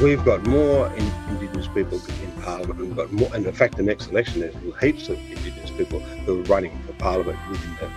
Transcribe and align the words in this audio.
we've 0.00 0.24
got 0.24 0.46
more 0.46 0.92
Indigenous 1.28 1.68
people 1.68 1.98
in 2.22 2.32
Parliament. 2.42 2.78
We've 2.78 2.96
got 2.96 3.12
more, 3.12 3.30
and 3.34 3.46
in 3.46 3.52
fact, 3.52 3.76
the 3.76 3.82
next 3.82 4.08
election 4.08 4.40
there's 4.40 4.54
heaps 4.80 5.08
of 5.08 5.18
Indigenous 5.18 5.70
people 5.70 6.00
who 6.00 6.40
are 6.40 6.44
running 6.44 6.78
for 6.86 6.92
Parliament 6.94 7.38
within 7.50 7.76
the, 7.80 7.90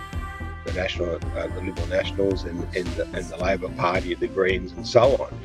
the 0.64 0.72
National, 0.72 1.14
uh, 1.16 1.46
the 1.48 1.60
Liberal 1.60 1.86
Nationals, 1.88 2.44
and 2.44 2.62
and 2.74 2.86
the, 2.88 3.04
and 3.12 3.24
the 3.26 3.36
Labor 3.36 3.68
Party, 3.70 4.14
the 4.14 4.28
Greens, 4.28 4.72
and 4.72 4.86
so 4.86 5.16
on. 5.16 5.40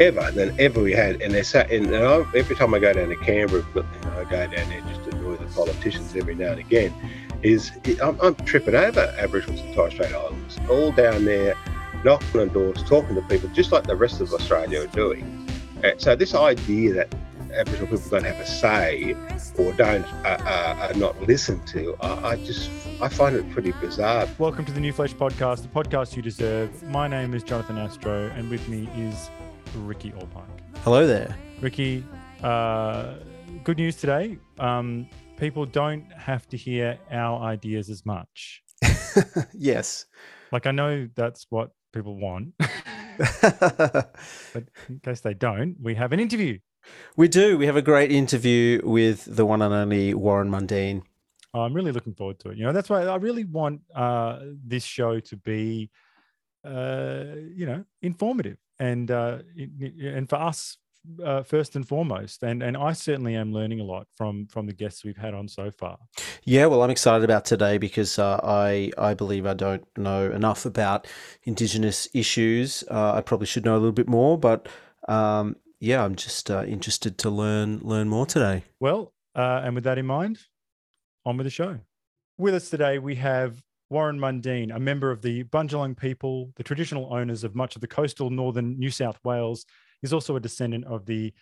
Ever 0.00 0.30
than 0.30 0.58
ever 0.60 0.80
we 0.80 0.92
had, 0.92 1.20
and 1.20 1.34
they 1.34 1.42
sat. 1.42 1.70
And, 1.70 1.94
I, 1.94 2.24
every 2.34 2.54
time 2.56 2.72
I 2.72 2.78
go 2.78 2.92
down 2.92 3.08
to 3.08 3.16
Canberra, 3.16 3.64
you 3.74 3.82
know, 3.82 4.12
I 4.16 4.24
go 4.24 4.46
down 4.46 4.68
there 4.68 4.80
just 4.82 5.04
to 5.04 5.16
annoy 5.16 5.36
the 5.36 5.46
politicians 5.46 6.14
every 6.16 6.34
now 6.34 6.52
and 6.52 6.60
again. 6.60 6.94
Is 7.42 7.72
I'm, 8.02 8.18
I'm 8.20 8.34
tripping 8.34 8.74
over 8.74 9.14
Aboriginals 9.18 9.60
and 9.60 9.74
Torres 9.74 9.92
Strait 9.92 10.12
Islanders, 10.12 10.58
all 10.70 10.90
down 10.92 11.24
there, 11.24 11.54
knocking 12.04 12.40
on 12.40 12.48
doors, 12.48 12.82
talking 12.84 13.14
to 13.14 13.22
people, 13.22 13.48
just 13.50 13.72
like 13.72 13.84
the 13.84 13.96
rest 13.96 14.20
of 14.20 14.32
Australia 14.32 14.82
are 14.82 14.86
doing 14.88 15.37
so 15.98 16.16
this 16.16 16.34
idea 16.34 16.92
that 16.92 17.14
Aboriginal 17.52 17.86
people 17.86 18.10
don't 18.10 18.24
have 18.24 18.40
a 18.40 18.46
say 18.46 19.14
or 19.58 19.72
don't 19.74 20.04
uh, 20.24 20.38
uh, 20.40 20.88
are 20.88 20.94
not 20.94 21.20
listened 21.22 21.66
to, 21.68 21.96
I, 22.00 22.30
I, 22.30 22.36
just 22.36 22.70
I 23.00 23.08
find 23.08 23.36
it 23.36 23.48
pretty 23.50 23.72
bizarre. 23.72 24.28
Welcome 24.38 24.64
to 24.66 24.72
the 24.72 24.80
New 24.80 24.92
Flesh 24.92 25.14
Podcast, 25.14 25.62
the 25.62 25.68
podcast 25.68 26.16
you 26.16 26.22
deserve. 26.22 26.82
My 26.84 27.08
name 27.08 27.32
is 27.32 27.42
Jonathan 27.42 27.78
Astro, 27.78 28.30
and 28.36 28.50
with 28.50 28.68
me 28.68 28.88
is 28.96 29.30
Ricky 29.76 30.10
Allpike. 30.12 30.78
Hello 30.82 31.06
there, 31.06 31.34
Ricky. 31.60 32.04
Uh, 32.42 33.14
good 33.64 33.78
news 33.78 33.96
today. 33.96 34.38
Um, 34.58 35.08
people 35.36 35.64
don't 35.64 36.10
have 36.12 36.48
to 36.48 36.56
hear 36.56 36.98
our 37.10 37.40
ideas 37.40 37.88
as 37.88 38.04
much. 38.04 38.62
yes. 39.54 40.06
Like 40.50 40.66
I 40.66 40.72
know 40.72 41.08
that's 41.14 41.46
what 41.50 41.70
people 41.92 42.16
want. 42.16 42.54
but 43.42 44.64
in 44.88 45.00
case 45.02 45.20
they 45.20 45.34
don't, 45.34 45.76
we 45.80 45.94
have 45.96 46.12
an 46.12 46.20
interview. 46.20 46.58
We 47.16 47.28
do. 47.28 47.58
We 47.58 47.66
have 47.66 47.76
a 47.76 47.82
great 47.82 48.12
interview 48.12 48.80
with 48.84 49.24
the 49.24 49.44
one 49.44 49.60
and 49.60 49.74
only 49.74 50.14
Warren 50.14 50.50
Mundine. 50.50 51.02
Oh, 51.52 51.60
I'm 51.62 51.74
really 51.74 51.92
looking 51.92 52.14
forward 52.14 52.38
to 52.40 52.50
it. 52.50 52.58
You 52.58 52.64
know, 52.64 52.72
that's 52.72 52.88
why 52.88 53.04
I 53.04 53.16
really 53.16 53.44
want 53.44 53.80
uh, 53.94 54.40
this 54.64 54.84
show 54.84 55.18
to 55.20 55.36
be, 55.36 55.90
uh, 56.64 57.24
you 57.54 57.66
know, 57.66 57.84
informative 58.02 58.58
and 58.78 59.10
uh, 59.10 59.38
and 59.56 60.28
for 60.28 60.36
us 60.36 60.78
uh, 61.22 61.42
first 61.42 61.76
and 61.76 61.86
foremost, 61.86 62.42
and 62.42 62.62
and 62.62 62.76
I 62.76 62.92
certainly 62.92 63.34
am 63.34 63.52
learning 63.52 63.80
a 63.80 63.84
lot 63.84 64.06
from 64.16 64.46
from 64.46 64.66
the 64.66 64.72
guests 64.72 65.04
we've 65.04 65.16
had 65.16 65.34
on 65.34 65.48
so 65.48 65.70
far. 65.70 65.98
Yeah, 66.44 66.66
well, 66.66 66.82
I'm 66.82 66.90
excited 66.90 67.24
about 67.24 67.44
today 67.44 67.78
because 67.78 68.18
uh, 68.18 68.40
I 68.42 68.90
I 68.98 69.14
believe 69.14 69.46
I 69.46 69.54
don't 69.54 69.86
know 69.96 70.30
enough 70.30 70.66
about 70.66 71.06
Indigenous 71.44 72.08
issues. 72.14 72.84
Uh, 72.90 73.14
I 73.14 73.20
probably 73.20 73.46
should 73.46 73.64
know 73.64 73.74
a 73.74 73.78
little 73.78 73.92
bit 73.92 74.08
more, 74.08 74.38
but 74.38 74.68
um, 75.08 75.56
yeah, 75.80 76.04
I'm 76.04 76.14
just 76.14 76.50
uh, 76.50 76.64
interested 76.64 77.18
to 77.18 77.30
learn 77.30 77.80
learn 77.82 78.08
more 78.08 78.26
today. 78.26 78.64
Well, 78.80 79.12
uh, 79.34 79.62
and 79.64 79.74
with 79.74 79.84
that 79.84 79.98
in 79.98 80.06
mind, 80.06 80.40
on 81.24 81.36
with 81.36 81.46
the 81.46 81.50
show. 81.50 81.78
With 82.36 82.54
us 82.54 82.70
today, 82.70 82.98
we 82.98 83.16
have 83.16 83.62
Warren 83.90 84.18
Mundine, 84.18 84.74
a 84.74 84.78
member 84.78 85.10
of 85.10 85.22
the 85.22 85.44
Bundjalung 85.44 85.96
people, 85.96 86.52
the 86.56 86.62
traditional 86.62 87.12
owners 87.12 87.42
of 87.42 87.54
much 87.54 87.74
of 87.74 87.80
the 87.80 87.88
coastal 87.88 88.30
northern 88.30 88.78
New 88.78 88.90
South 88.90 89.18
Wales 89.24 89.64
He's 90.02 90.12
also 90.12 90.36
a 90.36 90.40
descendant 90.40 90.84
of 90.84 91.06
the 91.06 91.32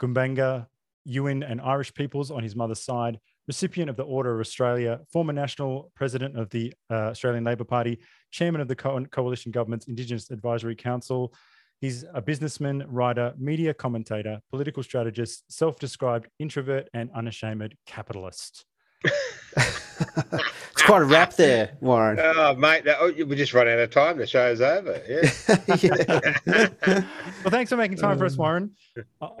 Gumbaynggirr, 0.00 0.66
Yuin, 1.08 1.48
and 1.48 1.60
Irish 1.60 1.92
peoples 1.94 2.30
on 2.30 2.42
his 2.42 2.54
mother's 2.54 2.82
side, 2.82 3.18
recipient 3.46 3.90
of 3.90 3.96
the 3.96 4.02
Order 4.02 4.34
of 4.34 4.40
Australia, 4.40 5.00
former 5.12 5.32
national 5.32 5.90
president 5.94 6.38
of 6.38 6.50
the 6.50 6.72
uh, 6.90 7.10
Australian 7.10 7.44
Labor 7.44 7.64
Party, 7.64 7.98
chairman 8.30 8.60
of 8.60 8.68
the 8.68 8.76
Co- 8.76 9.04
coalition 9.06 9.50
government's 9.50 9.88
Indigenous 9.88 10.30
Advisory 10.30 10.76
Council. 10.76 11.32
He's 11.80 12.04
a 12.12 12.20
businessman, 12.20 12.84
writer, 12.88 13.32
media 13.38 13.72
commentator, 13.72 14.40
political 14.50 14.82
strategist, 14.82 15.44
self 15.50 15.78
described 15.78 16.28
introvert, 16.38 16.88
and 16.92 17.10
unashamed 17.14 17.74
capitalist. 17.86 18.64
it's 20.88 20.90
quite 20.90 21.02
a 21.02 21.04
wrap 21.12 21.34
there, 21.34 21.76
Warren. 21.80 22.18
Oh, 22.20 22.54
mate, 22.54 22.84
that, 22.84 22.96
oh, 23.00 23.12
we 23.12 23.36
just 23.36 23.52
run 23.52 23.68
out 23.68 23.78
of 23.78 23.90
time. 23.90 24.16
The 24.16 24.26
show's 24.26 24.60
over. 24.60 25.00
Yeah. 25.82 27.04
well, 27.44 27.50
thanks 27.50 27.70
for 27.70 27.76
making 27.76 27.98
time 27.98 28.18
for 28.18 28.24
us, 28.24 28.32
um, 28.32 28.38
Warren. 28.38 28.70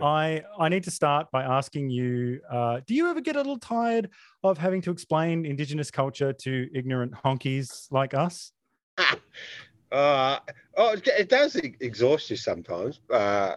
I 0.02 0.42
I 0.58 0.68
need 0.68 0.84
to 0.84 0.90
start 0.90 1.30
by 1.30 1.42
asking 1.42 1.90
you: 1.90 2.40
uh, 2.50 2.80
Do 2.86 2.94
you 2.94 3.08
ever 3.08 3.20
get 3.20 3.36
a 3.36 3.38
little 3.38 3.58
tired 3.58 4.10
of 4.44 4.58
having 4.58 4.82
to 4.82 4.90
explain 4.90 5.46
Indigenous 5.46 5.90
culture 5.90 6.32
to 6.32 6.68
ignorant 6.74 7.12
honkies 7.12 7.90
like 7.90 8.14
us? 8.14 8.52
uh, 8.98 10.38
oh, 10.76 10.96
it 11.06 11.28
does 11.28 11.56
exhaust 11.56 12.30
you 12.30 12.36
sometimes. 12.36 13.00
Uh, 13.10 13.56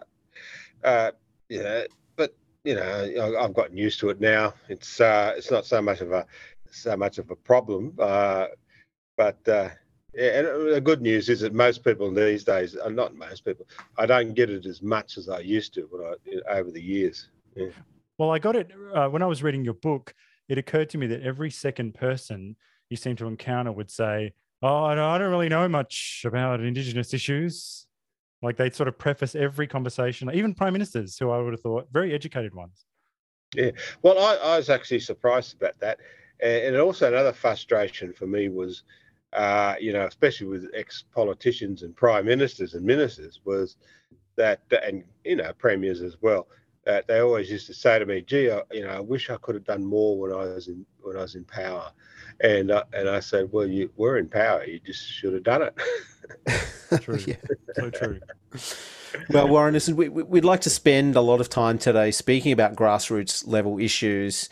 uh, 0.82 1.10
yeah, 1.48 1.84
but 2.16 2.34
you 2.64 2.74
know, 2.74 3.36
I've 3.38 3.54
gotten 3.54 3.76
used 3.76 4.00
to 4.00 4.10
it 4.10 4.20
now. 4.20 4.54
It's 4.68 5.00
uh, 5.00 5.34
it's 5.36 5.50
not 5.50 5.66
so 5.66 5.82
much 5.82 6.00
of 6.00 6.12
a 6.12 6.26
so 6.72 6.96
much 6.96 7.18
of 7.18 7.30
a 7.30 7.36
problem. 7.36 7.94
Uh, 7.98 8.46
but 9.16 9.46
uh, 9.48 9.68
yeah, 10.14 10.40
and 10.40 10.74
the 10.74 10.80
good 10.80 11.00
news 11.00 11.28
is 11.28 11.40
that 11.40 11.54
most 11.54 11.84
people 11.84 12.12
these 12.12 12.44
days, 12.44 12.76
uh, 12.76 12.88
not 12.88 13.14
most 13.14 13.44
people, 13.44 13.66
I 13.96 14.06
don't 14.06 14.34
get 14.34 14.50
it 14.50 14.66
as 14.66 14.82
much 14.82 15.16
as 15.16 15.28
I 15.28 15.40
used 15.40 15.74
to 15.74 15.82
when 15.90 16.02
I, 16.04 16.58
over 16.58 16.70
the 16.70 16.82
years. 16.82 17.28
Yeah. 17.56 17.68
Well, 18.18 18.30
I 18.30 18.38
got 18.38 18.56
it 18.56 18.70
uh, 18.94 19.08
when 19.08 19.22
I 19.22 19.26
was 19.26 19.42
reading 19.42 19.64
your 19.64 19.74
book. 19.74 20.14
It 20.48 20.58
occurred 20.58 20.90
to 20.90 20.98
me 20.98 21.06
that 21.08 21.22
every 21.22 21.50
second 21.50 21.94
person 21.94 22.56
you 22.90 22.96
seem 22.96 23.16
to 23.16 23.26
encounter 23.26 23.72
would 23.72 23.90
say, 23.90 24.34
"Oh, 24.60 24.84
I 24.84 24.94
don't 24.94 25.30
really 25.30 25.48
know 25.48 25.68
much 25.68 26.22
about 26.26 26.60
Indigenous 26.60 27.14
issues." 27.14 27.86
Like 28.42 28.56
they'd 28.56 28.74
sort 28.74 28.88
of 28.88 28.98
preface 28.98 29.34
every 29.34 29.66
conversation, 29.66 30.28
even 30.34 30.52
prime 30.52 30.72
ministers, 30.72 31.16
who 31.16 31.30
I 31.30 31.38
would 31.38 31.52
have 31.52 31.60
thought 31.60 31.88
very 31.92 32.12
educated 32.12 32.54
ones. 32.54 32.84
Yeah, 33.54 33.70
well, 34.02 34.18
I, 34.18 34.34
I 34.36 34.56
was 34.56 34.68
actually 34.68 35.00
surprised 35.00 35.56
about 35.56 35.78
that 35.80 36.00
and 36.42 36.76
also 36.76 37.08
another 37.08 37.32
frustration 37.32 38.12
for 38.12 38.26
me 38.26 38.48
was, 38.48 38.82
uh, 39.32 39.76
you 39.80 39.92
know, 39.92 40.06
especially 40.06 40.48
with 40.48 40.68
ex-politicians 40.74 41.82
and 41.82 41.94
prime 41.94 42.26
ministers 42.26 42.74
and 42.74 42.84
ministers, 42.84 43.40
was 43.44 43.76
that, 44.36 44.60
and 44.84 45.04
you 45.24 45.36
know, 45.36 45.52
premiers 45.58 46.02
as 46.02 46.16
well, 46.20 46.48
that 46.84 47.06
they 47.06 47.20
always 47.20 47.50
used 47.50 47.68
to 47.68 47.74
say 47.74 47.98
to 47.98 48.06
me, 48.06 48.22
"Gee, 48.22 48.50
I, 48.50 48.62
you 48.72 48.82
know, 48.82 48.90
I 48.90 49.00
wish 49.00 49.30
I 49.30 49.36
could 49.36 49.54
have 49.54 49.64
done 49.64 49.84
more 49.84 50.18
when 50.18 50.32
I 50.32 50.52
was 50.54 50.68
in 50.68 50.84
when 51.00 51.16
I 51.16 51.20
was 51.20 51.36
in 51.36 51.44
power," 51.44 51.92
and 52.40 52.70
uh, 52.70 52.84
and 52.92 53.08
I 53.08 53.20
said, 53.20 53.48
"Well, 53.52 53.66
you 53.66 53.90
were 53.96 54.18
in 54.18 54.28
power. 54.28 54.64
You 54.64 54.80
just 54.80 55.06
should 55.08 55.34
have 55.34 55.44
done 55.44 55.62
it." 55.62 55.74
true, 57.02 57.18
yeah. 57.26 57.36
so 57.76 57.90
true. 57.90 58.20
Well, 59.28 59.48
Warren, 59.48 59.74
listen, 59.74 59.94
we, 59.94 60.08
we'd 60.08 60.44
like 60.44 60.62
to 60.62 60.70
spend 60.70 61.16
a 61.16 61.20
lot 61.20 61.40
of 61.40 61.48
time 61.48 61.78
today 61.78 62.10
speaking 62.10 62.50
about 62.50 62.74
grassroots 62.74 63.46
level 63.46 63.78
issues 63.78 64.48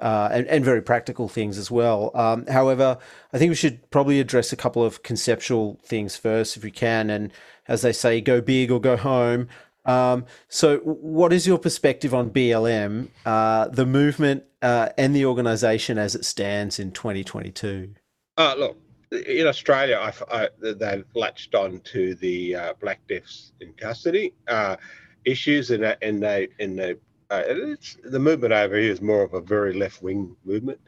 uh, 0.00 0.28
and, 0.32 0.46
and, 0.48 0.64
very 0.64 0.82
practical 0.82 1.28
things 1.28 1.56
as 1.56 1.70
well. 1.70 2.10
Um, 2.14 2.46
however, 2.46 2.98
I 3.32 3.38
think 3.38 3.50
we 3.50 3.54
should 3.54 3.90
probably 3.90 4.18
address 4.18 4.52
a 4.52 4.56
couple 4.56 4.84
of 4.84 5.02
conceptual 5.02 5.78
things 5.84 6.16
first, 6.16 6.56
if 6.56 6.64
we 6.64 6.72
can. 6.72 7.10
And 7.10 7.32
as 7.68 7.82
they 7.82 7.92
say, 7.92 8.20
go 8.20 8.40
big 8.40 8.70
or 8.70 8.80
go 8.80 8.96
home. 8.96 9.48
Um, 9.84 10.24
so, 10.48 10.78
what 10.78 11.32
is 11.32 11.46
your 11.46 11.58
perspective 11.58 12.14
on 12.14 12.30
BLM, 12.30 13.08
uh, 13.26 13.68
the 13.68 13.86
movement, 13.86 14.44
uh, 14.62 14.88
and 14.96 15.14
the 15.14 15.26
organisation 15.26 15.98
as 15.98 16.14
it 16.14 16.24
stands 16.24 16.78
in 16.78 16.90
2022? 16.90 17.94
Uh, 18.36 18.54
look, 18.58 18.78
in 19.12 19.46
Australia, 19.46 19.98
I, 20.00 20.12
I, 20.30 20.48
they've 20.58 21.04
latched 21.14 21.54
on 21.54 21.80
to 21.80 22.14
the 22.16 22.56
uh, 22.56 22.72
black 22.80 23.00
deaths 23.08 23.52
in 23.60 23.72
custody 23.74 24.32
uh, 24.48 24.76
issues, 25.24 25.70
and, 25.70 25.84
and 26.02 26.22
they 26.22 26.48
and 26.58 26.78
they 26.78 26.92
uh, 26.92 26.94
the 27.42 28.18
movement 28.18 28.52
over 28.52 28.76
here 28.76 28.90
is 28.90 29.00
more 29.00 29.22
of 29.22 29.34
a 29.34 29.40
very 29.40 29.72
left 29.74 30.02
wing 30.02 30.36
movement. 30.44 30.80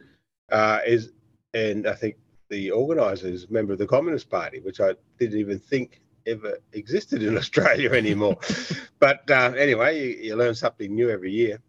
Uh, 0.50 0.80
is 0.86 1.12
and 1.54 1.86
I 1.86 1.94
think 1.94 2.16
the 2.50 2.70
organizer 2.70 3.28
is 3.28 3.44
a 3.44 3.52
member 3.52 3.72
of 3.72 3.78
the 3.78 3.86
Communist 3.86 4.30
Party, 4.30 4.60
which 4.60 4.80
I 4.80 4.94
didn't 5.18 5.38
even 5.38 5.58
think 5.58 6.00
ever 6.26 6.58
existed 6.72 7.22
in 7.22 7.36
Australia 7.42 7.92
anymore. 7.92 8.36
but 8.98 9.28
uh, 9.30 9.52
anyway, 9.56 9.98
you, 9.98 10.16
you, 10.22 10.36
learn 10.36 10.54
something 10.54 10.94
new 10.94 11.10
every 11.10 11.32
year. 11.32 11.60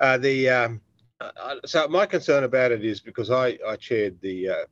Uh, 0.00 0.18
the 0.18 0.48
um, 0.48 0.80
uh, 1.20 1.56
so 1.64 1.88
my 1.88 2.04
concern 2.04 2.44
about 2.44 2.72
it 2.72 2.84
is 2.84 3.00
because 3.00 3.30
I, 3.30 3.58
I 3.66 3.76
chaired 3.76 4.20
the 4.20 4.48
uh, 4.48 4.64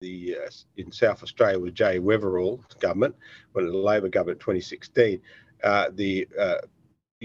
the 0.00 0.36
in 0.76 0.90
South 0.90 1.22
Australia 1.22 1.58
with 1.58 1.74
Jay 1.74 1.98
Weatherill 1.98 2.60
government 2.80 3.14
when 3.52 3.66
the 3.66 3.76
Labor 3.76 4.08
government 4.08 4.40
2016 4.40 5.20
the 5.92 6.26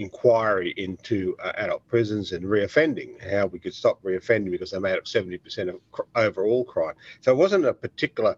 inquiry 0.00 0.72
into 0.76 1.36
uh, 1.42 1.52
adult 1.56 1.86
prisons 1.86 2.32
and 2.32 2.44
reoffending, 2.44 3.10
how 3.30 3.46
we 3.46 3.58
could 3.58 3.74
stop 3.74 4.02
reoffending 4.02 4.50
because 4.50 4.70
they 4.70 4.78
made 4.78 4.96
up 4.96 5.04
70% 5.04 5.68
of 5.68 5.76
cr- 5.92 6.02
overall 6.16 6.64
crime. 6.64 6.94
So 7.20 7.32
it 7.32 7.36
wasn't 7.36 7.66
a 7.66 7.74
particular 7.74 8.36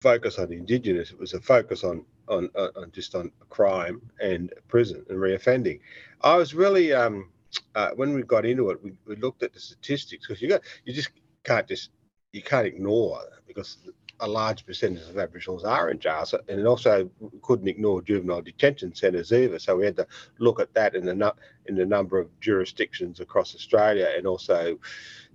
focus 0.00 0.38
on 0.38 0.52
Indigenous, 0.52 1.10
it 1.10 1.18
was 1.18 1.34
a 1.34 1.40
focus 1.40 1.84
on, 1.84 2.04
on, 2.28 2.48
on 2.56 2.90
just 2.92 3.14
on 3.14 3.30
crime 3.50 4.00
and 4.20 4.52
prison 4.68 5.04
and 5.10 5.18
reoffending. 5.18 5.80
I 6.22 6.36
was 6.36 6.54
really, 6.54 6.92
um, 6.92 7.30
uh, 7.74 7.90
when 7.96 8.14
we 8.14 8.22
got 8.22 8.46
into 8.46 8.70
it, 8.70 8.82
we, 8.82 8.92
we 9.06 9.16
looked 9.16 9.42
at 9.42 9.52
the 9.52 9.60
statistics 9.60 10.26
because 10.26 10.42
you 10.42 10.58
you 10.84 10.92
just 10.92 11.10
can't 11.44 11.68
just, 11.68 11.90
you 12.32 12.42
can't 12.42 12.66
ignore 12.66 13.20
because 13.46 13.78
a 14.20 14.28
large 14.28 14.64
percentage 14.64 15.08
of 15.08 15.18
Aboriginals 15.18 15.64
are 15.64 15.90
in 15.90 15.98
jails, 15.98 16.34
and 16.48 16.66
also 16.66 17.10
couldn't 17.42 17.68
ignore 17.68 18.02
juvenile 18.02 18.42
detention 18.42 18.94
centres 18.94 19.32
either. 19.32 19.58
So 19.58 19.76
we 19.76 19.84
had 19.84 19.96
to 19.96 20.06
look 20.38 20.60
at 20.60 20.72
that 20.74 20.94
in 20.94 21.04
the 21.04 21.34
in 21.66 21.88
number 21.88 22.18
of 22.18 22.28
jurisdictions 22.40 23.20
across 23.20 23.54
Australia, 23.54 24.08
and 24.16 24.26
also 24.26 24.78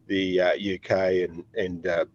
the 0.08 0.42
uh, 0.42 0.54
UK 0.54 0.92
and 1.30 1.44
and 1.56 1.88
uh, 1.88 2.06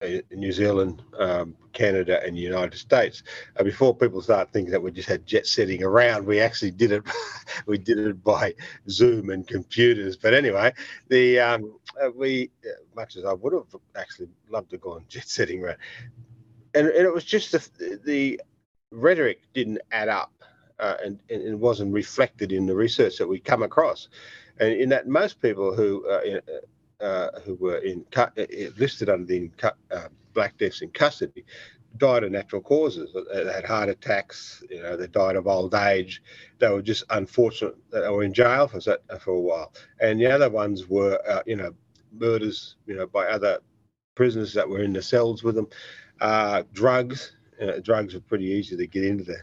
New 0.00 0.52
Zealand, 0.52 1.02
um, 1.18 1.56
Canada, 1.72 2.22
and 2.24 2.36
the 2.36 2.40
United 2.40 2.78
States. 2.78 3.24
Uh, 3.56 3.64
before 3.64 3.92
people 3.92 4.22
start 4.22 4.52
thinking 4.52 4.70
that 4.70 4.80
we 4.80 4.92
just 4.92 5.08
had 5.08 5.26
jet 5.26 5.44
setting 5.44 5.82
around, 5.82 6.24
we 6.24 6.38
actually 6.38 6.70
did 6.70 6.92
it. 6.92 7.02
we 7.66 7.78
did 7.78 7.98
it 7.98 8.22
by 8.22 8.54
Zoom 8.88 9.30
and 9.30 9.46
computers. 9.46 10.16
But 10.16 10.34
anyway, 10.34 10.72
the 11.08 11.40
um, 11.40 11.78
uh, 12.00 12.10
we 12.14 12.50
uh, 12.64 12.80
much 12.94 13.16
as 13.16 13.24
I 13.24 13.32
would 13.32 13.52
have 13.52 13.74
actually 13.96 14.28
loved 14.48 14.70
to 14.70 14.78
go 14.78 14.92
on 14.92 15.04
jet 15.08 15.28
setting 15.28 15.64
around, 15.64 15.78
and, 16.74 16.86
and 16.86 17.06
it 17.06 17.12
was 17.12 17.24
just 17.24 17.50
the, 17.52 18.00
the 18.04 18.40
rhetoric 18.92 19.40
didn't 19.52 19.80
add 19.90 20.08
up, 20.08 20.32
uh, 20.78 20.94
and, 21.04 21.18
and 21.28 21.42
it 21.42 21.58
wasn't 21.58 21.92
reflected 21.92 22.52
in 22.52 22.66
the 22.66 22.74
research 22.74 23.18
that 23.18 23.26
we 23.26 23.40
come 23.40 23.64
across, 23.64 24.08
and 24.60 24.72
in 24.74 24.88
that 24.90 25.08
most 25.08 25.42
people 25.42 25.74
who 25.74 26.08
uh, 26.08 26.20
uh, 27.00 27.40
who 27.44 27.54
were 27.56 27.78
in 27.78 28.04
uh, 28.16 28.28
listed 28.76 29.08
under 29.08 29.26
the 29.26 29.50
uh, 29.62 30.08
black 30.34 30.56
deaths 30.58 30.82
in 30.82 30.90
custody 30.90 31.44
died 31.96 32.22
of 32.22 32.30
natural 32.30 32.62
causes. 32.62 33.14
They 33.32 33.52
had 33.52 33.64
heart 33.64 33.88
attacks. 33.88 34.62
You 34.70 34.82
know, 34.82 34.96
they 34.96 35.06
died 35.06 35.36
of 35.36 35.46
old 35.46 35.74
age. 35.74 36.22
They 36.58 36.68
were 36.68 36.82
just 36.82 37.04
unfortunate 37.10 37.76
they 37.90 38.08
were 38.08 38.22
in 38.22 38.34
jail 38.34 38.68
for 38.68 38.80
for 39.20 39.30
a 39.30 39.40
while. 39.40 39.72
And 40.00 40.20
the 40.20 40.26
other 40.26 40.50
ones 40.50 40.88
were, 40.88 41.20
uh, 41.28 41.42
you 41.46 41.56
know, 41.56 41.74
murders. 42.12 42.76
You 42.86 42.96
know, 42.96 43.06
by 43.06 43.26
other 43.26 43.58
prisoners 44.14 44.52
that 44.54 44.68
were 44.68 44.82
in 44.82 44.92
the 44.92 45.02
cells 45.02 45.42
with 45.42 45.54
them. 45.54 45.68
Uh, 46.20 46.64
drugs. 46.72 47.32
drugs 47.82 48.14
were 48.14 48.20
pretty 48.20 48.46
easy 48.46 48.76
to 48.76 48.86
get 48.86 49.04
into 49.04 49.24
the, 49.24 49.38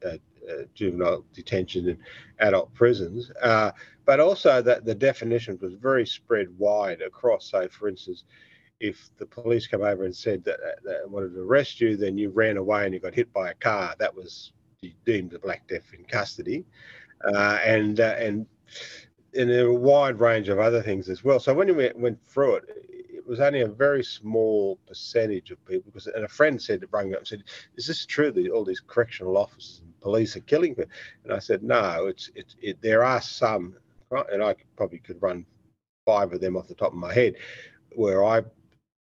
the 0.00 0.20
uh, 0.50 0.64
juvenile 0.74 1.24
detention 1.32 1.88
and 1.88 1.98
adult 2.40 2.72
prisons, 2.74 3.30
uh, 3.42 3.70
but 4.04 4.20
also 4.20 4.60
that 4.62 4.84
the 4.84 4.94
definition 4.94 5.58
was 5.60 5.74
very 5.74 6.06
spread 6.06 6.48
wide 6.58 7.00
across. 7.02 7.50
So, 7.50 7.68
for 7.68 7.88
instance, 7.88 8.24
if 8.80 9.10
the 9.18 9.26
police 9.26 9.66
come 9.66 9.82
over 9.82 10.04
and 10.04 10.16
said 10.16 10.42
that 10.44 10.58
they 10.84 10.96
wanted 11.06 11.34
to 11.34 11.40
arrest 11.40 11.80
you, 11.80 11.96
then 11.96 12.16
you 12.16 12.30
ran 12.30 12.56
away 12.56 12.84
and 12.84 12.94
you 12.94 13.00
got 13.00 13.14
hit 13.14 13.32
by 13.32 13.50
a 13.50 13.54
car, 13.54 13.94
that 13.98 14.14
was 14.14 14.52
deemed 15.04 15.34
a 15.34 15.38
black 15.38 15.66
death 15.68 15.92
in 15.96 16.04
custody, 16.04 16.64
uh, 17.24 17.58
and 17.64 18.00
uh, 18.00 18.16
and 18.18 18.46
and 19.36 19.50
there 19.50 19.66
were 19.66 19.76
a 19.76 19.80
wide 19.80 20.18
range 20.18 20.48
of 20.48 20.58
other 20.58 20.82
things 20.82 21.08
as 21.08 21.22
well. 21.22 21.38
So 21.38 21.54
when 21.54 21.74
we 21.76 21.90
went 21.94 22.18
through 22.26 22.56
it, 22.56 22.64
it 22.88 23.26
was 23.26 23.40
only 23.40 23.60
a 23.60 23.68
very 23.68 24.02
small 24.02 24.78
percentage 24.88 25.50
of 25.50 25.64
people. 25.66 25.92
Because 25.92 26.06
and 26.08 26.24
a 26.24 26.28
friend 26.28 26.60
said, 26.60 26.84
rang 26.90 27.12
up 27.12 27.20
and 27.20 27.28
said, 27.28 27.44
"Is 27.76 27.86
this 27.86 28.06
true 28.06 28.32
that 28.32 28.50
all 28.50 28.64
these 28.64 28.80
correctional 28.80 29.36
officers 29.36 29.82
police 30.00 30.36
are 30.36 30.40
killing 30.40 30.74
people. 30.74 30.92
And 31.24 31.32
I 31.32 31.38
said, 31.38 31.62
no, 31.62 32.06
it's, 32.06 32.30
it's 32.34 32.56
it, 32.60 32.80
there 32.82 33.04
are 33.04 33.20
some, 33.20 33.76
and 34.32 34.42
I 34.42 34.54
probably 34.76 34.98
could 34.98 35.20
run 35.22 35.46
five 36.06 36.32
of 36.32 36.40
them 36.40 36.56
off 36.56 36.68
the 36.68 36.74
top 36.74 36.92
of 36.92 36.98
my 36.98 37.12
head, 37.12 37.34
where 37.94 38.24
I 38.24 38.42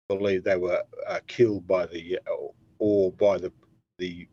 believe 0.09 0.43
they 0.43 0.57
were 0.57 0.83
uh, 1.07 1.19
killed 1.27 1.67
by 1.67 1.85
the 1.85 2.19
or 2.79 3.11
by 3.11 3.37
the 3.37 3.51
the 3.97 4.27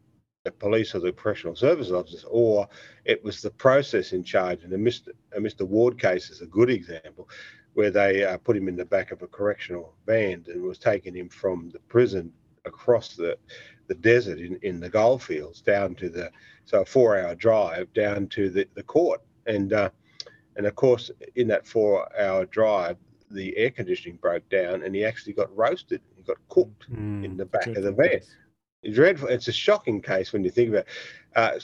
the 0.44 0.50
police 0.50 0.94
or 0.94 0.99
the 0.99 1.12
correctional 1.12 1.55
service 1.55 1.91
officers, 1.91 2.25
or 2.29 2.69
it 3.05 3.23
was 3.23 3.41
the 3.41 3.50
process 3.50 4.12
in 4.12 4.25
charge. 4.25 4.64
And 4.64 4.73
the 4.73 4.76
Mr. 4.76 5.09
Mr. 5.37 5.67
Ward 5.67 6.00
case 6.00 6.31
is 6.31 6.41
a 6.41 6.47
good 6.47 6.70
example, 6.70 7.29
where 7.75 7.91
they 7.91 8.25
uh, 8.25 8.38
put 8.38 8.56
him 8.56 8.69
in 8.69 8.76
the 8.76 8.85
back 8.85 9.12
of 9.12 9.23
a 9.23 9.26
correctional 9.26 9.94
van 10.06 10.44
and 10.49 10.62
was 10.62 10.79
taking 10.79 11.14
him 11.14 11.29
from 11.29 11.70
the 11.70 11.79
prison 11.81 12.32
across 12.64 13.17
the 13.17 13.37
the 13.88 13.94
desert 13.94 14.38
in, 14.38 14.59
in 14.62 14.81
the 14.81 14.88
goldfields 14.88 15.61
down 15.61 15.94
to 15.97 16.09
the 16.09 16.31
so 16.64 16.82
a 16.82 16.85
four 16.85 17.19
hour 17.19 17.35
drive 17.35 17.93
down 17.93 18.26
to 18.29 18.50
the, 18.50 18.67
the 18.75 18.82
court. 18.82 19.20
And 19.47 19.73
uh, 19.73 19.91
and 20.56 20.67
of 20.67 20.75
course 20.75 21.11
in 21.35 21.49
that 21.49 21.67
four 21.67 22.09
hour 22.20 22.44
drive 22.47 22.97
the 23.31 23.56
air 23.56 23.70
conditioning 23.70 24.19
broke 24.19 24.47
down 24.50 24.82
and 24.82 24.94
he 24.94 25.05
actually 25.05 25.32
got 25.32 25.55
roasted 25.56 26.00
he 26.17 26.23
got 26.23 26.37
cooked 26.49 26.91
mm, 26.93 27.25
in 27.25 27.37
the 27.37 27.47
back 27.47 27.67
of 27.69 27.82
the 27.82 27.93
van. 27.93 28.20
it's 28.82 28.94
dreadful. 28.94 29.29
It's 29.29 29.49
a 29.49 29.53
shocking 29.53 30.03
case 30.03 30.32
when 30.32 30.44
you 30.44 30.50
think 30.50 30.70
about 30.70 30.85
it. 30.85 30.88
Uh, 31.35 31.59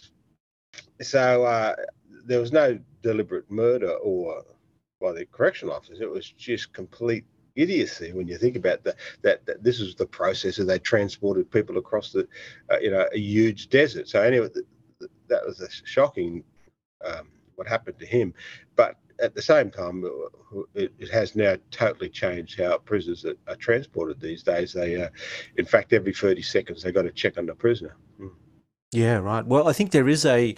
so 1.03 1.45
uh, 1.45 1.75
there 2.25 2.41
was 2.41 2.53
no 2.53 2.79
deliberate 3.03 3.51
murder 3.51 3.93
or 3.93 4.45
by 5.01 5.13
the 5.13 5.27
correctional 5.27 5.75
officers 5.75 6.01
it 6.01 6.11
was 6.11 6.31
just 6.31 6.73
complete 6.73 7.25
idiocy 7.55 8.13
when 8.13 8.29
you 8.29 8.39
think 8.39 8.57
about 8.57 8.83
that. 8.85 8.97
That, 9.23 9.45
that 9.47 9.63
this 9.63 9.81
is 9.81 9.95
the 9.95 10.07
process 10.07 10.57
that 10.57 10.65
they 10.65 10.79
transported 10.79 11.51
people 11.51 11.77
across 11.77 12.13
the, 12.13 12.27
uh, 12.71 12.79
you 12.79 12.91
know, 12.91 13.07
a 13.13 13.19
huge 13.19 13.69
desert. 13.69 14.09
So 14.09 14.23
anyway, 14.23 14.49
that 15.29 15.45
was 15.47 15.61
a 15.61 15.69
shocking 15.85 16.45
um, 17.05 17.29
what 17.57 17.69
happened 17.69 17.99
to 17.99 18.07
him. 18.07 18.35
But 18.77 18.97
at 19.21 19.35
the 19.35 19.43
same 19.43 19.71
time, 19.71 20.05
uh, 20.05 20.61
it, 20.75 20.93
it, 20.99 21.11
has 21.11 21.35
now 21.35 21.57
totally 21.71 22.09
changed 22.09 22.59
how 22.59 22.79
prisoners 22.79 23.25
are, 23.25 23.35
are 23.49 23.57
transported 23.57 24.21
these 24.21 24.43
days. 24.43 24.73
They, 24.73 25.03
uh, 25.03 25.09
in 25.57 25.65
fact, 25.65 25.93
every 25.93 26.13
30 26.13 26.43
seconds 26.43 26.83
they 26.83 26.93
got 26.93 27.03
to 27.03 27.11
check 27.11 27.37
on 27.37 27.47
the 27.47 27.55
prisoner. 27.55 27.97
Mm. 28.21 28.31
Yeah, 28.93 29.17
right. 29.17 29.45
Well, 29.45 29.69
I 29.69 29.73
think 29.73 29.91
there 29.91 30.09
is 30.09 30.25
a 30.25 30.55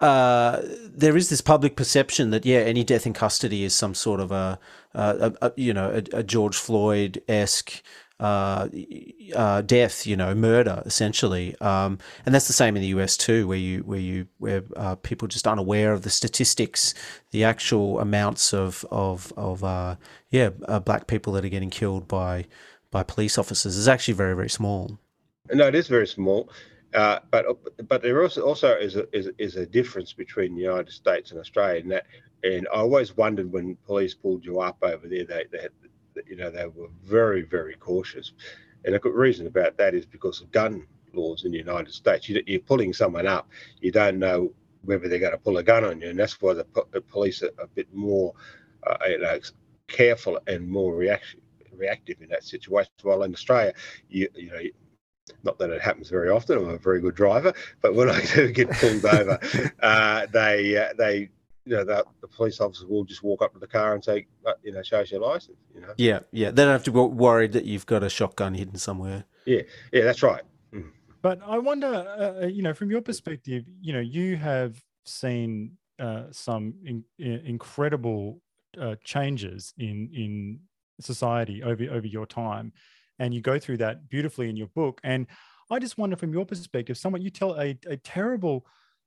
uh, 0.00 0.60
there 0.62 1.16
is 1.16 1.30
this 1.30 1.40
public 1.40 1.74
perception 1.74 2.30
that 2.30 2.44
yeah, 2.44 2.58
any 2.58 2.84
death 2.84 3.06
in 3.06 3.14
custody 3.14 3.64
is 3.64 3.74
some 3.74 3.94
sort 3.94 4.20
of 4.20 4.30
a, 4.30 4.58
a, 4.94 5.32
a 5.40 5.52
you 5.56 5.72
know 5.72 5.90
a, 5.90 6.18
a 6.18 6.22
George 6.22 6.56
Floyd 6.56 7.22
esque 7.28 7.82
uh, 8.18 8.68
uh, 9.34 9.60
death, 9.62 10.06
you 10.06 10.16
know, 10.16 10.34
murder 10.34 10.82
essentially, 10.86 11.54
um, 11.60 11.98
and 12.24 12.34
that's 12.34 12.46
the 12.46 12.52
same 12.52 12.76
in 12.76 12.82
the 12.82 12.88
US 12.88 13.16
too, 13.16 13.46
where 13.46 13.58
you 13.58 13.80
where 13.80 13.98
you 13.98 14.26
where 14.38 14.62
uh, 14.76 14.94
people 14.96 15.28
just 15.28 15.46
unaware 15.46 15.92
of 15.92 16.02
the 16.02 16.10
statistics, 16.10 16.94
the 17.30 17.44
actual 17.44 18.00
amounts 18.00 18.54
of 18.54 18.84
of 18.90 19.32
of 19.36 19.62
uh, 19.62 19.96
yeah, 20.30 20.50
uh, 20.66 20.80
black 20.80 21.06
people 21.06 21.32
that 21.34 21.44
are 21.44 21.50
getting 21.50 21.70
killed 21.70 22.08
by 22.08 22.46
by 22.90 23.02
police 23.02 23.36
officers 23.36 23.76
is 23.76 23.88
actually 23.88 24.14
very 24.14 24.34
very 24.34 24.50
small. 24.50 24.98
No, 25.52 25.66
it 25.66 25.74
is 25.74 25.88
very 25.88 26.06
small. 26.06 26.50
Uh, 26.94 27.18
but 27.30 27.44
but 27.88 28.00
there 28.00 28.22
also 28.22 28.40
also 28.42 28.74
is 28.76 28.96
a, 28.96 29.04
is, 29.14 29.28
is 29.38 29.56
a 29.56 29.66
difference 29.66 30.14
between 30.14 30.54
the 30.54 30.62
United 30.62 30.92
States 30.92 31.30
and 31.30 31.40
Australia 31.40 31.80
in 31.80 31.88
that. 31.88 32.06
And 32.42 32.68
I 32.72 32.76
always 32.76 33.16
wondered 33.16 33.52
when 33.52 33.76
police 33.86 34.14
pulled 34.14 34.44
you 34.44 34.60
up 34.60 34.78
over 34.82 35.08
there, 35.08 35.24
they, 35.24 35.44
they 35.50 35.62
had, 35.62 35.70
you 36.26 36.36
know, 36.36 36.50
they 36.50 36.66
were 36.66 36.88
very 37.02 37.42
very 37.42 37.74
cautious. 37.74 38.32
And 38.84 38.94
a 38.94 38.98
good 38.98 39.14
reason 39.14 39.46
about 39.46 39.76
that 39.78 39.94
is 39.94 40.06
because 40.06 40.40
of 40.40 40.52
gun 40.52 40.86
laws 41.12 41.44
in 41.44 41.52
the 41.52 41.58
United 41.58 41.92
States. 41.92 42.28
You, 42.28 42.42
are 42.48 42.58
pulling 42.60 42.92
someone 42.92 43.26
up, 43.26 43.48
you 43.80 43.90
don't 43.90 44.18
know 44.18 44.52
whether 44.82 45.08
they're 45.08 45.18
going 45.18 45.32
to 45.32 45.38
pull 45.38 45.56
a 45.56 45.62
gun 45.62 45.84
on 45.84 46.00
you, 46.00 46.08
and 46.08 46.18
that's 46.18 46.40
why 46.40 46.54
the, 46.54 46.66
the 46.92 47.00
police 47.00 47.42
are 47.42 47.50
a 47.58 47.66
bit 47.66 47.92
more, 47.92 48.32
uh, 48.86 48.96
you 49.08 49.18
know, 49.18 49.40
careful 49.88 50.38
and 50.46 50.68
more 50.68 50.94
reaction 50.94 51.40
reactive 51.76 52.20
in 52.22 52.28
that 52.30 52.44
situation. 52.44 52.90
While 53.02 53.22
in 53.22 53.34
Australia, 53.34 53.72
you 54.08 54.28
you 54.34 54.50
know 54.50 54.60
not 55.42 55.58
that 55.58 55.70
it 55.70 55.82
happens 55.82 56.08
very 56.08 56.30
often. 56.30 56.58
I'm 56.58 56.68
a 56.70 56.78
very 56.78 57.00
good 57.00 57.14
driver, 57.14 57.52
but 57.80 57.94
when 57.94 58.08
I 58.08 58.24
do 58.24 58.50
get 58.52 58.70
pulled 58.70 59.04
over, 59.04 59.38
uh, 59.82 60.26
they 60.32 60.76
uh, 60.76 60.94
they 60.96 61.30
you 61.66 61.76
know 61.76 61.84
the, 61.84 62.04
the, 62.20 62.28
police 62.28 62.60
officer 62.60 62.86
will 62.86 63.04
just 63.04 63.22
walk 63.22 63.42
up 63.42 63.52
to 63.52 63.58
the 63.58 63.66
car 63.66 63.94
and 63.94 64.02
say, 64.02 64.26
uh, 64.46 64.52
you 64.62 64.72
know, 64.72 64.82
show 64.82 65.00
us 65.00 65.10
your 65.10 65.20
license. 65.20 65.58
You 65.74 65.80
know. 65.80 65.92
Yeah, 65.96 66.20
yeah. 66.32 66.50
They 66.50 66.62
don't 66.62 66.72
have 66.72 66.84
to 66.84 66.92
be 66.92 67.00
worried 67.00 67.52
that 67.52 67.64
you've 67.64 67.86
got 67.86 68.02
a 68.02 68.08
shotgun 68.08 68.54
hidden 68.54 68.78
somewhere. 68.78 69.24
Yeah, 69.44 69.62
yeah, 69.92 70.04
that's 70.04 70.22
right. 70.22 70.42
Mm. 70.72 70.90
But 71.22 71.40
I 71.44 71.58
wonder, 71.58 71.86
uh, 71.86 72.44
uh, 72.44 72.46
you 72.46 72.62
know, 72.62 72.72
from 72.72 72.90
your 72.90 73.02
perspective, 73.02 73.64
you 73.80 73.92
know, 73.92 74.00
you 74.00 74.36
have 74.36 74.80
seen 75.04 75.76
uh, 75.98 76.24
some 76.30 76.74
in, 76.84 77.04
in, 77.18 77.40
incredible 77.44 78.40
changes 79.02 79.72
in 79.78 80.10
in 80.12 80.60
society 81.00 81.62
over 81.62 81.84
over 81.90 82.06
your 82.06 82.26
time 82.26 82.72
and 83.18 83.34
you 83.34 83.40
go 83.40 83.58
through 83.58 83.78
that 83.78 84.08
beautifully 84.08 84.48
in 84.48 84.56
your 84.56 84.68
book. 84.68 85.00
And 85.04 85.26
I 85.70 85.78
just 85.78 85.98
wonder, 85.98 86.16
from 86.16 86.32
your 86.32 86.44
perspective, 86.44 86.96
someone 86.96 87.22
you 87.22 87.30
tell 87.30 87.58
a, 87.58 87.78
a 87.86 87.96
terrible 87.96 88.66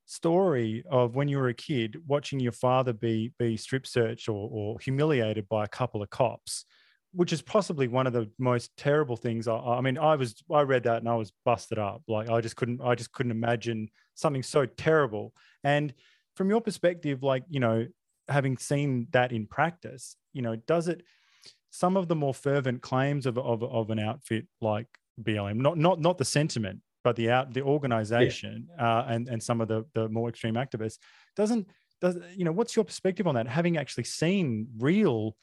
story 0.09 0.83
of 0.89 1.15
when 1.15 1.27
you 1.27 1.37
were 1.37 1.49
a 1.49 1.53
kid 1.53 1.95
watching 2.07 2.39
your 2.39 2.51
father 2.51 2.93
be 2.93 3.31
be 3.37 3.55
strip 3.55 3.85
searched 3.85 4.27
or, 4.27 4.49
or 4.51 4.79
humiliated 4.79 5.47
by 5.47 5.63
a 5.63 5.67
couple 5.67 6.01
of 6.01 6.09
cops 6.09 6.65
which 7.11 7.33
is 7.33 7.41
possibly 7.41 7.87
one 7.87 8.05
of 8.05 8.13
the 8.13 8.29
most 8.37 8.69
terrible 8.77 9.17
things. 9.17 9.47
I, 9.47 9.57
I, 9.57 9.81
mean 9.81 9.97
i 9.97 10.15
was 10.15 10.35
i 10.51 10.61
read 10.61 10.83
that 10.83 10.97
and 10.97 11.09
i 11.09 11.15
was 11.15 11.31
busted 11.43 11.79
up. 11.79 12.03
Like 12.07 12.29
i 12.29 12.41
just 12.41 12.55
couldn't 12.55 12.81
i 12.81 12.95
just 12.95 13.11
couldn't 13.11 13.31
imagine 13.31 13.89
something 14.15 14.43
so 14.43 14.65
terrible. 14.65 15.33
And 15.63 15.93
from 16.35 16.49
your 16.49 16.61
perspective 16.61 17.23
like 17.23 17.43
you 17.49 17.59
know 17.59 17.87
having 18.27 18.57
seen 18.57 19.07
that 19.11 19.31
in 19.31 19.47
practice 19.47 20.15
you 20.33 20.41
know 20.43 20.55
does 20.55 20.87
it 20.87 21.01
some 21.71 21.97
of 21.97 22.07
the 22.07 22.15
more 22.15 22.33
fervent 22.33 22.81
claims 22.81 23.25
of, 23.25 23.37
of, 23.37 23.63
of 23.63 23.89
an 23.89 23.99
outfit 23.99 24.47
like 24.61 24.87
BLM, 25.21 25.57
not 25.57 25.77
not 25.77 25.99
not 25.99 26.17
the 26.17 26.25
sentiment, 26.25 26.81
but 27.09 27.15
the 27.15 27.31
out 27.31 27.51
the 27.55 27.61
organization 27.63 28.67
yeah. 28.77 28.99
uh, 28.99 29.05
and 29.09 29.27
and 29.29 29.41
some 29.41 29.61
of 29.61 29.67
the 29.67 29.83
the 29.95 30.07
more 30.09 30.29
extreme 30.29 30.53
activists 30.53 30.99
doesn't 31.35 31.67
does 32.01 32.19
you 32.35 32.45
know 32.45 32.51
what's 32.51 32.75
your 32.75 32.85
perspective 32.85 33.25
on 33.25 33.33
that? 33.33 33.47
Having 33.47 33.77
actually 33.77 34.03
seen 34.03 34.67
real 34.77 35.35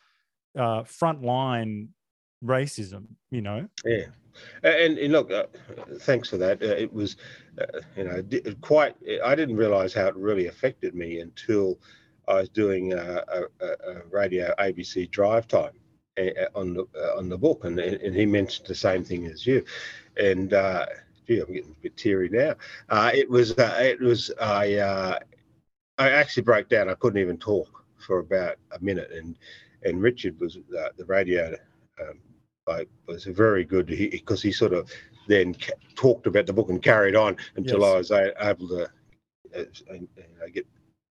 uh, 0.57 0.83
frontline 0.83 1.89
racism, 2.45 3.07
you 3.33 3.43
know? 3.43 3.67
Yeah. 3.85 4.07
And, 4.63 4.97
and 4.97 5.13
look, 5.13 5.33
uh, 5.33 5.47
thanks 6.03 6.29
for 6.29 6.37
that. 6.37 6.63
Uh, 6.63 6.67
it 6.67 6.93
was, 6.93 7.17
uh, 7.61 7.81
you 7.97 8.05
know, 8.05 8.23
quite. 8.61 8.95
I 9.25 9.35
didn't 9.35 9.57
realise 9.57 9.93
how 9.93 10.07
it 10.07 10.17
really 10.17 10.47
affected 10.47 10.95
me 10.95 11.19
until 11.19 11.81
I 12.29 12.35
was 12.35 12.49
doing 12.49 12.93
a, 12.93 13.25
a, 13.29 13.67
a 13.67 14.03
radio 14.11 14.55
ABC 14.61 15.11
drive 15.11 15.49
time 15.49 15.73
on 16.55 16.75
the 16.75 16.87
on 17.17 17.29
the 17.29 17.39
book, 17.39 17.65
and 17.65 17.79
and 17.81 18.15
he 18.15 18.25
mentioned 18.25 18.69
the 18.69 18.75
same 18.75 19.03
thing 19.05 19.27
as 19.27 19.47
you, 19.47 19.65
and 20.17 20.53
uh, 20.53 20.87
gee, 21.27 21.41
I'm 21.41 21.53
getting 21.53 21.73
a 21.73 21.83
bit 21.83 21.97
teary 21.97 22.29
now. 22.29 22.55
Uh, 22.89 23.11
it 23.15 23.29
was 23.29 23.53
uh, 23.59 23.79
it 23.81 24.01
was 24.01 24.31
I 24.41 24.75
uh, 24.75 25.19
I 25.99 26.11
actually 26.11 26.45
broke 26.45 26.69
down. 26.69 26.89
I 26.89 26.95
couldn't 26.95 27.21
even 27.21 27.39
talk 27.39 27.85
for 27.99 28.19
about 28.19 28.57
a 28.73 28.83
minute, 28.83 29.11
and 29.13 29.37
and 29.85 30.01
Richard 30.01 30.39
was 30.41 30.57
uh, 30.57 30.89
the 30.97 31.05
radio. 31.05 31.55
Um, 32.01 32.19
I 32.69 32.87
was 33.07 33.25
very 33.25 33.65
good 33.65 33.87
because 33.87 34.43
he, 34.43 34.49
he, 34.49 34.53
sort 34.53 34.73
of 34.73 34.91
then 35.29 35.55
ca- 35.55 35.73
talked 35.95 36.27
about 36.27 36.47
the 36.47 36.53
book 36.53 36.69
and 36.69 36.83
carried 36.83 37.15
on 37.15 37.37
until 37.55 37.81
yes. 37.81 37.89
I 37.89 37.97
was 37.99 38.33
able 38.41 38.69
to 38.69 38.91
uh, 39.57 39.65
get 40.53 40.67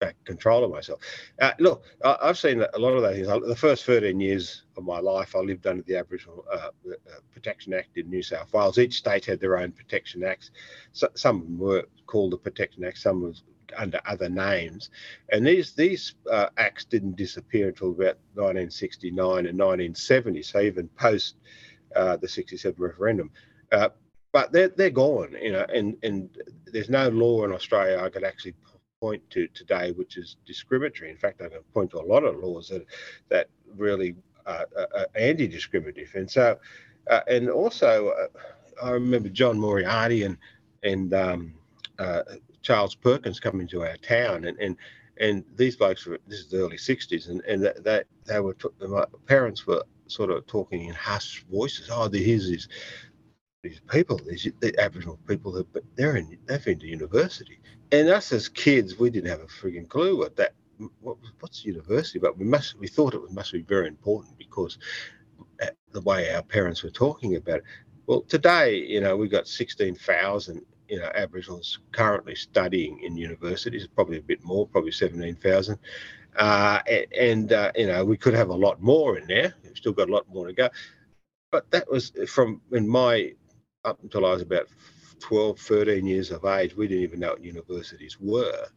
back 0.05 0.23
control 0.25 0.63
of 0.63 0.71
myself. 0.71 0.99
Uh, 1.41 1.51
look, 1.59 1.83
I, 2.03 2.27
have 2.27 2.37
seen 2.37 2.61
a 2.61 2.79
lot 2.79 2.93
of 2.93 3.01
those 3.01 3.15
things. 3.15 3.47
The 3.47 3.55
first 3.55 3.85
13 3.85 4.19
years 4.19 4.63
of 4.77 4.83
my 4.83 4.99
life, 4.99 5.35
I 5.35 5.39
lived 5.39 5.67
under 5.67 5.83
the 5.83 5.97
Aboriginal 5.97 6.45
uh, 6.51 6.69
uh, 6.89 6.93
Protection 7.33 7.73
Act 7.73 7.97
in 7.97 8.09
New 8.09 8.21
South 8.21 8.53
Wales. 8.53 8.77
Each 8.77 8.95
state 8.95 9.25
had 9.25 9.39
their 9.39 9.57
own 9.57 9.71
protection 9.71 10.23
acts. 10.23 10.51
So, 10.93 11.09
some 11.15 11.57
were 11.57 11.85
called 12.05 12.31
the 12.31 12.37
Protection 12.37 12.83
Act, 12.83 12.97
some 12.97 13.21
was 13.21 13.43
under 13.75 13.99
other 14.05 14.29
names. 14.29 14.89
And 15.31 15.45
these 15.45 15.73
these 15.73 16.15
uh, 16.31 16.47
acts 16.57 16.85
didn't 16.85 17.15
disappear 17.15 17.69
until 17.69 17.89
about 17.89 18.17
1969 18.35 19.17
and 19.47 19.57
1970. 19.57 20.43
So 20.43 20.61
even 20.61 20.87
post 20.89 21.35
uh, 21.95 22.17
the 22.17 22.27
67 22.27 22.75
referendum. 22.77 23.31
Uh, 23.71 23.89
but 24.31 24.51
they're, 24.51 24.67
they're 24.67 24.89
gone, 24.89 25.33
you 25.41 25.53
know, 25.53 25.65
and, 25.73 25.95
and 26.03 26.29
there's 26.65 26.89
no 26.89 27.07
law 27.07 27.45
in 27.45 27.53
Australia 27.53 28.01
I 28.03 28.09
could 28.09 28.25
actually 28.25 28.53
point 29.01 29.21
to 29.29 29.47
today, 29.49 29.91
which 29.91 30.17
is 30.17 30.37
discriminatory. 30.45 31.09
In 31.11 31.17
fact, 31.17 31.41
I 31.41 31.49
can 31.49 31.59
point 31.73 31.91
to 31.91 31.99
a 31.99 32.01
lot 32.01 32.23
of 32.23 32.37
laws 32.37 32.69
that 32.69 32.85
that 33.29 33.49
really 33.75 34.15
uh, 34.45 34.65
are 34.95 35.07
anti-discriminative. 35.15 36.11
And 36.15 36.29
so, 36.29 36.59
uh, 37.09 37.21
and 37.27 37.49
also, 37.49 38.09
uh, 38.09 38.27
I 38.83 38.91
remember 38.91 39.29
John 39.29 39.59
Moriarty 39.59 40.23
and 40.23 40.37
and 40.83 41.13
um, 41.13 41.53
uh, 41.99 42.21
Charles 42.61 42.95
Perkins 42.95 43.39
coming 43.39 43.67
to 43.69 43.83
our 43.83 43.97
town, 43.97 44.45
and 44.45 44.57
and 44.59 44.77
and 45.17 45.43
these 45.55 45.75
blokes 45.75 46.05
were 46.05 46.19
this 46.27 46.39
is 46.39 46.49
the 46.49 46.59
early 46.59 46.77
'60s, 46.77 47.29
and 47.29 47.41
and 47.41 47.63
that, 47.63 47.83
that 47.83 48.05
they 48.25 48.39
were 48.39 48.55
my 48.81 49.05
parents 49.25 49.65
were 49.67 49.83
sort 50.07 50.29
of 50.29 50.45
talking 50.45 50.85
in 50.85 50.93
hushed 50.93 51.45
voices. 51.51 51.89
Oh, 51.91 52.09
here's 52.09 52.47
these 52.47 52.67
these 53.63 53.81
people, 53.89 54.19
these 54.27 54.47
the 54.59 54.77
Aboriginal 54.79 55.19
people, 55.27 55.51
that 55.53 55.67
they're 55.95 56.17
in 56.17 56.37
they've 56.45 56.63
been 56.63 56.79
to 56.79 56.87
university, 56.87 57.59
and 57.91 58.09
us 58.09 58.31
as 58.31 58.49
kids, 58.49 58.97
we 58.97 59.09
didn't 59.09 59.29
have 59.29 59.41
a 59.41 59.45
frigging 59.45 59.87
clue 59.87 60.17
what 60.17 60.35
that 60.37 60.53
what, 61.01 61.17
what's 61.39 61.63
university, 61.63 62.19
but 62.19 62.37
we 62.37 62.45
must 62.45 62.77
we 62.79 62.87
thought 62.87 63.13
it 63.13 63.31
must 63.31 63.53
be 63.53 63.61
very 63.61 63.87
important 63.87 64.37
because 64.37 64.77
the 65.91 66.01
way 66.01 66.33
our 66.33 66.43
parents 66.43 66.83
were 66.83 66.89
talking 66.89 67.35
about 67.35 67.59
it. 67.59 67.63
Well, 68.07 68.21
today, 68.21 68.75
you 68.75 69.01
know, 69.01 69.15
we've 69.15 69.31
got 69.31 69.47
sixteen 69.47 69.95
thousand 69.95 70.61
you 70.89 70.99
know 70.99 71.11
Aboriginals 71.15 71.79
currently 71.91 72.35
studying 72.35 72.99
in 73.01 73.17
universities, 73.17 73.87
probably 73.87 74.17
a 74.17 74.21
bit 74.21 74.43
more, 74.43 74.67
probably 74.67 74.91
seventeen 74.91 75.35
thousand. 75.35 75.79
Uh, 76.35 76.81
and, 76.87 77.13
and 77.13 77.53
uh, 77.53 77.71
you 77.75 77.87
know 77.87 78.03
we 78.03 78.17
could 78.17 78.33
have 78.33 78.49
a 78.49 78.55
lot 78.55 78.81
more 78.81 79.17
in 79.17 79.25
there. 79.27 79.53
We've 79.63 79.77
still 79.77 79.93
got 79.93 80.09
a 80.09 80.11
lot 80.11 80.27
more 80.29 80.47
to 80.47 80.53
go. 80.53 80.69
But 81.51 81.71
that 81.71 81.89
was 81.89 82.11
from 82.27 82.61
in 82.71 82.87
my 82.87 83.33
up 83.83 83.99
until 84.03 84.25
I 84.25 84.31
was 84.31 84.41
about 84.41 84.67
12, 85.19 85.59
13 85.59 86.05
years 86.05 86.31
of 86.31 86.45
age, 86.45 86.75
we 86.75 86.87
didn't 86.87 87.03
even 87.03 87.19
know 87.19 87.31
what 87.31 87.43
universities 87.43 88.17
were. 88.19 88.67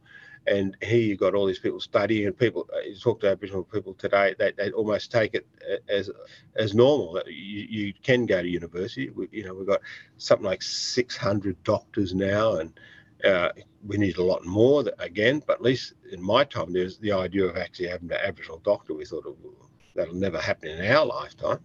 And 0.47 0.75
here 0.81 0.99
you 0.99 1.15
got 1.15 1.35
all 1.35 1.45
these 1.45 1.59
people 1.59 1.79
studying, 1.79 2.25
and 2.25 2.37
people. 2.37 2.67
Uh, 2.73 2.79
you 2.79 2.95
talk 2.95 3.19
to 3.21 3.29
Aboriginal 3.29 3.63
people 3.63 3.93
today; 3.93 4.33
they, 4.39 4.51
they 4.53 4.71
almost 4.71 5.11
take 5.11 5.35
it 5.35 5.45
as 5.89 6.09
as 6.55 6.73
normal 6.73 7.21
you, 7.27 7.67
you 7.69 7.93
can 8.01 8.25
go 8.25 8.41
to 8.41 8.47
university. 8.47 9.09
We, 9.09 9.27
you 9.31 9.43
know, 9.43 9.53
we've 9.53 9.67
got 9.67 9.81
something 10.17 10.45
like 10.45 10.63
600 10.63 11.61
doctors 11.63 12.15
now, 12.15 12.55
and 12.55 12.79
uh, 13.23 13.49
we 13.85 13.97
need 13.97 14.17
a 14.17 14.23
lot 14.23 14.45
more 14.45 14.83
that, 14.83 14.95
again. 14.97 15.43
But 15.45 15.57
at 15.57 15.61
least 15.61 15.93
in 16.11 16.21
my 16.21 16.45
time, 16.45 16.73
there's 16.73 16.97
the 16.97 17.11
idea 17.11 17.45
of 17.45 17.57
actually 17.57 17.89
having 17.89 18.11
an 18.11 18.17
Aboriginal 18.23 18.59
doctor. 18.59 18.93
We 18.93 19.05
thought 19.05 19.25
that'll 19.95 20.15
never 20.15 20.39
happen 20.39 20.69
in 20.69 20.91
our 20.91 21.05
lifetime. 21.05 21.59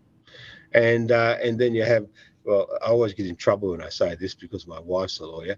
And 0.72 1.12
uh, 1.12 1.38
and 1.42 1.58
then 1.58 1.74
you 1.74 1.84
have 1.84 2.06
well, 2.44 2.68
I 2.82 2.86
always 2.86 3.14
get 3.14 3.26
in 3.26 3.36
trouble 3.36 3.70
when 3.70 3.82
I 3.82 3.88
say 3.88 4.14
this 4.14 4.34
because 4.34 4.66
my 4.66 4.80
wife's 4.80 5.20
a 5.20 5.26
lawyer. 5.26 5.56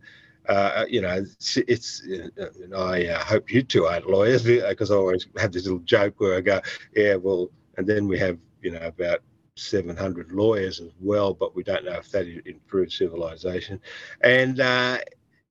Uh, 0.48 0.84
you 0.88 1.00
know, 1.00 1.12
it's, 1.14 1.56
it's 1.56 2.02
and 2.02 2.74
I 2.74 3.06
uh, 3.06 3.24
hope 3.24 3.52
you 3.52 3.62
two 3.62 3.86
aren't 3.86 4.08
lawyers 4.08 4.44
because 4.44 4.92
I 4.92 4.94
always 4.94 5.26
have 5.38 5.52
this 5.52 5.64
little 5.64 5.80
joke 5.80 6.20
where 6.20 6.36
I 6.36 6.40
go, 6.40 6.60
yeah, 6.94 7.16
well, 7.16 7.50
and 7.76 7.86
then 7.86 8.06
we 8.06 8.18
have, 8.20 8.38
you 8.62 8.70
know, 8.70 8.80
about 8.80 9.22
700 9.56 10.30
lawyers 10.30 10.80
as 10.80 10.92
well, 11.00 11.34
but 11.34 11.56
we 11.56 11.62
don't 11.64 11.84
know 11.84 11.94
if 11.94 12.10
that 12.12 12.26
improves 12.46 12.96
civilization. 12.96 13.80
And 14.20 14.60
uh, 14.60 14.98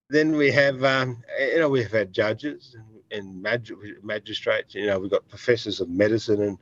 then 0.10 0.38
we 0.38 0.52
have, 0.52 0.84
um, 0.84 1.24
you 1.40 1.60
know, 1.60 1.70
we've 1.70 1.92
had 1.92 2.14
judges 2.14 2.76
and, 2.78 3.20
and 3.20 3.42
mag- 3.42 3.72
magistrates. 4.04 4.76
You 4.76 4.86
know, 4.86 5.00
we've 5.00 5.12
got 5.12 5.28
professors 5.28 5.82
of 5.82 5.90
medicine 5.90 6.42
and 6.42 6.58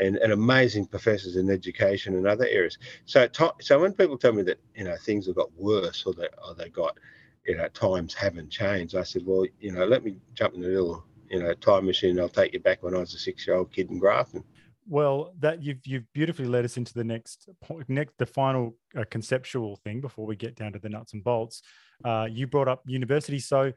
and, 0.00 0.16
and 0.16 0.32
amazing 0.32 0.86
professors 0.86 1.36
in 1.36 1.50
education 1.50 2.14
and 2.14 2.26
other 2.26 2.46
areas. 2.46 2.78
So, 3.04 3.28
so 3.60 3.80
when 3.80 3.92
people 3.92 4.18
tell 4.18 4.32
me 4.32 4.42
that 4.42 4.58
you 4.74 4.84
know 4.84 4.96
things 4.96 5.26
have 5.26 5.36
got 5.36 5.50
worse 5.56 6.04
or 6.06 6.14
they 6.14 6.28
or 6.46 6.54
they 6.54 6.68
got 6.68 6.98
you 7.46 7.56
know 7.56 7.68
times 7.68 8.14
haven't 8.14 8.50
changed, 8.50 8.96
I 8.96 9.02
said, 9.02 9.22
well, 9.24 9.46
you 9.60 9.72
know, 9.72 9.84
let 9.84 10.04
me 10.04 10.16
jump 10.34 10.54
in 10.54 10.62
the 10.62 10.68
little 10.68 11.04
you 11.28 11.42
know 11.42 11.54
time 11.54 11.86
machine. 11.86 12.10
and 12.10 12.20
I'll 12.20 12.28
take 12.28 12.52
you 12.52 12.60
back 12.60 12.82
when 12.82 12.94
I 12.94 12.98
was 12.98 13.14
a 13.14 13.18
six-year-old 13.18 13.72
kid 13.72 13.90
in 13.90 13.98
Grafton. 13.98 14.44
Well, 14.86 15.32
that 15.40 15.62
you've 15.62 15.86
you've 15.86 16.12
beautifully 16.12 16.46
led 16.46 16.64
us 16.64 16.76
into 16.76 16.92
the 16.92 17.04
next 17.04 17.48
point, 17.62 17.88
next 17.88 18.18
the 18.18 18.26
final 18.26 18.76
uh, 18.96 19.04
conceptual 19.10 19.76
thing 19.76 20.00
before 20.00 20.26
we 20.26 20.36
get 20.36 20.56
down 20.56 20.72
to 20.72 20.78
the 20.78 20.90
nuts 20.90 21.14
and 21.14 21.24
bolts. 21.24 21.62
Uh, 22.04 22.26
you 22.30 22.46
brought 22.46 22.68
up 22.68 22.82
university, 22.86 23.38
so 23.38 23.72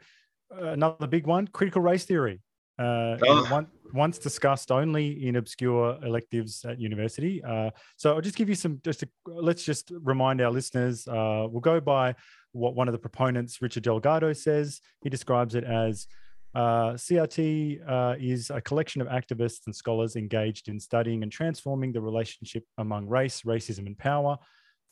uh, 0.52 0.66
another 0.68 1.08
big 1.08 1.26
one: 1.26 1.48
critical 1.48 1.82
race 1.82 2.04
theory. 2.04 2.42
Uh, 2.80 3.18
oh. 3.26 3.46
one, 3.50 3.68
once 3.94 4.18
discussed 4.18 4.72
only 4.72 5.28
in 5.28 5.38
obscure 5.38 5.98
electives 6.04 6.64
at 6.66 6.80
university. 6.80 7.44
Uh, 7.44 7.72
so 7.96 8.14
I'll 8.14 8.22
just 8.22 8.36
give 8.36 8.50
you 8.50 8.56
some, 8.56 8.80
just 8.84 9.00
to, 9.00 9.10
let's 9.26 9.64
just 9.64 9.92
remind 10.04 10.42
our 10.42 10.52
listeners, 10.52 11.08
uh, 11.08 11.48
we'll 11.50 11.62
go 11.62 11.80
by 11.80 12.16
what 12.52 12.76
one 12.76 12.88
of 12.88 12.92
the 12.92 13.00
proponents, 13.00 13.62
Richard 13.62 13.84
Delgado, 13.84 14.34
says. 14.34 14.82
He 15.02 15.10
describes 15.10 15.56
it 15.56 15.64
as 15.64 16.08
uh, 16.56 16.94
CRT 16.94 17.88
uh, 17.88 18.16
is 18.20 18.50
a 18.50 18.62
collection 18.62 19.02
of 19.02 19.08
activists 19.08 19.66
and 19.66 19.76
scholars 19.76 20.16
engaged 20.16 20.70
in 20.70 20.80
studying 20.80 21.24
and 21.24 21.32
transforming 21.32 21.92
the 21.92 22.02
relationship 22.02 22.64
among 22.78 23.08
race, 23.08 23.42
racism, 23.44 23.86
and 23.86 23.98
power. 23.98 24.38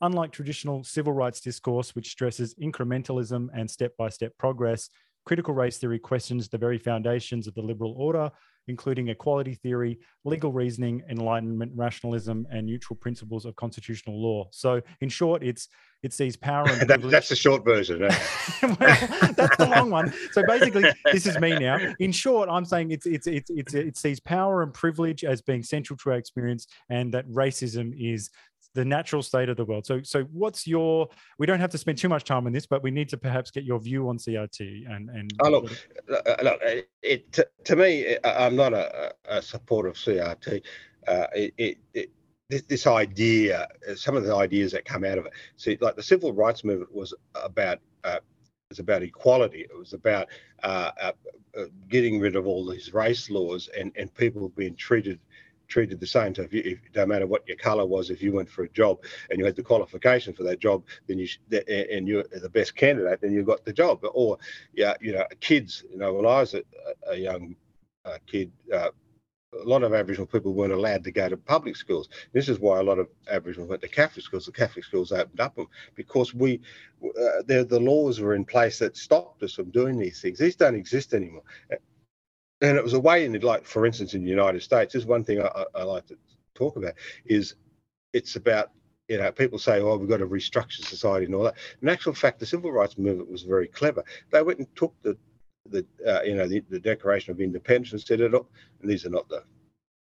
Unlike 0.01 0.32
traditional 0.32 0.84
civil 0.84 1.13
rights 1.13 1.39
discourse, 1.39 1.96
which 1.96 2.12
stresses 2.12 2.54
incrementalism 2.56 3.48
and 3.54 3.70
step 3.70 3.94
by 3.98 4.10
step 4.10 4.34
progress, 4.38 4.89
critical 5.25 5.53
race 5.53 5.77
theory 5.77 6.00
questions 6.00 6.48
the 6.48 6.58
very 6.58 6.77
foundations 6.77 7.48
of 7.48 7.53
the 7.55 7.62
liberal 7.62 7.94
order 7.98 8.32
including 8.67 9.10
equality 9.10 9.53
theory, 9.55 10.00
legal 10.24 10.51
reasoning, 10.51 11.03
enlightenment, 11.10 11.72
rationalism, 11.75 12.48
and 12.51 12.65
neutral 12.65 12.98
principles 12.98 13.46
of 13.46 13.55
constitutional 13.55 14.20
law. 14.22 14.48
So, 14.51 14.82
in 15.01 15.10
short, 15.10 15.44
it's 15.44 15.67
it 16.03 16.13
sees 16.13 16.36
power 16.36 16.67
and 16.70 16.82
that, 16.89 17.01
that's 17.01 17.29
the 17.29 17.36
short 17.36 17.65
version. 17.65 18.03
Eh? 18.03 18.17
well, 18.62 19.34
that's 19.34 19.58
the 19.58 19.67
long 19.75 19.89
one. 19.89 20.13
So 20.32 20.44
basically, 20.46 20.86
this 21.12 21.25
is 21.25 21.39
me 21.39 21.58
now. 21.58 21.79
In 22.00 22.12
short, 22.12 22.50
I'm 22.50 22.65
saying 22.65 22.91
it's 22.91 23.05
it's 23.05 23.27
it's 23.27 23.50
it's 23.50 23.74
it 23.74 23.98
sees 23.98 24.20
power 24.20 24.62
and 24.62 24.74
privilege 24.74 25.24
as 25.24 25.41
being 25.41 25.63
central 25.63 25.98
to 25.98 26.12
our 26.12 26.17
experience, 26.17 26.67
and 26.89 27.13
that 27.13 27.27
racism 27.29 27.94
is 27.98 28.29
the 28.75 28.86
natural 28.86 29.24
state 29.24 29.50
of 29.50 29.58
the 29.58 29.65
world. 29.65 29.86
So, 29.86 30.01
so 30.03 30.24
what's 30.25 30.67
your? 30.67 31.08
We 31.39 31.48
don't 31.48 31.60
have 31.60 31.72
to 31.72 31.77
spend 31.77 31.98
too 31.98 32.10
much 32.10 32.25
time 32.25 32.46
on 32.46 32.51
this, 32.51 32.67
but 32.67 32.84
we 32.84 32.91
need 32.91 33.10
to 33.10 33.17
perhaps 33.17 33.50
get 33.50 33.63
your 33.63 33.79
view 33.79 34.08
on 34.10 34.17
CRT 34.17 34.94
and 34.94 35.10
and. 35.10 35.34
Oh, 35.41 35.50
look, 35.50 35.72
look, 36.08 36.62
it 37.01 37.46
to, 37.63 37.75
me, 37.75 38.17
I'm 38.24 38.55
not 38.55 38.74
a, 38.74 39.13
a 39.25 39.41
supporter 39.41 39.88
of 39.88 39.96
CRT. 39.96 40.62
Uh, 41.08 41.27
it, 41.34 41.53
it, 41.58 41.77
it 41.94 42.12
this, 42.50 42.62
this, 42.63 42.88
idea, 42.88 43.67
some 43.96 44.15
of 44.15 44.24
the 44.24 44.36
ideas 44.36 44.72
that 44.74 44.86
come 44.86 45.03
out 45.03 45.17
of 45.17 45.25
it. 45.25 45.34
See, 45.55 45.77
like 45.82 45.96
the 45.96 46.03
civil 46.03 46.34
rights 46.34 46.63
movement 46.63 46.94
was 46.94 47.13
about 47.34 47.79
uh, 48.03 48.20
was 48.70 48.79
about 48.79 49.03
equality. 49.03 49.62
It 49.62 49.77
was 49.77 49.94
about 49.94 50.27
uh, 50.63 50.91
uh, 51.01 51.12
uh 51.58 51.65
getting 51.88 52.20
rid 52.20 52.36
of 52.36 52.46
all 52.46 52.67
these 52.67 52.94
race 52.94 53.29
laws 53.29 53.70
and 53.77 53.91
and 53.96 54.13
people 54.13 54.50
being 54.50 54.75
treated 54.75 55.20
treated 55.67 56.00
the 56.00 56.07
same. 56.07 56.36
So 56.36 56.43
if 56.43 56.53
you, 56.53 56.62
if, 56.65 56.79
no 56.95 57.05
matter 57.05 57.27
what 57.27 57.48
your 57.48 57.57
colour 57.57 57.86
was, 57.86 58.10
if 58.10 58.22
you 58.22 58.31
went 58.34 58.50
for 58.50 58.63
a 58.63 58.69
job 58.69 59.03
and 59.29 59.39
you 59.39 59.45
had 59.45 59.55
the 59.55 59.63
qualification 59.63 60.34
for 60.34 60.43
that 60.43 60.60
job, 60.60 60.84
then 61.07 61.19
you 61.19 61.27
and 61.91 62.07
you're 62.07 62.24
the 62.24 62.50
best 62.50 62.75
candidate, 62.75 63.22
then 63.22 63.34
you 63.34 63.43
got 63.43 63.65
the 63.65 63.74
job. 63.74 64.03
Or 64.13 64.38
yeah, 64.74 64.93
you 65.01 65.13
know, 65.13 65.25
kids. 65.39 65.84
You 65.89 65.98
know, 65.98 66.13
when 66.13 66.25
I 66.25 66.39
was 66.41 66.53
a, 66.53 66.63
a 67.10 67.15
young 67.15 67.55
uh, 68.05 68.17
kid, 68.25 68.51
uh, 68.74 68.89
a 69.63 69.67
lot 69.67 69.84
of 69.84 69.93
Aboriginal 69.93 70.27
people 70.27 70.53
weren't 70.53 70.74
allowed 70.74 71.03
to 71.03 71.12
go 71.12 71.29
to 71.29 71.38
public 71.38 71.75
schools. 71.75 72.10
This 72.34 72.50
is 72.50 72.60
why 72.60 72.79
a 72.79 72.84
lot 72.84 73.00
of 73.00 73.07
Aboriginal 73.29 73.67
went 73.67 73.81
to 73.81 73.88
Catholic 73.88 74.25
schools. 74.25 74.45
The 74.45 74.51
Catholic 74.51 74.86
schools 74.86 75.12
opened 75.12 75.39
up 75.39 75.57
because 75.95 76.34
we, 76.34 76.62
uh, 77.03 77.41
the, 77.45 77.65
the 77.67 77.79
laws 77.79 78.19
were 78.19 78.36
in 78.36 78.45
place 78.45 78.79
that 78.79 78.98
stopped 78.98 79.43
us 79.43 79.53
from 79.53 79.69
doing 79.72 79.98
these 79.98 80.22
things. 80.22 80.39
These 80.39 80.55
don't 80.55 80.75
exist 80.75 81.13
anymore. 81.13 81.43
And 82.62 82.78
it 82.78 82.84
was 82.84 82.94
a 82.94 83.00
way 83.00 83.26
in, 83.26 83.40
like, 83.42 83.66
for 83.66 83.86
instance, 83.86 84.14
in 84.14 84.24
the 84.24 84.30
United 84.30 84.64
States, 84.64 84.94
this 84.94 85.02
is 85.02 85.08
one 85.08 85.24
thing 85.24 85.42
I, 85.42 85.66
I 85.76 85.84
like 85.84 86.06
to 86.08 86.18
talk 86.54 86.78
about, 86.78 86.94
is 87.26 87.56
it's 88.14 88.36
about 88.36 88.72
you 89.08 89.18
know, 89.18 89.32
people 89.32 89.60
say, 89.60 89.80
oh, 89.82 89.98
we've 89.98 90.10
got 90.10 90.18
to 90.18 90.28
restructure 90.28 90.84
society 90.84 91.26
and 91.26 91.36
all 91.36 91.44
that. 91.44 91.58
In 91.82 91.90
actual 91.90 92.14
fact, 92.14 92.40
the 92.40 92.46
civil 92.46 92.72
rights 92.72 92.98
movement 92.98 93.30
was 93.30 93.44
very 93.44 93.68
clever. 93.68 94.04
They 94.32 94.42
went 94.42 94.60
and 94.60 94.76
took 94.76 94.94
the 95.02 95.18
the 95.68 95.86
uh, 96.08 96.22
you 96.22 96.36
know 96.36 96.48
the, 96.48 96.64
the, 96.70 96.80
Declaration 96.80 97.32
of 97.32 97.40
Independence 97.40 97.92
and 97.92 98.02
said 98.02 98.22
it. 98.22 98.34
And 98.34 98.46
these 98.84 99.06
are 99.06 99.10
not 99.10 99.28
the, 99.30 99.44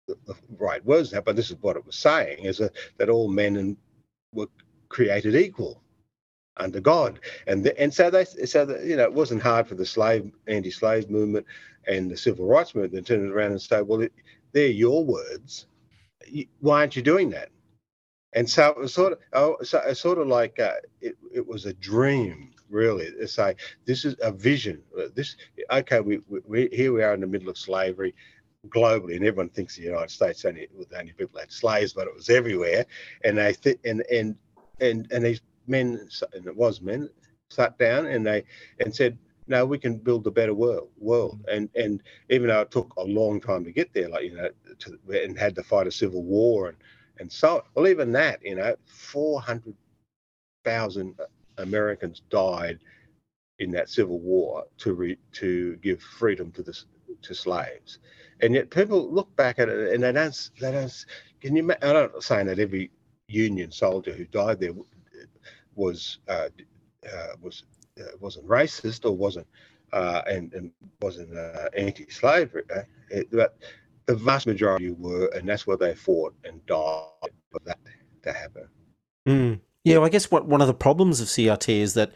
the, 0.06 0.16
the 0.26 0.34
right 0.56 0.84
words 0.84 1.12
now, 1.12 1.20
but 1.20 1.36
this 1.36 1.50
is 1.50 1.56
what 1.60 1.76
it 1.76 1.84
was 1.84 1.96
saying: 1.96 2.44
is 2.44 2.58
that, 2.58 2.72
that 2.96 3.08
all 3.08 3.28
men 3.28 3.56
and 3.56 3.76
were 4.32 4.48
created 4.88 5.34
equal 5.34 5.82
under 6.58 6.80
God, 6.80 7.20
and 7.46 7.64
the, 7.64 7.78
and 7.80 7.92
so 7.92 8.10
they 8.10 8.24
so 8.24 8.64
that 8.64 8.84
you 8.84 8.96
know 8.96 9.04
it 9.04 9.12
wasn't 9.12 9.42
hard 9.42 9.66
for 9.66 9.74
the 9.74 9.86
slave 9.86 10.30
anti-slave 10.46 11.10
movement 11.10 11.46
and 11.86 12.10
the 12.10 12.16
civil 12.16 12.46
rights 12.46 12.74
movement 12.74 13.06
to 13.06 13.16
turn 13.16 13.26
it 13.26 13.32
around 13.32 13.52
and 13.52 13.62
say, 13.62 13.82
well, 13.82 14.02
it, 14.02 14.12
they're 14.52 14.66
your 14.66 15.04
words. 15.04 15.66
Why 16.60 16.80
aren't 16.80 16.96
you 16.96 17.02
doing 17.02 17.30
that? 17.30 17.48
And 18.34 18.48
so 18.48 18.68
it 18.68 18.76
was 18.76 18.92
sort 18.92 19.12
of, 19.12 19.18
oh, 19.32 19.56
so 19.62 19.80
it's 19.86 20.00
sort 20.00 20.18
of 20.18 20.26
like 20.26 20.60
uh, 20.60 20.74
it, 21.00 21.16
it 21.32 21.46
was 21.46 21.64
a 21.66 21.72
dream 21.74 22.52
really. 22.68 23.10
To 23.10 23.26
say 23.26 23.56
this 23.86 24.04
is 24.04 24.16
a 24.20 24.30
vision. 24.30 24.82
This 25.14 25.36
okay, 25.70 26.00
we, 26.00 26.20
we 26.46 26.68
here 26.72 26.92
we 26.92 27.02
are 27.02 27.14
in 27.14 27.20
the 27.20 27.26
middle 27.26 27.48
of 27.48 27.56
slavery 27.56 28.14
globally, 28.68 29.16
and 29.16 29.24
everyone 29.24 29.48
thinks 29.48 29.76
the 29.76 29.82
United 29.82 30.10
States 30.10 30.44
only 30.44 30.68
the 30.90 30.98
only 30.98 31.12
people 31.12 31.40
had 31.40 31.50
slaves, 31.50 31.94
but 31.94 32.06
it 32.06 32.14
was 32.14 32.28
everywhere. 32.28 32.84
And 33.24 33.38
they 33.38 33.54
th- 33.54 33.80
and 33.84 34.02
and 34.12 34.36
and 34.80 35.10
and 35.10 35.24
these 35.24 35.40
men 35.68 36.08
and 36.32 36.46
it 36.46 36.56
was 36.56 36.80
men 36.80 37.08
sat 37.50 37.78
down 37.78 38.06
and 38.06 38.26
they 38.26 38.44
and 38.80 38.94
said, 38.94 39.18
no, 39.48 39.64
we 39.64 39.78
can 39.78 39.96
build 39.96 40.26
a 40.26 40.30
better 40.30 40.54
world. 40.54 40.90
World, 40.98 41.40
mm. 41.48 41.56
and 41.56 41.68
and 41.74 42.02
even 42.30 42.48
though 42.48 42.60
it 42.60 42.70
took 42.70 42.94
a 42.96 43.02
long 43.02 43.40
time 43.40 43.64
to 43.64 43.72
get 43.72 43.92
there, 43.92 44.08
like 44.08 44.24
you 44.24 44.36
know, 44.36 44.50
to, 44.78 44.98
and 45.24 45.38
had 45.38 45.54
to 45.56 45.62
fight 45.62 45.86
a 45.86 45.90
civil 45.90 46.22
war 46.22 46.68
and 46.68 46.76
and 47.18 47.32
so 47.32 47.64
well, 47.74 47.88
even 47.88 48.12
that, 48.12 48.44
you 48.44 48.54
know, 48.54 48.76
four 48.86 49.40
hundred 49.40 49.74
thousand 50.64 51.14
Americans 51.56 52.22
died 52.30 52.78
in 53.58 53.72
that 53.72 53.88
civil 53.88 54.20
war 54.20 54.64
to 54.78 54.94
re, 54.94 55.18
to 55.32 55.76
give 55.76 56.00
freedom 56.00 56.52
to 56.52 56.62
the 56.62 56.78
to 57.22 57.34
slaves, 57.34 57.98
and 58.40 58.54
yet 58.54 58.70
people 58.70 59.12
look 59.12 59.34
back 59.34 59.58
at 59.58 59.68
it 59.68 59.94
and 59.94 60.02
they 60.02 60.12
don't 60.12 60.50
they 60.60 60.70
don't. 60.70 61.04
Can 61.40 61.56
you? 61.56 61.62
I'm 61.82 61.92
not 61.92 62.22
saying 62.22 62.46
that 62.46 62.58
every 62.58 62.90
Union 63.28 63.70
soldier 63.72 64.12
who 64.12 64.24
died 64.26 64.60
there 64.60 64.72
was 65.78 66.18
uh, 66.28 66.48
uh, 67.10 67.26
was 67.40 67.64
uh, 67.98 68.04
wasn't 68.20 68.46
racist 68.46 69.04
or 69.06 69.12
wasn't 69.12 69.46
uh, 69.92 70.22
and, 70.26 70.52
and 70.52 70.70
wasn't 71.00 71.34
uh, 71.36 71.68
anti-slavery, 71.76 72.62
uh, 72.74 72.82
it, 73.10 73.28
but 73.30 73.56
the 74.06 74.14
vast 74.14 74.46
majority 74.46 74.90
were, 74.90 75.26
and 75.28 75.48
that's 75.48 75.66
where 75.66 75.76
they 75.76 75.94
fought 75.94 76.34
and 76.44 76.64
died 76.66 77.30
for 77.50 77.60
that 77.64 77.78
to 78.22 78.32
happen. 78.32 78.68
Mm. 79.26 79.60
Yeah, 79.84 80.00
I 80.00 80.08
guess 80.08 80.30
what 80.30 80.46
one 80.46 80.60
of 80.60 80.66
the 80.66 80.74
problems 80.74 81.20
of 81.20 81.28
CRT 81.28 81.68
is 81.80 81.94
that 81.94 82.12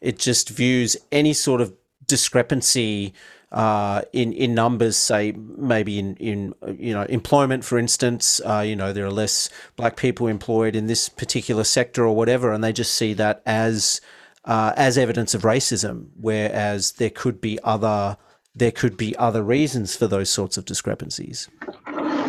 it 0.00 0.18
just 0.18 0.50
views 0.50 0.96
any 1.10 1.32
sort 1.32 1.60
of 1.60 1.74
discrepancy 2.06 3.12
uh, 3.56 4.02
in 4.12 4.34
in 4.34 4.54
numbers, 4.54 4.98
say 4.98 5.32
maybe 5.32 5.98
in 5.98 6.14
in 6.16 6.54
you 6.78 6.92
know 6.92 7.04
employment, 7.04 7.64
for 7.64 7.78
instance, 7.78 8.38
uh, 8.44 8.60
you 8.60 8.76
know 8.76 8.92
there 8.92 9.06
are 9.06 9.10
less 9.10 9.48
black 9.76 9.96
people 9.96 10.26
employed 10.26 10.76
in 10.76 10.88
this 10.88 11.08
particular 11.08 11.64
sector 11.64 12.04
or 12.04 12.14
whatever, 12.14 12.52
and 12.52 12.62
they 12.62 12.70
just 12.70 12.92
see 12.92 13.14
that 13.14 13.40
as 13.46 14.02
uh, 14.44 14.74
as 14.76 14.98
evidence 14.98 15.32
of 15.32 15.40
racism, 15.40 16.08
whereas 16.20 16.92
there 16.92 17.08
could 17.08 17.40
be 17.40 17.58
other 17.64 18.18
there 18.54 18.70
could 18.70 18.94
be 18.94 19.16
other 19.16 19.42
reasons 19.42 19.96
for 19.96 20.06
those 20.06 20.28
sorts 20.28 20.58
of 20.58 20.66
discrepancies. 20.66 21.48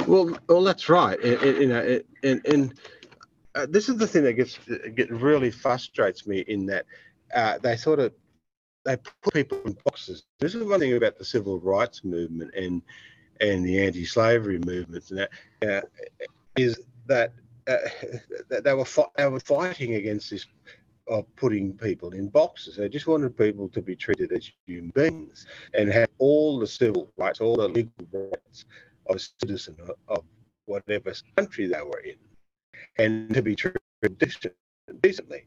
Well, 0.07 0.37
well, 0.47 0.63
that's 0.63 0.87
right, 0.87 1.21
you 1.21 1.67
know, 1.67 1.99
and 2.23 2.41
and 2.45 2.73
uh, 3.53 3.65
this 3.69 3.89
is 3.89 3.97
the 3.97 4.07
thing 4.07 4.23
that 4.23 4.33
gets 4.35 4.57
get 4.95 5.11
really 5.11 5.51
frustrates 5.51 6.25
me 6.25 6.45
in 6.47 6.67
that 6.67 6.85
uh, 7.35 7.57
they 7.57 7.75
sort 7.75 7.99
of 7.99 8.13
they 8.87 8.95
put 8.95 9.33
people 9.33 9.61
in 9.65 9.77
boxes. 9.83 10.23
This 10.39 10.55
is 10.55 10.63
one 10.63 10.79
thing 10.79 10.95
about 10.95 11.17
the 11.17 11.25
civil 11.25 11.59
rights 11.59 12.03
movement 12.03 12.51
and 12.55 12.81
and 13.41 13.63
the 13.63 13.85
anti-slavery 13.85 14.59
movements 14.65 15.11
and 15.11 15.19
that 15.19 15.29
uh, 15.61 15.81
is 16.57 16.79
that, 17.05 17.33
uh, 17.67 17.77
that 18.49 18.63
they 18.63 18.73
were 18.73 18.85
they 19.15 19.27
were 19.27 19.39
fighting 19.39 19.95
against 19.95 20.31
this 20.31 20.45
of 21.07 21.23
putting 21.35 21.73
people 21.73 22.11
in 22.11 22.27
boxes. 22.27 22.75
They 22.75 22.89
just 22.89 23.07
wanted 23.07 23.37
people 23.37 23.69
to 23.69 23.81
be 23.81 23.95
treated 23.95 24.31
as 24.33 24.51
human 24.65 24.89
beings 24.89 25.45
and 25.73 25.89
have 25.89 26.09
all 26.17 26.59
the 26.59 26.67
civil 26.67 27.11
rights, 27.17 27.39
all 27.39 27.55
the 27.55 27.67
legal 27.67 27.91
rights 28.11 28.65
of 29.05 29.15
a 29.15 29.19
citizen 29.19 29.77
of 30.07 30.23
whatever 30.65 31.13
country 31.37 31.67
they 31.67 31.81
were 31.81 31.99
in 31.99 32.17
and 32.97 33.33
to 33.33 33.41
be 33.41 33.55
treated 33.55 33.79
decently. 35.01 35.45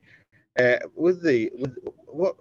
Uh, 0.58 0.78
with 0.94 1.22
the 1.22 1.50
with 1.58 1.76
what 2.06 2.36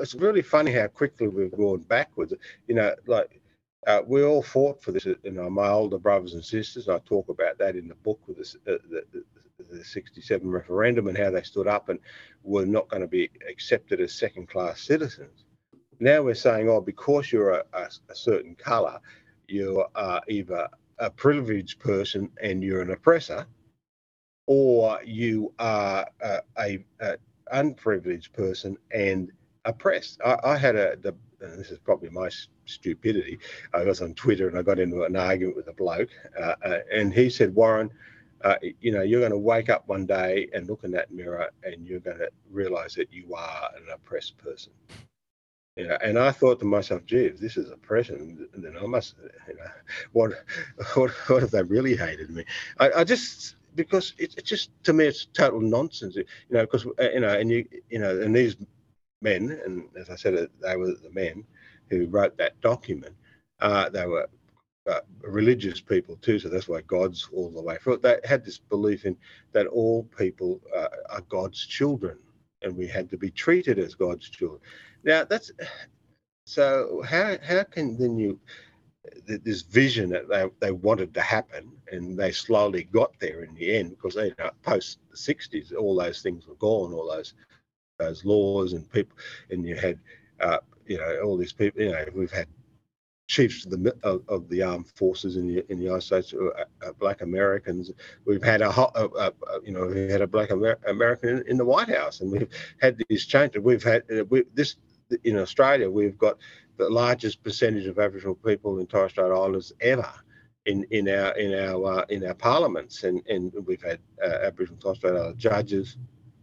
it's 0.00 0.14
really 0.14 0.42
funny 0.42 0.72
how 0.72 0.86
quickly 0.88 1.28
we've 1.28 1.56
gone 1.56 1.80
backwards. 1.82 2.34
You 2.66 2.74
know, 2.74 2.94
like 3.06 3.40
uh, 3.86 4.00
we 4.06 4.22
all 4.24 4.42
fought 4.42 4.82
for 4.82 4.92
this. 4.92 5.06
You 5.06 5.30
know, 5.30 5.48
my 5.48 5.68
older 5.68 5.98
brothers 5.98 6.34
and 6.34 6.44
sisters. 6.44 6.88
I 6.88 6.98
talk 7.00 7.28
about 7.28 7.58
that 7.58 7.76
in 7.76 7.88
the 7.88 7.94
book 7.94 8.20
with 8.26 8.38
this, 8.38 8.56
uh, 8.66 8.78
the, 8.90 9.04
the, 9.12 9.24
the 9.70 9.84
67 9.84 10.50
referendum 10.50 11.08
and 11.08 11.16
how 11.16 11.30
they 11.30 11.42
stood 11.42 11.66
up 11.68 11.88
and 11.88 11.98
were 12.42 12.66
not 12.66 12.88
going 12.88 13.02
to 13.02 13.08
be 13.08 13.30
accepted 13.48 14.00
as 14.00 14.12
second 14.12 14.48
class 14.48 14.80
citizens. 14.80 15.44
Now 16.00 16.22
we're 16.22 16.34
saying, 16.34 16.68
oh, 16.68 16.80
because 16.80 17.30
you're 17.32 17.52
a, 17.52 17.64
a, 17.72 17.88
a 18.08 18.14
certain 18.14 18.56
colour, 18.56 19.00
you 19.46 19.84
are 19.94 20.20
either 20.28 20.68
a 20.98 21.10
privileged 21.10 21.78
person 21.78 22.30
and 22.42 22.62
you're 22.62 22.82
an 22.82 22.90
oppressor, 22.90 23.46
or 24.46 25.00
you 25.04 25.52
are 25.58 26.06
a, 26.20 26.38
a, 26.58 26.84
a 27.00 27.16
unprivileged 27.52 28.32
person 28.32 28.76
and 28.92 29.30
oppressed. 29.64 30.20
I, 30.24 30.38
I 30.44 30.56
had 30.56 30.76
a, 30.76 30.96
the, 30.96 31.14
this 31.38 31.70
is 31.70 31.78
probably 31.78 32.10
my 32.10 32.30
stupidity. 32.66 33.38
I 33.72 33.84
was 33.84 34.00
on 34.00 34.14
Twitter 34.14 34.48
and 34.48 34.58
I 34.58 34.62
got 34.62 34.78
into 34.78 35.04
an 35.04 35.16
argument 35.16 35.56
with 35.56 35.68
a 35.68 35.72
bloke, 35.72 36.10
uh, 36.40 36.54
uh, 36.64 36.78
and 36.92 37.12
he 37.12 37.30
said, 37.30 37.54
Warren, 37.54 37.90
uh, 38.44 38.56
you 38.80 38.92
know, 38.92 39.02
you're 39.02 39.20
going 39.20 39.32
to 39.32 39.38
wake 39.38 39.68
up 39.68 39.86
one 39.86 40.06
day 40.06 40.48
and 40.52 40.68
look 40.68 40.84
in 40.84 40.90
that 40.92 41.12
mirror 41.12 41.50
and 41.62 41.86
you're 41.86 42.00
going 42.00 42.18
to 42.18 42.28
realize 42.50 42.94
that 42.94 43.12
you 43.12 43.34
are 43.34 43.70
an 43.76 43.84
oppressed 43.92 44.36
person. 44.38 44.72
You 45.76 45.88
know, 45.88 45.96
and 46.02 46.18
I 46.18 46.32
thought 46.32 46.58
to 46.58 46.66
myself, 46.66 47.06
gee, 47.06 47.24
if 47.24 47.38
this 47.38 47.56
is 47.56 47.70
oppression, 47.70 48.46
then 48.52 48.76
I 48.76 48.84
must, 48.86 49.14
you 49.48 49.56
know, 49.56 49.70
what, 50.12 50.32
what, 50.94 51.10
what 51.28 51.42
if 51.42 51.50
they 51.50 51.62
really 51.62 51.96
hated 51.96 52.30
me? 52.30 52.44
I, 52.78 52.90
I 52.96 53.04
just, 53.04 53.56
because 53.74 54.14
it's 54.18 54.36
it 54.36 54.44
just 54.44 54.70
to 54.84 54.92
me 54.92 55.06
it's 55.06 55.26
total 55.26 55.60
nonsense. 55.60 56.16
You 56.16 56.24
know, 56.50 56.62
because 56.62 56.86
uh, 56.86 57.10
you 57.12 57.20
know, 57.20 57.30
and 57.30 57.50
you 57.50 57.66
you 57.90 57.98
know, 57.98 58.20
and 58.20 58.34
these 58.34 58.56
men, 59.20 59.60
and 59.64 59.84
as 59.98 60.10
I 60.10 60.16
said, 60.16 60.48
they 60.60 60.76
were 60.76 60.92
the 60.92 61.10
men 61.12 61.44
who 61.90 62.06
wrote 62.06 62.36
that 62.38 62.60
document. 62.60 63.14
Uh, 63.60 63.88
they 63.88 64.06
were 64.06 64.28
uh, 64.86 65.00
religious 65.22 65.80
people 65.80 66.16
too, 66.16 66.38
so 66.38 66.48
that's 66.48 66.68
why 66.68 66.80
God's 66.82 67.28
all 67.32 67.50
the 67.50 67.62
way 67.62 67.78
through. 67.78 67.98
They 67.98 68.18
had 68.24 68.44
this 68.44 68.58
belief 68.58 69.04
in 69.04 69.16
that 69.52 69.66
all 69.66 70.04
people 70.18 70.60
uh, 70.74 70.88
are 71.10 71.22
God's 71.28 71.64
children, 71.66 72.18
and 72.62 72.76
we 72.76 72.86
had 72.86 73.08
to 73.10 73.16
be 73.16 73.30
treated 73.30 73.78
as 73.78 73.94
God's 73.94 74.28
children. 74.28 74.60
Now 75.04 75.24
that's 75.24 75.52
so. 76.46 77.02
How 77.06 77.36
how 77.42 77.62
can 77.64 77.96
then 77.96 78.18
you 78.18 78.38
this 79.26 79.62
vision 79.62 80.10
that 80.10 80.28
they, 80.28 80.48
they 80.60 80.70
wanted 80.70 81.12
to 81.14 81.20
happen 81.20 81.72
and 81.90 82.16
they 82.16 82.30
slowly 82.30 82.84
got 82.84 83.12
there 83.18 83.42
in 83.42 83.54
the 83.54 83.74
end 83.74 83.90
because 83.90 84.14
they 84.14 84.26
you 84.26 84.34
know, 84.38 84.50
post 84.62 84.98
the 85.10 85.16
60s 85.16 85.74
all 85.76 85.96
those 85.96 86.22
things 86.22 86.46
were 86.46 86.54
gone 86.56 86.92
all 86.92 87.08
those 87.08 87.34
those 87.98 88.24
laws 88.24 88.74
and 88.74 88.90
people 88.92 89.16
and 89.50 89.66
you 89.66 89.74
had 89.74 89.98
uh, 90.40 90.58
you 90.86 90.98
know 90.98 91.20
all 91.24 91.36
these 91.36 91.52
people 91.52 91.82
you 91.82 91.90
know 91.90 92.04
we've 92.14 92.30
had 92.30 92.46
chiefs 93.28 93.64
of 93.64 93.70
the 93.70 93.96
of, 94.02 94.22
of 94.28 94.48
the 94.48 94.62
armed 94.62 94.88
forces 94.94 95.36
in 95.36 95.46
the 95.48 95.64
in 95.70 95.78
the 95.78 95.84
United 95.84 96.02
States 96.02 96.34
uh, 96.34 96.64
uh, 96.86 96.92
black 96.98 97.22
Americans. 97.22 97.90
We've 98.26 98.42
had 98.42 98.60
a, 98.60 98.68
a, 98.68 99.32
you 99.64 99.72
know 99.72 99.86
we 99.86 100.10
had 100.10 100.20
a 100.20 100.26
black 100.26 100.50
Amer- 100.50 100.78
American 100.86 101.38
in, 101.38 101.48
in, 101.48 101.56
the 101.56 101.64
White 101.64 101.88
House 101.88 102.20
and 102.20 102.30
we've 102.30 102.48
had 102.80 103.02
these 103.08 103.24
changes. 103.24 103.62
We've 103.62 103.82
had 103.82 104.02
uh, 104.10 104.24
we, 104.28 104.44
this 104.54 104.76
in 105.24 105.38
Australia 105.38 105.90
we've 105.90 106.18
got 106.18 106.38
the 106.76 106.88
largest 106.88 107.42
percentage 107.42 107.86
of 107.86 107.98
Aboriginal 107.98 108.34
people 108.34 108.78
in 108.78 108.86
Torres 108.86 109.12
Strait 109.12 109.30
Islanders 109.30 109.72
ever 109.80 110.10
in, 110.66 110.84
in 110.90 111.08
our 111.08 111.36
in 111.36 111.54
our 111.54 112.00
uh, 112.00 112.04
in 112.08 112.24
our 112.26 112.34
parliaments, 112.34 113.04
and, 113.04 113.22
and 113.28 113.52
we've 113.66 113.82
had 113.82 113.98
uh, 114.24 114.38
Aboriginal 114.42 114.80
Torres 114.80 114.98
Strait 114.98 115.14
Islander 115.14 115.36
judges, 115.36 115.96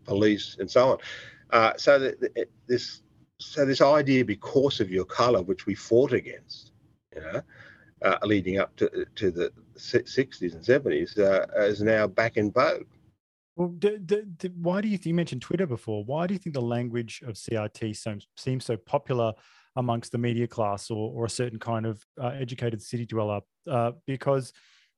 police, 0.06 0.58
and 0.60 0.70
so 0.70 0.92
on. 0.92 0.98
Uh, 1.52 1.74
so 1.78 2.12
this 2.68 3.02
so 3.38 3.66
this 3.66 3.82
idea 3.82 4.26
because 4.26 4.80
of 4.80 4.92
your 4.92 5.06
colour, 5.06 5.42
which 5.42 5.66
we 5.66 5.74
fought 5.74 6.12
against, 6.12 6.72
you 7.16 7.22
know, 7.22 7.42
uh, 8.02 8.18
leading 8.24 8.60
up 8.60 8.76
to 8.76 9.06
to 9.16 9.32
the 9.32 9.52
60s 9.78 10.54
and 10.54 10.62
70s 10.62 11.18
uh, 11.18 11.62
is 11.62 11.82
now 11.82 12.06
back 12.06 12.36
in 12.38 12.52
vogue. 12.52 12.86
Well, 13.60 13.76
why 14.62 14.80
do 14.80 14.88
you, 14.88 14.98
th- 14.98 15.06
you 15.06 15.14
mentioned 15.14 15.42
Twitter 15.42 15.68
before? 15.68 16.06
Why 16.06 16.28
do 16.28 16.34
you 16.34 16.40
think 16.40 16.54
the 16.54 16.62
language 16.62 17.22
of 17.28 17.36
CRT 17.36 18.24
seems 18.38 18.66
so 18.66 18.78
popular 18.78 19.34
amongst 19.76 20.14
the 20.14 20.18
media 20.18 20.48
class 20.48 20.90
or, 20.90 21.12
or 21.14 21.26
a 21.26 21.30
certain 21.30 21.60
kind 21.60 21.86
of 21.86 22.06
uh, 22.22 22.28
educated 22.28 22.82
city 22.82 23.06
dweller? 23.06 23.42
Uh, 23.70 23.92
because 24.08 24.54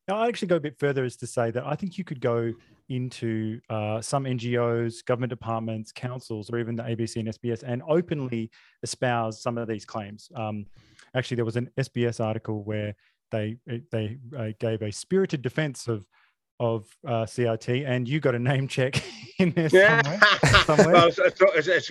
I 0.08 0.28
actually 0.28 0.46
go 0.46 0.56
a 0.56 0.60
bit 0.60 0.78
further 0.78 1.04
as 1.04 1.16
to 1.16 1.26
say 1.26 1.50
that 1.50 1.66
I 1.66 1.74
think 1.74 1.98
you 1.98 2.04
could 2.04 2.20
go 2.20 2.52
into 2.88 3.60
uh, 3.68 4.00
some 4.00 4.26
NGOs, 4.26 5.04
government 5.04 5.30
departments, 5.30 5.90
councils, 5.90 6.48
or 6.48 6.60
even 6.60 6.76
the 6.76 6.84
ABC 6.84 7.16
and 7.16 7.28
SBS 7.30 7.64
and 7.64 7.82
openly 7.88 8.48
espouse 8.84 9.42
some 9.42 9.58
of 9.58 9.66
these 9.66 9.84
claims. 9.84 10.28
Um, 10.36 10.66
actually, 11.16 11.34
there 11.34 11.44
was 11.44 11.56
an 11.56 11.68
SBS 11.78 12.24
article 12.24 12.62
where 12.62 12.94
they 13.32 13.56
they 13.90 14.18
uh, 14.38 14.50
gave 14.60 14.82
a 14.82 14.92
spirited 14.92 15.42
defense 15.42 15.88
of 15.88 16.06
of 16.62 16.86
uh, 17.04 17.24
CRT, 17.24 17.86
and 17.86 18.08
you 18.08 18.20
got 18.20 18.36
a 18.36 18.38
name 18.38 18.68
check 18.68 19.02
in 19.38 19.50
there 19.50 19.68
somewhere. 19.68 20.20
somewhere. 20.64 20.92
well, 20.92 21.08
it's, 21.08 21.18
it's, 21.18 21.90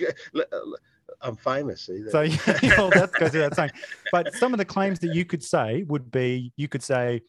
I'm 1.20 1.36
famous. 1.36 1.82
See, 1.82 2.08
so 2.08 2.22
yeah, 2.22 2.38
well, 2.78 2.90
that 2.90 3.10
goes 3.12 3.34
without 3.34 3.54
saying. 3.54 3.70
But 4.10 4.34
some 4.34 4.54
of 4.54 4.58
the 4.58 4.64
claims 4.64 4.98
that 5.00 5.14
you 5.14 5.26
could 5.26 5.44
say 5.44 5.82
would 5.84 6.10
be, 6.10 6.52
you 6.56 6.68
could 6.68 6.82
say 6.82 7.20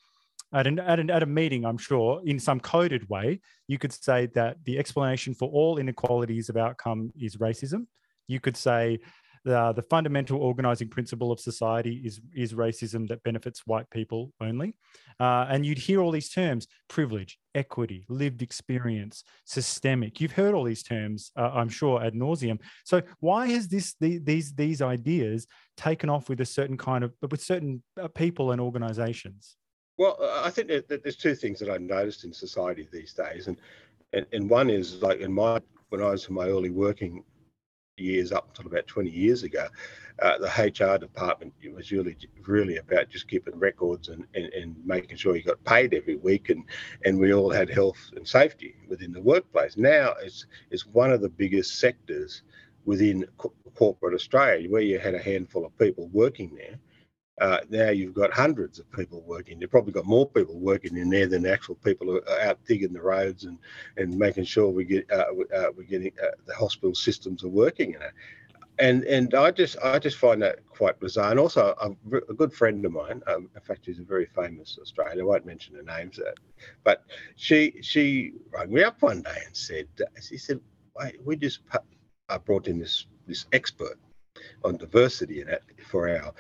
at 0.54 0.68
an, 0.68 0.80
at 0.80 1.00
an 1.00 1.10
at 1.10 1.22
a 1.22 1.26
meeting, 1.26 1.66
I'm 1.66 1.78
sure, 1.78 2.22
in 2.26 2.40
some 2.40 2.62
coded 2.62 3.08
way, 3.10 3.42
you 3.68 3.78
could 3.78 3.92
say 3.92 4.28
that 4.28 4.58
the 4.64 4.80
explanation 4.80 5.34
for 5.34 5.50
all 5.50 5.78
inequalities 5.80 6.48
of 6.48 6.56
outcome 6.56 7.12
is 7.20 7.36
racism. 7.38 7.88
You 8.28 8.40
could 8.40 8.56
say 8.56 9.00
the, 9.44 9.74
the 9.74 9.82
fundamental 9.82 10.40
organizing 10.40 10.88
principle 10.88 11.32
of 11.32 11.40
society 11.40 12.02
is, 12.06 12.22
is 12.36 12.54
racism 12.54 13.08
that 13.10 13.24
benefits 13.24 13.64
white 13.66 13.90
people 13.90 14.32
only. 14.40 14.76
Uh, 15.20 15.46
and 15.50 15.66
you'd 15.66 15.78
hear 15.78 16.02
all 16.02 16.12
these 16.12 16.30
terms 16.30 16.68
privilege, 16.88 17.38
equity, 17.54 18.06
lived 18.10 18.42
experience, 18.42 19.24
systemic. 19.46 20.22
You've 20.22 20.32
heard 20.32 20.54
all 20.54 20.64
these 20.64 20.84
terms, 20.84 21.32
uh, 21.38 21.52
I'm 21.54 21.70
sure, 21.70 22.04
ad 22.04 22.14
nauseum. 22.14 22.60
So 22.86 23.02
why 23.20 23.48
has 23.48 23.68
this 23.68 23.96
the, 24.00 24.20
these 24.20 24.54
these 24.54 24.82
ideas 24.82 25.48
taken 25.78 26.10
off 26.10 26.30
with 26.30 26.42
a 26.42 26.46
certain 26.46 26.78
kind 26.78 27.04
of 27.04 27.14
with 27.30 27.42
certain 27.42 27.84
uh, 28.02 28.08
people 28.08 28.52
and 28.52 28.62
organizations? 28.62 29.58
Well, 29.98 30.18
I 30.44 30.50
think 30.50 30.70
that 30.70 31.04
there's 31.04 31.16
two 31.16 31.36
things 31.36 31.60
that 31.60 31.70
I 31.70 31.78
noticed 31.78 32.24
in 32.24 32.34
society 32.34 32.88
these 32.92 33.14
days, 33.14 33.48
and 33.48 33.58
and 34.32 34.50
one 34.50 34.70
is 34.70 35.02
like 35.02 35.20
in 35.20 35.34
my 35.34 35.60
when 35.90 36.02
I 36.02 36.10
was 36.10 36.28
in 36.28 36.34
my 36.34 36.48
early 36.48 36.70
working 36.70 37.24
years 37.98 38.32
up 38.32 38.48
until 38.50 38.68
about 38.72 38.88
20 38.88 39.10
years 39.10 39.44
ago, 39.44 39.68
uh, 40.22 40.38
the 40.38 40.48
HR 40.48 40.98
department 40.98 41.54
was 41.74 41.92
really 41.92 42.16
really 42.46 42.78
about 42.78 43.10
just 43.10 43.28
keeping 43.28 43.58
records 43.58 44.10
and, 44.10 44.26
and, 44.36 44.46
and 44.54 44.76
making 44.86 45.18
sure 45.18 45.36
you 45.36 45.44
got 45.44 45.64
paid 45.64 45.94
every 45.94 46.18
week 46.18 46.50
and, 46.50 46.64
and 47.06 47.18
we 47.18 47.34
all 47.34 47.50
had 47.50 47.70
health 47.70 48.12
and 48.16 48.28
safety 48.28 48.76
within 48.88 49.12
the 49.12 49.22
workplace. 49.22 49.76
Now 49.76 50.14
it's, 50.22 50.46
it's 50.70 50.86
one 50.86 51.12
of 51.12 51.22
the 51.22 51.30
biggest 51.30 51.80
sectors 51.80 52.44
within 52.86 53.26
co- 53.38 53.54
corporate 53.76 54.14
Australia 54.14 54.70
where 54.70 54.82
you 54.82 55.00
had 55.00 55.16
a 55.16 55.22
handful 55.22 55.66
of 55.66 55.78
people 55.78 56.10
working 56.14 56.54
there 56.56 56.78
uh, 57.42 57.60
now 57.70 57.90
you've 57.90 58.14
got 58.14 58.32
hundreds 58.32 58.80
of 58.80 58.92
people 58.92 59.22
working. 59.22 59.60
You've 59.60 59.72
probably 59.72 59.94
got 59.94 60.06
more 60.06 60.30
people 60.30 60.60
working 60.60 60.98
in 60.98 61.10
there 61.10 61.28
than 61.28 61.46
actual 61.46 61.76
people 61.76 62.20
out 62.42 62.60
digging 62.66 62.94
the 62.94 63.02
roads 63.02 63.46
and, 63.46 63.58
and 63.98 64.18
making 64.18 64.44
sure 64.44 64.70
we 64.70 64.84
get 64.84 65.12
uh, 65.12 65.26
uh, 65.56 65.72
we're 65.76 65.84
getting 65.84 66.12
uh, 66.22 66.28
the 66.46 66.54
hospital 66.54 66.94
systems 66.94 67.44
are 67.44 67.50
working. 67.50 67.94
You 67.94 68.00
know? 68.00 68.10
and 68.80 69.04
and 69.04 69.34
I 69.36 69.52
just 69.52 69.78
I 69.84 70.00
just 70.00 70.18
find 70.18 70.42
that 70.42 70.60
quite 70.68 71.00
bizarre. 71.00 71.32
And 71.32 71.40
also, 71.40 71.76
a, 71.80 72.18
a 72.30 72.34
good 72.34 72.54
friend 72.54 72.84
of 72.86 72.92
mine, 72.92 73.22
um, 73.28 73.50
in 73.56 73.62
fact, 73.62 73.86
she's 73.86 74.00
a 74.00 74.04
very 74.04 74.26
famous 74.26 74.78
Australian. 74.82 75.22
I 75.22 75.24
won't 75.24 75.46
mention 75.46 75.76
her 75.76 75.84
names, 75.84 76.20
uh, 76.20 76.32
but 76.84 77.04
she 77.36 77.76
she 77.82 78.34
rang 78.52 78.74
me 78.74 78.84
up 78.84 79.02
one 79.02 79.22
day 79.22 79.42
and 79.46 79.56
said 79.56 79.88
she 80.22 80.38
said 80.38 80.60
we 81.24 81.36
just 81.36 81.60
brought 82.46 82.68
in 82.68 82.80
this 82.80 83.06
this 83.28 83.46
expert 83.54 84.00
on 84.64 84.78
diversity 84.78 85.42
in 85.42 85.48
it 85.48 85.64
for 85.86 86.10
our 86.10 86.34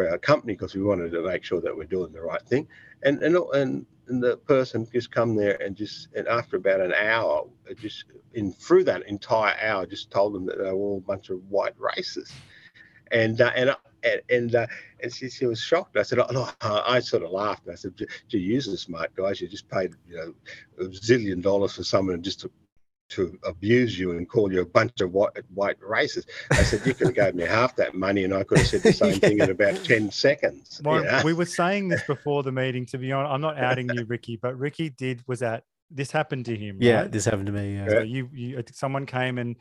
for 0.00 0.10
our 0.10 0.18
company 0.18 0.54
because 0.54 0.74
we 0.74 0.82
wanted 0.82 1.10
to 1.12 1.22
make 1.22 1.44
sure 1.44 1.60
that 1.60 1.76
we're 1.76 1.84
doing 1.84 2.12
the 2.12 2.20
right 2.20 2.42
thing. 2.42 2.66
And 3.02 3.22
and 3.22 3.36
and, 3.36 3.86
and 4.08 4.22
the 4.22 4.36
person 4.38 4.86
just 4.92 5.10
come 5.10 5.36
there 5.36 5.60
and 5.62 5.76
just 5.76 6.08
and 6.14 6.26
after 6.28 6.56
about 6.56 6.80
an 6.80 6.94
hour, 6.94 7.46
just 7.76 8.04
in 8.34 8.52
through 8.52 8.84
that 8.84 9.06
entire 9.06 9.56
hour, 9.60 9.86
just 9.86 10.10
told 10.10 10.34
them 10.34 10.46
that 10.46 10.58
they 10.58 10.64
were 10.64 10.72
all 10.72 10.98
a 10.98 11.06
bunch 11.06 11.30
of 11.30 11.38
white 11.50 11.78
racists. 11.78 12.32
And 13.12 13.40
uh, 13.40 13.52
and 13.54 13.76
and 14.02 14.20
and, 14.30 14.54
uh, 14.54 14.66
and 15.02 15.12
she, 15.12 15.28
she 15.28 15.46
was 15.46 15.60
shocked. 15.60 15.96
I 15.96 16.02
said, 16.02 16.20
oh, 16.20 16.52
I 16.62 17.00
sort 17.00 17.22
of 17.22 17.32
laughed. 17.32 17.68
I 17.68 17.74
said, 17.74 17.96
"Do 17.96 18.06
you 18.28 18.38
use 18.38 18.66
the 18.66 18.78
smart 18.78 19.14
guys. 19.14 19.40
You 19.40 19.48
just 19.48 19.68
paid 19.68 19.92
you 20.08 20.16
know 20.16 20.34
a 20.78 20.88
zillion 20.88 21.42
dollars 21.42 21.74
for 21.76 21.84
someone 21.84 22.22
just 22.22 22.40
to 22.40 22.50
to 23.10 23.38
abuse 23.44 23.98
you 23.98 24.12
and 24.12 24.28
call 24.28 24.52
you 24.52 24.60
a 24.60 24.66
bunch 24.66 25.00
of 25.00 25.12
white, 25.12 25.32
white 25.52 25.78
racists. 25.80 26.26
I 26.50 26.62
said, 26.62 26.86
you 26.86 26.94
could 26.94 27.08
have 27.08 27.16
gave 27.16 27.34
me 27.34 27.44
half 27.44 27.76
that 27.76 27.94
money 27.94 28.24
and 28.24 28.32
I 28.32 28.44
could 28.44 28.58
have 28.58 28.66
said 28.66 28.82
the 28.82 28.92
same 29.04 29.12
yeah. 29.14 29.18
thing 29.18 29.38
in 29.40 29.50
about 29.50 29.84
10 29.84 30.10
seconds. 30.10 30.80
Well, 30.84 31.04
yeah. 31.04 31.22
We 31.22 31.32
were 31.32 31.46
saying 31.46 31.88
this 31.88 32.02
before 32.06 32.42
the 32.42 32.52
meeting, 32.52 32.86
to 32.86 32.98
be 32.98 33.12
honest. 33.12 33.32
I'm 33.32 33.40
not 33.40 33.58
outing 33.58 33.90
you, 33.92 34.04
Ricky, 34.04 34.36
but 34.36 34.58
Ricky 34.58 34.90
did, 34.90 35.22
was 35.26 35.42
at, 35.42 35.64
this 35.90 36.10
happened 36.10 36.46
to 36.46 36.56
him. 36.56 36.78
Yeah, 36.80 37.02
right? 37.02 37.12
this 37.12 37.24
happened 37.24 37.46
to 37.46 37.52
me. 37.52 37.74
Yeah. 37.74 37.88
So 37.88 38.00
you, 38.00 38.28
you, 38.32 38.62
someone 38.72 39.06
came 39.06 39.38
and 39.38 39.56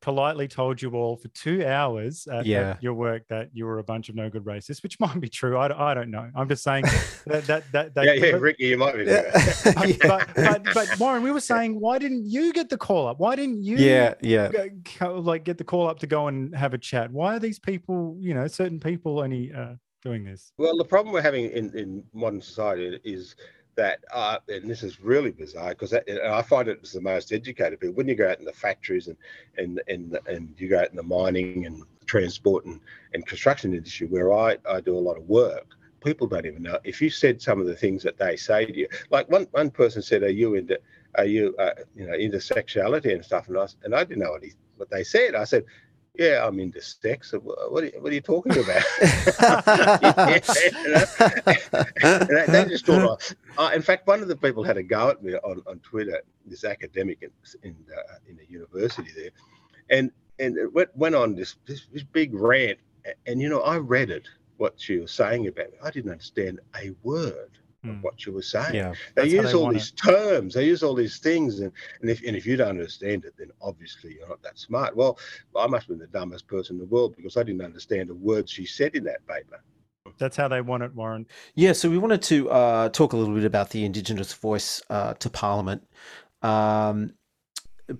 politely 0.00 0.46
told 0.46 0.80
you 0.80 0.90
all 0.92 1.16
for 1.16 1.28
two 1.28 1.66
hours 1.66 2.26
at, 2.28 2.46
yeah. 2.46 2.70
at, 2.70 2.82
your 2.82 2.94
work 2.94 3.26
that 3.28 3.50
you 3.52 3.64
were 3.64 3.78
a 3.78 3.84
bunch 3.84 4.08
of 4.08 4.14
no 4.14 4.30
good 4.30 4.44
racists, 4.44 4.82
which 4.82 5.00
might 5.00 5.18
be 5.20 5.28
true. 5.28 5.56
I, 5.56 5.90
I 5.90 5.94
don't 5.94 6.10
know. 6.10 6.30
I'm 6.34 6.48
just 6.48 6.62
saying 6.62 6.84
that 7.26 7.44
that 7.46 7.70
that, 7.72 7.94
that 7.94 8.04
yeah, 8.04 8.12
yeah, 8.12 8.36
Ricky, 8.36 8.66
you 8.66 8.76
might 8.76 8.94
be. 8.96 9.04
but, 9.64 9.98
but, 10.02 10.34
but, 10.34 10.64
but 10.74 10.98
Warren, 10.98 11.22
we 11.22 11.32
were 11.32 11.40
saying, 11.40 11.80
why 11.80 11.98
didn't 11.98 12.26
you 12.26 12.52
get 12.52 12.68
the 12.68 12.78
call 12.78 13.08
up? 13.08 13.18
Why 13.18 13.34
didn't 13.36 13.62
you? 13.64 13.76
Yeah, 13.76 14.14
yeah. 14.20 14.50
Go, 14.98 15.18
like 15.18 15.44
get 15.44 15.58
the 15.58 15.64
call 15.64 15.88
up 15.88 15.98
to 16.00 16.06
go 16.06 16.28
and 16.28 16.54
have 16.54 16.74
a 16.74 16.78
chat. 16.78 17.10
Why 17.10 17.36
are 17.36 17.40
these 17.40 17.58
people, 17.58 18.16
you 18.20 18.34
know, 18.34 18.46
certain 18.46 18.78
people 18.78 19.20
only 19.20 19.52
uh, 19.52 19.74
doing 20.02 20.24
this? 20.24 20.52
Well, 20.56 20.76
the 20.76 20.84
problem 20.84 21.12
we're 21.12 21.22
having 21.22 21.50
in 21.50 21.76
in 21.76 22.04
modern 22.12 22.40
society 22.40 23.00
is 23.04 23.34
that, 23.74 24.00
uh, 24.12 24.38
and 24.48 24.68
this 24.68 24.82
is 24.82 25.00
really 25.00 25.30
bizarre 25.30 25.70
because 25.70 25.94
I 25.94 26.42
find 26.42 26.68
it 26.68 26.80
as 26.82 26.92
the 26.92 27.00
most 27.00 27.32
educated 27.32 27.80
people. 27.80 27.94
When 27.94 28.08
you 28.08 28.14
go 28.14 28.30
out 28.30 28.38
in 28.38 28.44
the 28.44 28.52
factories 28.52 29.08
and 29.08 29.16
and 29.56 29.80
and 29.88 30.18
and 30.26 30.54
you 30.58 30.68
go 30.68 30.80
out 30.80 30.90
in 30.90 30.96
the 30.96 31.02
mining 31.02 31.66
and 31.66 31.82
transport 32.06 32.64
and, 32.64 32.80
and 33.14 33.26
construction 33.26 33.74
industry, 33.74 34.06
where 34.06 34.32
I, 34.32 34.58
I 34.68 34.80
do 34.80 34.96
a 34.96 35.00
lot 35.00 35.16
of 35.16 35.28
work, 35.28 35.66
people 36.04 36.26
don't 36.26 36.46
even 36.46 36.62
know. 36.62 36.78
If 36.84 37.00
you 37.00 37.10
said 37.10 37.40
some 37.40 37.60
of 37.60 37.66
the 37.66 37.76
things 37.76 38.02
that 38.02 38.18
they 38.18 38.36
say 38.36 38.66
to 38.66 38.76
you, 38.76 38.88
like 39.10 39.30
one 39.30 39.46
one 39.52 39.70
person 39.70 40.02
said, 40.02 40.22
"Are 40.22 40.30
you 40.30 40.54
into 40.54 40.78
are 41.16 41.24
you 41.24 41.54
uh, 41.58 41.72
you 41.94 42.06
know 42.06 42.14
into 42.14 42.40
sexuality 42.40 43.12
and 43.12 43.24
stuff?" 43.24 43.48
And 43.48 43.58
I 43.58 43.66
and 43.84 43.94
I 43.94 44.04
didn't 44.04 44.22
know 44.22 44.32
what 44.32 44.44
he 44.44 44.52
what 44.76 44.90
they 44.90 45.04
said. 45.04 45.34
I 45.34 45.44
said, 45.44 45.64
yeah, 46.14 46.46
I'm 46.46 46.60
into 46.60 46.82
sex. 46.82 47.32
What 47.32 47.84
are 47.84 47.86
you, 47.86 47.92
what 48.00 48.12
are 48.12 48.14
you 48.14 48.20
talking 48.20 48.52
about? 48.52 48.82
yeah, 52.02 52.46
they, 52.46 52.64
just 52.68 52.84
thought, 52.84 53.34
uh, 53.56 53.70
in 53.74 53.80
fact, 53.80 54.06
one 54.06 54.20
of 54.20 54.28
the 54.28 54.36
people 54.36 54.62
had 54.62 54.76
a 54.76 54.82
go 54.82 55.08
at 55.10 55.22
me 55.22 55.34
on, 55.34 55.62
on 55.66 55.78
Twitter, 55.78 56.20
this 56.44 56.64
academic 56.64 57.22
in 57.22 57.30
in, 57.62 57.76
uh, 57.96 58.16
in 58.28 58.36
the 58.36 58.46
university 58.46 59.08
there, 59.16 59.30
and 59.88 60.10
and 60.38 60.58
it 60.58 60.72
went, 60.72 60.94
went 60.96 61.14
on 61.14 61.34
this, 61.34 61.56
this, 61.66 61.86
this 61.92 62.02
big 62.02 62.34
rant. 62.34 62.78
And 63.26 63.40
you 63.40 63.48
know, 63.48 63.60
I 63.60 63.78
read 63.78 64.10
it 64.10 64.28
what 64.58 64.74
she 64.76 64.98
was 64.98 65.12
saying 65.12 65.46
about 65.46 65.72
me. 65.72 65.78
I 65.82 65.90
didn't 65.90 66.10
understand 66.10 66.60
a 66.76 66.90
word 67.02 67.58
mm. 67.84 68.02
what 68.02 68.24
you 68.26 68.32
were 68.32 68.42
saying. 68.42 68.74
Yeah, 68.74 68.94
they 69.14 69.28
use 69.28 69.52
they 69.52 69.58
all 69.58 69.72
these 69.72 69.90
it. 69.90 69.96
terms, 69.96 70.54
they 70.54 70.66
use 70.66 70.82
all 70.82 70.94
these 70.94 71.18
things, 71.18 71.60
and, 71.60 71.72
and 72.00 72.10
if 72.10 72.22
and 72.26 72.36
if 72.36 72.46
you 72.46 72.56
don't 72.56 72.70
understand 72.70 73.24
it, 73.24 73.34
then 73.38 73.50
obviously 73.60 74.14
you're 74.14 74.28
not 74.28 74.42
that 74.42 74.58
smart. 74.58 74.96
Well, 74.96 75.18
I 75.56 75.66
must 75.66 75.86
have 75.86 75.98
been 75.98 75.98
the 75.98 76.18
dumbest 76.18 76.46
person 76.46 76.76
in 76.76 76.80
the 76.80 76.86
world 76.86 77.16
because 77.16 77.36
I 77.36 77.42
didn't 77.42 77.62
understand 77.62 78.10
a 78.10 78.14
word 78.14 78.48
she 78.48 78.66
said 78.66 78.94
in 78.94 79.04
that 79.04 79.26
paper. 79.26 79.62
That's 80.18 80.36
how 80.36 80.48
they 80.48 80.60
want 80.60 80.82
it, 80.82 80.94
Warren. 80.94 81.26
Yeah, 81.54 81.72
so 81.72 81.88
we 81.88 81.98
wanted 81.98 82.22
to 82.22 82.50
uh, 82.50 82.88
talk 82.90 83.12
a 83.12 83.16
little 83.16 83.34
bit 83.34 83.44
about 83.44 83.70
the 83.70 83.84
Indigenous 83.84 84.32
voice 84.32 84.82
uh, 84.90 85.14
to 85.14 85.30
Parliament. 85.30 85.86
Um, 86.42 87.14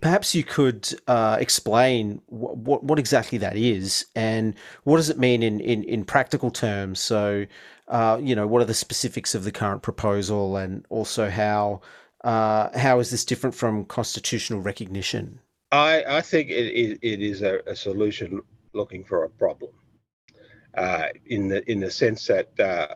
perhaps 0.00 0.34
you 0.34 0.44
could 0.44 0.88
uh, 1.06 1.36
explain 1.40 2.20
what, 2.26 2.56
what, 2.56 2.84
what 2.84 2.98
exactly 2.98 3.38
that 3.38 3.56
is 3.56 4.06
and 4.14 4.54
what 4.84 4.96
does 4.96 5.10
it 5.10 5.18
mean 5.18 5.42
in, 5.42 5.60
in, 5.60 5.84
in 5.84 6.04
practical 6.04 6.50
terms. 6.50 7.00
So, 7.00 7.46
uh, 7.92 8.18
you 8.20 8.34
know, 8.34 8.46
what 8.46 8.62
are 8.62 8.64
the 8.64 8.74
specifics 8.74 9.34
of 9.34 9.44
the 9.44 9.52
current 9.52 9.82
proposal, 9.82 10.56
and 10.56 10.86
also 10.88 11.28
how 11.28 11.82
uh, 12.24 12.76
how 12.76 12.98
is 13.00 13.10
this 13.10 13.22
different 13.22 13.54
from 13.54 13.84
constitutional 13.84 14.60
recognition? 14.60 15.38
I, 15.70 16.02
I 16.08 16.20
think 16.22 16.48
it, 16.48 16.68
it, 16.68 16.98
it 17.02 17.20
is 17.20 17.42
a, 17.42 17.60
a, 17.66 17.76
solution 17.76 18.40
looking 18.72 19.04
for 19.04 19.24
a 19.24 19.28
problem, 19.28 19.72
uh, 20.74 21.08
in 21.26 21.48
the 21.48 21.70
in 21.70 21.80
the 21.80 21.90
sense 21.90 22.26
that, 22.28 22.58
uh, 22.58 22.94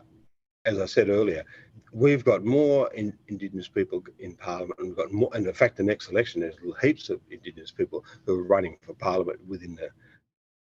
as 0.65 0.79
I 0.79 0.87
said 0.87 1.09
earlier, 1.09 1.43
we've 1.91 2.25
got 2.25 2.43
more 2.43 2.91
in, 2.93 3.13
Indigenous 3.27 3.67
people 3.67 4.03
in 4.17 4.35
Parliament, 4.35 4.79
and 4.79 4.87
we've 4.87 4.97
got 4.97 5.11
more. 5.11 5.29
And 5.35 5.45
in 5.45 5.53
fact, 5.53 5.77
the 5.77 5.83
next 5.83 6.09
election, 6.09 6.41
there's 6.41 6.57
heaps 6.81 7.09
of 7.09 7.19
Indigenous 7.29 7.71
people 7.71 8.03
who 8.25 8.39
are 8.39 8.43
running 8.43 8.77
for 8.81 8.95
Parliament 8.95 9.39
within 9.47 9.75
the 9.75 9.89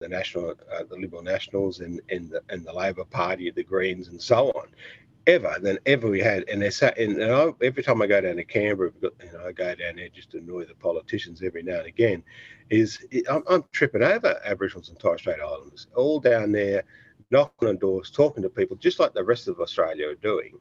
the 0.00 0.08
national, 0.08 0.54
uh, 0.72 0.84
the 0.88 0.96
Liberal 0.96 1.22
Nationals, 1.22 1.80
and 1.80 2.00
and 2.10 2.30
the, 2.30 2.42
and 2.48 2.64
the 2.64 2.72
Labor 2.72 3.04
Party, 3.04 3.50
the 3.50 3.64
Greens, 3.64 4.08
and 4.08 4.20
so 4.20 4.48
on, 4.50 4.68
ever 5.26 5.56
than 5.60 5.78
ever 5.86 6.08
we 6.08 6.20
had. 6.20 6.44
And 6.48 6.60
they 6.60 6.70
sat, 6.70 6.98
and, 6.98 7.16
and 7.20 7.32
I, 7.32 7.48
every 7.62 7.82
time 7.82 8.02
I 8.02 8.06
go 8.06 8.20
down 8.20 8.36
to 8.36 8.44
Canberra, 8.44 8.92
you 9.02 9.10
know, 9.32 9.46
I 9.46 9.52
go 9.52 9.74
down 9.74 9.96
there 9.96 10.08
just 10.08 10.30
to 10.32 10.38
annoy 10.38 10.64
the 10.64 10.74
politicians 10.74 11.42
every 11.42 11.62
now 11.62 11.78
and 11.78 11.86
again. 11.86 12.22
Is 12.68 13.04
I'm, 13.30 13.42
I'm 13.48 13.64
tripping 13.72 14.02
over 14.02 14.40
Aboriginals 14.44 14.88
and 14.88 14.98
Torres 14.98 15.20
Strait 15.20 15.40
Islanders 15.40 15.86
all 15.94 16.20
down 16.20 16.52
there, 16.52 16.84
knocking 17.30 17.68
on 17.68 17.78
doors, 17.78 18.10
talking 18.10 18.42
to 18.42 18.48
people, 18.48 18.76
just 18.76 19.00
like 19.00 19.14
the 19.14 19.24
rest 19.24 19.48
of 19.48 19.60
Australia 19.60 20.08
are 20.08 20.14
doing. 20.16 20.58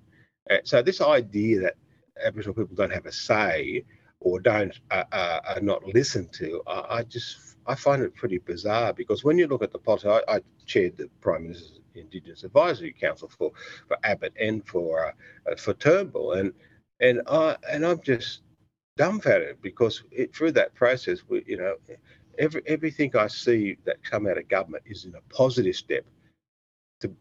Uh, 0.50 0.58
so 0.64 0.82
this 0.82 1.02
idea 1.02 1.60
that 1.62 1.76
Aboriginal 2.24 2.54
people 2.54 2.76
don't 2.76 2.94
have 2.94 3.08
a 3.08 3.12
say 3.12 3.84
or 4.20 4.40
don't 4.40 4.80
uh, 4.92 5.04
uh, 5.12 5.40
are 5.48 5.62
not 5.62 5.84
listened 5.86 6.32
to, 6.34 6.62
I, 6.68 6.98
I, 6.98 7.04
just 7.04 7.55
I 7.68 7.76
find 7.76 8.02
it 8.02 8.16
pretty 8.16 8.38
bizarre 8.38 8.94
because 8.94 9.24
when 9.24 9.38
you 9.38 9.48
look 9.48 9.64
at 9.64 9.72
the 9.72 9.80
politics, 9.80 10.24
I, 10.28 10.36
I 10.36 10.42
chaired 10.66 10.98
the 10.98 11.10
Prime 11.22 11.44
Minister's 11.44 11.80
Indigenous 11.96 12.44
Advisory 12.44 12.94
Council 12.94 13.30
for, 13.30 13.52
for 13.88 13.98
Abbott 14.04 14.34
and 14.40 14.66
for 14.68 15.08
uh, 15.08 15.56
for 15.58 15.74
Turnbull, 15.74 16.34
and 16.34 16.54
and 17.00 17.22
I 17.28 17.58
and 17.70 17.86
I'm 17.86 18.02
just 18.02 18.42
dumbfounded 18.98 19.62
because 19.62 20.04
it, 20.12 20.36
through 20.36 20.54
that 20.54 20.74
process, 20.76 21.20
we, 21.28 21.44
you 21.48 21.58
know, 21.58 21.76
every 22.38 22.62
everything 22.66 23.16
I 23.16 23.28
see 23.28 23.78
that 23.86 24.04
come 24.04 24.28
out 24.28 24.38
of 24.38 24.48
government 24.48 24.84
is 24.86 25.06
in 25.06 25.16
a 25.16 25.34
positive 25.34 25.76
step 25.76 26.06
to 27.02 27.10
uh, 27.10 27.12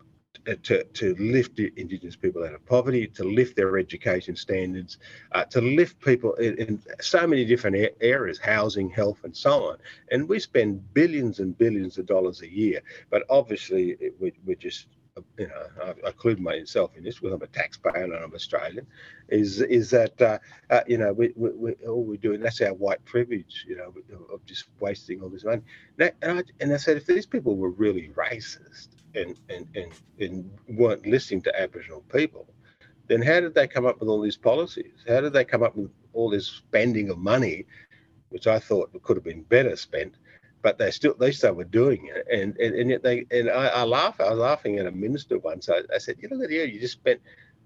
to, 0.63 0.85
to 0.85 1.15
lift 1.19 1.59
Indigenous 1.59 2.17
people 2.17 2.45
out 2.45 2.55
of 2.55 2.65
poverty, 2.67 3.07
to 3.09 3.25
lift 3.25 3.57
their 3.57 3.79
education 3.79 4.37
standards, 4.37 4.99
uh, 5.33 5.45
to 5.45 5.61
lift 5.61 6.01
people 6.01 6.35
in, 6.35 6.57
in, 6.59 6.83
so 7.01 7.27
many 7.27 7.45
different 7.45 7.93
areas, 8.01 8.39
housing, 8.39 8.91
health, 8.91 9.19
and 9.25 9.37
so 9.37 9.71
on. 9.71 9.79
And 10.11 10.29
we 10.29 10.39
spend 10.39 10.93
billions 10.95 11.41
and 11.41 11.57
billions 11.57 11.99
of 11.99 12.07
dollars 12.07 12.43
a 12.43 12.51
year, 12.51 12.81
but 13.11 13.25
obviously 13.31 13.97
we, 14.21 14.33
we're 14.45 14.57
just 14.57 14.87
you 15.39 15.47
know, 15.47 15.67
I, 15.83 15.95
I 16.05 16.09
include 16.09 16.41
myself 16.41 16.97
in 16.97 17.05
this 17.05 17.21
because 17.21 17.33
I'm 17.33 17.43
a 17.43 17.47
taxpayer 17.47 18.05
and 18.05 18.15
I'm 18.15 18.35
Australian, 18.35 18.87
is 19.29 19.61
is 19.61 19.91
that 19.91 20.21
uh, 20.21 20.39
uh, 20.71 20.81
you 20.87 20.99
know 20.99 21.13
we, 21.13 21.33
we, 21.37 21.51
we, 21.51 21.73
all 21.87 22.03
we're 22.03 22.17
doing 22.17 22.41
that's 22.41 22.61
our 22.61 22.75
white 22.75 23.05
privilege, 23.05 23.65
you 23.69 23.77
know, 23.77 23.95
of 24.33 24.45
just 24.45 24.65
wasting 24.81 25.23
all 25.23 25.29
this 25.29 25.45
money. 25.45 25.63
and, 25.99 26.13
I, 26.23 26.43
and 26.61 26.73
I 26.73 26.77
said 26.77 26.97
if 26.97 27.07
these 27.07 27.27
people 27.27 27.57
were 27.57 27.71
really 27.71 28.11
racist, 28.17 28.89
and, 29.15 29.39
and, 29.49 29.67
and, 29.75 29.93
and 30.21 30.51
weren't 30.69 31.07
listening 31.07 31.43
to 31.43 31.61
Aboriginal 31.61 32.03
people, 32.13 32.47
then 33.09 33.23
how 33.23 33.41
did 33.41 33.55
they 33.55 33.67
come 33.67 33.87
up 33.87 34.01
with 34.01 34.09
all 34.09 34.21
these 34.21 34.37
policies? 34.37 35.05
How 35.07 35.21
did 35.21 35.33
they 35.33 35.45
come 35.45 35.63
up 35.63 35.77
with 35.77 35.91
all 36.13 36.31
this 36.31 36.47
spending 36.47 37.11
of 37.11 37.19
money, 37.19 37.67
which 38.31 38.47
I 38.47 38.59
thought 38.59 38.91
could 39.03 39.17
have 39.17 39.25
been 39.25 39.43
better 39.43 39.77
spent, 39.77 40.15
but 40.63 40.79
they 40.79 40.91
still 40.91 41.15
they 41.15 41.31
still 41.31 41.53
were 41.55 41.65
doing 41.65 42.11
it, 42.15 42.27
and 42.33 42.57
and, 42.57 42.75
and 42.75 42.91
yet 42.91 43.03
they 43.03 43.27
and 43.31 43.51
I, 43.51 43.67
I 43.67 43.85
laugh. 43.85 44.19
I 44.21 44.31
was 44.31 44.39
laughing 44.39 44.79
at 44.79 44.87
a 44.87 44.91
minister 44.91 45.39
once. 45.39 45.69
I, 45.69 45.83
I 45.95 45.99
said, 45.99 46.17
you 46.19 46.29
look 46.31 46.43
at 46.45 46.51
here, 46.51 46.65
you 46.65 46.81
just 46.81 46.95
spent, 46.95 47.21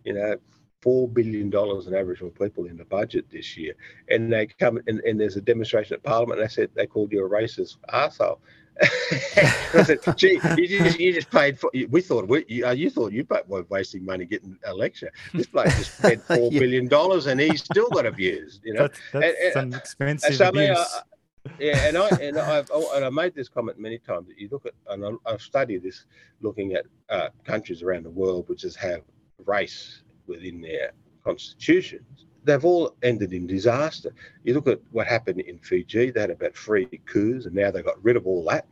you 0.05 0.15
know, 0.15 0.37
four 0.83 1.09
billion 1.09 1.49
dollars 1.49 1.87
in 1.87 1.95
Aboriginal 1.95 2.31
people 2.33 2.65
in 2.67 2.77
the 2.77 2.85
budget 2.85 3.27
this 3.31 3.57
year, 3.57 3.75
and 4.09 4.33
they 4.33 4.47
come 4.47 4.81
and, 4.89 5.01
and 5.01 5.21
there's 5.21 5.37
a 5.37 5.41
demonstration 5.41 5.95
at 5.95 6.03
Parliament. 6.03 6.41
And 6.41 6.49
they 6.49 6.53
said 6.53 6.71
they 6.75 6.87
called 6.87 7.13
you 7.13 7.25
a 7.25 7.31
racist 7.31 7.77
arsehole. 7.89 8.39
I 8.81 9.83
said, 9.85 9.99
gee, 10.17 10.41
you 10.57 10.69
just, 10.69 11.01
you 11.01 11.13
just 11.13 11.31
paid 11.31 11.59
for. 11.59 11.71
We 11.89 12.01
thought 12.01 12.29
we, 12.29 12.45
you, 12.49 12.67
uh, 12.67 12.73
you 12.73 12.91
thought 12.91 13.13
you 13.13 13.27
were 13.47 13.65
wasting 13.69 14.05
money 14.05 14.25
getting 14.25 14.57
a 14.65 14.75
lecture. 14.75 15.11
This 15.35 15.47
bloke 15.47 15.67
just 15.67 15.99
spent 15.99 16.23
four 16.27 16.53
yeah. 16.53 16.61
billion 16.61 16.87
dollars, 16.87 17.27
and 17.27 17.41
he's 17.41 17.63
still 17.65 17.89
got 17.91 18.07
abused. 18.07 18.63
You 18.65 18.75
know, 18.75 18.83
that's, 18.83 19.01
that's 19.13 19.57
and, 19.57 19.73
some 19.73 19.75
expensive 19.75 20.35
so 20.35 20.49
abuse. 20.49 20.79
I, 20.79 21.51
yeah, 21.59 21.87
and 21.87 21.97
I 21.97 22.09
and 22.21 22.39
I've 22.39 22.71
oh, 22.73 22.95
and 22.95 23.05
I 23.05 23.11
made 23.11 23.35
this 23.35 23.49
comment 23.49 23.79
many 23.79 23.99
times. 23.99 24.29
That 24.29 24.39
you 24.39 24.49
look 24.51 24.67
at, 24.67 24.75
and 24.89 25.19
I've 25.27 25.43
studied 25.43 25.83
this, 25.83 26.05
looking 26.41 26.75
at 26.75 26.85
uh, 27.09 27.29
countries 27.45 27.83
around 27.83 28.05
the 28.05 28.11
world 28.11 28.49
which 28.49 28.63
has 28.63 28.77
have 28.77 29.03
race 29.45 30.03
within 30.27 30.61
their 30.61 30.93
constitutions 31.25 32.27
they've 32.49 32.65
all 32.65 32.97
ended 33.03 33.33
in 33.33 33.47
disaster. 33.47 34.13
You 34.45 34.55
look 34.55 34.69
at 34.69 34.81
what 34.91 35.07
happened 35.07 35.41
in 35.41 35.59
Fiji; 35.59 36.11
they 36.11 36.21
had 36.21 36.31
about 36.31 36.57
three 36.57 36.87
coups, 37.07 37.47
and 37.47 37.55
now 37.55 37.71
they 37.71 37.83
got 37.83 38.03
rid 38.03 38.17
of 38.17 38.27
all 38.27 38.45
that 38.47 38.67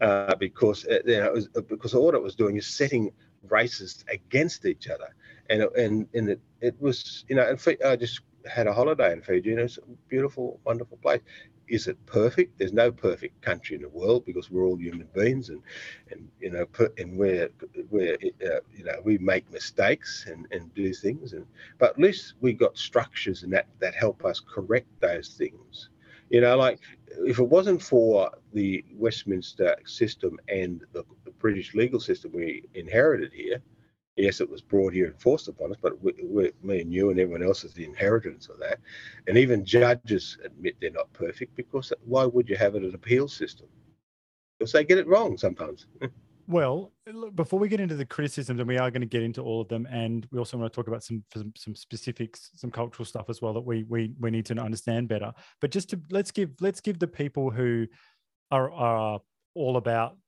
uh, 0.00 0.34
because 0.36 0.86
uh, 0.86 0.98
you 1.06 1.20
know, 1.20 1.32
was, 1.32 1.48
uh, 1.56 1.60
because 1.62 1.94
all 1.94 2.14
it 2.14 2.22
was 2.22 2.34
doing 2.34 2.56
is 2.56 2.66
setting 2.66 3.10
races 3.48 4.04
against 4.12 4.66
each 4.66 4.88
other, 4.88 5.14
and 5.48 5.62
and 5.76 6.06
and 6.14 6.30
it, 6.30 6.40
it 6.60 6.76
was 6.80 7.24
you 7.28 7.36
know, 7.36 7.56
I 7.86 7.96
just 7.96 8.20
had 8.50 8.66
a 8.66 8.72
holiday 8.72 9.12
in 9.12 9.22
Fiji, 9.22 9.50
and 9.52 9.60
it's 9.60 9.78
a 9.78 9.82
beautiful, 10.08 10.60
wonderful 10.64 10.98
place 10.98 11.20
is 11.70 11.86
it 11.86 12.04
perfect? 12.04 12.58
There's 12.58 12.72
no 12.72 12.90
perfect 12.90 13.40
country 13.42 13.76
in 13.76 13.82
the 13.82 13.88
world 13.88 14.26
because 14.26 14.50
we're 14.50 14.64
all 14.64 14.76
human 14.76 15.08
beings, 15.14 15.48
and 15.48 15.62
and 16.10 16.28
you 16.40 16.50
know, 16.50 16.66
and 16.98 17.16
we're 17.16 17.48
we're 17.90 18.16
uh, 18.44 18.60
you 18.76 18.84
know 18.84 19.00
we 19.04 19.18
make 19.18 19.50
mistakes 19.52 20.26
and 20.28 20.46
and 20.50 20.74
do 20.74 20.92
things, 20.92 21.32
and 21.32 21.46
but 21.78 21.90
at 21.90 21.98
least 21.98 22.34
we 22.40 22.52
got 22.52 22.76
structures 22.76 23.44
and 23.44 23.52
that 23.52 23.68
that 23.78 23.94
help 23.94 24.24
us 24.24 24.40
correct 24.40 24.88
those 25.00 25.28
things. 25.38 25.88
You 26.28 26.40
know, 26.40 26.56
like 26.56 26.80
if 27.26 27.38
it 27.38 27.48
wasn't 27.48 27.82
for 27.82 28.30
the 28.52 28.84
Westminster 28.94 29.76
system 29.84 30.38
and 30.48 30.84
the, 30.92 31.04
the 31.24 31.30
British 31.32 31.74
legal 31.74 32.00
system 32.00 32.32
we 32.32 32.64
inherited 32.74 33.32
here, 33.32 33.62
yes, 34.16 34.40
it 34.40 34.50
was 34.50 34.62
brought 34.62 34.92
here 34.92 35.06
and 35.06 35.20
forced 35.20 35.48
upon 35.48 35.70
us, 35.70 35.78
but 35.80 36.02
we, 36.02 36.12
we, 36.24 36.52
me 36.62 36.80
and 36.80 36.92
you 36.92 37.10
and 37.10 37.18
everyone 37.18 37.42
else 37.42 37.64
is 37.64 37.72
the 37.72 37.84
inheritance 37.84 38.48
of 38.48 38.58
that. 38.58 38.78
And 39.26 39.36
even 39.36 39.64
judges 39.64 40.38
admit 40.44 40.76
they're 40.80 40.90
not 40.90 41.12
perfect 41.12 41.56
because 41.56 41.92
why 42.04 42.24
would 42.24 42.48
you 42.48 42.56
have 42.56 42.74
it 42.74 42.82
an 42.82 42.94
appeal 42.94 43.28
system? 43.28 43.66
Because 44.58 44.72
they 44.72 44.84
get 44.84 44.98
it 44.98 45.06
wrong 45.06 45.38
sometimes. 45.38 45.86
well, 46.48 46.92
before 47.34 47.58
we 47.58 47.68
get 47.68 47.80
into 47.80 47.94
the 47.94 48.04
criticisms, 48.04 48.60
and 48.60 48.68
we 48.68 48.76
are 48.76 48.90
going 48.90 49.00
to 49.00 49.06
get 49.06 49.22
into 49.22 49.42
all 49.42 49.60
of 49.60 49.68
them, 49.68 49.86
and 49.90 50.26
we 50.30 50.38
also 50.38 50.58
want 50.58 50.70
to 50.70 50.76
talk 50.76 50.88
about 50.88 51.02
some 51.02 51.24
some, 51.32 51.52
some 51.56 51.74
specifics, 51.74 52.50
some 52.56 52.70
cultural 52.70 53.06
stuff 53.06 53.30
as 53.30 53.40
well 53.40 53.54
that 53.54 53.60
we 53.60 53.84
we 53.84 54.12
we 54.20 54.30
need 54.30 54.44
to 54.46 54.58
understand 54.58 55.08
better. 55.08 55.32
But 55.60 55.70
just 55.70 55.88
to 55.90 56.00
let's 56.10 56.30
give 56.30 56.50
let's 56.60 56.80
give 56.80 56.98
the 56.98 57.06
people 57.06 57.50
who 57.50 57.86
are 58.50 58.70
are 58.70 59.20
all 59.54 59.76
about 59.76 60.18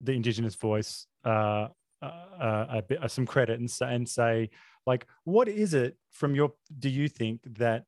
the 0.00 0.12
indigenous 0.12 0.54
voice 0.54 1.06
uh, 1.24 1.68
uh, 2.06 2.80
a 2.90 3.04
uh, 3.04 3.08
some 3.08 3.26
credit 3.26 3.58
and 3.58 3.70
say, 3.70 3.94
and 3.94 4.08
say 4.08 4.50
like 4.86 5.06
what 5.24 5.48
is 5.48 5.74
it 5.74 5.96
from 6.10 6.34
your 6.34 6.52
do 6.78 6.88
you 6.88 7.08
think 7.08 7.40
that 7.58 7.84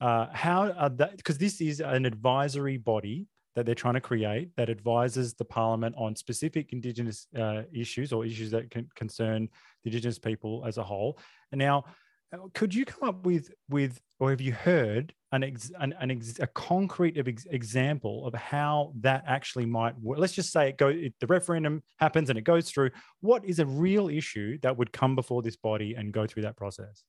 uh, 0.00 0.26
how 0.32 0.70
are 0.72 0.88
that 0.90 1.16
because 1.16 1.38
this 1.38 1.60
is 1.60 1.80
an 1.80 2.04
advisory 2.04 2.76
body 2.76 3.26
that 3.54 3.66
they're 3.66 3.74
trying 3.74 3.94
to 3.94 4.00
create 4.00 4.50
that 4.56 4.70
advises 4.70 5.34
the 5.34 5.44
parliament 5.44 5.94
on 5.98 6.16
specific 6.16 6.72
indigenous 6.72 7.26
uh, 7.38 7.62
issues 7.72 8.12
or 8.12 8.24
issues 8.24 8.50
that 8.50 8.70
can 8.70 8.88
concern 8.94 9.48
the 9.82 9.90
indigenous 9.90 10.18
people 10.18 10.64
as 10.66 10.78
a 10.78 10.82
whole. 10.82 11.18
And 11.50 11.58
now 11.58 11.84
Uh, 12.32 12.38
could 12.54 12.74
you 12.74 12.84
come 12.84 13.08
up 13.08 13.26
with 13.26 13.50
with 13.68 14.00
or 14.18 14.30
have 14.30 14.40
you 14.40 14.52
heard 14.52 15.12
an, 15.32 15.42
ex, 15.42 15.70
an, 15.80 15.94
an 16.00 16.10
ex, 16.10 16.38
a 16.40 16.46
concrete 16.46 17.18
ex, 17.18 17.46
example 17.50 18.26
of 18.26 18.34
how 18.34 18.92
that 19.00 19.22
actually 19.26 19.66
might 19.66 19.98
work 20.00 20.18
let's 20.18 20.32
just 20.32 20.50
say 20.50 20.70
it 20.70 20.78
go 20.78 20.88
it, 20.88 21.12
the 21.20 21.26
referendum 21.26 21.82
happens 21.98 22.30
and 22.30 22.38
it 22.38 22.42
goes 22.42 22.70
through 22.70 22.90
what 23.20 23.44
is 23.44 23.58
a 23.58 23.66
real 23.66 24.08
issue 24.08 24.58
that 24.62 24.76
would 24.76 24.92
come 24.92 25.14
before 25.14 25.42
this 25.42 25.56
body 25.56 25.94
and 25.94 26.12
go 26.12 26.26
through 26.26 26.42
that 26.42 26.56
process 26.56 27.04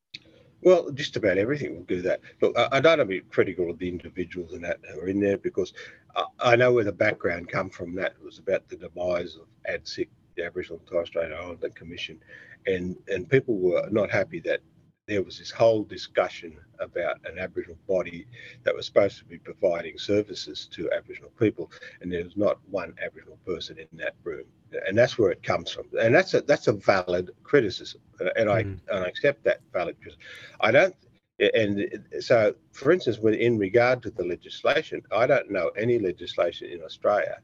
well, 0.61 0.91
just 0.91 1.17
about 1.17 1.37
everything 1.37 1.75
will 1.75 1.83
do 1.83 2.01
that. 2.03 2.21
Look, 2.41 2.57
I, 2.57 2.79
don't 2.79 2.97
want 2.97 3.01
to 3.01 3.05
be 3.05 3.19
critical 3.19 3.69
of 3.69 3.79
the 3.79 3.89
individuals 3.89 4.53
and 4.53 4.63
that 4.63 4.79
who 4.93 5.01
are 5.01 5.09
in 5.09 5.19
there 5.19 5.37
because 5.37 5.73
I, 6.15 6.23
I 6.39 6.55
know 6.55 6.71
where 6.71 6.85
the 6.85 6.93
background 6.93 7.49
come 7.49 7.69
from. 7.69 7.93
That 7.95 8.13
it 8.17 8.23
was 8.23 8.39
about 8.39 8.69
the 8.69 8.77
demise 8.77 9.35
of 9.35 9.47
ATSIC, 9.69 10.07
the 10.37 10.45
Aboriginal 10.45 10.79
and 10.79 10.87
Torres 10.87 11.09
Strait 11.09 11.33
Islander 11.33 11.67
Commission, 11.67 12.17
and 12.65 12.95
and 13.09 13.29
people 13.29 13.57
were 13.57 13.89
not 13.91 14.09
happy 14.09 14.39
that 14.45 14.61
there 15.07 15.21
was 15.21 15.37
this 15.37 15.51
whole 15.51 15.83
discussion 15.83 16.57
about 16.79 17.17
an 17.25 17.37
Aboriginal 17.37 17.77
body 17.87 18.25
that 18.63 18.73
was 18.73 18.85
supposed 18.85 19.17
to 19.17 19.25
be 19.25 19.37
providing 19.37 19.97
services 19.97 20.67
to 20.71 20.91
Aboriginal 20.91 21.31
people, 21.39 21.71
and 22.01 22.11
there 22.11 22.23
was 22.23 22.37
not 22.37 22.59
one 22.69 22.93
Aboriginal 23.03 23.37
person 23.45 23.77
in 23.77 23.87
that 23.97 24.15
room, 24.23 24.45
and 24.87 24.97
that's 24.97 25.17
where 25.17 25.31
it 25.31 25.43
comes 25.43 25.71
from, 25.71 25.85
and 25.99 26.15
that's 26.15 26.33
a 26.33 26.41
that's 26.41 26.67
a 26.67 26.73
valid 26.73 27.31
criticism, 27.43 28.01
and 28.37 28.49
I 28.49 28.63
mm. 28.63 28.79
and 28.89 29.03
I 29.03 29.07
accept 29.07 29.43
that 29.43 29.61
valid 29.73 29.97
criticism. 30.01 30.21
I 30.61 30.71
don't, 30.71 30.95
and 31.39 32.05
so 32.21 32.55
for 32.71 32.91
instance, 32.91 33.17
in 33.17 33.57
regard 33.57 34.01
to 34.03 34.11
the 34.11 34.23
legislation, 34.23 35.01
I 35.11 35.27
don't 35.27 35.51
know 35.51 35.69
any 35.77 35.99
legislation 35.99 36.69
in 36.69 36.81
Australia 36.81 37.39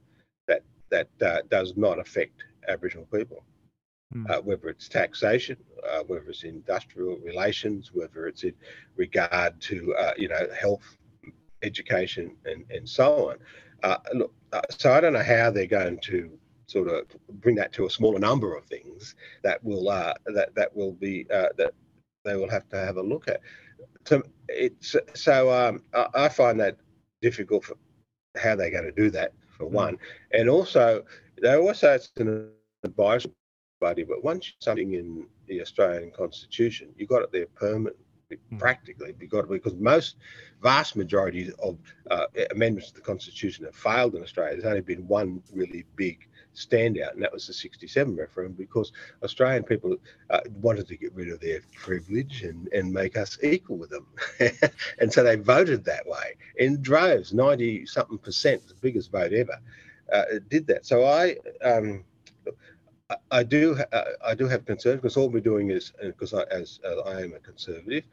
that 0.47 0.63
that 0.91 1.09
uh, 1.21 1.41
does 1.49 1.73
not 1.75 1.99
affect 1.99 2.43
Aboriginal 2.69 3.05
people 3.11 3.43
mm. 4.13 4.29
uh, 4.29 4.41
whether 4.41 4.69
it's 4.69 4.87
taxation, 4.87 5.57
uh, 5.89 6.03
whether 6.07 6.29
it's 6.29 6.43
industrial 6.43 7.17
relations, 7.17 7.91
whether 7.93 8.27
it's 8.27 8.43
in 8.43 8.53
regard 8.95 9.59
to 9.61 9.93
uh, 9.95 10.13
you 10.17 10.27
know 10.27 10.47
health, 10.59 10.97
education, 11.63 12.35
and 12.45 12.65
and 12.69 12.87
so 12.87 13.29
on. 13.29 13.37
Uh, 13.83 13.97
look, 14.13 14.33
uh, 14.51 14.61
so 14.69 14.91
I 14.91 15.01
don't 15.01 15.13
know 15.13 15.23
how 15.23 15.51
they're 15.51 15.65
going 15.65 15.99
to 15.99 16.37
sort 16.67 16.87
of 16.87 17.05
bring 17.41 17.55
that 17.55 17.73
to 17.73 17.85
a 17.85 17.89
smaller 17.89 18.19
number 18.19 18.55
of 18.55 18.65
things 18.65 19.15
that 19.43 19.63
will 19.63 19.89
uh, 19.89 20.13
that 20.33 20.53
that 20.55 20.75
will 20.75 20.93
be 20.93 21.25
that 21.29 21.73
they 22.25 22.35
will 22.35 22.49
have 22.49 22.67
to 22.69 22.77
have 22.77 22.97
a 22.97 23.01
look 23.01 23.27
at. 23.27 23.41
So 24.05 24.21
it's 24.47 24.95
so 25.13 25.51
um, 25.51 25.83
I, 25.93 26.25
I 26.25 26.29
find 26.29 26.59
that 26.59 26.77
difficult 27.21 27.65
for 27.65 27.75
how 28.37 28.55
they're 28.55 28.71
going 28.71 28.85
to 28.85 28.91
do 28.91 29.09
that 29.11 29.33
for 29.57 29.65
one, 29.65 29.97
and 30.31 30.49
also 30.49 31.03
they 31.41 31.55
also 31.55 31.93
it's 31.93 32.11
an 32.17 32.49
advisory 32.83 33.31
body, 33.79 34.03
but 34.03 34.23
once 34.23 34.53
something 34.59 34.93
in 34.93 35.27
the 35.47 35.61
Australian 35.61 36.11
Constitution, 36.11 36.89
you 36.97 37.07
got 37.07 37.23
it 37.23 37.31
there 37.31 37.47
permanently, 37.55 38.03
Mm. 38.51 38.59
practically, 38.59 39.11
because 39.13 39.47
because 39.47 39.73
most 39.75 40.17
vast 40.61 40.95
majority 40.95 41.51
of 41.63 41.79
uh, 42.11 42.27
amendments 42.51 42.89
to 42.89 42.95
the 42.95 43.01
Constitution 43.01 43.65
have 43.65 43.75
failed 43.75 44.13
in 44.13 44.21
Australia. 44.21 44.53
There's 44.53 44.65
only 44.65 44.81
been 44.81 45.07
one 45.07 45.41
really 45.51 45.83
big 45.95 46.27
standout, 46.53 47.13
and 47.13 47.23
that 47.23 47.33
was 47.33 47.47
the 47.47 47.53
67 47.53 48.15
referendum, 48.15 48.53
because 48.53 48.91
Australian 49.23 49.63
people 49.63 49.97
uh, 50.29 50.41
wanted 50.61 50.87
to 50.89 50.97
get 50.97 51.13
rid 51.15 51.29
of 51.29 51.39
their 51.39 51.61
privilege 51.73 52.43
and, 52.43 52.67
and 52.71 52.93
make 52.93 53.17
us 53.17 53.39
equal 53.41 53.77
with 53.77 53.89
them. 53.89 54.05
and 54.99 55.11
so 55.11 55.23
they 55.23 55.35
voted 55.35 55.83
that 55.85 56.05
way 56.05 56.35
in 56.57 56.81
droves, 56.83 57.33
90 57.33 57.87
something 57.87 58.19
percent, 58.19 58.67
the 58.67 58.75
biggest 58.75 59.11
vote 59.11 59.33
ever, 59.33 59.57
uh, 60.13 60.25
did 60.49 60.67
that. 60.67 60.85
So 60.85 61.05
I. 61.05 61.37
Um, 61.63 62.03
I- 63.31 63.43
do. 63.43 63.75
uh, 63.91 64.03
I 64.23 64.35
do 64.35 64.47
have 64.47 64.65
concerns 64.65 64.97
because 64.97 65.17
all 65.17 65.29
we're 65.29 65.41
doing 65.41 65.71
is 65.71 65.91
because 66.01 66.33
I, 66.33 66.43
as, 66.51 66.79
I 67.05 67.21
am 67.21 67.33
a 67.33 67.39
conservative, 67.39 68.03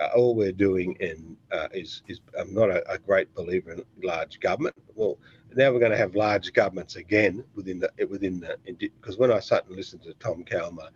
uh, 0.00 0.06
all 0.16 0.34
we're 0.34 0.52
doing 0.52 0.96
in 1.00 1.36
uh, 1.52 1.68
is 1.72 2.02
is 2.08 2.20
I'm 2.38 2.54
not 2.54 2.70
a, 2.70 2.90
a 2.90 2.98
great 2.98 3.34
believer 3.34 3.72
in 3.72 3.84
large 4.02 4.40
government. 4.40 4.76
Well, 4.94 5.18
now 5.54 5.72
we're 5.72 5.78
going 5.80 5.92
to 5.92 5.98
have 5.98 6.14
large 6.14 6.52
governments 6.54 6.96
again 6.96 7.44
within 7.54 7.80
the 7.80 7.90
within 8.08 8.40
the 8.40 8.56
because 8.78 9.18
when 9.18 9.30
I 9.32 9.40
sat 9.40 9.66
and 9.66 9.76
listened 9.76 10.02
to 10.04 10.14
Tom 10.14 10.44
Calma, 10.44 10.90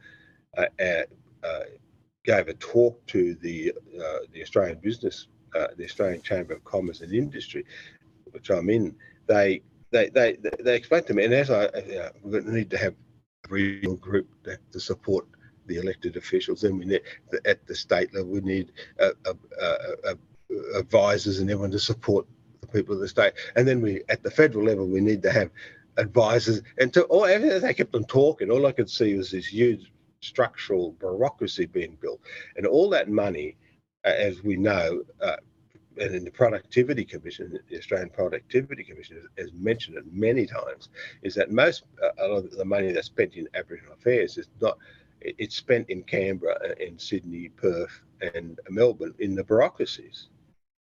uh, 0.57 0.67
uh, 0.81 1.03
uh, 1.43 1.65
gave 2.25 2.49
a 2.49 2.55
talk 2.55 3.05
to 3.09 3.35
the 3.37 3.73
uh, 4.03 4.19
the 4.33 4.43
Australian 4.43 4.79
Business, 4.79 5.29
uh, 5.55 5.69
the 5.77 5.85
Australian 5.85 6.23
Chamber 6.23 6.55
of 6.55 6.65
Commerce 6.65 7.03
and 7.03 7.13
Industry, 7.13 7.65
which 8.31 8.51
I'm 8.51 8.71
in. 8.71 8.97
They 9.27 9.63
they 9.91 10.09
they 10.09 10.39
they 10.61 10.77
explained 10.77 11.07
to 11.09 11.15
me, 11.15 11.25
and 11.25 11.35
as 11.35 11.51
I 11.51 11.67
uh, 11.67 12.11
we 12.23 12.41
need 12.41 12.71
to 12.71 12.79
have 12.79 12.95
regional 13.55 13.97
group 13.97 14.29
to, 14.45 14.59
to 14.73 14.81
support 14.81 15.25
the 15.67 15.77
elected 15.83 16.17
officials. 16.17 16.61
Then 16.61 16.79
we 16.79 16.85
need 16.85 17.03
at 17.53 17.67
the 17.67 17.77
state 17.87 18.11
level 18.15 18.31
we 18.31 18.41
need 18.41 18.73
uh, 19.01 19.17
uh, 19.27 19.35
uh, 19.63 20.15
advisors 20.83 21.39
and 21.39 21.51
everyone 21.51 21.71
to 21.71 21.79
support 21.79 22.27
the 22.61 22.67
people 22.67 22.95
of 22.95 23.01
the 23.01 23.09
state. 23.09 23.35
And 23.57 23.67
then 23.67 23.81
we 23.81 24.03
at 24.09 24.23
the 24.23 24.31
federal 24.31 24.65
level 24.65 24.87
we 24.87 25.01
need 25.01 25.23
to 25.23 25.33
have 25.33 25.51
advisors. 25.97 26.61
And 26.79 26.93
to 26.95 27.05
all 27.05 27.25
everything 27.25 27.61
they 27.61 27.75
kept 27.75 27.95
on 27.95 28.05
talking, 28.05 28.51
all 28.51 28.67
I 28.67 28.73
could 28.73 28.91
see 28.91 29.15
was 29.15 29.31
this 29.31 29.47
huge 29.47 29.93
structural 30.21 30.93
bureaucracy 30.93 31.67
being 31.67 31.97
built, 32.01 32.21
and 32.57 32.67
all 32.67 32.89
that 32.91 33.09
money, 33.09 33.57
uh, 34.05 34.09
as 34.29 34.43
we 34.43 34.57
know. 34.57 35.03
Uh, 35.21 35.37
and 35.99 36.15
in 36.15 36.25
the 36.25 36.31
Productivity 36.31 37.05
Commission, 37.05 37.59
the 37.71 37.79
Australian 37.79 38.11
Productivity 38.11 38.85
Commission 38.85 39.17
has, 39.17 39.27
has 39.39 39.53
mentioned 39.53 39.97
it 39.97 40.05
many 40.13 40.47
times, 40.47 40.89
is 41.23 41.35
that 41.35 41.51
most 41.51 41.85
uh, 42.03 42.11
a 42.19 42.27
lot 42.29 42.45
of 42.45 42.51
the 42.53 42.65
money 42.65 42.93
that's 42.93 43.07
spent 43.07 43.35
in 43.35 43.49
Aboriginal 43.55 43.95
affairs 43.95 44.37
is 44.39 44.49
not 44.61 44.79
it- 45.21 45.37
it's 45.39 45.57
spent 45.57 45.89
in 45.89 46.03
Canberra, 46.03 46.57
uh, 46.65 46.75
in 46.85 46.99
Sydney, 46.99 47.49
Perth, 47.49 48.03
and 48.35 48.59
Melbourne 48.69 49.15
in 49.21 49.35
the 49.35 49.45
bureaucracies. 49.45 50.29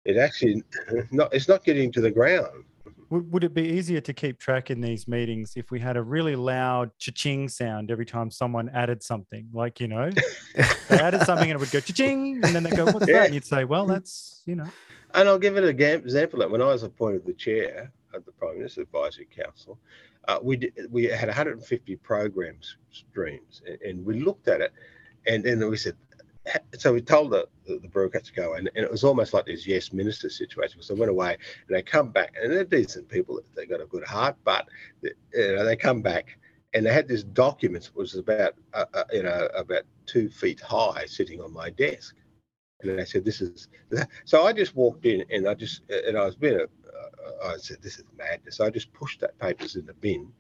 It 0.06 0.18
actually 0.18 0.64
not 1.12 1.34
it's 1.34 1.48
not 1.48 1.64
getting 1.64 1.92
to 1.94 2.02
the 2.02 2.12
ground. 2.12 2.66
Would, 3.10 3.32
would 3.32 3.44
it 3.44 3.54
be 3.54 3.62
easier 3.64 4.02
to 4.02 4.14
keep 4.14 4.40
track 4.40 4.72
in 4.72 4.82
these 4.82 5.08
meetings 5.08 5.54
if 5.56 5.70
we 5.70 5.80
had 5.80 5.98
a 5.98 6.02
really 6.02 6.36
loud 6.36 6.90
cha-ching 6.98 7.48
sound 7.48 7.92
every 7.92 8.06
time 8.06 8.32
someone 8.32 8.70
added 8.70 9.04
something? 9.04 9.50
Like, 9.54 9.80
you 9.80 9.88
know, 9.88 10.10
they 10.56 10.98
added 10.98 11.22
something 11.22 11.50
and 11.50 11.58
it 11.58 11.60
would 11.60 11.72
go 11.72 11.80
cha-ching, 11.80 12.42
and 12.44 12.56
then 12.56 12.64
they 12.64 12.72
go, 12.72 12.86
what's 12.86 13.08
Yeah. 13.08 13.20
that? 13.20 13.26
And 13.26 13.34
you'd 13.36 13.46
say, 13.46 13.66
well, 13.66 13.86
that's, 13.86 14.42
you 14.48 14.56
know, 14.56 14.70
And 15.14 15.30
I'll 15.30 15.40
give 15.40 15.58
it 15.58 15.64
an 15.64 15.70
example. 15.70 16.40
That 16.40 16.50
when 16.50 16.62
I 16.62 16.68
was 16.68 16.84
appointed 16.84 17.26
the 17.26 17.34
chair 17.34 17.92
of 18.14 18.26
the 18.26 18.32
Prime 18.32 18.58
Minister's 18.58 18.84
Advisory 18.84 19.28
Council, 19.36 19.78
uh, 20.28 20.40
we 20.42 20.72
we 20.90 21.06
had 21.06 21.28
150 21.28 21.96
programs 21.98 22.78
streams, 22.92 23.62
and, 23.68 23.82
and 23.82 24.06
we 24.06 24.22
looked 24.22 24.48
at 24.48 24.62
it, 24.62 24.74
and 25.28 25.44
then 25.44 25.70
we 25.70 25.78
said. 25.78 25.96
So 26.78 26.92
we 26.92 27.00
told 27.00 27.32
the, 27.32 27.48
the, 27.66 27.80
the 27.80 27.88
bureaucrats 27.88 28.28
to 28.28 28.34
go, 28.34 28.56
and, 28.56 28.70
and 28.76 28.84
it 28.84 28.92
was 28.92 29.06
almost 29.06 29.34
like 29.34 29.46
this 29.46 29.66
yes 29.66 29.94
minister 29.94 30.30
situation. 30.30 30.82
So 30.82 30.94
they 30.94 31.00
went 31.00 31.10
away, 31.10 31.38
and 31.68 31.78
they 31.78 31.82
come 31.82 32.10
back, 32.10 32.34
and 32.42 32.52
they're 32.52 32.66
decent 32.66 33.08
people. 33.08 33.40
They 33.56 33.66
got 33.66 33.80
a 33.80 33.86
good 33.86 34.04
heart, 34.04 34.36
but 34.44 34.68
you 35.02 35.12
know, 35.56 35.64
they 35.64 35.78
come 35.78 36.02
back, 36.02 36.38
and 36.74 36.86
they 36.86 36.92
had 36.92 37.08
this 37.08 37.24
document 37.24 37.86
that 37.86 37.96
was 37.96 38.16
about 38.16 38.56
uh, 38.74 38.86
uh, 38.94 39.04
you 39.14 39.24
know 39.24 39.48
about 39.56 39.84
two 40.06 40.30
feet 40.30 40.60
high, 40.60 41.06
sitting 41.06 41.40
on 41.40 41.54
my 41.54 41.70
desk. 41.70 42.16
And 42.84 43.00
they 43.00 43.06
said, 43.06 43.26
"This 43.26 43.42
is." 43.42 43.68
So 44.26 44.44
I 44.46 44.54
just 44.54 44.76
walked 44.76 45.06
in, 45.06 45.26
and 45.30 45.48
I 45.48 45.54
just 45.54 45.82
and 45.90 46.18
I 46.18 46.26
was 46.26 46.36
being, 46.36 46.60
a, 46.60 46.68
I 47.46 47.58
said, 47.58 47.82
"This 47.82 47.98
is 47.98 48.06
madness." 48.18 48.60
I 48.60 48.70
just 48.70 48.92
pushed 48.94 49.20
that 49.22 49.38
papers 49.40 49.76
in 49.76 49.86
the 49.86 49.94
bin, 49.94 50.32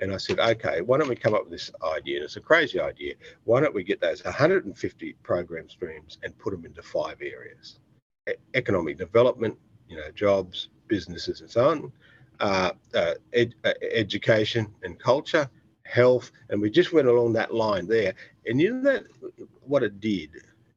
and 0.00 0.12
I 0.12 0.16
said, 0.16 0.38
"Okay, 0.38 0.80
why 0.80 0.98
don't 0.98 1.08
we 1.08 1.16
come 1.16 1.34
up 1.34 1.44
with 1.44 1.52
this 1.52 1.70
idea? 1.82 2.16
And 2.16 2.24
it's 2.24 2.36
a 2.36 2.40
crazy 2.40 2.80
idea. 2.80 3.14
Why 3.44 3.60
don't 3.60 3.74
we 3.74 3.84
get 3.84 4.00
those 4.00 4.24
150 4.24 5.12
program 5.22 5.68
streams 5.68 6.18
and 6.22 6.36
put 6.38 6.52
them 6.52 6.64
into 6.64 6.82
five 6.82 7.16
areas: 7.20 7.78
E- 8.28 8.34
economic 8.54 8.98
development, 8.98 9.56
you 9.88 9.96
know, 9.96 10.10
jobs, 10.12 10.68
businesses, 10.88 11.40
and 11.40 11.50
so 11.50 11.68
on, 11.70 11.92
uh, 12.40 12.72
uh, 12.94 13.14
ed, 13.32 13.54
uh, 13.64 13.72
education 13.92 14.72
and 14.82 14.98
culture, 14.98 15.48
health, 15.84 16.32
and 16.48 16.60
we 16.60 16.70
just 16.70 16.92
went 16.92 17.08
along 17.08 17.32
that 17.34 17.54
line 17.54 17.86
there. 17.86 18.14
And 18.46 18.60
you 18.60 18.74
know 18.74 18.82
that 18.92 19.04
what 19.66 19.82
it 19.82 20.00
did, 20.00 20.30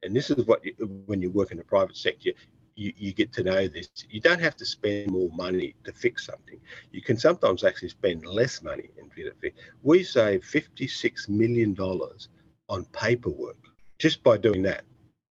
and 0.03 0.15
this 0.15 0.29
is 0.29 0.45
what 0.45 0.63
you, 0.65 0.73
when 1.05 1.21
you 1.21 1.29
work 1.31 1.51
in 1.51 1.57
the 1.57 1.63
private 1.63 1.97
sector, 1.97 2.31
you, 2.75 2.93
you 2.97 3.13
get 3.13 3.31
to 3.33 3.43
know 3.43 3.67
this. 3.67 3.89
You 4.09 4.19
don't 4.21 4.41
have 4.41 4.55
to 4.57 4.65
spend 4.65 5.11
more 5.11 5.29
money 5.33 5.75
to 5.85 5.91
fix 5.93 6.25
something. 6.25 6.59
You 6.91 7.01
can 7.01 7.17
sometimes 7.17 7.63
actually 7.63 7.89
spend 7.89 8.25
less 8.25 8.61
money 8.61 8.89
and 8.99 9.13
get 9.15 9.27
it 9.27 9.35
fixed. 9.41 9.59
We 9.83 10.03
save 10.03 10.43
fifty-six 10.43 11.29
million 11.29 11.73
dollars 11.73 12.29
on 12.69 12.85
paperwork 12.93 13.57
just 13.99 14.23
by 14.23 14.37
doing 14.37 14.63
that. 14.63 14.83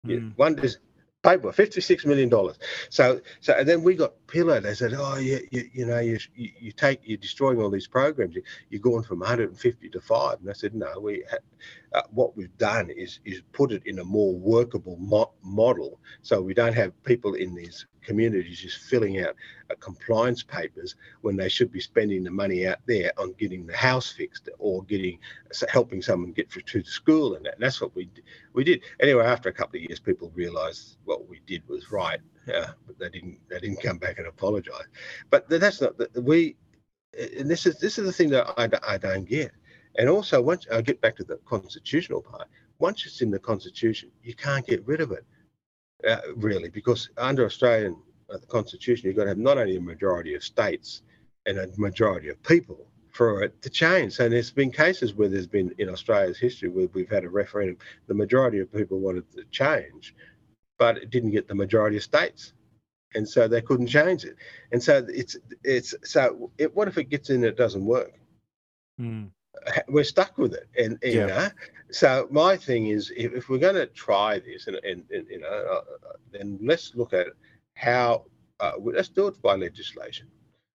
You- 0.05 0.19
Mm. 0.21 0.37
One 0.37 0.55
just 0.57 0.79
paper, 1.23 1.51
fifty-six 1.53 2.05
million 2.05 2.29
dollars. 2.29 2.59
So, 2.89 3.21
so 3.41 3.53
and 3.55 3.67
then 3.69 3.83
we 3.83 3.95
got 3.95 4.13
pillowed. 4.27 4.63
They 4.63 4.75
said, 4.75 4.93
"Oh, 4.97 5.17
you, 5.17 5.41
you, 5.51 5.69
you 5.73 5.85
know, 5.87 5.99
you, 5.99 6.19
you, 6.35 6.51
take, 6.73 7.01
you're 7.03 7.17
destroying 7.17 7.61
all 7.61 7.71
these 7.71 7.87
programs. 7.87 8.35
You, 8.35 8.43
you're 8.69 8.81
going 8.81 9.03
from 9.03 9.19
150 9.19 9.89
to 9.89 10.01
five. 10.01 10.39
And 10.41 10.49
I 10.49 10.53
said, 10.53 10.75
"No, 10.75 10.99
we, 11.01 11.23
uh, 11.93 12.01
what 12.11 12.37
we've 12.37 12.55
done 12.57 12.89
is 12.89 13.19
is 13.25 13.41
put 13.53 13.71
it 13.71 13.83
in 13.85 13.99
a 13.99 14.03
more 14.03 14.33
workable 14.35 14.97
mo- 14.97 15.33
model, 15.43 15.99
so 16.21 16.41
we 16.41 16.53
don't 16.53 16.73
have 16.75 16.91
people 17.03 17.33
in 17.35 17.55
these 17.55 17.85
communities 18.03 18.59
just 18.59 18.77
filling 18.77 19.19
out 19.19 19.35
uh, 19.69 19.75
compliance 19.79 20.43
papers 20.43 20.95
when 21.21 21.35
they 21.35 21.49
should 21.49 21.71
be 21.71 21.79
spending 21.79 22.23
the 22.23 22.31
money 22.31 22.67
out 22.67 22.79
there 22.85 23.11
on 23.17 23.33
getting 23.33 23.65
the 23.65 23.75
house 23.75 24.11
fixed 24.11 24.49
or 24.59 24.83
getting 24.83 25.17
helping 25.69 26.01
someone 26.01 26.31
get 26.31 26.51
through 26.51 26.61
to 26.63 26.83
school 26.83 27.35
and 27.35 27.45
that. 27.45 27.55
And 27.55 27.63
that's 27.63 27.81
what 27.81 27.95
we 27.95 28.09
we 28.53 28.63
did. 28.63 28.81
Anyway, 28.99 29.23
after 29.23 29.49
a 29.49 29.53
couple 29.53 29.77
of 29.77 29.83
years, 29.83 29.99
people 29.99 30.31
realised 30.35 30.97
what 31.05 31.27
we 31.27 31.41
did 31.45 31.67
was 31.67 31.91
right, 31.91 32.19
uh, 32.53 32.67
but 32.85 32.99
they 32.99 33.09
didn't 33.09 33.39
they 33.49 33.59
didn't 33.59 33.81
come 33.81 33.97
back 33.97 34.17
and 34.17 34.27
apologise. 34.27 34.87
But 35.29 35.49
that's 35.49 35.81
not 35.81 35.95
we. 36.21 36.55
And 37.39 37.49
this 37.49 37.65
is 37.65 37.79
this 37.79 37.97
is 37.97 38.05
the 38.05 38.11
thing 38.11 38.29
that 38.31 38.47
I, 38.57 38.93
I 38.93 38.97
don't 38.97 39.25
get. 39.25 39.51
And 39.95 40.09
also, 40.09 40.41
once 40.41 40.65
I 40.71 40.81
get 40.81 41.01
back 41.01 41.15
to 41.17 41.23
the 41.23 41.37
constitutional 41.45 42.21
part, 42.21 42.47
once 42.79 43.05
it's 43.05 43.21
in 43.21 43.29
the 43.29 43.39
constitution, 43.39 44.09
you 44.23 44.33
can't 44.33 44.65
get 44.65 44.85
rid 44.87 45.01
of 45.01 45.11
it, 45.11 45.25
uh, 46.07 46.17
really, 46.35 46.69
because 46.69 47.09
under 47.17 47.45
Australian 47.45 47.95
uh, 48.33 48.37
constitution, 48.47 49.07
you've 49.07 49.15
got 49.15 49.23
to 49.23 49.29
have 49.29 49.37
not 49.37 49.57
only 49.57 49.77
a 49.77 49.81
majority 49.81 50.35
of 50.35 50.43
states 50.43 51.01
and 51.45 51.57
a 51.57 51.69
majority 51.77 52.29
of 52.29 52.41
people 52.43 52.87
for 53.11 53.43
it 53.43 53.61
to 53.61 53.69
change. 53.69 54.13
So 54.13 54.27
there's 54.27 54.51
been 54.51 54.71
cases 54.71 55.13
where 55.13 55.29
there's 55.29 55.47
been 55.47 55.73
in 55.77 55.89
Australia's 55.89 56.39
history 56.39 56.69
where 56.69 56.87
we've 56.93 57.09
had 57.09 57.23
a 57.23 57.29
referendum, 57.29 57.77
the 58.07 58.13
majority 58.13 58.59
of 58.59 58.73
people 58.73 58.99
wanted 58.99 59.31
to 59.33 59.43
change, 59.51 60.15
but 60.79 60.97
it 60.97 61.11
didn't 61.11 61.31
get 61.31 61.47
the 61.47 61.55
majority 61.55 61.97
of 61.97 62.03
states. 62.03 62.53
And 63.15 63.29
so 63.29 63.47
they 63.47 63.61
couldn't 63.61 63.87
change 63.87 64.25
it. 64.25 64.35
And 64.71 64.81
so 64.81 65.05
it's 65.07 65.37
it's 65.63 65.93
so 66.03 66.51
it, 66.57 66.75
what 66.75 66.87
if 66.87 66.97
it 66.97 67.11
gets 67.11 67.29
in 67.29 67.37
and 67.37 67.45
it 67.45 67.55
doesn't 67.55 67.85
work? 67.85 68.13
Mm. 68.99 69.29
We're 69.87 70.03
stuck 70.03 70.37
with 70.37 70.53
it 70.53 70.67
and, 70.77 70.97
and, 71.03 71.13
you 71.13 71.25
know 71.25 71.49
so 71.91 72.27
my 72.31 72.57
thing 72.57 72.87
is 72.87 73.11
if, 73.15 73.33
if 73.33 73.49
we're 73.49 73.59
going 73.59 73.75
to 73.75 73.85
try 73.85 74.39
this 74.39 74.67
and, 74.67 74.77
and, 74.77 75.03
and 75.11 75.27
you 75.29 75.39
know 75.39 75.47
uh, 75.47 76.07
uh, 76.09 76.13
then 76.31 76.57
let's 76.61 76.95
look 76.95 77.13
at 77.13 77.27
how 77.75 78.25
uh, 78.59 78.73
let's 78.81 79.09
do 79.09 79.27
it 79.27 79.41
by 79.41 79.55
legislation. 79.55 80.27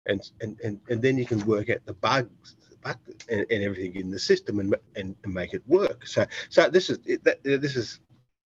And 0.06 0.22
and 0.42 0.60
and, 0.64 0.80
and 0.90 1.02
then 1.02 1.18
you 1.18 1.26
can 1.26 1.46
work 1.46 1.70
out 1.70 1.86
the 1.86 1.94
bugs 1.94 2.56
the 2.70 2.78
bug 2.78 2.98
and, 3.30 3.46
and 3.50 3.64
everything 3.64 3.96
in 3.96 4.10
the 4.12 4.20
system 4.20 4.60
and, 4.60 4.76
and 4.96 5.16
and 5.24 5.34
make 5.34 5.54
it 5.54 5.64
work. 5.68 6.08
So 6.08 6.26
so 6.50 6.70
this 6.70 6.90
is 6.90 7.00
that, 7.24 7.44
this 7.44 7.76
is 7.76 8.00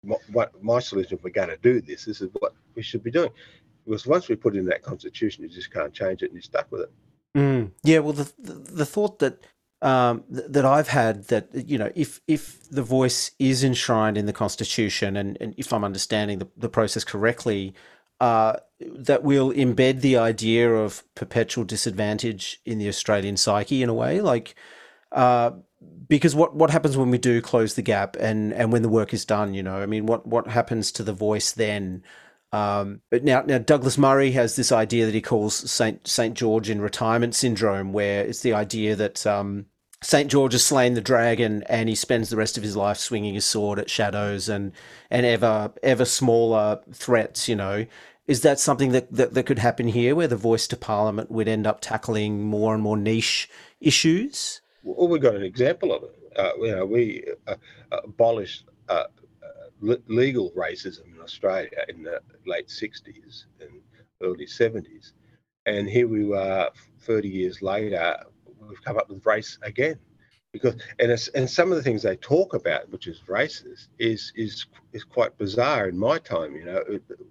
what, 0.03 0.21
what 0.33 0.63
my 0.63 0.81
solution 0.81 1.17
if 1.17 1.25
we're 1.25 1.31
going 1.31 1.49
to 1.49 1.57
do 1.57 1.81
this. 1.81 2.05
This 2.05 2.21
is 2.21 2.29
what 2.39 2.55
we 2.75 2.83
should 2.83 3.03
be 3.03 3.11
doing. 3.11 3.31
Because 3.85 4.07
once 4.07 4.29
we 4.29 4.37
put 4.37 4.55
in 4.55 4.67
that 4.67 4.83
constitution 4.83 5.43
you 5.43 5.51
just 5.51 5.73
can't 5.73 5.93
change 5.93 6.23
it 6.23 6.27
and 6.27 6.35
you're 6.35 6.43
stuck 6.43 6.71
with 6.71 6.83
it. 6.83 6.93
Mm. 7.37 7.71
Yeah, 7.83 8.01
well, 8.01 8.13
the, 8.13 8.33
the 8.39 8.53
the 8.53 8.87
thought 8.87 9.19
that 9.21 9.45
um, 9.83 10.25
th- 10.33 10.47
that 10.49 10.65
I've 10.65 10.89
had 10.89 11.25
that 11.25 11.49
you 11.55 11.79
know, 11.79 11.91
if 11.95 12.21
if 12.27 12.69
the 12.71 12.83
voice 12.83 13.31
is 13.39 13.65
enshrined 13.65 14.19
in 14.19 14.27
the 14.27 14.33
Constitution, 14.33 15.17
and, 15.17 15.37
and 15.41 15.55
if 15.57 15.73
I'm 15.73 15.85
understanding 15.85 16.39
the, 16.39 16.49
the 16.57 16.69
process 16.69 17.05
correctly, 17.05 17.75
uh, 18.21 18.55
that 18.81 19.23
will 19.23 19.53
embed 19.53 20.01
the 20.01 20.17
idea 20.17 20.73
of 20.73 21.03
perpetual 21.15 21.65
disadvantage 21.65 22.61
in 22.65 22.79
the 22.79 22.89
Australian 22.89 23.37
psyche 23.37 23.83
in 23.83 23.89
a 23.89 23.95
way, 23.95 24.21
like. 24.21 24.55
Uh, 25.13 25.53
because 26.09 26.35
what, 26.35 26.55
what 26.55 26.71
happens 26.71 26.97
when 26.97 27.11
we 27.11 27.19
do 27.19 27.41
close 27.41 27.75
the 27.75 27.83
gap 27.83 28.17
and, 28.21 28.53
and 28.53 28.73
when 28.73 28.83
the 28.83 28.89
work 28.89 29.15
is 29.15 29.25
done, 29.25 29.55
you 29.55 29.63
know, 29.63 29.77
I 29.77 29.87
mean, 29.87 30.07
what, 30.07 30.27
what 30.27 30.49
happens 30.49 30.93
to 30.93 31.03
the 31.03 31.13
voice 31.13 31.53
then? 31.53 32.03
Um, 32.53 33.01
but 33.11 33.25
now, 33.25 33.43
now 33.43 33.59
Douglas 33.59 33.97
Murray 33.97 34.33
has 34.33 34.57
this 34.57 34.73
idea 34.73 35.07
that 35.07 35.15
he 35.15 35.21
calls 35.21 35.71
Saint 35.71 36.07
Saint 36.07 36.37
George 36.37 36.69
in 36.69 36.81
retirement 36.81 37.35
syndrome, 37.35 37.93
where 37.93 38.25
it's 38.25 38.41
the 38.41 38.55
idea 38.55 38.97
that 38.97 39.25
um, 39.27 39.67
Saint 40.03 40.31
George 40.31 40.53
has 40.53 40.65
slain 40.65 40.95
the 40.95 41.01
dragon 41.01 41.63
and 41.65 41.89
he 41.89 41.95
spends 41.95 42.31
the 42.31 42.37
rest 42.37 42.57
of 42.57 42.63
his 42.63 42.75
life 42.77 42.97
swinging 42.97 43.35
his 43.35 43.45
sword 43.45 43.79
at 43.79 43.91
shadows 43.91 44.49
and 44.49 44.73
and 45.11 45.27
ever 45.27 45.73
ever 45.83 46.05
smaller 46.05 46.81
threats. 46.93 47.49
You 47.49 47.57
know, 47.57 47.87
is 48.27 48.41
that 48.43 48.59
something 48.59 48.93
that, 48.93 49.13
that, 49.13 49.35
that 49.35 49.45
could 49.45 49.59
happen 49.59 49.89
here, 49.89 50.15
where 50.15 50.29
the 50.29 50.37
voice 50.37 50.67
to 50.69 50.77
Parliament 50.77 51.31
would 51.31 51.49
end 51.49 51.67
up 51.67 51.81
tackling 51.81 52.45
more 52.45 52.73
and 52.73 52.83
more 52.83 52.97
niche 52.97 53.51
issues? 53.81 54.63
Well, 54.83 55.09
we've 55.09 55.21
got 55.21 55.35
an 55.35 55.43
example 55.43 55.93
of 55.93 56.05
it. 56.05 56.17
Uh, 56.37 56.53
you 56.61 56.77
know, 56.77 56.87
we 56.87 57.25
uh, 57.47 57.57
abolished 57.91 58.65
uh, 58.89 59.05
legal 59.81 60.51
racism 60.53 61.15
in 61.15 61.21
Australia 61.21 61.85
in 61.89 62.03
the 62.03 62.21
late 62.47 62.69
60s 62.69 63.45
and 63.61 63.71
early 64.23 64.47
70s. 64.47 65.13
And 65.67 65.89
here 65.89 66.09
we 66.09 66.33
are 66.35 66.71
30 67.01 67.29
years 67.29 67.63
later, 67.63 68.17
we've 68.69 68.83
come 68.83 68.99
up 68.99 69.09
with 69.09 69.25
race 69.25 69.59
again. 69.63 69.99
Because 70.53 70.75
and 70.99 71.13
it's, 71.13 71.29
and 71.29 71.49
some 71.49 71.71
of 71.71 71.77
the 71.77 71.83
things 71.83 72.03
they 72.03 72.17
talk 72.17 72.55
about, 72.55 72.91
which 72.91 73.07
is 73.07 73.21
racist, 73.29 73.87
is 74.01 74.33
is 74.35 74.67
is 74.93 75.05
quite 75.05 75.39
bizarre 75.39 75.89
in 75.89 75.97
my 75.97 76.19
time. 76.19 76.57
You 76.57 76.65
know 76.65 76.83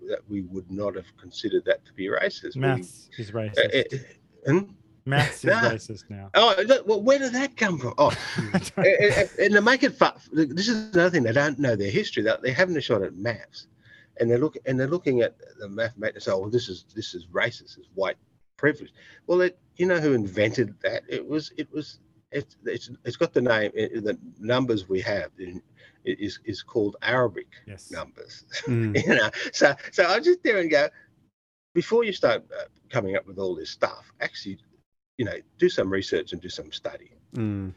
that 0.07 0.19
we 0.29 0.41
would 0.43 0.71
not 0.71 0.95
have 0.95 1.05
considered 1.19 1.65
that 1.65 1.85
to 1.85 1.93
be 1.93 2.07
racist. 2.07 2.55
Maths 2.55 3.09
we, 3.17 3.23
is 3.23 3.31
racist. 3.31 3.93
Uh, 3.93 3.97
and, 4.45 4.73
Maths 5.05 5.43
is 5.43 5.49
racist 5.49 6.03
now. 6.09 6.29
Oh, 6.33 6.55
well, 6.85 7.01
where 7.01 7.19
did 7.19 7.33
that 7.33 7.57
come 7.57 7.77
from? 7.77 7.93
Oh, 7.97 8.13
and 8.77 9.53
to 9.53 9.61
make 9.61 9.83
it 9.83 9.95
fun, 9.95 10.13
this 10.31 10.69
is 10.69 10.93
another 10.93 11.09
thing. 11.09 11.23
They 11.23 11.33
don't 11.33 11.59
know 11.59 11.75
their 11.75 11.91
history. 11.91 12.23
They're 12.23 12.53
having 12.53 12.77
a 12.77 12.81
shot 12.81 13.01
at 13.01 13.15
maths, 13.15 13.67
and 14.19 14.31
they're 14.31 14.37
look 14.37 14.55
and 14.65 14.79
they're 14.79 14.87
looking 14.87 15.21
at 15.21 15.35
the 15.59 15.67
mathematics. 15.67 16.27
Oh, 16.29 16.39
well, 16.39 16.49
this 16.49 16.69
is 16.69 16.85
this 16.95 17.13
is 17.13 17.25
racist. 17.27 17.77
It's 17.77 17.89
white 17.95 18.17
privilege. 18.59 18.93
Well, 19.27 19.41
it, 19.41 19.57
you 19.77 19.85
know 19.85 19.99
who 19.99 20.13
invented 20.13 20.75
that? 20.83 21.03
It 21.07 21.25
was 21.25 21.51
it 21.57 21.71
was 21.71 21.99
it's 22.31 22.57
it's, 22.65 22.89
it's 23.05 23.17
got 23.17 23.33
the 23.33 23.41
name. 23.41 23.71
It, 23.73 24.03
the 24.03 24.17
numbers 24.39 24.89
we 24.89 25.01
have 25.01 25.31
in, 25.39 25.61
is 26.05 26.39
is 26.45 26.61
called 26.61 26.97
Arabic 27.01 27.47
yes. 27.67 27.91
numbers. 27.91 28.45
Mm. 28.67 29.01
you 29.07 29.15
know, 29.15 29.29
so 29.53 29.73
so 29.91 30.05
I 30.05 30.19
just 30.19 30.43
there 30.43 30.59
and 30.59 30.69
go 30.69 30.89
before 31.73 32.03
you 32.03 32.13
start 32.13 32.43
uh, 32.57 32.65
coming 32.89 33.15
up 33.15 33.25
with 33.25 33.37
all 33.37 33.55
this 33.55 33.69
stuff. 33.69 34.11
Actually 34.19 34.59
you 35.19 35.25
know, 35.25 35.35
do 35.57 35.67
some 35.67 35.89
research 35.89 36.31
and 36.31 36.41
do 36.41 36.47
some 36.47 36.71
study. 36.71 37.11
Mm. 37.35 37.73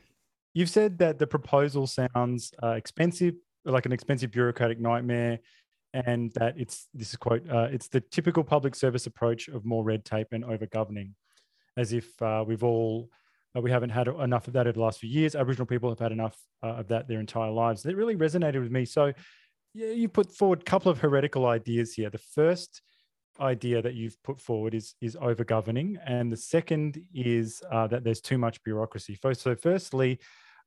You've 0.54 0.70
said 0.70 0.96
that 0.98 1.18
the 1.18 1.26
proposal 1.26 1.88
sounds 1.88 2.52
uh, 2.62 2.68
expensive, 2.68 3.34
like 3.64 3.84
an 3.84 3.92
expensive 3.92 4.30
bureaucratic 4.30 4.78
nightmare, 4.78 5.40
and 5.94 6.32
that 6.32 6.54
it's 6.56 6.88
this 6.94 7.10
is 7.10 7.16
quote 7.16 7.48
uh, 7.50 7.68
it's 7.70 7.88
the 7.88 8.00
typical 8.00 8.44
public 8.44 8.74
service 8.74 9.06
approach 9.06 9.48
of 9.48 9.64
more 9.64 9.84
red 9.84 10.04
tape 10.04 10.28
and 10.32 10.44
over 10.44 10.66
governing, 10.66 11.14
as 11.76 11.92
if 11.92 12.20
uh, 12.22 12.44
we've 12.46 12.64
all 12.64 13.10
uh, 13.56 13.60
we 13.60 13.70
haven't 13.70 13.90
had 13.90 14.08
enough 14.08 14.46
of 14.46 14.54
that 14.54 14.66
over 14.66 14.72
the 14.72 14.80
last 14.80 15.00
few 15.00 15.10
years. 15.10 15.34
Aboriginal 15.34 15.66
people 15.66 15.90
have 15.90 15.98
had 15.98 16.12
enough 16.12 16.36
uh, 16.62 16.68
of 16.68 16.88
that 16.88 17.08
their 17.08 17.20
entire 17.20 17.50
lives. 17.50 17.84
It 17.84 17.96
really 17.96 18.16
resonated 18.16 18.62
with 18.62 18.70
me. 18.70 18.84
So, 18.84 19.12
yeah, 19.74 19.88
you 19.88 20.08
put 20.08 20.34
forward 20.34 20.60
a 20.60 20.64
couple 20.64 20.90
of 20.90 20.98
heretical 20.98 21.46
ideas 21.46 21.94
here. 21.94 22.10
The 22.10 22.18
first 22.18 22.82
idea 23.40 23.80
that 23.80 23.94
you've 23.94 24.22
put 24.22 24.40
forward 24.40 24.74
is 24.74 24.94
is 25.00 25.16
over 25.20 25.44
governing, 25.44 25.98
and 26.06 26.32
the 26.32 26.36
second 26.36 27.02
is 27.14 27.62
uh, 27.70 27.86
that 27.88 28.04
there's 28.04 28.20
too 28.20 28.38
much 28.38 28.62
bureaucracy. 28.64 29.18
So, 29.34 29.54
firstly, 29.54 30.18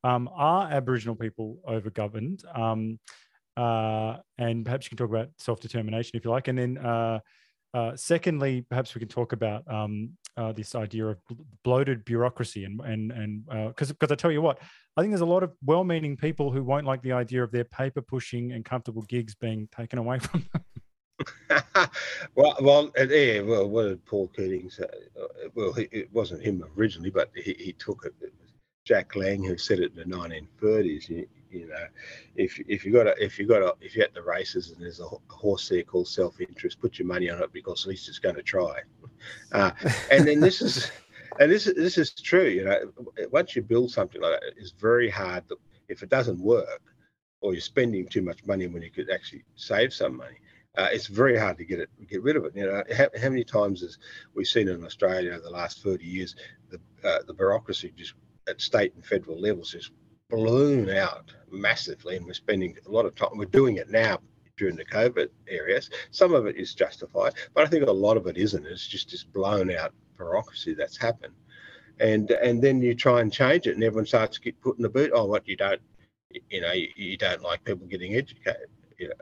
um, 0.04 0.30
are 0.36 0.72
Aboriginal 0.72 1.16
people 1.16 1.60
over 1.66 1.90
governed? 1.90 2.44
Um, 2.54 3.00
uh, 3.58 4.18
and 4.38 4.66
perhaps 4.66 4.86
you 4.86 4.90
can 4.90 4.98
talk 4.98 5.10
about 5.10 5.30
self 5.38 5.60
determination 5.60 6.12
if 6.16 6.26
you 6.26 6.32
like, 6.32 6.48
and 6.48 6.58
then. 6.58 6.78
Uh, 6.78 7.20
uh, 7.74 7.94
secondly, 7.98 8.66
perhaps 8.70 8.96
we 8.96 9.00
can 9.00 9.10
talk 9.10 9.34
about 9.34 9.62
um, 9.70 10.12
uh, 10.38 10.54
this 10.54 10.76
idea 10.76 11.08
of 11.08 11.18
bloated 11.66 12.06
bureaucracy, 12.06 12.64
and 12.64 12.80
and 12.80 13.12
and 13.12 13.46
because 13.68 13.92
uh, 13.92 13.96
because 14.00 14.14
I 14.14 14.16
tell 14.16 14.32
you 14.32 14.42
what, 14.42 14.60
I 14.96 15.02
think 15.02 15.12
there's 15.12 15.20
a 15.20 15.26
lot 15.26 15.44
of 15.44 15.52
well-meaning 15.62 16.16
people 16.16 16.54
who 16.54 16.64
won't 16.64 16.86
like 16.86 17.02
the 17.02 17.12
idea 17.12 17.44
of 17.44 17.52
their 17.52 17.66
paper 17.66 18.02
pushing 18.02 18.54
and 18.54 18.64
comfortable 18.64 19.02
gigs 19.02 19.36
being 19.36 19.68
taken 19.76 20.00
away 20.00 20.20
from 20.20 20.46
them. 20.54 20.64
well, 22.36 22.56
well, 22.62 22.92
yeah, 23.10 23.42
well, 23.42 23.68
what 23.68 23.84
did 23.84 24.06
Paul 24.06 24.30
Keating 24.30 24.70
say? 24.70 24.86
Well, 25.54 25.74
he, 25.74 25.90
it 25.92 26.14
wasn't 26.14 26.44
him 26.44 26.64
originally, 26.78 27.10
but 27.10 27.30
he, 27.36 27.58
he 27.60 27.74
took 27.74 28.06
it. 28.06 28.14
It 28.22 28.34
Jack 28.86 29.16
Lang 29.16 29.44
who 29.44 29.58
said 29.58 29.80
it 29.80 29.94
in 29.98 30.10
the 30.10 30.16
1930s. 30.16 31.10
You, 31.10 31.28
you 31.56 31.68
know, 31.68 31.86
if 32.36 32.60
if 32.68 32.86
you 32.86 32.92
got 32.92 33.08
a, 33.08 33.24
if 33.24 33.40
you 33.40 33.48
got 33.48 33.62
a, 33.62 33.74
if 33.82 33.96
you're 33.96 34.06
at 34.06 34.14
the 34.14 34.22
races 34.22 34.72
and 34.72 34.82
there's 34.82 35.00
a 35.00 35.08
horse 35.30 35.70
there 35.70 35.84
called 35.84 36.08
self-interest, 36.08 36.80
put 36.80 37.00
your 37.00 37.08
money 37.08 37.30
on 37.30 37.42
it 37.42 37.52
because 37.54 37.86
at 37.86 37.90
least 37.90 38.10
it's 38.10 38.20
going 38.20 38.36
to 38.36 38.44
try. 38.44 38.82
Uh, 39.52 39.72
and 40.12 40.28
then 40.28 40.40
this 40.40 40.62
is, 40.62 40.92
and 41.40 41.52
this 41.52 41.68
is 41.68 41.76
this 41.76 41.98
is 41.98 42.12
true. 42.14 42.48
You 42.48 42.66
know, 42.66 42.80
once 43.32 43.56
you 43.56 43.62
build 43.62 43.92
something 43.92 44.22
like 44.22 44.40
that, 44.40 44.54
it's 44.58 44.72
very 44.72 45.10
hard. 45.10 45.48
To, 45.50 45.58
if 45.88 46.04
it 46.04 46.10
doesn't 46.10 46.40
work, 46.40 46.82
or 47.42 47.54
you're 47.54 47.62
spending 47.62 48.08
too 48.08 48.22
much 48.22 48.46
money 48.46 48.68
when 48.68 48.82
you 48.82 48.92
could 48.92 49.10
actually 49.10 49.44
save 49.56 49.94
some 49.94 50.18
money 50.18 50.38
uh, 50.78 50.90
it's 50.92 51.08
very 51.08 51.38
hard 51.38 51.58
to 51.58 51.66
get 51.66 51.80
it 51.80 51.90
get 52.10 52.22
rid 52.22 52.36
of 52.36 52.46
it. 52.46 52.56
You 52.56 52.66
know, 52.66 52.84
how, 52.96 53.08
how 53.20 53.30
many 53.30 53.44
times 53.44 53.82
has 53.82 53.98
we've 54.34 54.48
seen 54.48 54.68
in 54.68 54.84
Australia 54.84 55.32
over 55.32 55.42
the 55.42 55.50
last 55.50 55.82
30 55.84 56.06
years 56.06 56.36
the 56.70 56.80
uh, 57.08 57.20
the 57.28 57.34
bureaucracy 57.34 57.94
just 57.96 58.14
at 58.48 58.62
state 58.62 58.94
and 58.96 59.06
federal 59.06 59.40
levels 59.40 59.72
just 59.72 59.92
balloon 60.30 60.90
out 60.90 61.34
massively, 61.52 62.18
and 62.18 62.26
we're 62.26 62.34
spending 62.34 62.76
a 62.86 62.92
lot 62.92 63.06
of 63.06 63.16
time. 63.16 63.30
We're 63.36 63.46
doing 63.46 63.78
it 63.78 63.90
now 63.90 64.20
during 64.58 64.76
the 64.76 64.86
COVID 64.86 65.30
areas. 65.48 65.90
Some 66.12 66.34
of 66.34 66.46
it 66.46 66.56
is 66.56 66.74
justified, 66.74 67.34
but 67.54 67.64
I 67.64 67.68
think 67.68 67.86
a 67.86 67.92
lot 67.92 68.18
of 68.18 68.28
it 68.28 68.38
isn't. 68.38 68.66
It's 68.66 68.88
just 68.88 69.12
this 69.12 69.24
blown 69.24 69.72
out 69.72 69.94
bureaucracy 70.18 70.74
that's 70.74 70.98
happened, 70.98 71.36
and 72.00 72.32
and 72.32 72.62
then 72.62 72.82
you 72.82 72.96
try 72.96 73.22
and 73.22 73.32
change 73.32 73.68
it, 73.68 73.76
and 73.76 73.84
everyone 73.84 74.06
starts 74.06 74.38
to 74.38 74.42
get 74.42 74.60
put 74.62 74.78
in 74.78 74.84
the 74.84 74.90
boot. 74.90 75.12
Oh, 75.14 75.26
what 75.26 75.48
you 75.48 75.56
don't, 75.56 75.82
you 76.50 76.62
know, 76.62 76.72
you, 76.72 76.88
you 76.96 77.18
don't 77.18 77.42
like 77.42 77.64
people 77.64 77.88
getting 77.88 78.16
educated. 78.16 78.70
You 78.98 79.10
know, 79.10 79.16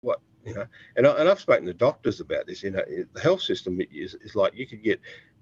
what 0.00 0.20
you 0.44 0.54
know, 0.54 0.66
and, 0.96 1.06
I, 1.06 1.10
and 1.20 1.28
I've 1.28 1.40
spoken 1.40 1.66
to 1.66 1.74
doctors 1.74 2.20
about 2.20 2.46
this. 2.46 2.62
You 2.62 2.70
know, 2.70 2.82
the 3.12 3.20
health 3.20 3.42
system 3.42 3.80
is, 3.92 4.14
is 4.22 4.34
like 4.34 4.54
you 4.54 4.66
could 4.66 4.82
get 4.82 5.00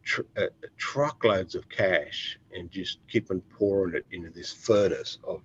tr- 0.09 0.23
uh, 0.37 0.47
truckloads 0.79 1.55
of 1.55 1.69
cash 1.69 2.39
and 2.53 2.71
just 2.71 2.99
keep 3.09 3.31
on 3.31 3.41
pouring 3.43 3.95
it 3.95 4.07
into 4.11 4.31
this 4.31 4.53
furnace 4.53 5.19
of 5.23 5.43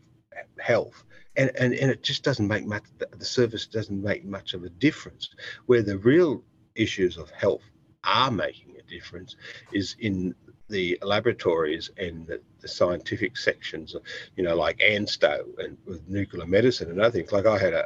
health, 0.58 1.04
and 1.36 1.52
and, 1.58 1.74
and 1.74 1.92
it 1.92 2.02
just 2.02 2.24
doesn't 2.24 2.48
make 2.48 2.66
much. 2.66 2.84
The 2.98 3.26
service 3.26 3.68
doesn't 3.68 4.02
make 4.02 4.26
much 4.26 4.54
of 4.54 4.64
a 4.64 4.70
difference. 4.70 5.30
Where 5.66 5.84
the 5.84 5.98
real 5.98 6.44
issues 6.76 7.18
of 7.18 7.30
health 7.32 7.64
are 8.04 8.32
making 8.32 8.76
a 8.78 8.90
difference 8.90 9.36
is 9.72 9.96
in 10.00 10.34
the 10.70 10.98
laboratories 11.04 11.92
and 11.98 12.26
the, 12.26 12.42
the, 12.62 12.68
scientific 12.68 13.38
sections, 13.38 13.96
you 14.36 14.44
know, 14.44 14.56
like 14.56 14.80
ANSTO 14.80 15.46
and 15.60 15.78
with 15.86 16.08
nuclear 16.10 16.48
medicine 16.48 16.90
and 16.90 17.00
other 17.00 17.12
things. 17.12 17.32
Like 17.32 17.46
I 17.46 17.60
had 17.60 17.74
a, 17.74 17.86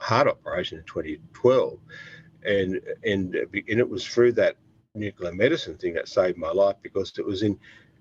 heart 0.00 0.28
operation 0.28 0.78
in 0.78 0.84
2012, 0.84 1.78
and 2.44 2.80
and 3.04 3.34
and 3.34 3.80
it 3.80 3.88
was 3.88 4.06
through 4.06 4.32
that 4.32 4.56
nuclear 4.96 5.32
medicine 5.32 5.76
thing 5.76 5.94
that 5.94 6.08
saved 6.08 6.38
my 6.38 6.50
life 6.50 6.76
because 6.82 7.12
it 7.18 7.24
was 7.24 7.42
in. 7.42 7.58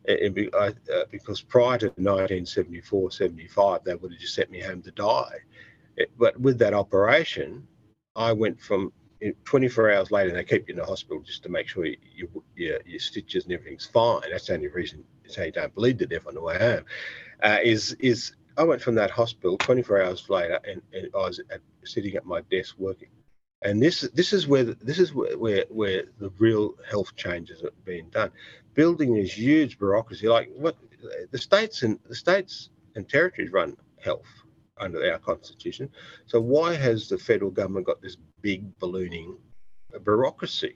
And 0.07 0.49
uh, 0.53 0.71
because 1.09 1.41
prior 1.41 1.79
to 1.79 1.87
1974, 1.87 3.09
75, 3.11 3.83
they 3.83 3.95
would 3.95 4.11
have 4.11 4.21
just 4.21 4.35
sent 4.35 4.51
me 4.51 4.61
home 4.61 4.83
to 4.83 4.91
die. 4.91 5.39
But 6.19 6.39
with 6.39 6.59
that 6.59 6.75
operation, 6.75 7.67
I 8.15 8.31
went 8.31 8.61
from 8.61 8.93
24 9.45 9.91
hours 9.93 10.11
later, 10.11 10.31
they 10.31 10.43
keep 10.43 10.67
you 10.67 10.73
in 10.73 10.79
the 10.79 10.85
hospital 10.85 11.21
just 11.21 11.43
to 11.43 11.49
make 11.49 11.67
sure 11.67 11.85
you, 11.85 11.97
you, 12.15 12.43
your, 12.55 12.79
your 12.85 12.99
stitches 12.99 13.45
and 13.45 13.53
everything's 13.53 13.85
fine. 13.85 14.21
That's 14.29 14.47
the 14.47 14.53
only 14.53 14.67
reason 14.67 15.03
so 15.27 15.43
you 15.43 15.51
don't 15.51 15.73
bleed 15.73 15.99
to 15.99 16.05
death 16.05 16.27
on 16.27 16.35
the 16.35 16.41
way 16.41 16.57
home. 16.57 16.85
Uh, 17.41 17.57
is 17.63 17.93
is 17.99 18.33
I 18.57 18.63
went 18.63 18.81
from 18.81 18.95
that 18.95 19.11
hospital 19.11 19.57
24 19.57 20.03
hours 20.03 20.29
later, 20.29 20.59
and, 20.67 20.81
and 20.93 21.09
I 21.13 21.17
was 21.17 21.39
at, 21.49 21.61
sitting 21.83 22.15
at 22.15 22.25
my 22.25 22.41
desk 22.51 22.75
working. 22.77 23.09
And 23.65 23.81
this 23.81 24.01
this 24.13 24.31
is 24.31 24.47
where 24.47 24.63
the, 24.63 24.75
this 24.75 24.99
is 24.99 25.13
where, 25.13 25.37
where 25.37 25.65
where 25.69 26.03
the 26.19 26.29
real 26.37 26.75
health 26.87 27.15
changes 27.15 27.63
are 27.63 27.71
being 27.83 28.09
done. 28.11 28.31
Building 28.75 29.15
this 29.15 29.35
huge 29.35 29.79
bureaucracy, 29.79 30.27
like 30.27 30.49
what 30.55 30.75
the 31.31 31.37
states 31.37 31.81
and 31.81 31.99
the 32.07 32.15
states 32.15 32.69
and 32.95 33.09
territories 33.09 33.51
run 33.51 33.75
health 33.99 34.27
under 34.79 35.11
our 35.11 35.17
constitution. 35.17 35.89
So 36.27 36.39
why 36.39 36.75
has 36.75 37.09
the 37.09 37.17
federal 37.17 37.49
government 37.49 37.87
got 37.87 38.01
this 38.01 38.17
big 38.41 38.77
ballooning 38.79 39.37
bureaucracy? 40.03 40.75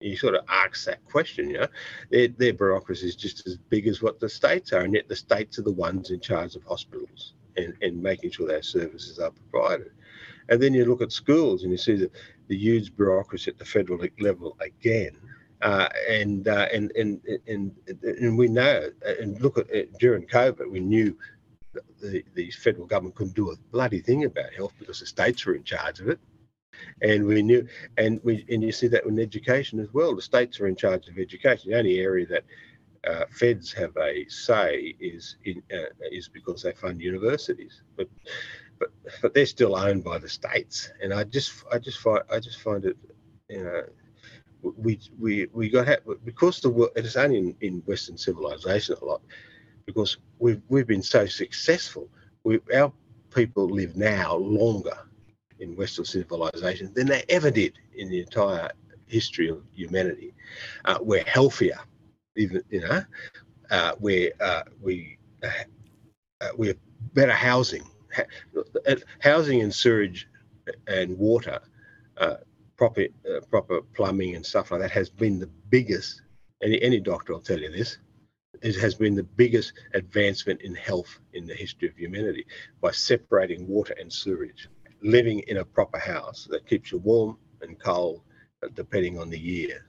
you 0.00 0.16
sort 0.16 0.34
of 0.34 0.42
ask 0.48 0.86
that 0.86 1.04
question, 1.04 1.50
you 1.50 1.58
know, 1.58 1.66
their, 2.10 2.28
their 2.28 2.54
bureaucracy 2.54 3.06
is 3.06 3.16
just 3.16 3.46
as 3.46 3.58
big 3.58 3.86
as 3.86 4.00
what 4.00 4.18
the 4.18 4.28
states 4.28 4.72
are, 4.72 4.80
and 4.80 4.94
yet 4.94 5.06
the 5.08 5.16
states 5.16 5.58
are 5.58 5.62
the 5.62 5.72
ones 5.72 6.10
in 6.10 6.18
charge 6.20 6.56
of 6.56 6.64
hospitals 6.64 7.34
and, 7.58 7.74
and 7.82 8.02
making 8.02 8.30
sure 8.30 8.48
their 8.48 8.62
services 8.62 9.18
are 9.18 9.30
provided. 9.50 9.90
And 10.50 10.60
then 10.60 10.74
you 10.74 10.84
look 10.84 11.00
at 11.00 11.12
schools 11.12 11.62
and 11.62 11.70
you 11.70 11.78
see 11.78 11.94
that 11.96 12.12
the 12.48 12.56
huge 12.56 12.94
bureaucracy 12.96 13.50
at 13.50 13.58
the 13.58 13.64
federal 13.64 14.04
level 14.18 14.56
again. 14.60 15.16
Uh, 15.62 15.88
and, 16.08 16.48
uh, 16.48 16.66
and, 16.72 16.90
and 16.96 17.20
and 17.46 17.70
and 18.02 18.38
we 18.38 18.48
know 18.48 18.88
and 19.20 19.38
look 19.42 19.58
at 19.58 19.68
it, 19.70 19.92
during 19.98 20.26
COVID, 20.26 20.70
we 20.70 20.80
knew 20.80 21.16
the, 22.00 22.24
the 22.34 22.50
federal 22.50 22.86
government 22.86 23.14
couldn't 23.14 23.36
do 23.36 23.50
a 23.50 23.56
bloody 23.70 24.00
thing 24.00 24.24
about 24.24 24.54
health 24.54 24.72
because 24.78 25.00
the 25.00 25.06
states 25.06 25.44
were 25.44 25.54
in 25.54 25.62
charge 25.62 26.00
of 26.00 26.08
it. 26.08 26.18
And 27.02 27.26
we 27.26 27.42
knew, 27.42 27.66
and 27.98 28.20
we, 28.24 28.44
and 28.48 28.62
you 28.62 28.72
see 28.72 28.88
that 28.88 29.04
in 29.04 29.18
education 29.18 29.80
as 29.80 29.92
well. 29.92 30.16
The 30.16 30.22
states 30.22 30.60
are 30.60 30.66
in 30.66 30.76
charge 30.76 31.08
of 31.08 31.18
education. 31.18 31.70
The 31.70 31.78
only 31.78 32.00
area 32.00 32.26
that 32.26 32.44
uh, 33.06 33.24
feds 33.30 33.72
have 33.74 33.96
a 33.98 34.26
say 34.28 34.94
is 35.00 35.36
in, 35.44 35.62
uh, 35.72 35.90
is 36.10 36.28
because 36.28 36.62
they 36.62 36.72
fund 36.72 37.00
universities, 37.00 37.82
but 37.96 38.08
but 38.80 38.90
but 39.22 39.34
they're 39.34 39.46
still 39.46 39.76
owned 39.76 40.02
by 40.02 40.18
the 40.18 40.28
states. 40.28 40.90
And 41.00 41.14
I 41.14 41.22
just 41.22 41.52
I 41.70 41.78
just 41.78 41.98
find 41.98 42.22
I 42.32 42.40
just 42.40 42.60
find 42.60 42.84
it, 42.84 42.96
you 43.48 43.62
know, 43.62 43.82
we 44.62 44.98
we 45.20 45.46
we 45.52 45.68
got 45.68 45.86
because 46.24 46.60
the 46.60 46.70
world 46.70 46.90
it 46.96 47.04
is 47.04 47.16
only 47.16 47.38
in, 47.38 47.56
in 47.60 47.74
Western 47.86 48.18
civilization 48.18 48.96
a 49.00 49.04
lot 49.04 49.22
because 49.86 50.16
we've 50.40 50.62
we've 50.68 50.86
been 50.86 51.02
so 51.02 51.26
successful. 51.26 52.08
We, 52.42 52.58
our 52.74 52.92
people 53.32 53.68
live 53.68 53.96
now 53.96 54.34
longer 54.36 54.98
in 55.60 55.76
Western 55.76 56.06
civilization 56.06 56.92
than 56.94 57.06
they 57.06 57.22
ever 57.28 57.50
did 57.50 57.78
in 57.94 58.08
the 58.08 58.20
entire 58.20 58.70
history 59.06 59.48
of 59.50 59.62
humanity. 59.74 60.32
Uh, 60.86 60.98
we're 61.02 61.24
healthier, 61.24 61.78
even 62.36 62.62
you 62.70 62.80
know. 62.80 63.02
Uh, 63.70 63.92
we're 64.00 64.32
uh, 64.40 64.62
we 64.80 65.18
uh, 65.44 65.48
uh, 66.40 66.48
we 66.56 66.68
have 66.68 66.78
better 67.14 67.32
housing, 67.32 67.84
housing 69.20 69.62
and 69.62 69.74
sewage 69.74 70.28
and 70.86 71.18
water, 71.18 71.60
uh, 72.16 72.36
proper 72.76 73.06
proper 73.50 73.82
plumbing 73.94 74.36
and 74.36 74.44
stuff 74.44 74.70
like 74.70 74.80
that 74.80 74.90
has 74.90 75.10
been 75.10 75.38
the 75.38 75.50
biggest. 75.68 76.22
Any 76.62 76.80
any 76.82 77.00
doctor 77.00 77.32
will 77.32 77.40
tell 77.40 77.58
you 77.58 77.70
this 77.70 77.98
it 78.62 78.76
has 78.76 78.94
been 78.94 79.14
the 79.14 79.22
biggest 79.22 79.72
advancement 79.94 80.60
in 80.62 80.74
health 80.74 81.18
in 81.32 81.46
the 81.46 81.54
history 81.54 81.88
of 81.88 81.96
humanity 81.96 82.46
by 82.80 82.90
separating 82.90 83.66
water 83.66 83.94
and 83.98 84.12
sewage. 84.12 84.68
Living 85.02 85.40
in 85.40 85.58
a 85.58 85.64
proper 85.64 85.98
house 85.98 86.46
that 86.50 86.66
keeps 86.66 86.92
you 86.92 86.98
warm 86.98 87.38
and 87.62 87.78
cold, 87.78 88.20
uh, 88.62 88.68
depending 88.74 89.18
on 89.18 89.30
the 89.30 89.38
year, 89.38 89.86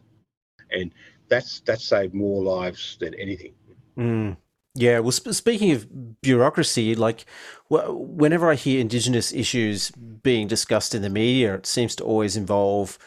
and 0.72 0.94
that's 1.28 1.60
that's 1.62 1.84
saved 1.84 2.14
more 2.14 2.42
lives 2.42 2.98
than 3.02 3.14
anything. 3.16 3.54
Mm. 3.98 4.38
Yeah, 4.74 5.00
well, 5.00 5.12
sp- 5.12 5.36
speaking 5.36 5.72
of 5.72 6.22
bureaucracy, 6.22 6.96
like 6.96 7.26
whenever 7.70 8.50
I 8.50 8.56
hear 8.56 8.80
Indigenous 8.80 9.34
issues 9.34 9.92
being 9.92 10.48
discussed 10.48 10.96
in 10.96 11.02
the 11.02 11.10
media, 11.10 11.56
it 11.56 11.66
seems 11.66 11.96
to 11.98 12.04
always 12.04 12.38
involve 12.38 12.98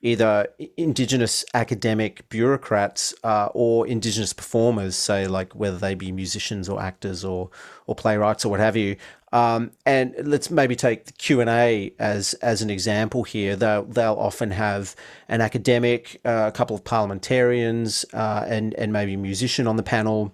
either 0.00 0.46
indigenous 0.76 1.44
academic 1.54 2.28
bureaucrats 2.28 3.12
uh, 3.24 3.48
or 3.52 3.84
indigenous 3.86 4.32
performers, 4.32 4.94
say 4.94 5.26
like 5.26 5.54
whether 5.56 5.76
they 5.76 5.94
be 5.94 6.12
musicians 6.12 6.68
or 6.68 6.80
actors 6.80 7.24
or 7.24 7.50
or 7.86 7.96
playwrights 7.96 8.44
or 8.44 8.50
what 8.50 8.60
have 8.60 8.76
you. 8.76 8.96
Um, 9.32 9.72
and 9.84 10.14
let's 10.22 10.50
maybe 10.50 10.76
take 10.76 11.06
the 11.06 11.12
Q 11.12 11.40
and 11.40 11.50
A 11.50 11.92
as 11.98 12.34
as 12.34 12.62
an 12.62 12.70
example 12.70 13.24
here. 13.24 13.56
They'll 13.56 13.84
they'll 13.84 14.14
often 14.14 14.52
have 14.52 14.94
an 15.28 15.40
academic, 15.40 16.20
uh, 16.24 16.44
a 16.46 16.52
couple 16.52 16.76
of 16.76 16.84
parliamentarians, 16.84 18.04
uh, 18.12 18.44
and 18.46 18.74
and 18.74 18.92
maybe 18.92 19.14
a 19.14 19.18
musician 19.18 19.66
on 19.66 19.76
the 19.76 19.82
panel. 19.82 20.32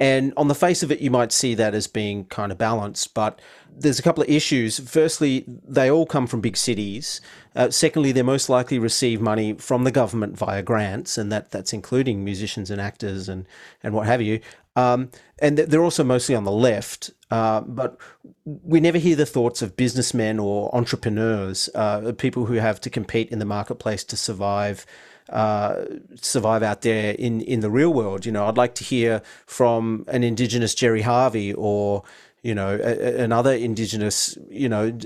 And 0.00 0.32
on 0.36 0.48
the 0.48 0.54
face 0.54 0.82
of 0.82 0.90
it, 0.90 1.00
you 1.00 1.10
might 1.10 1.30
see 1.30 1.54
that 1.54 1.74
as 1.74 1.86
being 1.86 2.24
kind 2.24 2.50
of 2.50 2.58
balanced, 2.58 3.14
but 3.14 3.40
there's 3.70 3.98
a 3.98 4.02
couple 4.02 4.22
of 4.22 4.28
issues. 4.28 4.78
Firstly, 4.80 5.44
they 5.46 5.90
all 5.90 6.06
come 6.06 6.26
from 6.26 6.40
big 6.40 6.56
cities. 6.56 7.20
Uh, 7.54 7.70
secondly, 7.70 8.10
they 8.10 8.22
most 8.22 8.48
likely 8.48 8.78
receive 8.78 9.20
money 9.20 9.52
from 9.54 9.84
the 9.84 9.92
government 9.92 10.36
via 10.36 10.62
grants, 10.62 11.16
and 11.16 11.30
that, 11.30 11.50
that's 11.50 11.72
including 11.72 12.24
musicians 12.24 12.70
and 12.70 12.80
actors 12.80 13.28
and, 13.28 13.46
and 13.82 13.94
what 13.94 14.06
have 14.06 14.20
you. 14.20 14.40
Um, 14.74 15.10
and 15.38 15.58
they're 15.58 15.82
also 15.82 16.02
mostly 16.02 16.34
on 16.34 16.44
the 16.44 16.50
left, 16.50 17.10
uh, 17.30 17.60
but 17.60 17.98
we 18.44 18.80
never 18.80 18.98
hear 18.98 19.16
the 19.16 19.26
thoughts 19.26 19.60
of 19.60 19.76
businessmen 19.76 20.38
or 20.38 20.74
entrepreneurs, 20.74 21.68
uh, 21.74 22.12
people 22.16 22.46
who 22.46 22.54
have 22.54 22.80
to 22.80 22.90
compete 22.90 23.30
in 23.30 23.38
the 23.38 23.44
marketplace 23.44 24.02
to 24.04 24.16
survive 24.16 24.86
uh, 25.32 25.86
survive 26.16 26.62
out 26.62 26.82
there 26.82 27.14
in, 27.14 27.40
in 27.40 27.60
the 27.60 27.70
real 27.70 27.92
world. 27.92 28.26
You 28.26 28.32
know, 28.32 28.46
I'd 28.46 28.56
like 28.58 28.74
to 28.76 28.84
hear 28.84 29.22
from 29.46 30.04
an 30.08 30.22
Indigenous 30.22 30.74
Gerry 30.74 31.02
Harvey 31.02 31.54
or, 31.54 32.02
you 32.42 32.54
know, 32.54 32.78
a, 32.82 33.22
another 33.22 33.52
Indigenous, 33.52 34.36
you 34.50 34.68
know, 34.68 34.96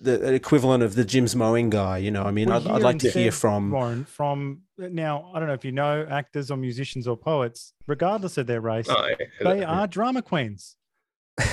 the 0.00 0.34
equivalent 0.34 0.84
of 0.84 0.94
the 0.94 1.04
Jim's 1.04 1.34
mowing 1.34 1.68
guy. 1.68 1.98
You 1.98 2.12
know, 2.12 2.22
I 2.22 2.30
mean, 2.30 2.50
I'd, 2.50 2.66
I'd, 2.66 2.82
like 2.82 3.00
to 3.00 3.10
hear 3.10 3.32
from 3.32 3.72
Warren. 3.72 4.04
From 4.04 4.62
now, 4.78 5.32
I 5.34 5.40
don't 5.40 5.48
know 5.48 5.54
if 5.54 5.64
you 5.64 5.72
know 5.72 6.06
actors 6.08 6.50
or 6.50 6.56
musicians 6.56 7.08
or 7.08 7.16
poets, 7.16 7.72
regardless 7.86 8.38
of 8.38 8.46
their 8.46 8.60
race, 8.60 8.86
oh, 8.88 9.08
they 9.40 9.64
are 9.64 9.88
drama 9.88 10.22
queens. 10.22 10.76
they, 11.38 11.44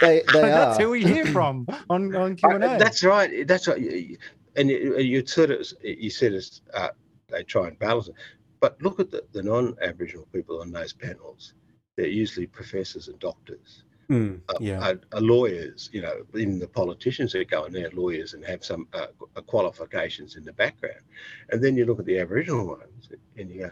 they 0.00 0.22
that's 0.32 0.78
are. 0.78 0.82
who 0.82 0.90
we 0.90 1.04
hear 1.04 1.26
from 1.26 1.66
on 1.88 2.14
on 2.16 2.34
Q 2.36 2.50
and 2.50 2.64
A. 2.64 2.78
That's 2.78 3.04
right. 3.04 3.46
That's 3.46 3.68
right 3.68 4.18
and 4.56 4.70
you, 4.70 4.98
you 4.98 5.26
sort 5.26 5.50
of 5.50 5.66
you 5.82 6.10
said 6.10 6.32
it's, 6.32 6.62
uh, 6.74 6.88
they 7.28 7.42
try 7.42 7.68
and 7.68 7.78
balance 7.78 8.08
it, 8.08 8.14
but 8.60 8.80
look 8.82 9.00
at 9.00 9.10
the, 9.10 9.24
the 9.32 9.42
non-Aboriginal 9.42 10.26
people 10.32 10.60
on 10.60 10.72
those 10.72 10.92
panels. 10.92 11.54
They're 11.96 12.06
usually 12.06 12.46
professors 12.46 13.08
and 13.08 13.18
doctors. 13.18 13.84
Mm, 14.10 14.40
yeah. 14.60 14.80
Are, 14.80 15.00
are, 15.12 15.20
lawyers, 15.20 15.90
you 15.92 16.00
know, 16.00 16.22
even 16.34 16.60
the 16.60 16.68
politicians 16.68 17.32
that 17.32 17.50
go 17.50 17.64
in 17.64 17.72
there, 17.72 17.90
lawyers 17.92 18.34
and 18.34 18.44
have 18.44 18.64
some 18.64 18.86
uh, 18.92 19.06
qualifications 19.46 20.36
in 20.36 20.44
the 20.44 20.52
background. 20.52 21.00
And 21.50 21.62
then 21.62 21.76
you 21.76 21.86
look 21.86 21.98
at 21.98 22.04
the 22.04 22.20
Aboriginal 22.20 22.66
ones 22.66 23.08
and 23.36 23.50
you 23.50 23.62
go, 23.62 23.70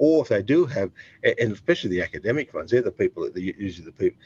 or 0.00 0.22
if 0.22 0.28
they 0.28 0.42
do 0.42 0.64
have, 0.64 0.90
and 1.22 1.52
especially 1.52 1.90
the 1.90 2.00
academic 2.00 2.54
ones, 2.54 2.70
they're 2.70 2.80
the 2.80 2.90
people 2.90 3.30
that 3.30 3.36
usually 3.38 3.84
the 3.84 3.92
people 3.92 4.18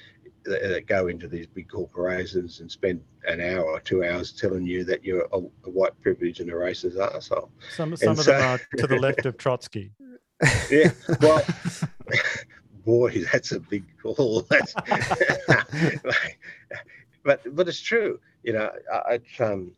that 0.44 0.86
go 0.86 1.08
into 1.08 1.26
these 1.26 1.48
big 1.48 1.68
corporations 1.68 2.60
and 2.60 2.70
spend 2.70 3.02
an 3.26 3.40
hour 3.40 3.64
or 3.64 3.80
two 3.80 4.04
hours 4.04 4.30
telling 4.30 4.64
you 4.64 4.84
that 4.84 5.04
you're 5.04 5.26
a, 5.32 5.38
a 5.38 5.70
white 5.70 6.00
privilege 6.00 6.38
and 6.38 6.48
a 6.48 6.52
racist 6.52 6.96
asshole. 6.96 7.50
Some, 7.74 7.96
some 7.96 8.12
of 8.12 8.20
so, 8.20 8.30
them 8.30 8.42
are 8.42 8.60
to 8.76 8.86
the 8.86 9.00
left 9.00 9.26
of 9.26 9.36
Trotsky. 9.36 9.90
Yeah, 10.70 10.90
well, 11.20 11.42
boy, 12.84 13.24
that's 13.32 13.50
a 13.50 13.58
big 13.58 13.84
call. 14.00 14.46
That's, 14.50 14.74
but 17.24 17.56
but 17.56 17.68
it's 17.68 17.80
true. 17.80 18.20
You 18.44 18.52
know, 18.52 18.70
I, 18.92 19.20
um, 19.40 19.72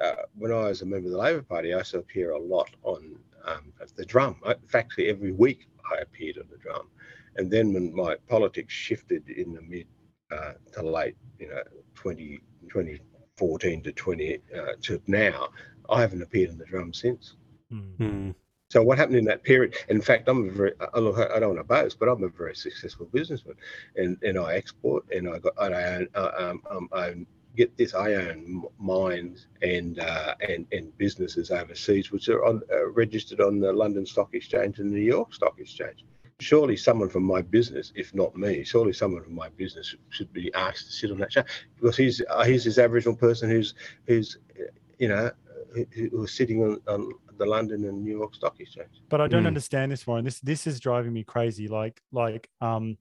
uh, 0.00 0.12
when 0.36 0.52
I 0.52 0.68
was 0.68 0.82
a 0.82 0.86
member 0.86 1.06
of 1.06 1.12
the 1.12 1.18
Labor 1.18 1.42
Party, 1.42 1.72
I 1.72 1.78
used 1.78 1.92
to 1.92 1.98
appear 1.98 2.32
a 2.32 2.38
lot 2.38 2.68
on 2.82 3.16
um, 3.44 3.72
the 3.96 4.04
drum. 4.04 4.36
In 4.46 4.68
fact, 4.68 4.98
every 4.98 5.32
week 5.32 5.68
I 5.90 6.00
appeared 6.00 6.38
on 6.38 6.46
the 6.50 6.58
drum 6.58 6.88
and 7.36 7.50
then 7.50 7.72
when 7.72 7.94
my 7.94 8.16
politics 8.28 8.72
shifted 8.72 9.28
in 9.28 9.54
the 9.54 9.62
mid 9.62 9.86
uh, 10.30 10.52
to 10.72 10.82
late, 10.82 11.16
you 11.38 11.48
know, 11.48 11.62
20, 11.94 12.40
2014 12.68 13.82
to 13.82 13.92
20 13.92 14.38
uh, 14.56 14.66
to 14.82 15.02
now, 15.06 15.48
I 15.88 16.00
haven't 16.00 16.22
appeared 16.22 16.50
in 16.50 16.58
the 16.58 16.64
drum 16.64 16.92
since. 16.92 17.36
Mm. 17.72 18.34
So 18.70 18.82
what 18.82 18.98
happened 18.98 19.16
in 19.16 19.24
that 19.24 19.42
period? 19.42 19.74
In 19.88 20.00
fact, 20.00 20.28
I'm 20.28 20.48
a 20.48 20.52
very 20.52 20.72
I 20.94 20.98
look 21.00 21.18
I 21.18 21.40
don't 21.40 21.56
want 21.56 21.60
to 21.60 21.64
boast, 21.64 21.98
but 21.98 22.08
I'm 22.08 22.22
a 22.22 22.28
very 22.28 22.54
successful 22.54 23.06
businessman, 23.12 23.56
and 23.96 24.16
and 24.22 24.38
I 24.38 24.54
export 24.54 25.04
and 25.12 25.28
I 25.28 25.38
got 25.38 25.54
and 25.58 25.74
I 25.74 25.94
own 25.94 26.08
um, 26.14 26.62
um, 26.70 26.88
I 26.92 27.14
get 27.56 27.76
this 27.76 27.94
I 27.94 28.14
own 28.14 28.64
mines 28.78 29.46
and 29.62 29.98
uh, 29.98 30.34
and 30.40 30.66
and 30.72 30.96
businesses 30.98 31.50
overseas 31.50 32.10
which 32.10 32.28
are 32.28 32.44
on 32.44 32.62
uh, 32.72 32.90
registered 32.90 33.40
on 33.40 33.60
the 33.60 33.72
London 33.72 34.06
Stock 34.06 34.34
Exchange 34.34 34.78
and 34.78 34.92
the 34.92 34.98
New 34.98 35.04
York 35.04 35.34
Stock 35.34 35.58
Exchange 35.58 36.04
surely 36.40 36.76
someone 36.76 37.08
from 37.08 37.22
my 37.22 37.42
business, 37.42 37.92
if 37.94 38.14
not 38.14 38.34
me, 38.36 38.64
surely 38.64 38.92
someone 38.92 39.22
from 39.22 39.34
my 39.34 39.48
business 39.50 39.94
should 40.08 40.32
be 40.32 40.52
asked 40.54 40.86
to 40.86 40.92
sit 40.92 41.10
on 41.10 41.18
that 41.18 41.30
chair 41.30 41.44
because 41.76 41.96
he's 41.96 42.22
uh, 42.28 42.44
he's 42.44 42.64
this 42.64 42.78
Aboriginal 42.78 43.16
person 43.16 43.48
who's 43.48 43.74
who's 44.06 44.38
you 44.98 45.08
know 45.08 45.30
who's 45.94 46.32
sitting 46.32 46.62
on, 46.62 46.80
on 46.88 47.12
the 47.38 47.46
London 47.46 47.84
and 47.84 48.02
New 48.02 48.16
York 48.18 48.34
Stock 48.34 48.58
Exchange. 48.58 49.02
But 49.08 49.20
I 49.20 49.28
don't 49.28 49.44
mm. 49.44 49.48
understand 49.48 49.92
this, 49.92 50.06
Warren. 50.06 50.24
This 50.24 50.40
this 50.40 50.66
is 50.66 50.80
driving 50.80 51.12
me 51.12 51.22
crazy. 51.24 51.68
Like 51.68 52.02
like 52.12 52.48
um, 52.60 52.98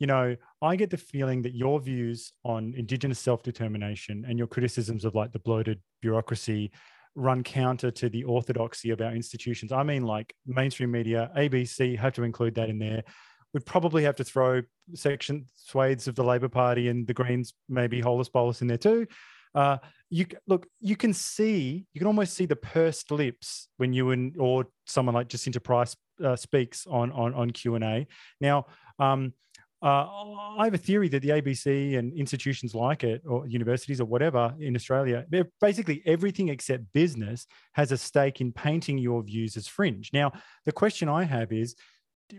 you 0.00 0.06
know, 0.06 0.34
I 0.62 0.76
get 0.76 0.90
the 0.90 0.96
feeling 0.96 1.42
that 1.42 1.54
your 1.54 1.78
views 1.78 2.32
on 2.42 2.74
Indigenous 2.76 3.18
self 3.18 3.42
determination 3.42 4.24
and 4.26 4.38
your 4.38 4.48
criticisms 4.48 5.04
of 5.04 5.14
like 5.14 5.30
the 5.32 5.38
bloated 5.38 5.80
bureaucracy 6.00 6.72
run 7.14 7.42
counter 7.42 7.90
to 7.90 8.08
the 8.08 8.24
orthodoxy 8.24 8.90
of 8.90 9.00
our 9.02 9.12
institutions. 9.12 9.72
I 9.72 9.82
mean, 9.82 10.04
like 10.04 10.34
mainstream 10.46 10.90
media, 10.90 11.30
ABC 11.36 11.98
have 11.98 12.14
to 12.14 12.22
include 12.22 12.54
that 12.54 12.70
in 12.70 12.78
there. 12.78 13.04
We'd 13.52 13.66
probably 13.66 14.04
have 14.04 14.16
to 14.16 14.24
throw 14.24 14.62
section 14.94 15.44
swathes 15.54 16.08
of 16.08 16.14
the 16.14 16.24
Labor 16.24 16.48
Party 16.48 16.88
and 16.88 17.06
the 17.06 17.14
Greens, 17.14 17.52
maybe 17.68 18.00
Hollis 18.00 18.30
Bolus 18.30 18.62
in 18.62 18.68
there 18.68 18.78
too. 18.78 19.06
Uh, 19.54 19.78
you 20.08 20.24
look, 20.46 20.66
you 20.80 20.96
can 20.96 21.12
see, 21.12 21.84
you 21.92 21.98
can 21.98 22.06
almost 22.06 22.34
see 22.34 22.46
the 22.46 22.56
pursed 22.56 23.10
lips 23.10 23.68
when 23.76 23.92
you 23.92 24.12
and 24.12 24.34
or 24.38 24.66
someone 24.86 25.14
like 25.14 25.28
Jacinta 25.28 25.60
Price 25.60 25.94
uh, 26.24 26.36
speaks 26.36 26.86
on 26.86 27.10
on 27.12 27.34
on 27.34 27.50
Q 27.50 27.74
and 27.74 27.84
A. 27.84 28.06
Now, 28.40 28.66
um, 28.98 29.34
uh, 29.82 30.06
I 30.58 30.64
have 30.64 30.74
a 30.74 30.78
theory 30.78 31.08
that 31.08 31.22
the 31.22 31.30
ABC 31.30 31.98
and 31.98 32.12
institutions 32.12 32.74
like 32.74 33.02
it, 33.02 33.22
or 33.26 33.46
universities 33.46 34.00
or 34.00 34.04
whatever 34.04 34.54
in 34.60 34.76
Australia, 34.76 35.24
basically 35.60 36.02
everything 36.04 36.48
except 36.48 36.92
business 36.92 37.46
has 37.72 37.90
a 37.90 37.96
stake 37.96 38.40
in 38.40 38.52
painting 38.52 38.98
your 38.98 39.22
views 39.22 39.56
as 39.56 39.66
fringe. 39.66 40.10
Now, 40.12 40.32
the 40.66 40.72
question 40.72 41.08
I 41.08 41.24
have 41.24 41.50
is 41.50 41.76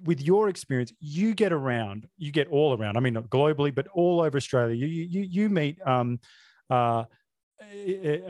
with 0.04 0.22
your 0.22 0.50
experience, 0.50 0.94
you 1.00 1.34
get 1.34 1.52
around, 1.52 2.08
you 2.18 2.32
get 2.32 2.48
all 2.48 2.78
around. 2.78 2.96
I 2.96 3.00
mean, 3.00 3.14
not 3.14 3.30
globally, 3.30 3.74
but 3.74 3.88
all 3.94 4.22
over 4.22 4.38
Australia. 4.38 4.76
You 4.76 4.86
you 4.86 5.22
you 5.22 5.50
meet 5.50 5.82
um, 5.86 6.20
uh, 6.70 7.06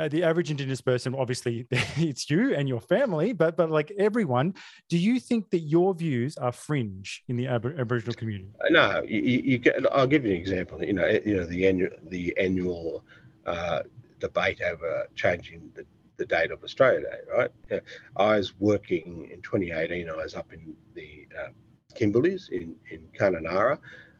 the 0.09 0.23
average 0.23 0.51
indigenous 0.51 0.81
person 0.81 1.15
obviously 1.15 1.65
it's 1.71 2.29
you 2.29 2.53
and 2.55 2.67
your 2.67 2.81
family 2.81 3.33
but 3.33 3.55
but 3.55 3.69
like 3.69 3.91
everyone 3.97 4.53
do 4.89 4.97
you 4.97 5.19
think 5.19 5.49
that 5.49 5.59
your 5.59 5.93
views 5.93 6.37
are 6.37 6.51
fringe 6.51 7.23
in 7.27 7.35
the 7.37 7.47
Ab- 7.47 7.77
aboriginal 7.77 8.13
community? 8.13 8.51
Uh, 8.61 8.69
no 8.69 9.03
you, 9.07 9.19
you, 9.21 9.57
get 9.57 9.75
i'll 9.93 10.07
give 10.07 10.25
you 10.25 10.31
an 10.31 10.37
example. 10.37 10.83
You 10.83 10.93
know 10.93 11.07
you 11.07 11.37
know 11.37 11.45
the 11.45 11.67
annual 11.67 11.89
the 12.03 12.35
annual 12.37 13.03
uh, 13.45 13.81
debate 14.19 14.61
over 14.61 15.07
changing 15.15 15.71
the, 15.75 15.85
the 16.17 16.25
date 16.25 16.51
of 16.51 16.63
australia 16.63 17.01
day 17.01 17.19
right? 17.35 17.81
I 18.17 18.37
was 18.37 18.53
working 18.59 19.29
in 19.31 19.41
2018 19.41 20.09
i 20.09 20.15
was 20.15 20.35
up 20.35 20.53
in 20.53 20.75
the 20.93 21.27
uh, 21.39 21.49
kimberleys 21.95 22.49
in 22.49 22.75
in 22.89 23.07
kununurra 23.17 23.77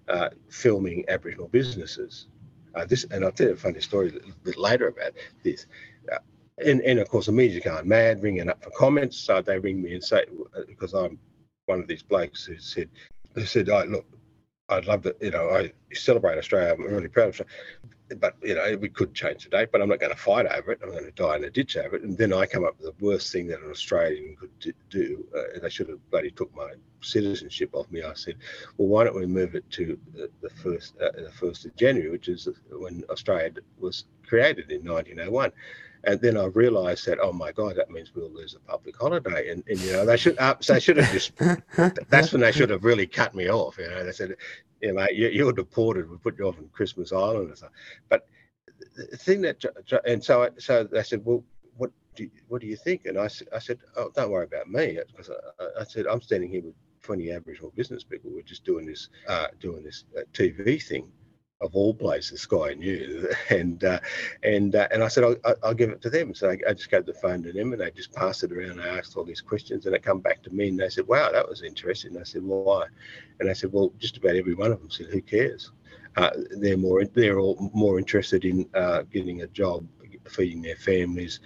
uh, 0.07 0.29
filming 0.49 1.05
aboriginal 1.07 1.47
businesses 1.47 2.27
uh, 2.75 2.85
this, 2.85 3.05
and 3.11 3.23
I'll 3.23 3.31
tell 3.31 3.47
you 3.47 3.53
a 3.53 3.57
funny 3.57 3.81
story 3.81 4.09
a 4.09 4.31
bit 4.43 4.57
later 4.57 4.87
about 4.87 5.13
this. 5.43 5.65
Uh, 6.11 6.17
and, 6.65 6.81
and 6.81 6.99
of 6.99 7.09
course, 7.09 7.25
the 7.25 7.31
media's 7.31 7.63
going 7.63 7.87
mad, 7.87 8.21
ringing 8.21 8.49
up 8.49 8.63
for 8.63 8.71
comments. 8.71 9.17
So 9.17 9.41
they 9.41 9.59
ring 9.59 9.81
me 9.81 9.93
and 9.93 10.03
say, 10.03 10.25
because 10.67 10.93
I'm 10.93 11.17
one 11.65 11.79
of 11.79 11.87
these 11.87 12.03
blokes 12.03 12.45
who 12.45 12.57
said, 12.57 12.89
they 13.33 13.45
said, 13.45 13.69
oh, 13.69 13.83
look, 13.83 14.05
I'd 14.69 14.85
love 14.85 15.03
to, 15.03 15.15
you 15.21 15.31
know, 15.31 15.49
I 15.49 15.71
celebrate 15.93 16.37
Australia. 16.37 16.73
I'm 16.73 16.83
really 16.83 17.07
proud 17.07 17.29
of 17.29 17.33
Australia 17.33 17.53
but 18.19 18.35
you 18.41 18.55
know 18.55 18.77
we 18.79 18.89
could 18.89 19.13
change 19.13 19.43
the 19.43 19.49
date 19.49 19.69
but 19.71 19.81
i'm 19.81 19.89
not 19.89 19.99
going 19.99 20.11
to 20.11 20.17
fight 20.17 20.45
over 20.45 20.71
it 20.71 20.79
i'm 20.83 20.91
going 20.91 21.03
to 21.03 21.11
die 21.11 21.35
in 21.35 21.43
a 21.43 21.49
ditch 21.49 21.77
over 21.77 21.95
it 21.95 22.03
and 22.03 22.17
then 22.17 22.33
i 22.33 22.45
come 22.45 22.63
up 22.63 22.75
with 22.79 22.87
the 22.97 23.05
worst 23.05 23.31
thing 23.31 23.47
that 23.47 23.61
an 23.61 23.69
australian 23.69 24.35
could 24.35 24.73
do 24.89 25.25
uh, 25.37 25.59
they 25.61 25.69
should 25.69 25.89
have 25.89 26.11
bloody 26.11 26.31
took 26.31 26.53
my 26.55 26.71
citizenship 27.01 27.69
off 27.73 27.89
me 27.91 28.03
i 28.03 28.13
said 28.13 28.35
well 28.77 28.87
why 28.87 29.03
don't 29.03 29.15
we 29.15 29.25
move 29.25 29.55
it 29.55 29.69
to 29.69 29.97
the, 30.13 30.29
the 30.41 30.49
first 30.49 30.93
uh, 31.01 31.11
the 31.15 31.31
first 31.31 31.65
of 31.65 31.75
january 31.75 32.11
which 32.11 32.27
is 32.27 32.47
when 32.71 33.03
australia 33.09 33.51
was 33.79 34.05
created 34.27 34.71
in 34.71 34.83
1901 34.85 35.51
and 36.03 36.19
then 36.19 36.35
I 36.35 36.45
realised 36.45 37.05
that, 37.05 37.19
oh 37.21 37.31
my 37.31 37.51
God, 37.51 37.75
that 37.75 37.91
means 37.91 38.11
we'll 38.15 38.31
lose 38.31 38.55
a 38.55 38.71
public 38.71 38.97
holiday. 38.97 39.51
And, 39.51 39.63
and 39.67 39.79
you 39.79 39.93
know, 39.93 40.05
they 40.05 40.17
should 40.17 40.37
uh, 40.39 40.55
so 40.59 40.73
they 40.73 40.79
should 40.79 40.97
have 40.97 41.11
just, 41.11 41.33
that's 42.09 42.31
when 42.31 42.41
they 42.41 42.51
should 42.51 42.71
have 42.71 42.83
really 42.83 43.05
cut 43.05 43.35
me 43.35 43.49
off. 43.49 43.77
You 43.77 43.87
know, 43.87 44.03
they 44.03 44.11
said, 44.11 44.35
you 44.81 44.93
know, 44.93 45.07
you, 45.11 45.29
you're 45.29 45.53
deported. 45.53 46.09
We 46.09 46.17
put 46.17 46.37
you 46.37 46.47
off 46.47 46.57
on 46.57 46.69
Christmas 46.73 47.11
Island 47.11 47.51
or 47.51 47.55
something. 47.55 47.77
But 48.09 48.27
the 48.95 49.17
thing 49.17 49.41
that, 49.41 49.63
and 50.05 50.23
so, 50.23 50.43
I, 50.43 50.49
so 50.57 50.83
they 50.83 51.03
said, 51.03 51.23
well, 51.23 51.43
what 51.77 51.91
do 52.15 52.23
you, 52.23 52.31
what 52.47 52.61
do 52.61 52.67
you 52.67 52.75
think? 52.75 53.05
And 53.05 53.17
I, 53.17 53.29
I 53.53 53.59
said, 53.59 53.79
oh, 53.95 54.11
don't 54.15 54.31
worry 54.31 54.45
about 54.45 54.69
me, 54.69 54.99
because 55.07 55.29
I, 55.59 55.81
I, 55.81 55.83
said 55.83 56.07
I'm 56.07 56.21
standing 56.21 56.49
here 56.49 56.61
with 56.63 56.75
20 57.03 57.31
Aboriginal 57.31 57.71
business 57.75 58.03
people. 58.03 58.31
We're 58.33 58.41
just 58.41 58.65
doing 58.65 58.85
this, 58.85 59.09
uh, 59.27 59.47
doing 59.59 59.83
this 59.83 60.05
uh, 60.17 60.21
TV 60.33 60.81
thing, 60.83 61.11
of 61.61 61.75
all 61.75 61.93
places, 61.93 62.41
Sky 62.41 62.73
News, 62.73 63.33
and 63.49 63.83
uh, 63.83 63.99
and 64.43 64.75
uh, 64.75 64.87
and 64.91 65.03
I 65.03 65.07
said 65.07 65.23
I'll, 65.23 65.55
I'll, 65.63 65.73
give 65.73 65.91
it 65.91 66.01
to 66.01 66.09
them. 66.09 66.33
So 66.33 66.49
I, 66.49 66.57
I, 66.67 66.73
just 66.73 66.89
gave 66.89 67.05
the 67.05 67.13
phone 67.13 67.43
to 67.43 67.53
them, 67.53 67.71
and 67.71 67.81
they 67.81 67.91
just 67.91 68.13
passed 68.13 68.43
it 68.43 68.51
around. 68.51 68.81
I 68.81 68.97
asked 68.97 69.15
all 69.15 69.23
these 69.23 69.41
questions, 69.41 69.85
and 69.85 69.95
it 69.95 70.03
come 70.03 70.19
back 70.19 70.41
to 70.43 70.49
me, 70.49 70.69
and 70.69 70.79
they 70.79 70.89
said, 70.89 71.07
"Wow, 71.07 71.31
that 71.31 71.47
was 71.47 71.61
interesting." 71.61 72.11
And 72.11 72.21
I 72.21 72.23
said, 72.23 72.43
well, 72.43 72.63
"Why?" 72.63 72.85
And 73.39 73.49
I 73.49 73.53
said, 73.53 73.71
"Well, 73.71 73.93
just 73.99 74.17
about 74.17 74.35
every 74.35 74.55
one 74.55 74.71
of 74.71 74.79
them 74.79 74.89
said, 74.89 75.07
who 75.07 75.21
cares? 75.21 75.71
Uh, 76.17 76.31
they're 76.57 76.77
more 76.77 77.05
they're 77.05 77.39
all 77.39 77.71
more 77.73 77.97
interested 77.97 78.43
in 78.43 78.67
uh, 78.73 79.03
getting 79.03 79.43
a 79.43 79.47
job, 79.47 79.87
feeding 80.27 80.61
their 80.61 80.75
families, 80.75 81.39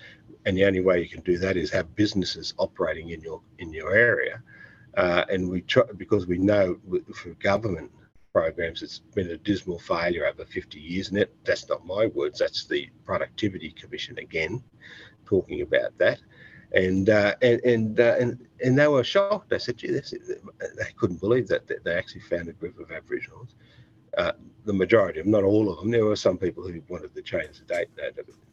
and 0.46 0.58
the 0.58 0.66
only 0.66 0.82
way 0.82 1.02
you 1.02 1.10
can 1.10 1.22
do 1.22 1.38
that 1.38 1.58
is 1.58 1.70
have 1.72 1.96
businesses 1.96 2.54
operating 2.58 3.10
in 3.10 3.22
your 3.22 3.42
in 3.60 3.72
your 3.74 3.94
area." 3.94 4.42
Uh, 4.98 5.26
and 5.30 5.50
we 5.50 5.62
try 5.62 5.84
because 5.98 6.26
we 6.26 6.38
know 6.38 6.80
for 7.14 7.32
government 7.34 7.92
programs, 8.36 8.84
it's 8.84 9.00
been 9.00 9.32
a 9.32 9.38
dismal 9.38 9.80
failure 9.80 10.28
over 10.28 10.44
50 10.44 10.78
years. 10.78 11.08
And 11.08 11.18
that, 11.18 11.32
that's 11.46 11.70
not 11.70 11.86
my 11.86 12.08
words, 12.08 12.40
that's 12.40 12.66
the 12.66 12.90
Productivity 13.06 13.72
Commission 13.72 14.18
again 14.20 14.62
talking 15.26 15.62
about 15.62 15.98
that. 16.00 16.20
And 16.74 17.10
uh, 17.10 17.36
and 17.42 17.62
and, 17.64 18.00
uh, 18.00 18.16
and 18.20 18.46
and 18.62 18.78
they 18.78 18.88
were 18.88 19.06
shocked. 19.06 19.50
They 19.50 19.60
said, 19.60 19.78
"Gee, 19.78 19.92
this, 19.92 20.12
they 20.12 20.92
couldn't 20.98 21.22
believe 21.22 21.48
that, 21.48 21.68
that 21.68 21.86
they 21.86 21.94
actually 21.94 22.22
found 22.22 22.50
a 22.50 22.54
group 22.54 22.78
of 22.80 22.92
Aboriginals. 22.92 23.56
Uh, 24.18 24.34
the 24.66 24.74
majority 24.74 25.20
of 25.20 25.26
them, 25.26 25.32
not 25.32 25.44
all 25.44 25.72
of 25.72 25.80
them. 25.80 25.92
There 25.92 26.04
were 26.04 26.18
some 26.18 26.38
people 26.38 26.68
who 26.68 26.82
wanted 26.90 27.16
to 27.16 27.22
change 27.22 27.60
the 27.60 27.66
date 27.66 27.88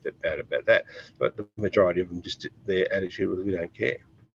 about, 0.05 0.39
about 0.39 0.67
that, 0.67 0.85
but 1.19 1.37
the 1.37 1.47
majority 1.57 2.01
of 2.03 2.11
them 2.11 2.23
just 2.23 2.47
their 2.67 2.93
attitude 2.93 3.31
was, 3.31 3.45
"We 3.45 3.53
don't 3.53 3.75
care." 3.75 3.99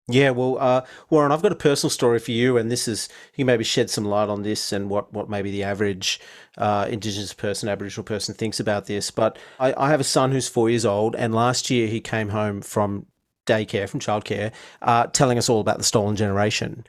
Yeah, 0.09 0.31
well, 0.31 0.57
uh, 0.59 0.81
Warren, 1.09 1.31
I've 1.31 1.41
got 1.41 1.53
a 1.53 1.55
personal 1.55 1.89
story 1.89 2.19
for 2.19 2.31
you, 2.31 2.57
and 2.57 2.69
this 2.69 2.89
is 2.89 3.07
you 3.35 3.45
maybe 3.45 3.63
shed 3.63 3.89
some 3.89 4.03
light 4.03 4.27
on 4.27 4.43
this 4.43 4.73
and 4.73 4.89
what 4.89 5.13
what 5.13 5.29
maybe 5.29 5.49
the 5.49 5.63
average 5.63 6.19
uh, 6.57 6.87
Indigenous 6.89 7.33
person, 7.33 7.69
Aboriginal 7.69 8.03
person 8.03 8.35
thinks 8.35 8.59
about 8.59 8.85
this. 8.87 9.11
But 9.11 9.39
I, 9.61 9.73
I, 9.77 9.89
have 9.91 10.01
a 10.01 10.03
son 10.03 10.33
who's 10.33 10.49
four 10.49 10.69
years 10.69 10.85
old, 10.85 11.15
and 11.15 11.33
last 11.33 11.69
year 11.69 11.87
he 11.87 12.01
came 12.01 12.29
home 12.29 12.61
from 12.61 13.05
daycare, 13.45 13.87
from 13.87 14.01
childcare, 14.01 14.51
uh, 14.81 15.07
telling 15.07 15.37
us 15.37 15.47
all 15.47 15.61
about 15.61 15.77
the 15.77 15.85
stolen 15.85 16.17
generation, 16.17 16.85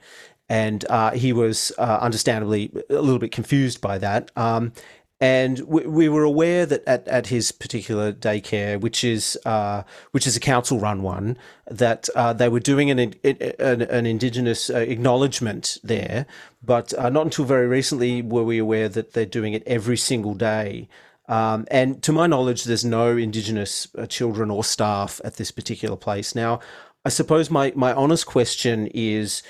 and 0.49 0.85
uh, 0.91 1.12
he 1.12 1.33
was 1.33 1.71
uh, 1.79 1.99
understandably 2.01 2.73
a 2.91 2.95
little 2.95 3.21
bit 3.21 3.31
confused 3.31 3.81
by 3.81 3.97
that. 3.97 4.33
Um, 4.37 4.73
and 5.21 5.61
we, 5.61 5.87
we, 5.87 6.09
were 6.09 6.25
aware 6.25 6.67
that 6.67 6.83
at, 6.87 7.07
at 7.07 7.29
his 7.29 7.53
particular 7.53 8.12
daycare, 8.12 8.81
which 8.81 9.05
is 9.05 9.39
uh, 9.45 9.83
which 10.11 10.27
is 10.27 10.37
a 10.37 10.41
council 10.41 10.81
run 10.81 11.03
one, 11.03 11.39
that 11.71 12.09
uh, 12.17 12.33
they 12.33 12.49
were 12.49 12.61
doing 12.61 12.91
an 12.91 12.99
an, 12.99 13.83
an 13.83 14.07
indigenous 14.07 14.71
uh, 14.71 14.79
acknowledgement 14.79 15.79
there, 15.85 16.27
but 16.62 16.93
uh, 16.99 17.09
not 17.11 17.27
until 17.27 17.45
very 17.45 17.69
recently 17.69 18.23
were 18.23 18.45
we 18.45 18.59
aware 18.59 18.89
that 18.89 19.12
they're 19.12 19.25
doing 19.25 19.53
it 19.53 19.62
every 19.67 19.97
single 19.97 20.35
day. 20.35 20.89
Um, 21.27 21.67
and 21.71 22.03
to 22.03 22.12
my 22.12 22.27
knowledge, 22.27 22.65
there's 22.65 22.85
no 22.85 23.17
indigenous 23.17 23.89
uh, 23.97 24.07
children 24.07 24.51
or 24.51 24.62
staff 24.62 25.21
at 25.25 25.37
this 25.37 25.51
particular 25.51 25.97
place. 25.97 26.35
Now, 26.35 26.61
I 27.05 27.09
suppose 27.09 27.51
my 27.51 27.73
my 27.77 27.93
honest 27.93 28.27
question 28.27 28.89
is, 28.89 29.43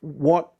what 0.00 0.50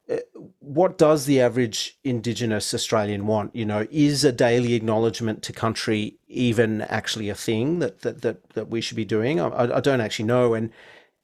what 0.60 0.96
does 0.96 1.26
the 1.26 1.40
average 1.40 1.98
Indigenous 2.02 2.72
Australian 2.72 3.26
want? 3.26 3.54
You 3.54 3.66
know, 3.66 3.86
is 3.90 4.24
a 4.24 4.32
daily 4.32 4.74
acknowledgement 4.74 5.42
to 5.44 5.52
country 5.52 6.16
even 6.28 6.82
actually 6.82 7.28
a 7.28 7.34
thing 7.34 7.78
that 7.80 8.00
that 8.00 8.22
that, 8.22 8.50
that 8.50 8.68
we 8.68 8.80
should 8.80 8.96
be 8.96 9.04
doing? 9.04 9.40
I, 9.40 9.76
I 9.76 9.80
don't 9.80 10.00
actually 10.00 10.26
know. 10.26 10.54
And 10.54 10.70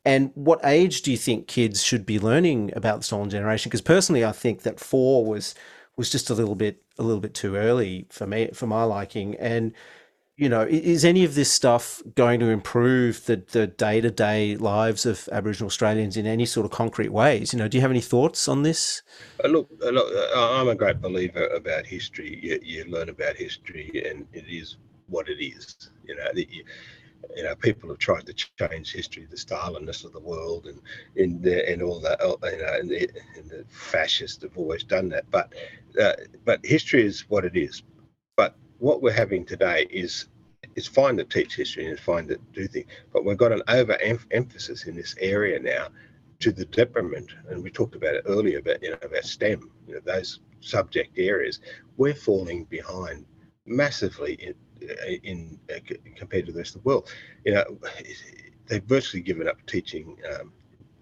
and 0.04 0.32
what 0.34 0.60
age 0.64 1.02
do 1.02 1.10
you 1.10 1.16
think 1.16 1.46
kids 1.46 1.82
should 1.82 2.04
be 2.04 2.18
learning 2.18 2.72
about 2.76 2.98
the 2.98 3.04
stolen 3.04 3.30
generation? 3.30 3.70
Because 3.70 3.80
personally, 3.80 4.24
I 4.24 4.32
think 4.32 4.62
that 4.62 4.78
four 4.78 5.24
was 5.24 5.54
was 5.96 6.10
just 6.10 6.28
a 6.28 6.34
little 6.34 6.56
bit 6.56 6.82
a 6.98 7.02
little 7.02 7.20
bit 7.20 7.34
too 7.34 7.56
early 7.56 8.06
for 8.10 8.26
me 8.26 8.50
for 8.52 8.66
my 8.66 8.84
liking. 8.84 9.34
And 9.36 9.72
you 10.36 10.48
know, 10.48 10.62
is 10.62 11.04
any 11.04 11.24
of 11.24 11.36
this 11.36 11.52
stuff 11.52 12.02
going 12.16 12.40
to 12.40 12.46
improve 12.46 13.24
the, 13.26 13.36
the 13.52 13.68
day-to-day 13.68 14.56
lives 14.56 15.06
of 15.06 15.28
Aboriginal 15.30 15.68
Australians 15.68 16.16
in 16.16 16.26
any 16.26 16.44
sort 16.44 16.66
of 16.66 16.72
concrete 16.72 17.10
ways? 17.12 17.52
You 17.52 17.60
know, 17.60 17.68
do 17.68 17.76
you 17.76 17.82
have 17.82 17.92
any 17.92 18.00
thoughts 18.00 18.48
on 18.48 18.62
this? 18.62 19.02
Uh, 19.44 19.48
look, 19.48 19.70
uh, 19.80 19.90
look, 19.90 20.12
uh, 20.12 20.60
I'm 20.60 20.68
a 20.68 20.74
great 20.74 21.00
believer 21.00 21.46
about 21.48 21.86
history. 21.86 22.40
You, 22.42 22.58
you, 22.62 22.84
learn 22.90 23.10
about 23.10 23.36
history, 23.36 24.04
and 24.08 24.26
it 24.32 24.46
is 24.48 24.76
what 25.06 25.28
it 25.28 25.40
is. 25.40 25.90
You 26.04 26.16
know, 26.16 26.26
the, 26.34 26.48
you 27.36 27.44
know, 27.44 27.54
people 27.54 27.88
have 27.90 27.98
tried 27.98 28.26
to 28.26 28.34
change 28.34 28.92
history, 28.92 29.28
the 29.30 29.36
Stalinness 29.36 30.04
of 30.04 30.12
the 30.12 30.20
world, 30.20 30.66
and 30.66 30.80
in 31.14 31.40
the, 31.42 31.70
and 31.70 31.80
all 31.80 32.00
that. 32.00 32.18
You 32.20 32.58
know, 32.58 32.74
and 32.80 32.90
the, 32.90 33.08
and 33.36 33.48
the 33.48 33.64
fascists 33.68 34.42
have 34.42 34.58
always 34.58 34.82
done 34.82 35.10
that. 35.10 35.30
But 35.30 35.52
uh, 36.00 36.14
but 36.44 36.58
history 36.66 37.06
is 37.06 37.24
what 37.28 37.44
it 37.44 37.56
is 37.56 37.84
what 38.84 39.00
we're 39.00 39.10
having 39.10 39.46
today 39.46 39.86
is 39.88 40.26
it's 40.76 40.86
fine 40.86 41.16
to 41.16 41.24
teach 41.24 41.56
history 41.56 41.84
and 41.84 41.94
it's 41.94 42.02
fine 42.02 42.28
to 42.28 42.38
do 42.52 42.66
things, 42.66 42.86
but 43.14 43.24
we've 43.24 43.38
got 43.38 43.50
an 43.50 43.62
over 43.68 43.96
emphasis 44.30 44.84
in 44.84 44.94
this 44.94 45.14
area 45.20 45.58
now 45.58 45.86
to 46.40 46.52
the 46.52 46.66
detriment. 46.66 47.30
And 47.48 47.62
we 47.62 47.70
talked 47.70 47.94
about 47.94 48.14
it 48.14 48.24
earlier 48.26 48.58
about 48.58 48.82
you 48.82 48.90
know 48.90 48.98
about 49.00 49.24
STEM, 49.24 49.70
you 49.88 49.94
know 49.94 50.00
those 50.04 50.40
subject 50.60 51.18
areas. 51.18 51.60
We're 51.96 52.14
falling 52.14 52.64
behind 52.64 53.24
massively 53.64 54.34
in, 54.34 54.54
in, 55.22 55.58
uh, 55.74 55.78
compared 56.14 56.44
to 56.44 56.52
the 56.52 56.58
rest 56.58 56.76
of 56.76 56.82
the 56.82 56.88
world. 56.88 57.08
You 57.46 57.54
know, 57.54 57.64
they've 58.66 58.84
virtually 58.84 59.22
given 59.22 59.48
up 59.48 59.64
teaching 59.66 60.18
um, 60.30 60.52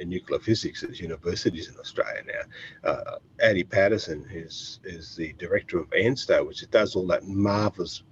in 0.03 0.09
nuclear 0.11 0.41
physics 0.41 0.83
at 0.83 1.01
universities 1.01 1.69
in 1.69 1.79
Australia 1.79 2.23
now. 2.27 2.91
Uh, 2.91 3.19
Adi 3.43 3.65
Paterson, 3.65 4.25
who's 4.25 4.81
is 4.85 5.17
the 5.17 5.33
director 5.35 5.79
of 5.79 5.89
ANSTO, 5.93 6.47
which 6.47 6.69
does 6.71 6.95
all 6.95 7.07
that 7.07 7.27
marvelous 7.27 8.03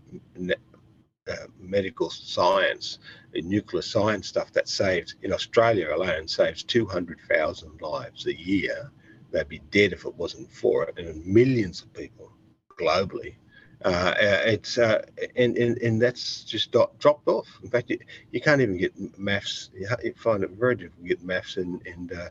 uh, 1.29 1.35
medical 1.59 2.11
science, 2.11 2.99
nuclear 3.35 3.83
science 3.83 4.29
stuff 4.29 4.53
that 4.53 4.69
saves 4.69 5.17
in 5.23 5.33
Australia 5.33 5.95
alone 5.95 6.27
saves 6.27 6.63
200,000 6.65 7.81
lives 7.81 8.27
a 8.27 8.35
year 8.35 8.91
they'd 9.31 9.49
be 9.49 9.61
dead 9.71 9.93
if 9.93 10.05
it 10.05 10.15
wasn't 10.17 10.51
for 10.51 10.85
it. 10.85 10.99
And 10.99 11.25
millions 11.25 11.83
of 11.83 11.93
people 11.93 12.31
globally. 12.79 13.37
Uh, 13.85 13.89
uh 13.89 14.43
it's 14.45 14.77
uh, 14.77 15.03
and, 15.37 15.57
and 15.57 15.79
and 15.79 16.03
that's 16.03 16.45
just 16.45 16.71
dropped 16.73 17.29
off. 17.29 17.49
In 17.63 17.71
fact, 17.71 17.91
you, 17.91 17.99
you 18.31 18.41
can't 18.41 18.61
even 18.61 18.77
get 18.77 18.93
maths. 19.19 19.71
You, 19.75 19.89
find 20.17 20.45
it 20.45 20.51
very 20.51 20.75
difficult 20.75 21.03
to 21.03 21.09
get 21.09 21.23
maths 21.23 21.57
and 21.57 21.81
and 21.87 22.13
uh, 22.13 22.29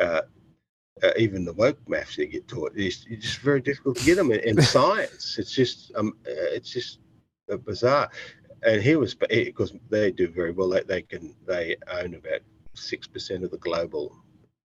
uh, 0.00 0.20
uh, 1.02 1.10
even 1.16 1.44
the 1.44 1.52
woke 1.52 1.78
maths 1.88 2.16
you 2.16 2.26
get 2.26 2.46
taught. 2.46 2.72
It's, 2.76 3.04
it's 3.10 3.24
just 3.24 3.38
very 3.38 3.60
difficult 3.60 3.96
to 3.98 4.04
get 4.04 4.16
them. 4.16 4.30
in 4.30 4.62
science, 4.62 5.36
it's 5.38 5.50
just 5.52 5.92
um, 5.96 6.16
it's 6.24 6.70
just 6.70 7.00
bizarre. 7.64 8.10
And 8.62 8.80
he 8.80 8.96
was 8.96 9.14
because 9.14 9.74
they 9.90 10.10
do 10.10 10.28
very 10.28 10.52
well. 10.52 10.68
They, 10.68 10.82
they 10.82 11.02
can 11.02 11.34
they 11.46 11.76
own 11.90 12.14
about 12.14 12.40
six 12.74 13.06
percent 13.06 13.44
of 13.44 13.50
the 13.50 13.58
global 13.58 14.14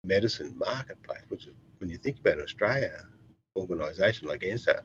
medicine 0.03 0.55
marketplace, 0.57 1.23
which 1.29 1.45
is 1.45 1.53
when 1.79 1.89
you 1.89 1.97
think 1.97 2.19
about 2.19 2.39
Australia, 2.39 3.05
organisation 3.57 4.27
like 4.27 4.41
ANSTO, 4.41 4.79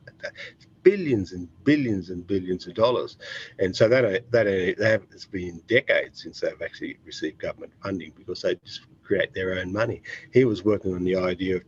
billions 0.83 1.31
and 1.31 1.47
billions 1.63 2.09
and 2.09 2.25
billions 2.27 2.67
of 2.67 2.73
dollars. 2.73 3.17
And 3.59 3.75
so 3.75 3.87
that 3.87 4.05
uh, 4.05 4.19
that 4.31 4.47
uh, 4.47 5.05
it's 5.11 5.25
been 5.25 5.61
decades 5.67 6.23
since 6.23 6.39
they've 6.39 6.61
actually 6.61 6.97
received 7.05 7.39
government 7.39 7.73
funding 7.81 8.13
because 8.15 8.41
they 8.41 8.55
just 8.55 8.81
create 9.03 9.33
their 9.33 9.59
own 9.59 9.71
money. 9.71 10.01
He 10.31 10.45
was 10.45 10.63
working 10.63 10.93
on 10.93 11.03
the 11.03 11.15
idea 11.15 11.57
of, 11.57 11.63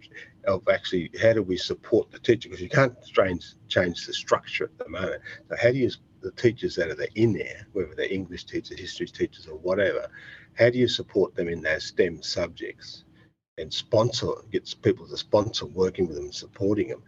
of 0.45 0.68
actually 0.68 1.12
how 1.22 1.34
do 1.34 1.43
we 1.43 1.58
support 1.58 2.12
the 2.12 2.20
teacher 2.20 2.49
because 2.49 2.62
you 2.62 2.70
can't 2.70 2.95
change 3.06 3.53
change 3.68 4.06
the 4.06 4.14
structure 4.14 4.66
at 4.66 4.78
the 4.78 4.89
moment. 4.89 5.22
So 5.49 5.56
how 5.62 5.72
do 5.72 5.78
you 5.78 5.89
the 6.22 6.32
teachers 6.32 6.76
that 6.76 6.89
are 6.89 7.08
in 7.14 7.34
there, 7.34 7.68
whether 7.74 7.93
they're 7.95 8.12
English 8.12 8.45
teachers, 8.45 8.80
history 8.80 9.06
teachers, 9.06 9.45
or 9.45 9.58
whatever, 9.60 10.10
how 10.56 10.72
do 10.72 10.80
you 10.80 10.88
support 10.88 11.36
them 11.36 11.47
in 11.47 11.62
those 11.62 11.86
STEM 11.86 12.24
subjects? 12.24 13.03
And 13.58 13.74
sponsor 13.74 14.28
gets 14.51 14.74
people 14.74 15.08
to 15.08 15.18
sponsor 15.18 15.66
working 15.66 16.08
with 16.08 16.16
them 16.16 16.26
and 16.26 16.36
supporting 16.36 16.89
them 16.89 17.01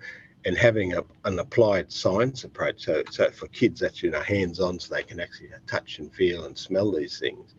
and 0.45 0.57
having 0.57 0.93
a, 0.93 1.03
an 1.25 1.39
applied 1.39 1.91
science 1.91 2.43
approach. 2.43 2.85
So, 2.85 3.03
so 3.09 3.29
for 3.31 3.47
kids 3.47 3.81
that's 3.81 4.01
you 4.01 4.11
know 4.11 4.21
hands-on 4.21 4.79
so 4.79 4.93
they 4.93 5.03
can 5.03 5.19
actually 5.19 5.49
touch 5.67 5.99
and 5.99 6.13
feel 6.13 6.45
and 6.45 6.57
smell 6.57 6.91
these 6.91 7.19
things. 7.19 7.55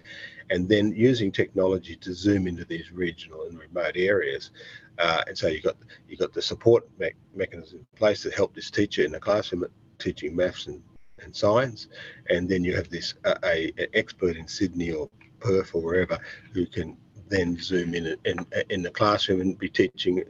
And 0.51 0.69
then 0.69 0.93
using 0.93 1.31
technology 1.31 1.97
to 1.97 2.15
zoom 2.15 2.47
into 2.47 2.65
these 2.65 2.91
regional 2.91 3.47
and 3.47 3.59
remote 3.59 3.97
areas 3.97 4.51
uh, 4.99 5.23
and 5.29 5.39
so 5.39 5.47
you 5.47 5.61
got 5.61 5.77
you 6.09 6.17
got 6.17 6.33
the 6.33 6.43
support 6.43 6.89
me- 6.99 7.13
mechanism 7.35 7.79
in 7.79 7.99
place 7.99 8.23
to 8.23 8.31
help 8.31 8.55
this 8.55 8.71
teacher 8.71 9.05
in 9.05 9.13
the 9.13 9.21
classroom 9.21 9.65
teaching 9.99 10.35
maths 10.35 10.67
and, 10.67 10.83
and 11.23 11.35
science. 11.35 11.89
And 12.29 12.49
then 12.49 12.65
you 12.65 12.75
have 12.75 12.89
this 12.89 13.15
uh, 13.25 13.37
a, 13.45 13.73
a 13.79 13.97
expert 13.97 14.37
in 14.37 14.49
sydney 14.49 14.93
or 14.93 15.09
perth 15.41 15.75
or 15.75 15.83
wherever 15.83 16.19
who 16.53 16.67
can 16.67 16.97
then 17.29 17.59
zoom 17.61 17.95
in 17.95 18.17
in, 18.25 18.47
in 18.71 18.83
the 18.83 18.91
classroom 18.91 19.41
and 19.41 19.59
be 19.59 19.69
teaching 19.69 20.23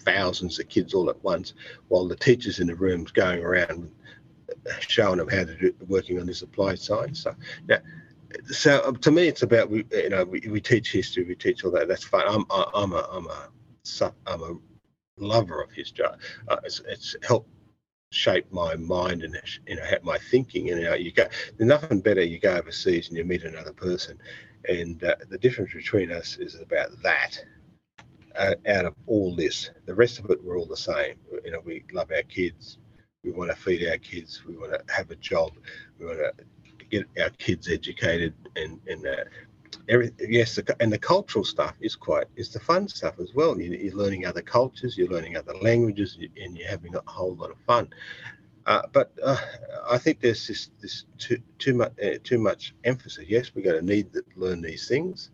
thousands 0.00 0.58
of 0.58 0.68
kids 0.68 0.94
all 0.94 1.10
at 1.10 1.22
once, 1.22 1.54
while 1.88 2.06
the 2.06 2.16
teachers 2.16 2.60
in 2.60 2.66
the 2.66 2.74
rooms 2.74 3.10
going 3.10 3.42
around 3.42 3.90
showing 4.80 5.18
them 5.18 5.28
how 5.28 5.44
to 5.44 5.54
do 5.56 5.74
working 5.88 6.20
on 6.20 6.26
this 6.26 6.42
applied 6.42 6.78
science 6.78 7.20
stuff. 7.20 7.36
Now, 7.68 7.78
so 8.50 8.82
um, 8.84 8.96
to 8.96 9.10
me, 9.10 9.28
it's 9.28 9.42
about 9.42 9.70
we 9.70 9.84
you 9.92 10.10
know 10.10 10.24
we, 10.24 10.40
we 10.40 10.60
teach 10.60 10.92
history, 10.92 11.24
we 11.24 11.34
teach 11.34 11.64
all 11.64 11.70
that. 11.72 11.88
That's 11.88 12.04
fine. 12.04 12.24
I'm 12.26 12.44
I'm 12.50 12.92
a 12.92 13.08
I'm 13.10 13.26
a 13.26 13.48
I'm 14.26 14.42
a 14.42 14.56
lover 15.18 15.62
of 15.62 15.70
history. 15.70 16.06
Uh, 16.48 16.56
it's, 16.64 16.80
it's 16.88 17.16
helped 17.26 17.48
shape 18.10 18.50
my 18.52 18.76
mind 18.76 19.22
and 19.22 19.38
you 19.66 19.76
know 19.76 19.84
my 20.02 20.18
thinking. 20.18 20.70
And 20.70 20.80
you 20.80 20.84
know, 20.86 20.94
you 20.94 21.12
go 21.12 21.26
there's 21.56 21.68
nothing 21.68 22.00
better. 22.00 22.22
You 22.22 22.38
go 22.38 22.56
overseas 22.56 23.08
and 23.08 23.16
you 23.16 23.24
meet 23.24 23.44
another 23.44 23.72
person, 23.72 24.18
and 24.68 25.02
uh, 25.04 25.16
the 25.28 25.38
difference 25.38 25.72
between 25.72 26.10
us 26.10 26.36
is 26.38 26.60
about 26.60 26.90
that. 27.02 27.44
Uh, 28.36 28.54
out 28.66 28.86
of 28.86 28.94
all 29.06 29.36
this, 29.36 29.70
the 29.84 29.94
rest 29.94 30.18
of 30.18 30.30
it, 30.30 30.42
we're 30.42 30.58
all 30.58 30.66
the 30.66 30.76
same. 30.76 31.16
You 31.44 31.50
know, 31.50 31.60
we 31.64 31.84
love 31.92 32.10
our 32.10 32.22
kids. 32.22 32.78
We 33.22 33.30
want 33.30 33.50
to 33.50 33.56
feed 33.56 33.86
our 33.86 33.98
kids. 33.98 34.42
We 34.46 34.56
want 34.56 34.72
to 34.72 34.94
have 34.94 35.10
a 35.10 35.16
job. 35.16 35.52
We 35.98 36.06
want 36.06 36.18
to 36.18 36.32
get 36.90 37.06
our 37.20 37.30
kids 37.30 37.70
educated 37.70 38.34
and 38.56 38.80
and 38.86 39.06
uh, 39.06 39.24
every 39.88 40.12
yes, 40.18 40.54
the, 40.54 40.76
and 40.80 40.92
the 40.92 40.98
cultural 40.98 41.44
stuff 41.44 41.74
is 41.80 41.96
quite 41.96 42.26
is 42.36 42.50
the 42.50 42.60
fun 42.60 42.88
stuff 42.88 43.14
as 43.20 43.34
well. 43.34 43.58
You, 43.60 43.90
are 43.90 43.96
learning 43.96 44.26
other 44.26 44.42
cultures, 44.42 44.96
you're 44.96 45.08
learning 45.08 45.36
other 45.36 45.54
languages, 45.60 46.18
and 46.40 46.56
you're 46.56 46.68
having 46.68 46.94
a 46.94 47.02
whole 47.06 47.34
lot 47.34 47.50
of 47.50 47.58
fun. 47.66 47.88
Uh, 48.66 48.82
but 48.92 49.12
uh, 49.22 49.36
I 49.90 49.98
think 49.98 50.20
there's 50.20 50.46
this 50.46 50.70
this 50.80 51.04
too 51.18 51.38
too 51.58 51.74
much 51.74 51.92
uh, 52.02 52.18
too 52.22 52.38
much 52.38 52.74
emphasis. 52.84 53.24
Yes, 53.28 53.52
we're 53.54 53.62
going 53.62 53.80
to 53.80 53.84
need 53.84 54.12
to 54.12 54.22
learn 54.36 54.62
these 54.62 54.86
things, 54.86 55.30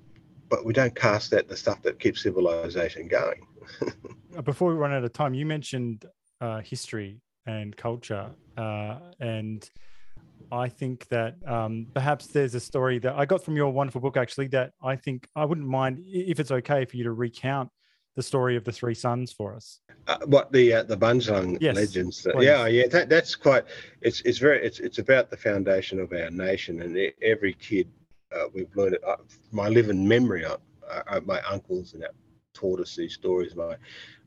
but 0.49 0.65
we 0.65 0.73
don't 0.73 0.95
cast 0.95 1.31
that 1.33 1.49
the 1.49 1.57
stuff 1.57 1.83
that 1.83 1.99
keeps 1.99 2.23
civilization 2.23 3.09
going. 3.09 3.47
Uh, 4.37 4.43
before 4.43 4.71
we 4.71 4.77
run 4.77 4.93
out 4.93 5.03
of 5.03 5.13
time, 5.13 5.33
you 5.33 5.47
mentioned 5.47 6.05
uh, 6.43 6.61
history 6.61 7.19
and 7.47 7.75
culture, 7.77 8.31
uh, 8.59 8.99
and 9.21 9.69
I 10.53 10.69
think 10.69 11.09
that 11.09 11.37
um, 11.47 11.87
perhaps 11.95 12.27
there's 12.27 12.55
a 12.55 12.61
story 12.61 12.99
that 13.01 13.15
I 13.17 13.25
got 13.25 13.43
from 13.43 13.57
your 13.57 13.71
wonderful 13.71 14.03
book 14.03 14.19
actually 14.19 14.49
that 14.49 14.73
I 14.83 14.97
think 14.97 15.27
I 15.35 15.47
wouldn't 15.47 15.67
mind 15.67 16.03
if 16.07 16.39
it's 16.41 16.51
okay 16.51 16.85
for 16.85 16.97
you 16.99 17.05
to 17.05 17.13
recount 17.13 17.71
the 18.19 18.23
story 18.25 18.57
of 18.57 18.65
the 18.65 18.73
three 18.73 18.95
sons 18.95 19.33
for 19.33 19.55
us. 19.55 19.79
Uh, 20.09 20.19
what 20.27 20.51
the 20.51 20.75
uh, 20.75 20.83
the 20.83 20.97
Bundjalung 20.97 21.57
yes, 21.61 21.77
legends? 21.77 22.27
Yeah, 22.41 22.67
yeah, 22.67 22.89
that, 22.89 23.09
that's 23.09 23.37
quite. 23.37 23.65
It's 24.03 24.21
it's 24.23 24.39
very 24.39 24.59
it's 24.67 24.81
it's 24.81 24.99
about 24.99 25.31
the 25.31 25.37
foundation 25.37 26.01
of 26.01 26.13
our 26.13 26.29
nation, 26.31 26.83
and 26.83 26.99
every 27.23 27.55
kid 27.55 27.89
uh, 28.35 28.47
we've 28.53 28.75
learned 28.75 28.95
it. 28.95 29.05
Uh, 29.07 29.17
my 29.53 29.69
living 29.69 30.07
memory, 30.07 30.45
uh, 30.45 30.57
uh, 30.91 31.21
my 31.25 31.41
uncles 31.43 31.95
and 31.95 32.03
that 32.03 32.11
taught 32.55 32.81
us 32.81 32.97
these 32.97 33.15
stories. 33.15 33.55
My 33.55 33.77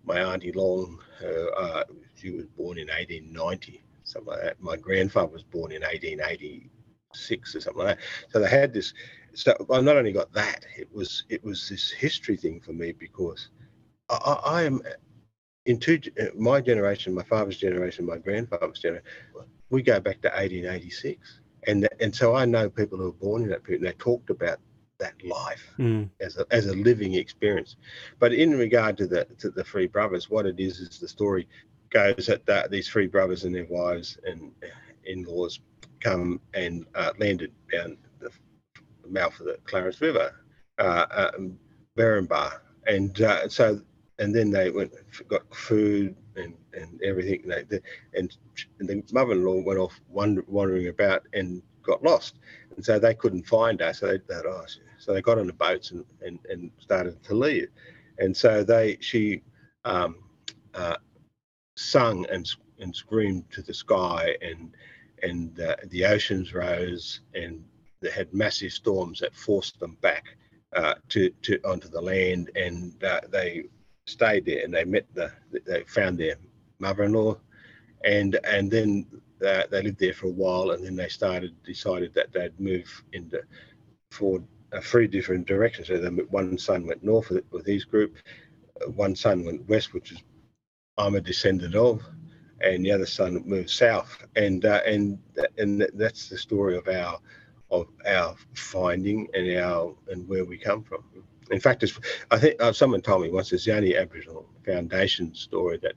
my 0.06 0.22
auntie 0.22 0.54
Long, 0.54 0.98
her, 1.20 1.84
she 2.16 2.32
was 2.32 2.46
born 2.46 2.78
in 2.78 2.88
1890, 2.88 3.84
something 4.04 4.32
like 4.32 4.42
that. 4.42 4.62
My 4.62 4.78
grandfather 4.78 5.34
was 5.34 5.44
born 5.44 5.74
in 5.74 5.82
1886 5.82 7.56
or 7.56 7.60
something 7.60 7.84
like 7.84 7.98
that. 7.98 8.06
So 8.30 8.40
they 8.40 8.50
had 8.50 8.74
this. 8.74 8.94
So 9.34 9.54
I 9.70 9.82
not 9.82 9.98
only 9.98 10.14
got 10.14 10.32
that, 10.34 10.66
it 10.78 10.88
was 10.94 11.26
it 11.28 11.44
was 11.44 11.68
this 11.68 11.92
history 11.92 12.38
thing 12.38 12.62
for 12.62 12.72
me 12.72 12.94
because 12.94 13.50
I, 14.12 14.34
I 14.46 14.62
am 14.64 14.82
in 15.66 15.80
two 15.80 16.00
uh, 16.20 16.26
my 16.36 16.62
generation, 16.62 17.14
my 17.14 17.24
father's 17.24 17.58
generation, 17.58 18.06
my 18.06 18.18
grandfather's 18.18 18.80
generation. 18.80 19.08
We 19.70 19.82
go 19.82 20.00
back 20.00 20.22
to 20.22 20.30
1886, 20.30 21.40
and 21.68 21.88
and 22.00 22.16
so 22.16 22.36
I 22.36 22.46
know 22.46 22.70
people 22.70 22.98
who 22.98 23.06
were 23.06 23.12
born 23.14 23.44
in 23.44 23.50
that 23.50 23.64
period. 23.64 23.82
and 23.82 23.90
They 23.90 23.98
talked 23.98 24.30
about 24.30 24.60
that 25.00 25.14
life 25.26 25.74
mm. 25.80 26.10
as 26.20 26.38
a 26.38 26.46
as 26.52 26.68
a 26.68 26.74
living 26.74 27.14
experience. 27.14 27.76
But 28.20 28.34
in 28.34 28.58
regard 28.58 28.98
to 28.98 29.08
the 29.08 29.26
to 29.40 29.50
the 29.50 29.64
three 29.64 29.88
brothers, 29.88 30.30
what 30.30 30.46
it 30.46 30.60
is 30.60 30.80
is 30.80 31.00
the 31.00 31.08
story 31.08 31.48
goes 31.90 32.28
that, 32.28 32.46
that 32.46 32.72
these 32.72 32.88
three 32.88 33.08
brothers 33.08 33.44
and 33.44 33.54
their 33.54 33.66
wives 33.66 34.18
and 34.26 34.52
in-laws 35.06 35.60
come 36.00 36.40
and 36.54 36.86
uh, 36.96 37.12
landed 37.20 37.52
down 37.72 37.98
the 38.20 38.32
mouth 39.10 39.38
of 39.40 39.46
the 39.46 39.58
Clarence 39.66 40.00
River, 40.02 40.34
uh, 40.80 41.32
um, 41.36 41.58
and 42.88 43.22
uh, 43.22 43.48
so 43.48 43.82
and 44.22 44.36
then 44.36 44.52
they 44.52 44.70
went 44.70 44.94
got 45.28 45.44
food 45.54 46.16
and, 46.36 46.54
and 46.74 47.02
everything. 47.04 47.42
And, 47.52 47.68
they, 47.68 47.80
and, 48.14 48.38
and 48.80 48.88
the 48.88 49.04
mother-in-law 49.12 49.64
went 49.64 49.80
off 49.80 50.00
wander, 50.10 50.46
wandering 50.48 50.88
about 50.90 51.24
and 51.34 51.62
got 51.82 52.04
lost, 52.04 52.36
and 52.76 52.86
so 52.86 53.00
they 53.00 53.16
couldn't 53.16 53.48
find 53.48 53.82
her. 53.82 53.94
So 53.94 54.08
they 54.08 54.20
thought, 54.20 54.46
oh, 54.46 54.66
so 55.00 55.14
they 55.14 55.22
got 55.24 55.40
on 55.40 55.48
the 55.48 55.54
boats 55.54 55.90
and, 55.90 56.06
and, 56.22 56.38
and 56.48 56.72
started 56.78 57.22
to 57.24 57.34
leave, 57.34 57.70
and 58.20 58.38
so 58.38 58.64
they 58.64 58.98
she 59.02 59.42
um, 59.86 60.18
uh, 60.76 60.98
sung 61.76 62.28
and 62.32 62.48
and 62.80 62.96
screamed 62.96 63.50
to 63.52 63.64
the 63.64 63.74
sky, 63.74 64.36
and 64.42 64.76
and 65.24 65.60
uh, 65.60 65.78
the 65.88 66.06
oceans 66.06 66.54
rose, 66.54 67.22
and 67.34 67.64
they 68.02 68.12
had 68.12 68.32
massive 68.36 68.72
storms 68.72 69.20
that 69.20 69.36
forced 69.36 69.80
them 69.80 69.98
back 70.02 70.26
uh, 70.76 70.94
to 71.10 71.32
to 71.42 71.60
onto 71.66 71.90
the 71.90 72.02
land, 72.02 72.52
and 72.56 73.04
uh, 73.04 73.22
they 73.32 73.64
stayed 74.12 74.46
there 74.46 74.64
and 74.64 74.74
they 74.74 74.84
met 74.84 75.06
the 75.14 75.32
they 75.66 75.84
found 75.84 76.18
their 76.18 76.36
mother-in-law 76.80 77.38
and 78.04 78.40
and 78.44 78.70
then 78.70 79.06
uh, 79.46 79.64
they 79.72 79.82
lived 79.82 80.00
there 80.00 80.14
for 80.14 80.28
a 80.28 80.32
while 80.32 80.72
and 80.72 80.86
then 80.86 80.96
they 80.96 81.10
started 81.10 81.54
decided 81.64 82.14
that 82.14 82.32
they'd 82.32 82.60
move 82.60 83.04
into 83.14 83.42
for 84.12 84.42
uh, 84.74 84.80
three 84.82 85.08
different 85.08 85.48
directions. 85.48 85.88
So 85.88 85.98
then 85.98 86.18
one 86.30 86.58
son 86.58 86.86
went 86.86 87.04
north 87.04 87.30
with, 87.30 87.44
with 87.52 87.66
his 87.66 87.86
group 87.86 88.16
one 88.96 89.16
son 89.16 89.46
went 89.46 89.68
west 89.70 89.94
which 89.94 90.12
is 90.12 90.24
i'm 90.98 91.14
a 91.14 91.22
descendant 91.22 91.76
of 91.76 92.02
and 92.64 92.86
the 92.86 92.92
other 92.92 93.06
son 93.06 93.42
moved 93.46 93.70
south. 93.70 94.24
And 94.36 94.66
uh, 94.66 94.82
and 94.86 95.20
and 95.58 95.88
that's 95.94 96.30
the 96.30 96.38
story 96.38 96.78
of 96.78 96.88
our 96.88 97.20
of 97.70 97.88
our 98.06 98.36
finding 98.54 99.28
and 99.34 99.58
our 99.58 99.96
and 100.10 100.28
where 100.28 100.46
we 100.46 100.58
come 100.58 100.84
from 100.84 101.04
in 101.52 101.60
fact, 101.60 101.84
it's, 101.84 102.00
I 102.32 102.38
think 102.38 102.62
uh, 102.62 102.74
someone 102.74 103.02
told 103.02 103.24
me 103.24 103.30
once 103.30 103.52
it's 103.52 103.66
the 103.66 103.76
only 103.76 103.98
Aboriginal 103.98 104.46
foundation 104.66 105.36
story 105.36 105.78
that 105.82 105.94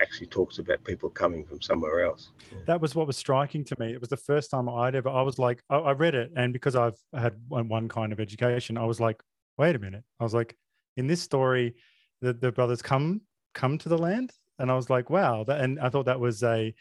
actually 0.00 0.26
talks 0.26 0.58
about 0.58 0.82
people 0.84 1.10
coming 1.10 1.44
from 1.44 1.60
somewhere 1.60 2.04
else. 2.04 2.30
That 2.66 2.80
was 2.80 2.94
what 2.94 3.06
was 3.06 3.16
striking 3.16 3.64
to 3.64 3.76
me. 3.78 3.92
It 3.92 4.00
was 4.00 4.08
the 4.08 4.16
first 4.16 4.50
time 4.50 4.68
I'd 4.68 4.94
ever, 4.94 5.08
I 5.08 5.22
was 5.22 5.38
like, 5.38 5.62
I, 5.68 5.76
I 5.76 5.92
read 5.92 6.14
it. 6.14 6.32
And 6.36 6.52
because 6.52 6.76
I've 6.76 6.96
had 7.12 7.34
one, 7.48 7.68
one, 7.68 7.88
kind 7.88 8.12
of 8.12 8.20
education, 8.20 8.78
I 8.78 8.84
was 8.84 9.00
like, 9.00 9.22
wait 9.58 9.76
a 9.76 9.78
minute. 9.78 10.04
I 10.18 10.24
was 10.24 10.34
like, 10.34 10.56
in 10.96 11.06
this 11.06 11.20
story, 11.20 11.74
the, 12.20 12.32
the 12.32 12.52
brothers 12.52 12.82
come 12.82 13.22
come 13.54 13.76
to 13.76 13.88
the 13.88 13.98
land, 13.98 14.32
and 14.58 14.70
I 14.70 14.76
was 14.76 14.88
like, 14.88 15.10
wow, 15.10 15.44
that, 15.44 15.60
and 15.60 15.78
I 15.80 15.88
thought 15.88 16.06
that 16.06 16.20
was 16.20 16.42
a 16.42 16.74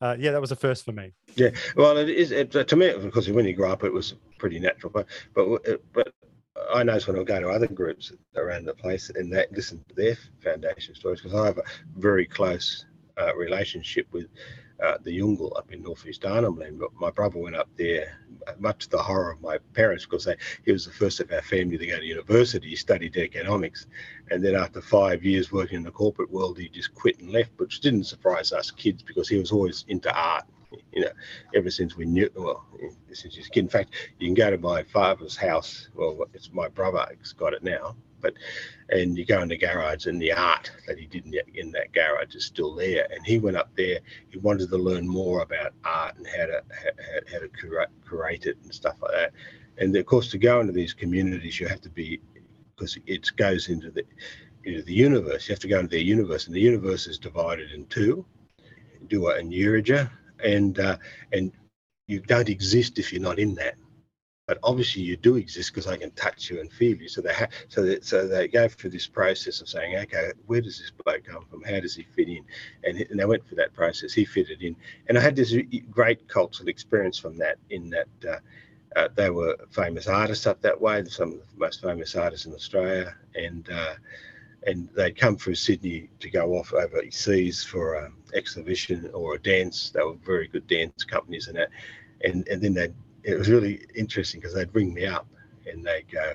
uh, 0.00 0.16
yeah, 0.18 0.32
that 0.32 0.40
was 0.40 0.50
a 0.50 0.56
first 0.56 0.84
for 0.84 0.92
me. 0.92 1.12
Yeah, 1.36 1.50
well, 1.76 1.96
it 1.96 2.08
is 2.08 2.32
it, 2.32 2.50
to 2.50 2.76
me 2.76 2.92
because 3.00 3.30
when 3.30 3.46
you 3.46 3.54
grow 3.54 3.70
up, 3.70 3.84
it 3.84 3.92
was 3.92 4.14
pretty 4.38 4.58
natural. 4.58 4.90
But 4.92 5.06
but 5.34 5.62
but 5.92 6.12
I 6.72 6.82
notice 6.82 7.06
when 7.06 7.18
I 7.18 7.22
go 7.22 7.40
to 7.40 7.48
other 7.48 7.66
groups 7.66 8.12
around 8.36 8.66
the 8.66 8.74
place 8.74 9.10
and 9.10 9.32
that 9.32 9.52
listen 9.52 9.84
to 9.88 9.94
their 9.94 10.16
foundation 10.42 10.94
stories 10.94 11.20
because 11.20 11.38
I 11.38 11.46
have 11.46 11.58
a 11.58 11.64
very 11.96 12.26
close 12.26 12.86
uh, 13.18 13.34
relationship 13.36 14.06
with 14.12 14.28
uh, 14.82 14.98
the 15.02 15.18
Yolngu 15.18 15.56
up 15.56 15.70
in 15.72 15.82
northeast 15.82 16.24
Arnhem 16.24 16.58
Land. 16.58 16.78
But 16.78 16.90
my 16.94 17.10
brother 17.10 17.38
went 17.38 17.56
up 17.56 17.68
there, 17.76 18.18
much 18.58 18.80
to 18.84 18.90
the 18.90 19.02
horror 19.02 19.32
of 19.32 19.40
my 19.40 19.58
parents, 19.74 20.04
because 20.04 20.24
they, 20.24 20.36
he 20.64 20.72
was 20.72 20.84
the 20.84 20.92
first 20.92 21.20
of 21.20 21.30
our 21.30 21.42
family 21.42 21.78
to 21.78 21.86
go 21.86 21.98
to 21.98 22.04
university. 22.04 22.70
He 22.70 22.76
studied 22.76 23.16
economics, 23.16 23.86
and 24.30 24.44
then 24.44 24.54
after 24.54 24.80
five 24.80 25.24
years 25.24 25.52
working 25.52 25.78
in 25.78 25.84
the 25.84 25.90
corporate 25.90 26.30
world, 26.30 26.58
he 26.58 26.68
just 26.68 26.94
quit 26.94 27.20
and 27.20 27.30
left, 27.30 27.52
which 27.56 27.80
didn't 27.80 28.04
surprise 28.04 28.52
us 28.52 28.70
kids 28.70 29.02
because 29.02 29.28
he 29.28 29.38
was 29.38 29.52
always 29.52 29.84
into 29.88 30.12
art. 30.12 30.44
You 30.92 31.02
know, 31.02 31.12
ever 31.54 31.70
since 31.70 31.96
we 31.96 32.04
knew, 32.04 32.30
well, 32.34 32.64
he's 33.08 33.24
a 33.24 33.50
kid. 33.50 33.64
In 33.64 33.68
fact, 33.68 33.90
you 34.18 34.28
can 34.28 34.34
go 34.34 34.50
to 34.50 34.58
my 34.58 34.82
father's 34.82 35.36
house. 35.36 35.88
Well, 35.94 36.24
it's 36.34 36.52
my 36.52 36.68
brother 36.68 37.06
has 37.20 37.32
got 37.32 37.54
it 37.54 37.62
now 37.62 37.96
but 38.22 38.34
and 38.88 39.18
you 39.18 39.26
go 39.26 39.42
in 39.42 39.48
the 39.48 39.56
garage 39.56 40.06
and 40.06 40.22
the 40.22 40.32
art 40.32 40.70
that 40.86 40.98
he 40.98 41.06
did 41.06 41.26
in, 41.26 41.34
in 41.54 41.72
that 41.72 41.92
garage 41.92 42.34
is 42.34 42.46
still 42.46 42.74
there. 42.74 43.06
And 43.10 43.26
he 43.26 43.38
went 43.38 43.56
up 43.56 43.70
there. 43.76 43.98
He 44.30 44.38
wanted 44.38 44.70
to 44.70 44.78
learn 44.78 45.06
more 45.06 45.42
about 45.42 45.72
art 45.84 46.16
and 46.16 46.26
how 46.26 46.46
to 46.46 46.62
how, 46.70 47.32
how 47.32 47.38
to 47.40 47.48
curate, 47.48 47.90
curate 48.08 48.46
it 48.46 48.56
and 48.62 48.72
stuff 48.72 48.96
like 49.02 49.12
that. 49.12 49.32
And 49.78 49.94
of 49.96 50.06
course, 50.06 50.30
to 50.30 50.38
go 50.38 50.60
into 50.60 50.72
these 50.72 50.94
communities, 50.94 51.58
you 51.58 51.66
have 51.66 51.80
to 51.82 51.90
be 51.90 52.20
because 52.74 52.96
it 53.06 53.28
goes 53.36 53.68
into 53.68 53.90
the 53.90 54.04
into 54.64 54.82
the 54.82 54.94
universe. 54.94 55.48
You 55.48 55.52
have 55.52 55.60
to 55.60 55.68
go 55.68 55.80
into 55.80 55.90
their 55.90 56.00
universe, 56.00 56.46
and 56.46 56.54
the 56.54 56.60
universe 56.60 57.06
is 57.06 57.18
divided 57.18 57.72
in 57.72 57.86
two: 57.86 58.24
Dhuwa 59.06 59.38
and 59.38 59.52
Yirritja, 59.52 60.10
and 60.44 60.78
uh, 60.78 60.96
and 61.32 61.52
you 62.08 62.20
don't 62.20 62.48
exist 62.48 62.98
if 62.98 63.12
you're 63.12 63.22
not 63.22 63.38
in 63.38 63.54
that 63.54 63.76
but 64.52 64.58
obviously 64.64 65.02
you 65.02 65.16
do 65.16 65.36
exist 65.36 65.72
because 65.72 65.86
I 65.86 65.96
can 65.96 66.10
touch 66.10 66.50
you 66.50 66.60
and 66.60 66.70
feel 66.70 66.96
you. 66.96 67.08
So 67.08 67.20
they 67.22 67.32
ha- 67.32 67.48
so 67.68 67.82
that, 67.84 68.04
so 68.04 68.26
they 68.26 68.48
go 68.48 68.68
through 68.68 68.90
this 68.90 69.06
process 69.06 69.60
of 69.60 69.68
saying, 69.68 69.96
okay, 69.96 70.32
where 70.46 70.60
does 70.60 70.78
this 70.78 70.90
bloke 70.90 71.24
come 71.24 71.46
from? 71.48 71.62
How 71.62 71.80
does 71.80 71.94
he 71.94 72.02
fit 72.02 72.28
in? 72.28 72.44
And, 72.84 73.00
and 73.00 73.18
they 73.18 73.24
went 73.24 73.46
through 73.46 73.56
that 73.56 73.72
process. 73.72 74.12
He 74.12 74.24
fitted 74.24 74.62
in, 74.62 74.76
and 75.08 75.16
I 75.16 75.20
had 75.20 75.36
this 75.36 75.54
great 75.90 76.28
cultural 76.28 76.68
experience 76.68 77.18
from 77.18 77.38
that. 77.38 77.56
In 77.70 77.88
that 77.90 78.08
uh, 78.28 78.38
uh, 78.94 79.08
they 79.14 79.30
were 79.30 79.56
famous 79.70 80.06
artists 80.06 80.46
up 80.46 80.60
that 80.62 80.78
way, 80.78 81.02
some 81.06 81.32
of 81.32 81.38
the 81.38 81.56
most 81.56 81.80
famous 81.80 82.14
artists 82.14 82.44
in 82.44 82.52
Australia, 82.52 83.16
and 83.34 83.70
uh, 83.70 83.94
and 84.66 84.88
they'd 84.94 85.16
come 85.16 85.36
through 85.36 85.54
Sydney 85.54 86.08
to 86.20 86.30
go 86.30 86.52
off 86.52 86.72
overseas 86.72 87.62
for 87.64 87.94
an 87.94 88.12
exhibition 88.34 89.10
or 89.12 89.34
a 89.34 89.38
dance. 89.38 89.90
They 89.90 90.02
were 90.02 90.14
very 90.14 90.48
good 90.48 90.66
dance 90.66 91.04
companies 91.04 91.48
and 91.48 91.56
that, 91.56 91.70
and 92.24 92.46
and 92.48 92.62
then 92.62 92.74
they'd 92.74 92.94
it 93.24 93.38
was 93.38 93.48
really 93.48 93.84
interesting 93.94 94.40
because 94.40 94.54
they'd 94.54 94.74
ring 94.74 94.92
me 94.94 95.06
up 95.06 95.26
and 95.66 95.84
they'd 95.84 96.10
go, 96.10 96.32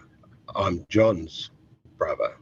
"I'm 0.56 0.86
John's 0.90 1.52
brother," 1.98 2.36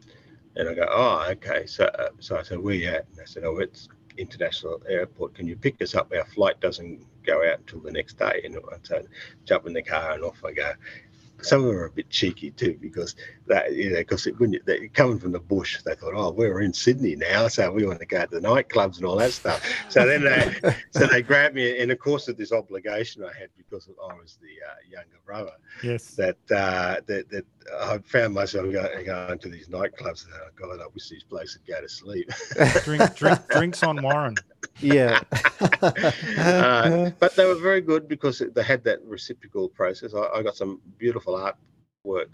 and 0.55 0.69
I 0.69 0.73
go, 0.73 0.87
"Oh, 0.89 1.27
okay." 1.31 1.65
So, 1.65 1.85
uh, 1.85 2.09
so 2.19 2.37
I 2.37 2.43
said, 2.43 2.59
"Where 2.59 2.75
you 2.75 2.89
at?" 2.89 3.07
And 3.07 3.17
they 3.17 3.25
said, 3.25 3.43
"Oh, 3.43 3.57
it's 3.57 3.89
international 4.17 4.81
airport. 4.87 5.35
Can 5.35 5.47
you 5.47 5.55
pick 5.55 5.81
us 5.81 5.95
up? 5.95 6.11
Our 6.15 6.25
flight 6.25 6.59
doesn't 6.61 7.05
go 7.25 7.47
out 7.47 7.59
until 7.59 7.79
the 7.79 7.91
next 7.91 8.17
day." 8.17 8.41
And 8.43 8.57
so, 8.83 9.03
jump 9.45 9.65
in 9.67 9.73
the 9.73 9.81
car 9.81 10.13
and 10.13 10.23
off 10.23 10.43
I 10.45 10.51
go 10.53 10.73
some 11.41 11.61
of 11.61 11.67
them 11.67 11.75
are 11.75 11.85
a 11.85 11.91
bit 11.91 12.09
cheeky 12.09 12.51
too 12.51 12.77
because 12.81 13.15
that 13.47 13.73
you 13.73 13.91
know 13.91 13.97
because 13.97 14.27
it 14.27 14.35
they're 14.65 14.87
coming 14.89 15.19
from 15.19 15.31
the 15.31 15.39
bush 15.39 15.81
they 15.83 15.95
thought 15.95 16.13
oh 16.15 16.31
we're 16.31 16.61
in 16.61 16.73
Sydney 16.73 17.15
now 17.15 17.47
so 17.47 17.71
we 17.71 17.85
want 17.85 17.99
to 17.99 18.05
go 18.05 18.25
to 18.25 18.39
the 18.39 18.47
nightclubs 18.47 18.97
and 18.97 19.05
all 19.05 19.15
that 19.17 19.31
stuff. 19.31 19.63
So 19.89 20.05
then 20.05 20.23
they 20.23 20.75
so 20.91 21.07
they 21.07 21.21
grabbed 21.21 21.55
me 21.55 21.79
and 21.79 21.91
of 21.91 21.99
course 21.99 22.27
of 22.27 22.37
this 22.37 22.51
obligation 22.51 23.23
I 23.23 23.37
had 23.37 23.49
because 23.57 23.87
I 23.87 24.13
was 24.13 24.37
the 24.41 24.47
uh, 24.47 24.75
younger 24.89 25.19
brother 25.25 25.53
yes. 25.83 26.15
that 26.15 26.37
uh, 26.51 27.01
that, 27.07 27.29
that 27.29 27.45
I 27.79 27.97
found 27.99 28.33
myself 28.33 28.71
going, 28.71 29.05
going 29.05 29.39
to 29.39 29.49
these 29.49 29.67
nightclubs 29.69 30.25
and 30.25 30.33
oh 30.35 30.49
God 30.55 30.79
I 30.79 30.87
wish 30.93 31.09
these 31.09 31.23
places 31.23 31.59
would 31.59 31.75
go 31.75 31.81
to 31.81 31.89
sleep 31.89 32.29
drink, 32.83 33.15
drink 33.15 33.39
drinks 33.49 33.83
on 33.83 34.01
Warren 34.01 34.35
yeah. 34.79 35.21
uh, 35.81 37.11
but 37.19 37.35
they 37.35 37.45
were 37.45 37.55
very 37.55 37.81
good 37.81 38.07
because 38.07 38.41
they 38.53 38.63
had 38.63 38.83
that 38.83 39.03
reciprocal 39.05 39.69
process. 39.69 40.13
I, 40.13 40.39
I 40.39 40.43
got 40.43 40.55
some 40.55 40.81
beautiful 40.97 41.33
artwork 41.35 42.27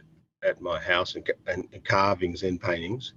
at 0.43 0.61
my 0.61 0.79
house 0.79 1.15
and, 1.15 1.29
and, 1.47 1.67
and 1.71 1.85
carvings 1.85 2.43
and 2.43 2.59
paintings 2.59 3.13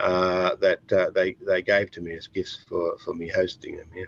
uh, 0.00 0.54
that 0.56 0.92
uh, 0.92 1.10
they 1.10 1.36
they 1.46 1.62
gave 1.62 1.90
to 1.92 2.00
me 2.00 2.14
as 2.14 2.26
gifts 2.26 2.64
for, 2.68 2.98
for 2.98 3.14
me 3.14 3.28
hosting 3.28 3.76
them. 3.76 3.88
Yeah, 3.94 4.04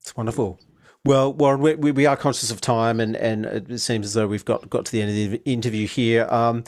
it's 0.00 0.14
wonderful. 0.14 0.60
Well, 1.04 1.32
Warren, 1.32 1.60
we, 1.80 1.90
we 1.90 2.06
are 2.06 2.16
conscious 2.16 2.52
of 2.52 2.60
time, 2.60 3.00
and, 3.00 3.16
and 3.16 3.44
it 3.44 3.80
seems 3.80 4.06
as 4.06 4.14
though 4.14 4.28
we've 4.28 4.44
got, 4.44 4.70
got 4.70 4.84
to 4.84 4.92
the 4.92 5.02
end 5.02 5.10
of 5.10 5.32
the 5.32 5.50
interview 5.50 5.88
here. 5.88 6.28
Um, 6.30 6.62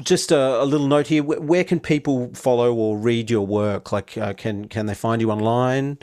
just 0.00 0.30
a, 0.30 0.62
a, 0.62 0.64
little 0.64 0.86
note 0.86 1.08
here: 1.08 1.24
where, 1.24 1.40
where, 1.40 1.64
can 1.64 1.80
people 1.80 2.32
follow 2.32 2.72
or 2.72 2.96
read 2.96 3.30
your 3.30 3.44
work? 3.44 3.90
Like, 3.90 4.16
uh, 4.16 4.32
can 4.34 4.68
can 4.68 4.86
they 4.86 4.94
find 4.94 5.20
you 5.20 5.32
online? 5.32 5.98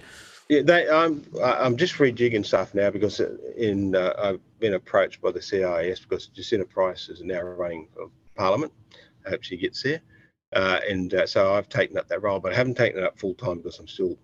Yeah, 0.49 0.63
they, 0.63 0.89
I'm 0.89 1.23
I'm 1.41 1.77
just 1.77 1.93
rejigging 1.95 2.45
stuff 2.45 2.75
now 2.75 2.89
because 2.89 3.21
in 3.55 3.95
uh, 3.95 4.13
I've 4.17 4.59
been 4.59 4.73
approached 4.73 5.21
by 5.21 5.31
the 5.31 5.41
CIS 5.41 6.01
because 6.01 6.27
Jacinta 6.27 6.65
Price 6.65 7.07
is 7.07 7.21
now 7.21 7.41
running 7.41 7.87
for 7.93 8.09
Parliament. 8.35 8.73
I 9.25 9.29
hope 9.29 9.43
she 9.43 9.55
gets 9.55 9.81
there, 9.81 10.01
uh, 10.51 10.81
and 10.89 11.13
uh, 11.13 11.25
so 11.25 11.53
I've 11.53 11.69
taken 11.69 11.97
up 11.97 12.09
that 12.09 12.21
role, 12.21 12.41
but 12.41 12.51
I 12.51 12.55
haven't 12.55 12.75
taken 12.75 12.99
it 12.99 13.05
up 13.05 13.17
full 13.17 13.33
time 13.33 13.59
because 13.59 13.79
I'm 13.79 13.87
still 13.87 14.17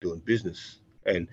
doing 0.00 0.18
business, 0.24 0.80
and 1.04 1.28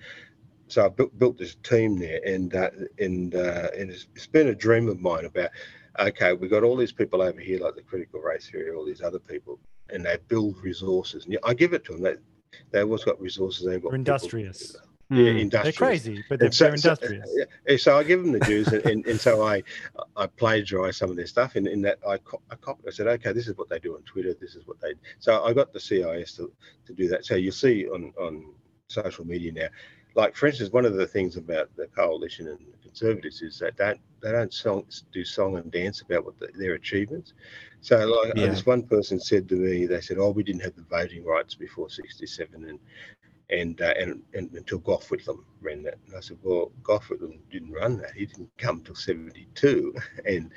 so 0.68 0.84
I've 0.84 0.96
built, 0.96 1.18
built 1.18 1.38
this 1.38 1.56
team 1.62 1.98
there, 1.98 2.20
and 2.24 2.54
uh, 2.54 2.70
and 2.98 3.34
uh, 3.34 3.68
and 3.76 3.90
it's, 3.90 4.06
it's 4.14 4.26
been 4.26 4.48
a 4.48 4.54
dream 4.54 4.88
of 4.88 5.00
mine 5.00 5.24
about 5.24 5.50
okay, 5.98 6.32
we've 6.32 6.50
got 6.50 6.62
all 6.62 6.76
these 6.76 6.92
people 6.92 7.22
over 7.22 7.40
here 7.40 7.60
like 7.60 7.74
the 7.74 7.82
critical 7.82 8.20
race 8.20 8.50
theory, 8.50 8.74
all 8.74 8.84
these 8.84 9.02
other 9.02 9.18
people, 9.18 9.58
and 9.90 10.04
they 10.04 10.18
build 10.28 10.56
resources, 10.62 11.26
and 11.26 11.38
I 11.44 11.54
give 11.54 11.72
it 11.72 11.84
to 11.86 11.92
them. 11.92 12.02
They, 12.02 12.14
they 12.70 12.80
always 12.82 13.04
got 13.04 13.20
resources. 13.20 13.66
They've 13.66 13.82
got 13.82 13.90
they're 13.90 13.98
industrious. 13.98 14.76
Yeah, 15.10 15.32
hmm. 15.32 15.38
industrious. 15.38 15.76
They're 15.76 15.86
crazy, 15.86 16.24
but 16.28 16.40
they're, 16.40 16.50
so, 16.50 16.64
they're 16.64 16.74
industrious. 16.74 17.30
So, 17.30 17.44
yeah, 17.68 17.76
so 17.76 17.98
I 17.98 18.04
give 18.04 18.22
them 18.22 18.32
the 18.32 18.40
dues, 18.40 18.68
and, 18.68 18.84
and, 18.86 19.06
and, 19.06 19.20
so 19.20 19.42
I 19.46 19.62
I 20.16 20.26
plagiarize 20.26 20.96
some 20.96 21.10
of 21.10 21.16
their 21.16 21.26
stuff. 21.26 21.56
and 21.56 21.66
in 21.66 21.82
that 21.82 21.98
I 22.08 22.14
I 22.50 22.56
copied. 22.56 22.88
I 22.88 22.90
said, 22.90 23.06
okay, 23.06 23.32
this 23.32 23.46
is 23.46 23.56
what 23.56 23.68
they 23.68 23.78
do 23.78 23.94
on 23.94 24.02
Twitter. 24.02 24.34
This 24.40 24.54
is 24.54 24.66
what 24.66 24.80
they. 24.80 24.94
Do. 24.94 24.98
So 25.18 25.44
I 25.44 25.52
got 25.52 25.72
the 25.72 25.80
CIS 25.80 26.36
to, 26.36 26.50
to 26.86 26.92
do 26.94 27.08
that. 27.08 27.24
So 27.24 27.34
you'll 27.34 27.52
see 27.52 27.86
on 27.88 28.12
on 28.18 28.54
social 28.88 29.26
media 29.26 29.52
now. 29.52 29.68
Like 30.14 30.36
for 30.36 30.46
instance, 30.46 30.70
one 30.72 30.84
of 30.84 30.94
the 30.94 31.06
things 31.06 31.36
about 31.36 31.74
the 31.76 31.86
coalition 31.88 32.48
and 32.48 32.58
the 32.58 32.78
conservatives 32.88 33.42
is 33.42 33.58
that 33.58 33.76
don't 33.76 34.00
they 34.22 34.30
don't 34.30 34.52
song, 34.52 34.86
do 35.12 35.24
song 35.24 35.56
and 35.56 35.70
dance 35.70 36.00
about 36.00 36.24
what 36.24 36.38
the, 36.38 36.48
their 36.56 36.74
achievements. 36.74 37.34
So, 37.80 37.98
like 38.06 38.34
yeah. 38.36 38.46
this 38.46 38.64
one 38.64 38.84
person 38.84 39.18
said 39.20 39.48
to 39.48 39.56
me, 39.56 39.86
they 39.86 40.00
said, 40.00 40.18
"Oh, 40.18 40.30
we 40.30 40.42
didn't 40.42 40.62
have 40.62 40.76
the 40.76 40.82
voting 40.82 41.24
rights 41.24 41.54
before 41.54 41.90
'67, 41.90 42.64
and 42.64 42.78
and, 43.50 43.80
uh, 43.80 43.92
and 43.98 44.22
and 44.32 44.50
until 44.52 44.78
Gough 44.78 45.08
Whitlam 45.08 45.44
ran 45.60 45.82
that." 45.82 45.98
And 46.06 46.16
I 46.16 46.20
said, 46.20 46.38
"Well, 46.42 46.70
Gough 46.82 47.08
Whitlam 47.08 47.38
didn't 47.50 47.72
run 47.72 47.98
that. 47.98 48.12
He 48.12 48.26
didn't 48.26 48.56
come 48.56 48.82
till 48.82 48.94
'72, 48.94 49.94
and 50.24 50.52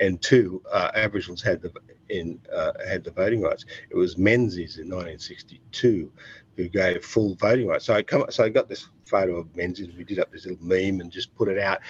and 0.00 0.20
two, 0.20 0.62
uh, 0.72 0.90
Aboriginals 0.94 1.42
had 1.42 1.60
the 1.62 1.72
in 2.08 2.40
uh, 2.52 2.72
had 2.86 3.04
the 3.04 3.10
voting 3.10 3.42
rights. 3.42 3.66
It 3.90 3.96
was 3.96 4.18
Menzies 4.18 4.78
in 4.78 4.88
1962 4.88 6.10
who 6.56 6.68
gave 6.68 7.04
full 7.04 7.36
voting 7.36 7.68
rights. 7.68 7.84
So 7.86 7.94
I 7.94 8.02
come, 8.02 8.24
so 8.30 8.44
I 8.44 8.48
got 8.48 8.68
this 8.68 8.88
photo 9.06 9.36
of 9.36 9.54
Menzies. 9.54 9.94
We 9.96 10.04
did 10.04 10.18
up 10.18 10.32
this 10.32 10.46
little 10.46 10.64
meme 10.64 11.00
and 11.00 11.10
just 11.10 11.34
put 11.34 11.48
it 11.48 11.58
out. 11.58 11.80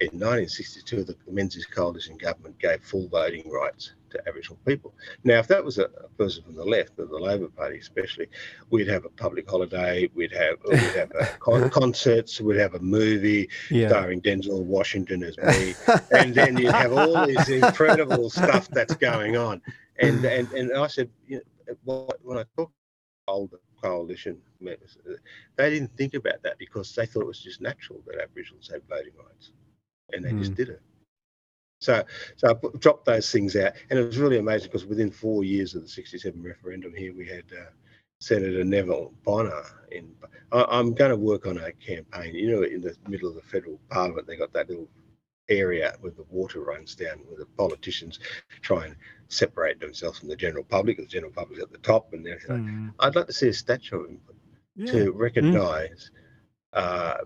In 0.00 0.18
1962, 0.18 1.04
the 1.04 1.16
Menzies 1.30 1.66
Coalition 1.66 2.16
government 2.16 2.58
gave 2.58 2.82
full 2.82 3.06
voting 3.08 3.50
rights 3.50 3.92
to 4.10 4.18
Aboriginal 4.26 4.58
people. 4.66 4.94
Now, 5.24 5.38
if 5.38 5.48
that 5.48 5.64
was 5.64 5.78
a, 5.78 5.88
person 6.16 6.42
from 6.42 6.54
the 6.54 6.64
left, 6.64 6.98
of 6.98 7.10
the 7.10 7.18
Labor 7.18 7.48
Party 7.48 7.78
especially, 7.78 8.28
we'd 8.70 8.88
have 8.88 9.04
a 9.04 9.08
public 9.10 9.48
holiday, 9.48 10.08
we'd 10.14 10.32
have 10.32 10.56
we'd 10.66 10.78
have 10.78 11.12
con- 11.38 11.70
concerts, 11.70 12.40
we'd 12.40 12.58
have 12.58 12.74
a 12.74 12.80
movie 12.80 13.48
yeah. 13.70 13.88
starring 13.88 14.20
Denzel 14.20 14.64
Washington 14.64 15.22
as 15.22 15.36
me, 15.38 15.74
and 16.12 16.34
then 16.34 16.56
you'd 16.56 16.72
have 16.72 16.92
all 16.92 17.26
this 17.26 17.48
incredible 17.48 18.30
stuff 18.30 18.68
that's 18.68 18.94
going 18.94 19.36
on. 19.36 19.62
And 20.00 20.24
and, 20.24 20.50
and 20.52 20.76
I 20.76 20.86
said, 20.86 21.10
you 21.26 21.42
know, 21.66 22.08
when 22.22 22.38
I 22.38 22.44
talked 22.56 22.72
to 22.72 23.32
older 23.32 23.60
coalition 23.82 24.38
members, 24.60 24.98
they 25.56 25.70
didn't 25.70 25.92
think 25.96 26.14
about 26.14 26.42
that 26.42 26.58
because 26.58 26.94
they 26.94 27.06
thought 27.06 27.22
it 27.22 27.26
was 27.26 27.40
just 27.40 27.60
natural 27.60 28.02
that 28.06 28.20
Aboriginals 28.20 28.68
had 28.70 28.82
voting 28.88 29.12
rights, 29.18 29.52
and 30.12 30.24
they 30.24 30.32
mm. 30.32 30.38
just 30.38 30.54
did 30.54 30.68
it. 30.68 30.82
So, 31.80 32.04
so 32.36 32.48
I 32.48 32.78
dropped 32.78 33.06
those 33.06 33.30
things 33.30 33.56
out, 33.56 33.72
and 33.88 33.98
it 33.98 34.04
was 34.04 34.18
really 34.18 34.38
amazing 34.38 34.68
because 34.68 34.84
within 34.84 35.10
four 35.10 35.44
years 35.44 35.74
of 35.74 35.82
the 35.82 35.88
'67 35.88 36.42
referendum, 36.42 36.94
here 36.94 37.14
we 37.14 37.26
had 37.26 37.44
uh, 37.56 37.70
Senator 38.20 38.64
Neville 38.64 39.12
Bonner. 39.24 39.62
In, 39.90 40.14
I, 40.52 40.78
am 40.78 40.94
going 40.94 41.10
to 41.10 41.16
work 41.16 41.46
on 41.46 41.56
a 41.56 41.72
campaign. 41.72 42.34
You 42.34 42.50
know, 42.50 42.62
in 42.62 42.82
the 42.82 42.94
middle 43.08 43.30
of 43.30 43.34
the 43.34 43.40
federal 43.40 43.80
parliament, 43.88 44.26
they 44.26 44.36
got 44.36 44.52
that 44.52 44.68
little 44.68 44.88
area 45.48 45.96
where 46.00 46.12
the 46.12 46.24
water 46.28 46.60
runs 46.60 46.94
down, 46.94 47.18
where 47.26 47.38
the 47.38 47.46
politicians 47.46 48.20
try 48.60 48.84
and 48.84 48.96
separate 49.28 49.80
themselves 49.80 50.18
from 50.18 50.28
the 50.28 50.36
general 50.36 50.64
public. 50.64 50.98
The 50.98 51.06
general 51.06 51.32
public's 51.32 51.62
at 51.62 51.72
the 51.72 51.78
top, 51.78 52.12
and 52.12 52.26
everything. 52.26 52.66
Mm. 52.66 52.94
I'd 53.00 53.16
like 53.16 53.26
to 53.26 53.32
see 53.32 53.48
a 53.48 53.54
statue 53.54 54.00
of 54.00 54.10
him 54.10 54.20
Yeah. 54.76 54.92
to 54.92 55.12
recognise. 55.12 56.10
Uh, 56.74 57.16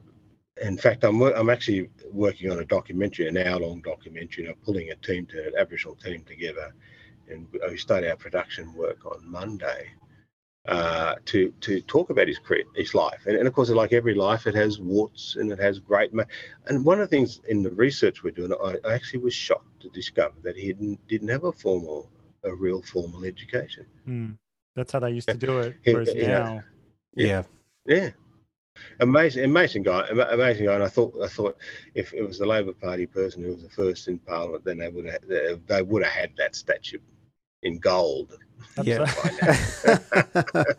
in 0.62 0.78
fact, 0.78 1.04
I'm 1.04 1.20
I'm 1.20 1.50
actually 1.50 1.90
working 2.12 2.50
on 2.50 2.60
a 2.60 2.64
documentary, 2.64 3.28
an 3.28 3.36
hour-long 3.36 3.80
documentary, 3.82 4.44
and 4.44 4.54
I'm 4.54 4.60
pulling 4.60 4.90
a 4.90 4.96
team 4.96 5.26
to 5.26 5.48
an 5.48 5.52
Aboriginal 5.58 5.96
team 5.96 6.22
together, 6.24 6.72
and 7.28 7.46
we 7.68 7.76
start 7.76 8.04
our 8.04 8.16
production 8.16 8.72
work 8.74 9.04
on 9.04 9.28
Monday 9.28 9.90
uh, 10.66 11.16
to 11.26 11.52
to 11.60 11.80
talk 11.82 12.10
about 12.10 12.28
his 12.28 12.38
career, 12.38 12.64
his 12.76 12.94
life, 12.94 13.22
and, 13.26 13.36
and 13.36 13.48
of 13.48 13.52
course, 13.52 13.68
like 13.70 13.92
every 13.92 14.14
life, 14.14 14.46
it 14.46 14.54
has 14.54 14.78
warts 14.78 15.36
and 15.36 15.50
it 15.50 15.58
has 15.58 15.80
great. 15.80 16.14
Ma- 16.14 16.24
and 16.66 16.84
one 16.84 17.00
of 17.00 17.10
the 17.10 17.16
things 17.16 17.40
in 17.48 17.62
the 17.62 17.70
research 17.72 18.22
we're 18.22 18.30
doing, 18.30 18.52
I, 18.62 18.76
I 18.88 18.94
actually 18.94 19.20
was 19.20 19.34
shocked 19.34 19.80
to 19.80 19.88
discover 19.90 20.36
that 20.42 20.56
he 20.56 20.68
didn't 20.68 21.06
didn't 21.08 21.28
have 21.28 21.44
a 21.44 21.52
formal, 21.52 22.08
a 22.44 22.54
real 22.54 22.80
formal 22.80 23.24
education. 23.24 23.86
Mm. 24.08 24.38
That's 24.76 24.92
how 24.92 25.00
they 25.00 25.10
used 25.10 25.28
to 25.28 25.34
do 25.34 25.58
it. 25.58 25.76
Whereas 25.84 26.14
yeah. 26.14 26.26
now, 26.26 26.62
Yeah. 27.14 27.42
Yeah. 27.86 28.10
Amazing, 29.00 29.44
amazing 29.44 29.82
guy, 29.82 30.06
amazing 30.08 30.66
guy. 30.66 30.74
And 30.74 30.84
I 30.84 30.88
thought, 30.88 31.14
I 31.22 31.28
thought, 31.28 31.56
if 31.94 32.12
it 32.12 32.22
was 32.22 32.38
the 32.38 32.46
Labor 32.46 32.72
Party 32.72 33.06
person 33.06 33.42
who 33.42 33.52
was 33.52 33.62
the 33.62 33.70
first 33.70 34.08
in 34.08 34.18
Parliament, 34.18 34.64
then 34.64 34.78
they 34.78 34.88
would 34.88 35.06
have, 35.06 35.26
they, 35.28 35.58
they 35.66 35.82
would 35.82 36.02
have 36.02 36.12
had 36.12 36.30
that 36.38 36.54
statue 36.54 36.98
in 37.62 37.78
gold. 37.78 38.36
Yeah. 38.82 39.10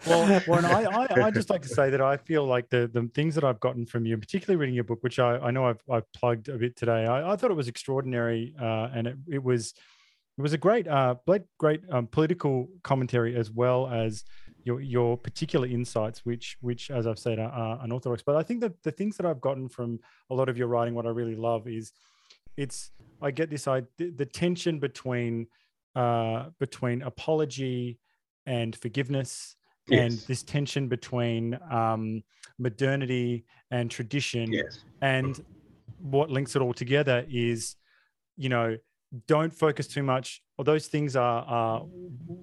well, 0.08 0.41
Warren, 0.48 0.66
I, 0.66 0.84
I, 0.84 1.26
I 1.26 1.32
just 1.32 1.50
like 1.50 1.62
to 1.64 1.68
say 1.68 1.89
that 1.89 2.02
I 2.02 2.18
feel 2.18 2.46
like 2.46 2.70
the 2.70 2.89
the 2.91 3.10
things 3.14 3.36
that 3.36 3.43
I've 3.43 3.60
gotten 3.60 3.86
from 3.86 4.06
you, 4.06 4.18
particularly 4.18 4.58
reading 4.58 4.76
your 4.76 4.84
book, 4.84 5.00
which 5.02 5.20
I, 5.20 5.38
I 5.38 5.52
know 5.52 5.66
I've, 5.66 5.82
I've 5.91 6.12
plugged 6.14 6.50
a 6.50 6.58
bit 6.58 6.76
today, 6.76 7.06
I, 7.06 7.34
I 7.34 7.36
thought 7.36 7.52
it 7.52 7.56
was 7.56 7.68
extraordinary, 7.68 8.54
uh, 8.60 8.89
and 8.93 9.08
it, 9.08 9.18
it 9.28 9.43
was 9.43 9.74
it 10.38 10.41
was 10.41 10.54
a 10.54 10.58
great 10.58 10.88
uh, 10.88 11.16
great 11.28 11.43
great 11.58 11.82
um, 11.91 12.08
political 12.08 12.70
commentary 12.84 13.36
as 13.36 13.52
well 13.52 13.88
as 13.88 14.24
your 14.66 14.82
your 14.82 15.18
particular 15.18 15.68
insights, 15.68 16.26
which 16.26 16.57
which 16.59 16.91
as 16.91 17.07
I've 17.07 17.20
said 17.20 17.39
are, 17.39 17.51
are 17.51 17.80
unorthodox. 17.84 18.24
But 18.24 18.36
I 18.36 18.43
think 18.43 18.59
that 18.61 18.84
the 18.84 18.91
things 18.91 19.16
that 19.18 19.26
I've 19.26 19.39
gotten 19.39 19.70
from 19.70 19.99
a 20.30 20.36
lot 20.36 20.49
of 20.49 20.57
your 20.57 20.68
writing, 20.68 20.93
what 20.95 21.05
I 21.05 21.11
really 21.11 21.36
love 21.36 21.68
is 21.68 21.93
it's 22.57 22.91
I 23.22 23.32
get 23.32 23.49
this 23.49 23.68
I 23.68 23.84
the, 23.97 24.09
the 24.09 24.26
tension 24.26 24.80
between 24.80 25.47
uh, 25.95 26.49
between 26.59 27.03
apology 27.03 27.99
and 28.45 28.76
forgiveness 28.76 29.55
and 29.91 30.11
this 30.28 30.41
tension 30.41 30.88
between 30.88 31.57
um, 31.70 32.24
modernity 32.57 33.45
and 33.70 33.89
tradition 33.89 34.51
Yes. 34.51 34.80
and 35.01 35.39
what 35.99 36.32
links 36.32 36.55
it 36.55 36.61
all 36.61 36.74
together 36.74 37.24
is 37.30 37.76
you 38.36 38.49
know 38.49 38.76
don't 39.28 39.53
focus 39.53 39.88
too 39.88 40.01
much 40.03 40.41
or 40.58 40.66
those 40.66 40.88
things 40.88 41.16
are, 41.16 41.43
are 41.43 41.86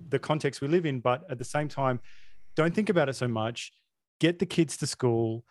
the 0.09 0.19
context 0.19 0.61
we 0.61 0.69
live 0.69 0.87
in 0.87 1.01
but 1.01 1.25
at 1.31 1.39
the 1.39 1.45
same 1.45 1.69
time 1.69 2.01
don't 2.57 2.75
think 2.75 2.89
about 2.89 3.09
it 3.09 3.15
so 3.15 3.29
much 3.29 3.73
get 4.21 4.39
the 4.39 4.47
kids 4.47 4.77
to 4.77 4.87
school 4.87 5.45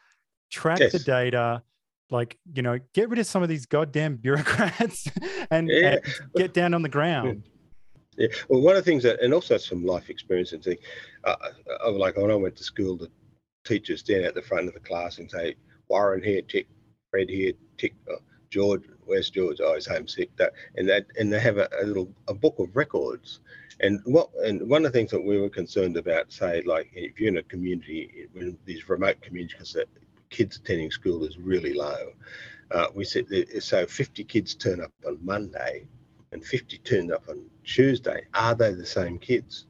track 0.49 0.80
the 0.91 0.99
data 0.99 1.62
like 2.09 2.38
you 2.53 2.62
know 2.62 2.78
get 2.93 3.09
rid 3.09 3.20
of 3.20 3.26
some 3.26 3.41
of 3.43 3.49
these 3.49 3.66
goddamn 3.66 4.16
bureaucrats 4.24 5.07
and, 5.49 5.70
Yeah. 5.70 5.93
and 5.93 6.01
get 6.36 6.53
down 6.53 6.74
on 6.74 6.82
the 6.82 6.89
ground 6.89 7.43
Yeah. 8.18 8.28
Well, 8.49 8.62
one 8.62 8.76
of 8.76 8.84
the 8.84 8.91
things 8.91 9.03
that, 9.03 9.22
and 9.22 9.34
also 9.34 9.57
some 9.57 9.86
life 9.86 10.09
experience 10.09 10.51
and 10.51 10.62
thing, 10.62 10.78
uh, 11.24 11.36
uh, 11.86 11.91
like 11.91 12.18
when 12.18 12.30
I 12.30 12.36
went 12.36 12.57
to 12.57 12.64
school, 12.64 12.97
the 12.97 13.09
teachers 13.64 14.01
stand 14.01 14.26
at 14.26 14.36
the 14.36 14.41
front 14.41 14.68
of 14.68 14.74
the 14.74 14.82
class 14.82 15.18
and 15.18 15.32
say, 15.32 15.55
Warren 15.88 16.22
here, 16.22 16.41
tick, 16.41 16.68
Fred 17.09 17.30
here, 17.30 17.53
tick, 17.78 17.93
uh, 18.12 18.18
George, 18.52 18.84
where's 19.06 19.30
George? 19.30 19.60
Oh, 19.62 19.74
he's 19.74 19.88
homesick. 19.88 20.36
That, 20.36 20.54
and 20.76 20.88
that, 20.89 21.08
and 21.18 21.32
they 21.34 21.39
have 21.39 21.58
a, 21.58 21.68
a 21.82 21.86
little, 21.86 22.14
a 22.28 22.34
book 22.34 22.60
of 22.60 22.76
records. 22.76 23.39
And 23.80 23.99
what, 24.06 24.30
and 24.43 24.70
one 24.70 24.86
of 24.86 24.91
the 24.91 24.97
things 24.97 25.10
that 25.12 25.22
we 25.22 25.39
were 25.39 25.49
concerned 25.49 25.97
about, 25.97 26.32
say, 26.32 26.62
like 26.62 26.91
if 26.93 27.20
you're 27.20 27.30
in 27.30 27.38
a 27.38 27.43
community, 27.43 28.28
in 28.36 28.58
these 28.66 28.88
remote 28.88 29.20
communities, 29.22 29.56
because 29.58 29.74
the 29.74 29.86
kids 30.30 30.58
attending 30.58 30.91
school 30.91 31.26
is 31.26 31.39
really 31.39 31.74
low, 31.74 32.12
uh, 32.72 32.88
we 32.93 33.04
said, 33.04 33.26
so 33.60 33.86
50 33.86 34.24
kids 34.26 34.54
turn 34.54 34.82
up 34.82 34.91
on 35.08 35.18
Monday 35.22 35.88
and 36.32 36.43
50 36.43 36.78
turned 36.80 37.12
up 37.12 37.28
on 37.30 37.43
Tuesday, 37.64 38.26
are 38.34 38.56
they 38.56 38.74
the 38.74 38.86
same 38.86 39.18
kids? 39.18 39.66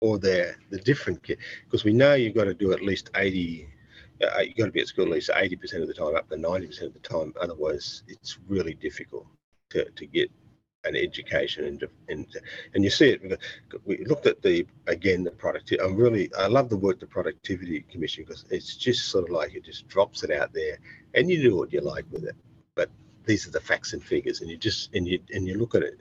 Or 0.00 0.18
they're 0.18 0.56
the 0.70 0.78
different 0.78 1.22
kids? 1.22 1.40
Because 1.64 1.84
we 1.84 1.92
know 1.92 2.14
you've 2.14 2.34
got 2.34 2.44
to 2.44 2.54
do 2.54 2.72
at 2.72 2.82
least 2.82 3.10
80, 3.14 3.66
uh, 3.66 3.73
Uh, 4.22 4.40
you've 4.40 4.56
got 4.56 4.66
to 4.66 4.70
be 4.70 4.80
at 4.80 4.88
school 4.88 5.06
at 5.06 5.10
least 5.10 5.30
80% 5.30 5.82
of 5.82 5.88
the 5.88 5.94
time, 5.94 6.16
up 6.16 6.28
to 6.28 6.36
90% 6.36 6.82
of 6.82 6.92
the 6.92 7.00
time. 7.00 7.34
Otherwise, 7.40 8.04
it's 8.06 8.38
really 8.48 8.74
difficult 8.74 9.26
to, 9.70 9.84
to 9.90 10.06
get 10.06 10.30
an 10.84 10.96
education 10.96 11.64
and, 11.64 11.84
and 12.08 12.26
and 12.74 12.84
you 12.84 12.90
see 12.90 13.08
it 13.08 13.40
we 13.84 14.04
looked 14.04 14.26
at 14.26 14.42
the 14.42 14.66
again 14.86 15.24
the 15.24 15.30
productivity 15.30 15.82
i'm 15.82 15.96
really 15.96 16.30
i 16.34 16.46
love 16.46 16.68
the 16.68 16.76
work 16.76 17.00
the 17.00 17.06
productivity 17.06 17.80
commission 17.90 18.24
because 18.24 18.44
it's 18.50 18.76
just 18.76 19.08
sort 19.08 19.24
of 19.24 19.30
like 19.30 19.54
it 19.54 19.64
just 19.64 19.88
drops 19.88 20.22
it 20.24 20.30
out 20.30 20.52
there 20.52 20.78
and 21.14 21.30
you 21.30 21.42
do 21.42 21.56
what 21.56 21.72
you 21.72 21.80
like 21.80 22.04
with 22.10 22.24
it 22.24 22.36
but 22.74 22.90
these 23.26 23.46
are 23.46 23.50
the 23.50 23.60
facts 23.60 23.92
and 23.92 24.02
figures 24.04 24.40
and 24.40 24.50
you 24.50 24.56
just 24.56 24.94
and 24.94 25.06
you 25.08 25.18
and 25.32 25.46
you 25.46 25.56
look 25.56 25.74
at 25.74 25.82
it 25.82 25.98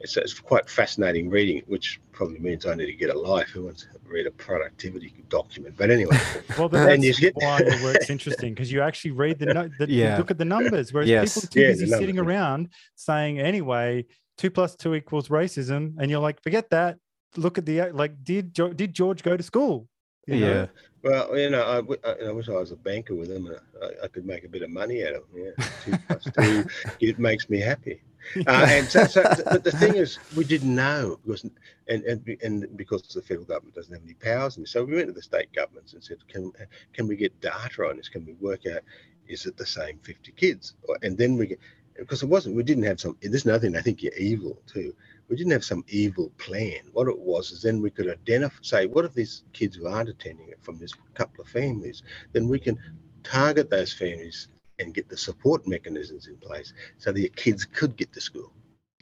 it's, 0.00 0.16
it's 0.16 0.38
quite 0.38 0.68
fascinating 0.68 1.30
reading 1.30 1.62
which 1.66 2.00
probably 2.12 2.38
means 2.38 2.66
i 2.66 2.74
need 2.74 2.86
to 2.86 2.92
get 2.92 3.10
a 3.10 3.18
life 3.18 3.48
who 3.48 3.64
wants 3.64 3.82
to 3.82 3.88
read 4.08 4.26
a 4.26 4.30
productivity 4.30 5.12
document 5.28 5.74
but 5.76 5.90
anyway 5.90 6.16
Well, 6.58 6.68
then 6.68 6.88
And 6.90 7.02
you 7.04 7.10
that's 7.12 7.20
get- 7.20 7.34
why 7.36 7.60
your 7.60 7.82
work's 7.84 8.10
interesting 8.10 8.54
because 8.54 8.70
you 8.70 8.80
actually 8.82 9.12
read 9.12 9.38
the, 9.38 9.46
no- 9.46 9.70
the 9.78 9.90
you 9.90 10.02
Yeah. 10.02 10.18
look 10.18 10.30
at 10.30 10.38
the 10.38 10.44
numbers, 10.44 10.92
whereas 10.92 11.08
Yes. 11.08 11.34
people 11.34 11.48
are 11.48 11.50
too 11.52 11.60
Yeah, 11.60 11.66
busy 11.68 11.84
numbers, 11.86 11.98
sitting 12.00 12.14
yeah. 12.16 12.22
around 12.22 12.68
saying 12.94 13.40
anyway, 13.40 14.04
two 14.38 14.50
plus 14.50 14.76
two 14.76 14.94
equals 14.94 15.28
racism, 15.28 15.94
and 15.98 16.10
you're 16.10 16.20
like, 16.20 16.40
forget 16.42 16.70
that. 16.70 16.98
Look 17.36 17.58
at 17.58 17.66
the 17.66 17.90
like, 17.92 18.22
did 18.22 18.52
did 18.52 18.92
George 18.94 19.22
go 19.24 19.36
to 19.36 19.42
school? 19.42 19.88
You 20.28 20.40
know? 20.40 20.48
Yeah. 20.48 20.66
Well, 21.04 21.38
you 21.38 21.50
know, 21.50 21.64
I, 21.66 21.74
w- 21.76 22.00
I- 22.04 22.28
I 22.28 22.32
wish 22.32 22.48
I 22.48 22.52
was 22.52 22.72
a 22.72 22.76
banker 22.76 23.14
with 23.14 23.28
them. 23.28 23.46
and 23.46 23.58
I, 23.82 24.04
I 24.04 24.08
could 24.08 24.24
make 24.26 24.44
a 24.44 24.48
bit 24.48 24.62
of 24.62 24.70
money 24.70 25.04
out 25.06 25.14
of 25.14 25.22
them. 25.32 25.52
Yeah, 25.56 25.66
two 25.84 25.98
plus 26.08 26.24
two, 26.38 26.64
it 27.00 27.18
makes 27.18 27.48
me 27.50 27.60
happy. 27.60 28.02
Uh, 28.46 28.66
and 28.70 28.86
so, 28.88 29.04
so 29.04 29.22
but 29.50 29.62
the 29.64 29.70
thing 29.72 29.96
is, 29.96 30.18
we 30.34 30.44
didn't 30.44 30.74
know 30.74 31.20
because, 31.26 31.44
and, 31.88 32.02
and 32.04 32.38
and 32.42 32.74
because 32.74 33.02
the 33.02 33.20
federal 33.20 33.44
government 33.44 33.74
doesn't 33.74 33.92
have 33.92 34.02
any 34.02 34.14
powers, 34.14 34.56
and 34.56 34.66
so 34.66 34.82
we 34.82 34.94
went 34.94 35.08
to 35.08 35.12
the 35.12 35.20
state 35.20 35.52
governments 35.52 35.92
and 35.92 36.02
said, 36.02 36.16
can 36.26 36.50
can 36.94 37.06
we 37.06 37.16
get 37.16 37.38
data 37.42 37.82
on 37.86 37.98
this? 37.98 38.08
Can 38.08 38.24
we 38.24 38.32
work 38.40 38.62
out 38.66 38.80
is 39.28 39.44
it 39.44 39.58
the 39.58 39.66
same 39.66 39.98
fifty 39.98 40.32
kids? 40.32 40.72
Or, 40.88 40.96
and 41.02 41.18
then 41.18 41.36
we 41.36 41.48
get 41.48 41.58
because 41.98 42.22
it 42.22 42.30
wasn't. 42.30 42.56
We 42.56 42.62
didn't 42.62 42.84
have 42.84 42.98
some. 42.98 43.14
There's 43.20 43.44
nothing. 43.44 43.76
I 43.76 43.82
think 43.82 44.02
you're 44.02 44.14
evil 44.14 44.58
too. 44.66 44.94
We 45.28 45.36
didn't 45.36 45.52
have 45.52 45.64
some 45.64 45.84
evil 45.88 46.30
plan. 46.38 46.80
What 46.92 47.08
it 47.08 47.18
was 47.18 47.50
is 47.50 47.62
then 47.62 47.80
we 47.80 47.90
could 47.90 48.08
identify, 48.08 48.58
say, 48.62 48.86
what 48.86 49.04
if 49.04 49.14
these 49.14 49.44
kids 49.52 49.76
who 49.76 49.86
aren't 49.86 50.08
attending 50.10 50.48
it 50.48 50.58
from 50.62 50.78
this 50.78 50.92
couple 51.14 51.42
of 51.42 51.48
families? 51.48 52.02
Then 52.32 52.48
we 52.48 52.58
can 52.58 52.78
target 53.22 53.70
those 53.70 53.92
families 53.92 54.48
and 54.78 54.94
get 54.94 55.08
the 55.08 55.16
support 55.16 55.66
mechanisms 55.66 56.26
in 56.26 56.36
place 56.36 56.72
so 56.98 57.12
the 57.12 57.28
kids 57.36 57.64
could 57.64 57.96
get 57.96 58.12
to 58.12 58.20
school 58.20 58.52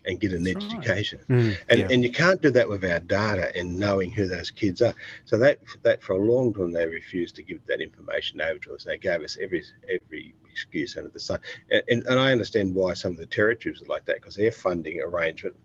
and 0.05 0.21
get 0.21 0.33
an 0.33 0.43
That's 0.45 0.57
right. 0.57 0.73
education. 0.75 1.21
Mm, 1.29 1.57
And, 1.69 1.81
yeah. 1.81 1.89
and 1.91 2.03
you 2.03 2.11
can't 2.11 2.43
do 2.43 2.51
that 2.51 2.69
without 2.69 3.07
data 3.07 3.57
and 3.57 3.79
knowing 3.79 4.11
who 4.11 4.27
those 4.27 4.51
kids 4.51 4.83
are. 4.83 4.95
So 5.25 5.39
that 5.39 5.61
that 5.83 6.03
for 6.03 6.15
a 6.15 6.19
long 6.19 6.53
time 6.53 6.73
they 6.73 6.87
refused 6.87 7.37
to 7.37 7.43
give 7.43 7.65
that 7.67 7.81
information 7.81 8.41
over 8.41 8.59
to 8.61 8.75
us. 8.75 8.85
They 8.85 8.99
gave 8.99 9.23
us 9.23 9.39
every 9.41 9.63
every 9.89 10.35
excuse 10.51 10.97
under 10.97 11.11
the 11.11 11.21
sun. 11.21 11.41
And, 11.71 11.83
and, 11.89 12.07
and 12.07 12.19
I 12.19 12.33
understand 12.33 12.75
why 12.75 12.95
some 12.95 13.13
of 13.13 13.19
the 13.19 13.27
territories 13.27 13.81
are 13.83 13.87
like 13.87 14.05
that 14.07 14.17
because 14.17 14.35
their 14.37 14.53
funding 14.53 15.01
arrangement 15.01 15.57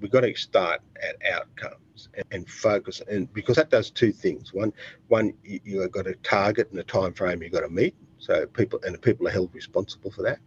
We've 0.00 0.10
got 0.10 0.20
to 0.20 0.34
start 0.36 0.80
at 1.02 1.16
outcomes 1.32 2.08
and, 2.14 2.24
and 2.30 2.48
focus, 2.48 3.02
and 3.08 3.32
because 3.32 3.56
that 3.56 3.70
does 3.70 3.90
two 3.90 4.12
things. 4.12 4.54
One, 4.54 4.72
one 5.08 5.34
you, 5.42 5.60
you've 5.64 5.92
got 5.92 6.06
a 6.06 6.14
target 6.16 6.70
and 6.70 6.78
a 6.78 6.84
time 6.84 7.12
frame 7.12 7.42
you've 7.42 7.52
got 7.52 7.60
to 7.60 7.68
meet. 7.68 7.94
So 8.18 8.46
people 8.46 8.80
and 8.84 8.94
the 8.94 8.98
people 8.98 9.28
are 9.28 9.30
held 9.30 9.54
responsible 9.54 10.10
for 10.10 10.22
that. 10.22 10.38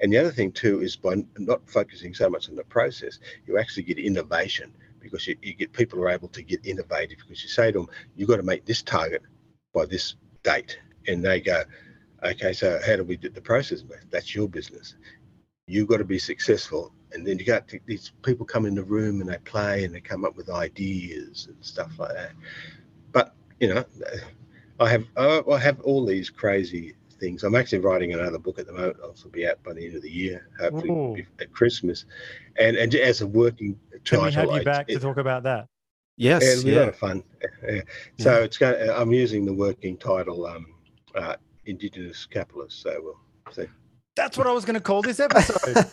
And 0.00 0.12
the 0.12 0.18
other 0.18 0.30
thing 0.30 0.52
too 0.52 0.80
is 0.82 0.96
by 0.96 1.24
not 1.38 1.68
focusing 1.68 2.14
so 2.14 2.28
much 2.28 2.48
on 2.48 2.56
the 2.56 2.64
process, 2.64 3.18
you 3.46 3.58
actually 3.58 3.84
get 3.84 3.98
innovation 3.98 4.72
because 5.00 5.26
you, 5.26 5.36
you 5.42 5.54
get 5.54 5.72
people 5.72 6.00
are 6.02 6.10
able 6.10 6.28
to 6.28 6.42
get 6.42 6.64
innovative 6.66 7.18
because 7.18 7.42
you 7.42 7.48
say 7.48 7.72
to 7.72 7.78
them, 7.78 7.88
you've 8.16 8.28
got 8.28 8.36
to 8.36 8.42
make 8.42 8.64
this 8.66 8.82
target 8.82 9.22
by 9.72 9.86
this 9.86 10.16
date. 10.42 10.78
And 11.06 11.24
they 11.24 11.40
go, 11.40 11.62
okay, 12.22 12.52
so 12.52 12.78
how 12.86 12.96
do 12.96 13.04
we 13.04 13.16
do 13.16 13.28
the 13.28 13.40
process? 13.40 13.84
That's 14.10 14.34
your 14.34 14.48
business. 14.48 14.94
you've 15.66 15.88
got 15.88 15.98
to 15.98 16.04
be 16.04 16.18
successful. 16.18 16.92
And 17.14 17.26
then 17.26 17.38
you 17.38 17.44
got 17.44 17.68
to, 17.68 17.80
these 17.86 18.12
people 18.22 18.44
come 18.44 18.66
in 18.66 18.74
the 18.74 18.82
room 18.82 19.20
and 19.20 19.30
they 19.30 19.38
play 19.38 19.84
and 19.84 19.94
they 19.94 20.00
come 20.00 20.24
up 20.24 20.36
with 20.36 20.50
ideas 20.50 21.46
and 21.48 21.56
stuff 21.60 21.92
like 21.98 22.12
that. 22.12 22.32
But 23.12 23.34
you 23.60 23.72
know, 23.72 23.84
I 24.80 24.90
have 24.90 25.04
I 25.16 25.58
have 25.58 25.80
all 25.80 26.04
these 26.04 26.28
crazy 26.28 26.94
things. 27.20 27.44
I'm 27.44 27.54
actually 27.54 27.78
writing 27.78 28.12
another 28.12 28.38
book 28.38 28.58
at 28.58 28.66
the 28.66 28.72
moment. 28.72 28.96
It'll 28.98 29.30
be 29.30 29.46
out 29.46 29.62
by 29.62 29.72
the 29.72 29.86
end 29.86 29.94
of 29.96 30.02
the 30.02 30.10
year, 30.10 30.48
hopefully 30.58 30.90
Ooh. 30.90 31.16
at 31.40 31.52
Christmas. 31.52 32.04
And 32.58 32.76
and 32.76 32.94
as 32.94 33.20
a 33.20 33.26
working 33.26 33.78
Can 34.04 34.18
title, 34.18 34.24
we 34.24 34.32
have 34.32 34.48
you 34.50 34.60
I- 34.60 34.64
back 34.64 34.88
to 34.88 34.98
talk 34.98 35.16
about 35.16 35.44
that? 35.44 35.68
Yes. 36.16 36.42
yeah, 36.44 36.52
it'll 36.52 36.64
be 36.64 36.74
a 36.74 36.78
lot 36.78 36.88
of 36.88 36.96
fun. 36.96 37.24
Yeah. 37.66 37.80
So 38.18 38.42
it's 38.42 38.56
going. 38.56 38.88
I'm 38.90 39.12
using 39.12 39.44
the 39.44 39.52
working 39.52 39.96
title, 39.96 40.46
um, 40.46 40.66
uh, 41.16 41.34
Indigenous 41.66 42.24
Capitalists. 42.26 42.80
So 42.82 43.00
we'll 43.02 43.18
see. 43.52 43.66
That's 44.16 44.38
what 44.38 44.46
I 44.46 44.52
was 44.52 44.64
going 44.64 44.74
to 44.74 44.80
call 44.80 45.02
this 45.02 45.18
episode. 45.18 45.86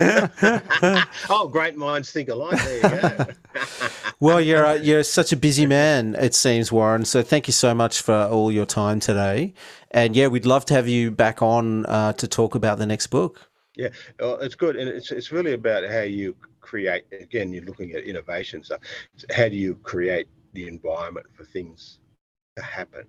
Oh, 1.30 1.48
great 1.48 1.76
minds 1.76 2.10
think 2.10 2.28
alike. 2.28 2.58
There 2.62 2.76
you 2.76 2.82
go. 2.82 3.26
well, 4.20 4.40
you're 4.40 4.64
uh, 4.64 4.74
you're 4.74 5.02
such 5.02 5.32
a 5.32 5.36
busy 5.36 5.66
man, 5.66 6.14
it 6.16 6.34
seems, 6.34 6.70
Warren. 6.72 7.04
So 7.04 7.22
thank 7.22 7.46
you 7.46 7.52
so 7.52 7.74
much 7.74 8.00
for 8.00 8.14
all 8.14 8.50
your 8.52 8.66
time 8.66 9.00
today. 9.00 9.54
And 9.90 10.14
yeah, 10.16 10.26
we'd 10.28 10.46
love 10.46 10.64
to 10.66 10.74
have 10.74 10.88
you 10.88 11.10
back 11.10 11.42
on 11.42 11.86
uh, 11.86 12.12
to 12.14 12.28
talk 12.28 12.54
about 12.54 12.78
the 12.78 12.86
next 12.86 13.08
book. 13.08 13.50
Yeah, 13.76 13.88
well, 14.18 14.38
it's 14.40 14.54
good, 14.54 14.76
and 14.76 14.88
it's 14.88 15.10
it's 15.10 15.32
really 15.32 15.52
about 15.52 15.88
how 15.88 16.00
you 16.00 16.34
create. 16.60 17.04
Again, 17.12 17.52
you're 17.52 17.64
looking 17.64 17.92
at 17.92 18.04
innovation 18.04 18.62
stuff. 18.62 18.80
So 19.16 19.26
how 19.34 19.48
do 19.48 19.56
you 19.56 19.76
create 19.76 20.28
the 20.52 20.66
environment 20.66 21.26
for 21.34 21.44
things 21.44 21.98
to 22.56 22.62
happen? 22.62 23.04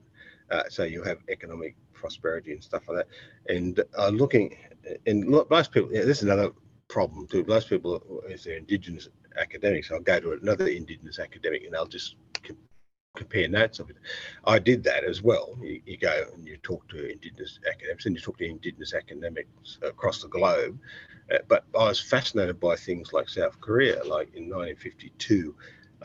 Uh, 0.52 0.64
so 0.70 0.84
you 0.84 1.04
have 1.04 1.20
economic 1.30 1.76
prosperity 2.00 2.54
and 2.54 2.64
stuff 2.64 2.88
like 2.88 2.98
that. 2.98 3.08
And 3.54 3.84
uh, 3.98 4.10
looking, 4.10 4.58
and 5.06 5.30
look, 5.30 5.50
most 5.50 5.72
people. 5.72 5.90
Yeah, 5.92 6.06
this 6.06 6.18
is 6.18 6.24
another 6.24 6.52
problem 6.88 7.28
too. 7.28 7.44
Most 7.48 7.70
people, 7.70 8.22
if 8.28 8.44
they're 8.44 8.58
Indigenous 8.58 9.10
academics, 9.40 9.92
I'll 9.92 10.00
go 10.00 10.20
to 10.20 10.34
another 10.34 10.68
Indigenous 10.68 11.20
academic, 11.20 11.64
and 11.64 11.74
they'll 11.74 11.86
just 11.86 12.16
com- 12.44 12.58
compare 13.16 13.48
notes 13.48 13.80
of 13.80 13.90
it. 13.90 13.98
I 14.46 14.60
did 14.60 14.84
that 14.84 15.04
as 15.04 15.22
well. 15.22 15.58
You, 15.62 15.82
you 15.86 15.98
go 15.98 16.26
and 16.34 16.48
you 16.48 16.58
talk 16.58 16.88
to 16.90 17.12
Indigenous 17.12 17.60
academics, 17.70 18.06
and 18.06 18.16
you 18.16 18.22
talk 18.22 18.38
to 18.40 18.46
Indigenous 18.46 18.94
academics 18.94 19.80
across 19.82 20.22
the 20.22 20.30
globe. 20.30 20.80
Uh, 21.32 21.38
but 21.48 21.66
I 21.78 21.86
was 21.86 22.00
fascinated 22.00 22.60
by 22.60 22.76
things 22.76 23.14
like 23.14 23.30
South 23.30 23.60
Korea, 23.62 23.98
like 24.04 24.34
in 24.34 24.50
1952, 24.50 25.56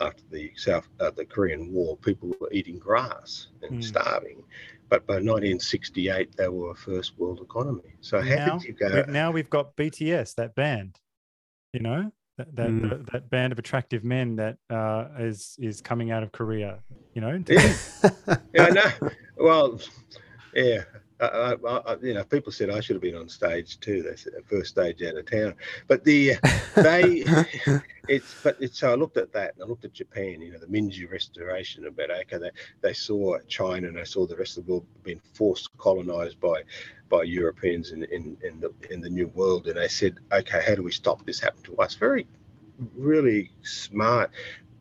after 0.01 0.23
the 0.31 0.53
South 0.57 0.89
uh, 1.01 1.11
the 1.11 1.25
Korean 1.25 1.73
War, 1.73 1.97
people 1.97 2.35
were 2.41 2.51
eating 2.53 2.79
grass 2.79 3.49
and 3.63 3.79
Mm. 3.81 3.85
starving. 3.85 4.43
But 4.89 5.07
by 5.07 5.15
1968, 5.15 6.37
they 6.37 6.49
were 6.49 6.71
a 6.71 6.75
first 6.75 7.19
world 7.19 7.41
economy. 7.41 7.95
So 8.01 8.21
how 8.21 8.35
now, 8.37 8.59
did 8.59 8.69
you 8.69 8.75
go? 8.75 8.95
we've, 8.95 9.09
now 9.09 9.31
we've 9.31 9.51
got 9.51 9.75
BTS, 9.77 10.35
that 10.37 10.55
band. 10.55 10.99
You 11.73 11.81
know, 11.81 12.13
that 12.39 12.55
that, 12.57 12.71
Mm. 12.71 12.91
that, 12.91 13.13
that 13.13 13.31
band 13.31 13.53
of 13.53 13.59
attractive 13.59 14.05
men 14.05 14.37
that 14.37 14.59
uh, 14.71 15.09
is 15.19 15.57
is 15.59 15.81
coming 15.81 16.11
out 16.11 16.23
of 16.23 16.33
Korea. 16.33 16.79
You 17.15 17.21
know, 17.21 17.43
Yeah. 17.49 17.73
yeah, 18.55 18.69
no. 18.71 18.91
Well, 19.37 19.81
yeah. 20.55 20.83
I, 21.21 21.27
I, 21.27 21.77
I, 21.77 21.97
you 22.03 22.15
know, 22.15 22.25
people 22.25 22.53
said 22.53 22.71
I 22.71 22.81
should 22.81 22.97
have 22.97 23.03
been 23.03 23.17
on 23.17 23.29
stage 23.29 23.79
too. 23.81 24.03
They 24.03 24.17
said 24.17 24.33
first 24.47 24.71
stage 24.71 25.03
out 25.03 25.17
of 25.17 25.31
town, 25.31 25.55
but 25.87 26.05
the 26.05 26.35
they 26.75 27.25
it's 28.09 28.35
but 28.43 28.57
it's 28.61 28.79
so 28.81 28.93
I 28.93 28.95
looked 28.97 29.17
at 29.17 29.33
that 29.33 29.55
and 29.55 29.65
I 29.65 29.67
looked 29.67 29.85
at 29.85 29.93
Japan. 29.93 30.41
You 30.41 30.53
know, 30.53 30.59
the 30.59 30.69
Meiji 30.69 31.07
Restoration 31.07 31.87
about 31.87 32.11
okay, 32.11 32.39
they 32.39 32.51
they 32.81 32.93
saw 32.93 33.39
China 33.49 33.89
and 33.89 33.97
they 33.97 34.05
saw 34.05 34.27
the 34.27 34.37
rest 34.37 34.59
of 34.59 34.67
the 34.67 34.73
world 34.73 34.87
being 35.03 35.21
forced 35.35 35.69
colonized 35.79 36.41
by 36.41 36.63
by 37.09 37.23
Europeans 37.23 37.93
in 37.93 38.05
in 38.05 38.37
in 38.43 38.61
the 38.61 38.73
in 38.91 39.01
the 39.01 39.11
New 39.11 39.29
World, 39.29 39.67
and 39.69 39.77
they 39.77 39.89
said, 39.89 40.19
okay, 40.33 40.63
how 40.67 40.75
do 40.75 40.83
we 40.83 40.93
stop 40.93 41.25
this 41.25 41.41
happening 41.41 41.65
to 41.65 41.77
us? 41.77 41.95
Very, 41.95 42.27
really 42.97 43.51
smart. 43.63 44.31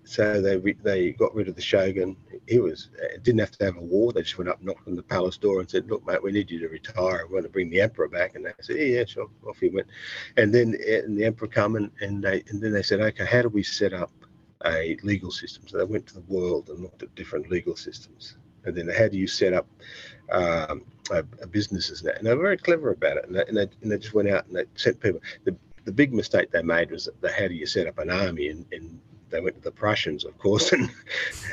So 0.06 0.42
they 0.42 0.58
they 0.84 1.12
got 1.12 1.34
rid 1.34 1.48
of 1.48 1.56
the 1.56 1.62
shogun. 1.62 2.18
He 2.48 2.60
was 2.60 2.90
uh, 3.02 3.18
didn't 3.22 3.40
have 3.40 3.52
to 3.52 3.66
have 3.66 3.78
a 3.78 3.82
war. 3.82 4.12
They 4.12 4.22
just 4.22 4.38
went 4.38 4.50
up, 4.50 4.62
knocked 4.62 4.88
on 4.88 4.96
the 4.96 5.04
palace 5.04 5.38
door, 5.38 5.60
and 5.60 5.70
said, 5.70 5.90
"Look, 5.90 6.06
mate, 6.06 6.22
we 6.22 6.32
need 6.32 6.52
you 6.52 6.60
to 6.60 6.68
retire. 6.68 7.26
We 7.26 7.36
want 7.36 7.46
to 7.46 7.52
bring 7.52 7.70
the 7.70 7.82
emperor 7.82 8.10
back." 8.10 8.36
And 8.36 8.46
they 8.46 8.52
said, 8.62 8.78
"Yeah, 8.78 9.00
yeah, 9.00 9.06
sure." 9.06 9.30
Off 9.48 9.60
he 9.60 9.70
went. 9.70 9.88
And 10.38 10.54
then 10.54 10.76
uh, 10.88 11.06
and 11.06 11.18
the 11.18 11.26
emperor 11.26 11.48
come 11.48 11.76
and, 11.78 11.90
and 12.02 12.24
they 12.24 12.44
and 12.50 12.62
then 12.62 12.74
they 12.74 12.84
said, 12.84 13.00
"Okay, 13.00 13.26
how 13.26 13.42
do 13.42 13.50
we 13.50 13.64
set 13.64 13.94
up 13.94 14.12
a 14.66 14.98
legal 15.04 15.32
system?" 15.32 15.68
So 15.68 15.78
they 15.78 15.86
went 15.86 16.06
to 16.08 16.16
the 16.16 16.22
world 16.22 16.70
and 16.70 16.82
looked 16.82 17.04
at 17.04 17.16
different 17.16 17.50
legal 17.50 17.76
systems. 17.76 18.38
And 18.66 18.76
then 18.76 18.88
how 18.90 19.08
do 19.08 19.18
you 19.18 19.28
set 19.28 19.54
up 19.54 19.68
um, 20.32 20.86
a, 21.12 21.20
a 21.42 21.48
businesses 21.48 22.00
and 22.02 22.10
that? 22.10 22.18
And 22.18 22.28
they 22.28 22.34
were 22.34 22.44
very 22.44 22.58
clever 22.58 22.92
about 22.92 23.18
it. 23.18 23.26
And 23.28 23.36
they, 23.36 23.46
and 23.46 23.58
they, 23.58 23.68
and 23.82 23.92
they 23.92 23.98
just 23.98 24.14
went 24.14 24.30
out 24.30 24.46
and 24.48 24.56
they 24.56 24.64
sent 24.76 25.00
people. 25.02 25.20
The, 25.44 25.56
the 25.84 25.92
big 25.92 26.14
mistake 26.14 26.50
they 26.52 26.62
made 26.62 26.92
was 26.92 27.10
the, 27.20 27.30
how 27.32 27.50
do 27.50 27.54
you 27.54 27.66
set 27.66 27.88
up 27.88 28.00
an 28.00 28.10
army 28.10 28.48
and, 28.48 28.66
and 28.72 29.02
they 29.34 29.42
went 29.42 29.56
to 29.56 29.62
the 29.62 29.72
Prussians, 29.72 30.24
of 30.24 30.38
course, 30.38 30.72
and, 30.74 30.90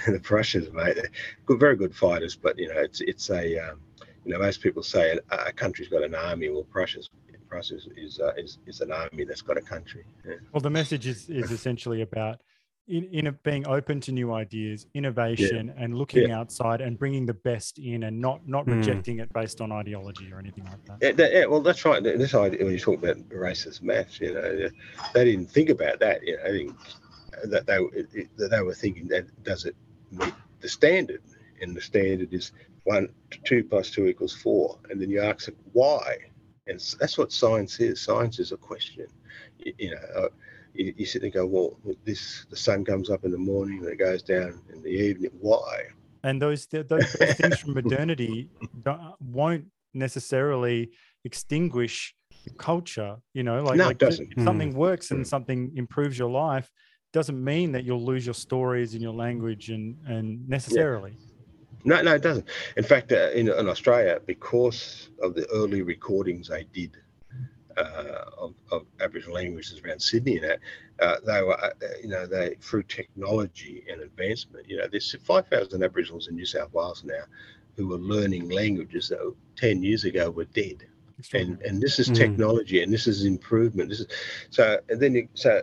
the 0.07 0.20
Prussians, 0.20 0.70
mate, 0.72 0.95
they're 0.97 1.11
good, 1.47 1.59
very 1.59 1.76
good 1.76 1.95
fighters. 1.95 2.37
But 2.37 2.59
you 2.59 2.68
know, 2.68 2.78
it's 2.78 3.01
it's 3.01 3.31
a 3.31 3.59
um, 3.59 3.81
you 4.24 4.33
know 4.33 4.39
most 4.39 4.61
people 4.62 4.83
say 4.83 5.18
a, 5.31 5.37
a 5.49 5.53
country's 5.53 5.89
got 5.89 6.05
an 6.05 6.14
army. 6.14 6.51
Well, 6.51 6.64
Prussia's 6.64 7.09
Prussia 7.49 7.74
is 7.76 7.89
is, 7.97 8.20
uh, 8.20 8.33
is 8.37 8.59
is 8.66 8.81
an 8.81 8.93
army 8.93 9.24
that's 9.24 9.43
got 9.43 9.57
a 9.57 9.61
country. 9.62 10.05
Yeah. 10.26 10.35
Well, 10.53 10.61
the 10.61 10.70
message 10.70 11.07
is, 11.07 11.28
is 11.28 11.51
essentially 11.51 12.03
about 12.03 12.41
in, 12.87 13.05
in 13.12 13.26
a, 13.28 13.33
being 13.33 13.66
open 13.68 14.01
to 14.03 14.12
new 14.12 14.33
ideas, 14.33 14.87
innovation, 14.95 15.72
and 15.76 15.97
looking 15.97 16.31
outside 16.31 16.81
and 16.81 16.99
bringing 16.99 17.24
the 17.26 17.35
best 17.35 17.78
in, 17.78 18.05
and 18.05 18.20
not 18.20 18.47
not 18.47 18.66
Mm. 18.66 18.76
rejecting 18.76 19.18
it 19.20 19.33
based 19.33 19.61
on 19.61 19.72
ideology 19.72 20.33
or 20.33 20.39
anything 20.39 20.64
like 20.64 20.85
that. 20.87 20.99
Yeah, 21.01 21.12
that- 21.12 21.33
yeah, 21.33 21.47
well, 21.47 21.61
that's 21.61 21.85
right. 21.85 22.03
This 22.03 22.35
idea 22.35 22.64
when 22.64 22.72
you 22.72 22.78
talk 22.78 23.03
about 23.03 23.16
racist 23.31 23.83
maths, 23.83 24.20
you 24.20 24.35
know, 24.35 24.68
they 25.14 25.24
didn't 25.24 25.51
think 25.51 25.70
about 25.70 25.99
that. 26.01 26.26
You 26.26 26.37
know, 26.37 26.43
I 26.45 26.51
think 26.51 26.76
that 27.45 27.66
they 27.66 27.78
it- 27.99 28.09
it- 28.14 28.36
that 28.36 28.51
they 28.51 28.62
were 28.62 28.74
thinking 28.74 29.09
that 29.09 29.24
does 29.45 29.64
it 29.64 29.76
meet 30.11 30.34
the 30.61 30.68
standard, 30.68 31.22
and 31.61 31.76
the 31.76 31.80
standard 31.80 32.32
is 32.32 32.53
one 32.84 33.09
two 33.45 33.62
plus 33.64 33.91
two 33.91 34.07
equals 34.07 34.34
four, 34.34 34.78
and 34.91 35.01
then 35.01 35.11
you 35.11 35.20
ask 35.20 35.49
it 35.49 35.57
why, 35.72 36.16
and 36.66 36.78
that's 36.99 37.16
what 37.18 37.32
science 37.32 37.80
is. 37.80 38.01
Science 38.01 38.38
is 38.38 38.53
a 38.53 38.57
question. 38.57 39.07
You, 39.59 39.72
you 39.78 39.91
know, 39.91 40.03
uh, 40.16 40.28
you, 40.74 40.95
you 40.97 41.07
sit 41.07 41.22
and 41.22 41.32
go, 41.32 41.47
well, 41.47 41.78
this 42.05 42.47
the 42.51 42.57
sun 42.57 42.84
comes 42.84 43.11
up 43.11 43.24
in 43.24 43.30
the 43.30 43.38
morning 43.38 43.78
and 43.80 43.88
it 43.88 43.97
goes 43.97 44.22
down 44.22 44.61
in 44.72 44.82
the 44.82 44.91
evening. 44.91 45.30
Why? 45.41 45.84
and 46.22 46.41
those 46.43 46.66
those, 46.66 46.86
those 46.88 47.12
things 47.41 47.59
from 47.61 47.72
modernity 47.72 48.51
don't, 48.82 49.14
won't 49.20 49.64
necessarily 49.95 50.91
extinguish 51.24 52.14
culture 52.59 53.16
you 53.34 53.43
know 53.43 53.62
like, 53.62 53.76
No, 53.76 53.86
like 53.86 53.99
just- 53.99 54.18
doesn't. 54.18 54.34
if 54.36 54.45
something 54.45 54.74
works 54.74 55.11
and 55.12 55.26
something 55.26 55.72
improves 55.76 56.18
your 56.18 56.30
life 56.30 56.70
doesn't 57.13 57.43
mean 57.43 57.73
that 57.73 57.85
you'll 57.85 58.05
lose 58.05 58.27
your 58.27 58.35
stories 58.35 58.95
and 58.95 59.03
your 59.03 59.15
language 59.15 59.71
and 59.71 59.97
and 60.07 60.49
necessarily. 60.49 61.17
No, 61.85 62.03
no, 62.03 62.15
it 62.15 62.23
doesn't. 62.23 62.47
In 62.77 62.85
fact, 62.85 63.11
uh, 63.13 63.31
in, 63.31 63.49
in 63.49 63.69
Australia, 63.69 64.21
because 64.27 65.09
of 65.23 65.35
the 65.35 65.49
early 65.51 65.83
recordings 65.83 66.49
they 66.49 66.65
did 66.73 66.97
uh, 67.77 68.25
of, 68.39 68.55
of 68.71 68.87
Aboriginal 69.01 69.35
languages 69.37 69.81
around 69.85 70.01
Sydney 70.01 70.37
and 70.37 70.45
that, 70.45 70.61
uh, 71.01 71.17
they 71.25 71.43
were, 71.43 71.59
uh, 71.63 71.71
you 72.03 72.09
know, 72.09 72.27
they 72.27 72.57
through 72.61 72.83
technology 72.83 73.85
and 73.91 74.03
advancement, 74.03 74.69
you 74.69 74.77
know, 74.77 74.87
there's 74.91 75.15
5,000 75.25 75.83
Aboriginals 75.83 76.29
in 76.29 76.35
New 76.35 76.45
South 76.45 76.73
Wales 76.75 77.03
now 77.05 77.25
who 77.77 77.93
are 77.95 77.99
learning 77.99 78.51
languages 78.51 79.09
that 79.09 79.35
10 79.57 79.83
years 79.83 80.05
ago 80.05 80.31
were 80.31 80.45
dead. 80.45 80.87
And 81.33 81.61
and 81.63 81.81
this 81.81 81.99
is 81.99 82.09
Mm. 82.09 82.17
technology 82.17 82.83
and 82.83 82.93
this 82.93 83.07
is 83.07 83.25
improvement. 83.25 83.89
This 83.91 84.01
is 84.01 84.07
so 84.51 84.80
and 84.89 85.01
then 85.01 85.14
you, 85.14 85.29
so 85.34 85.63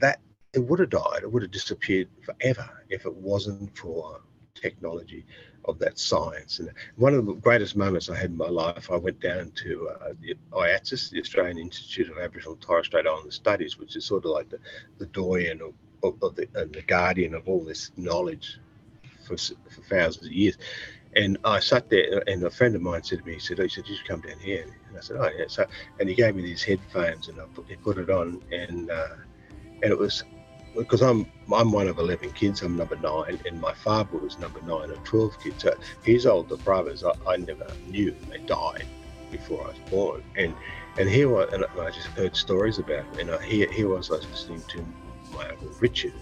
that 0.00 0.20
it 0.54 0.58
would 0.58 0.80
have 0.80 0.90
died 0.90 1.20
it 1.22 1.32
would 1.32 1.42
have 1.42 1.50
disappeared 1.50 2.08
forever 2.22 2.68
if 2.90 3.06
it 3.06 3.14
wasn't 3.14 3.76
for 3.76 4.20
technology 4.54 5.24
of 5.66 5.78
that 5.78 5.98
science 5.98 6.58
and 6.58 6.70
one 6.96 7.14
of 7.14 7.24
the 7.24 7.32
greatest 7.34 7.76
moments 7.76 8.10
i 8.10 8.16
had 8.16 8.30
in 8.30 8.36
my 8.36 8.48
life 8.48 8.90
i 8.90 8.96
went 8.96 9.18
down 9.20 9.50
to 9.52 9.88
uh, 9.88 10.12
the 10.20 10.34
AIATSIS, 10.52 11.10
the 11.10 11.20
australian 11.20 11.58
institute 11.58 12.10
of 12.10 12.18
aboriginal 12.18 12.52
and 12.52 12.62
torres 12.62 12.86
strait 12.86 13.06
islander 13.06 13.30
studies 13.30 13.78
which 13.78 13.96
is 13.96 14.04
sort 14.04 14.24
of 14.24 14.30
like 14.32 14.48
the, 14.50 14.58
the 14.98 15.06
doyen 15.06 15.60
of, 15.62 15.72
of, 16.02 16.22
of 16.22 16.36
the, 16.36 16.46
and 16.54 16.72
the 16.72 16.82
guardian 16.82 17.34
of 17.34 17.48
all 17.48 17.64
this 17.64 17.90
knowledge 17.96 18.58
for, 19.24 19.36
for 19.36 19.82
thousands 19.88 20.26
of 20.26 20.32
years 20.32 20.58
and 21.14 21.36
I 21.44 21.60
sat 21.60 21.90
there, 21.90 22.22
and 22.26 22.42
a 22.42 22.50
friend 22.50 22.74
of 22.74 22.80
mine 22.80 23.02
said 23.02 23.18
to 23.18 23.24
me, 23.26 23.34
he 23.34 23.38
said, 23.38 23.60
oh, 23.60 23.64
he 23.64 23.68
said, 23.68 23.86
you 23.86 23.96
should 23.96 24.08
come 24.08 24.22
down 24.22 24.38
here. 24.38 24.64
And 24.88 24.96
I 24.96 25.00
said, 25.02 25.18
oh, 25.20 25.28
yeah. 25.36 25.44
So, 25.46 25.66
and 26.00 26.08
he 26.08 26.14
gave 26.14 26.34
me 26.34 26.40
these 26.40 26.62
headphones, 26.62 27.28
and 27.28 27.38
I 27.38 27.44
put, 27.52 27.68
he 27.68 27.76
put 27.76 27.98
it 27.98 28.08
on, 28.08 28.42
and 28.50 28.90
uh, 28.90 29.08
and 29.82 29.90
it 29.90 29.98
was 29.98 30.24
because 30.76 31.02
I'm 31.02 31.26
I'm 31.52 31.72
one 31.72 31.88
of 31.88 31.98
eleven 31.98 32.30
kids. 32.32 32.62
I'm 32.62 32.76
number 32.76 32.96
nine, 32.96 33.40
and 33.46 33.60
my 33.60 33.74
father 33.74 34.18
was 34.18 34.38
number 34.38 34.60
nine 34.62 34.90
of 34.90 35.02
twelve 35.04 35.38
kids. 35.40 35.62
So 35.62 35.74
his 36.02 36.26
older 36.26 36.56
brothers, 36.56 37.04
I, 37.04 37.12
I 37.26 37.36
never 37.36 37.66
knew. 37.88 38.14
They 38.30 38.38
died 38.38 38.86
before 39.30 39.64
I 39.64 39.68
was 39.68 39.78
born, 39.90 40.22
and 40.36 40.54
and 40.98 41.08
here 41.08 41.28
was, 41.28 41.52
and 41.52 41.64
I 41.80 41.90
just 41.90 42.08
heard 42.08 42.36
stories 42.36 42.78
about 42.78 43.04
him. 43.04 43.20
And 43.20 43.30
I, 43.30 43.42
here 43.42 43.70
here 43.70 43.88
was 43.88 44.10
I 44.10 44.16
was 44.16 44.28
listening 44.28 44.62
to 44.68 44.84
my 45.34 45.48
uncle 45.48 45.70
Richard, 45.80 46.14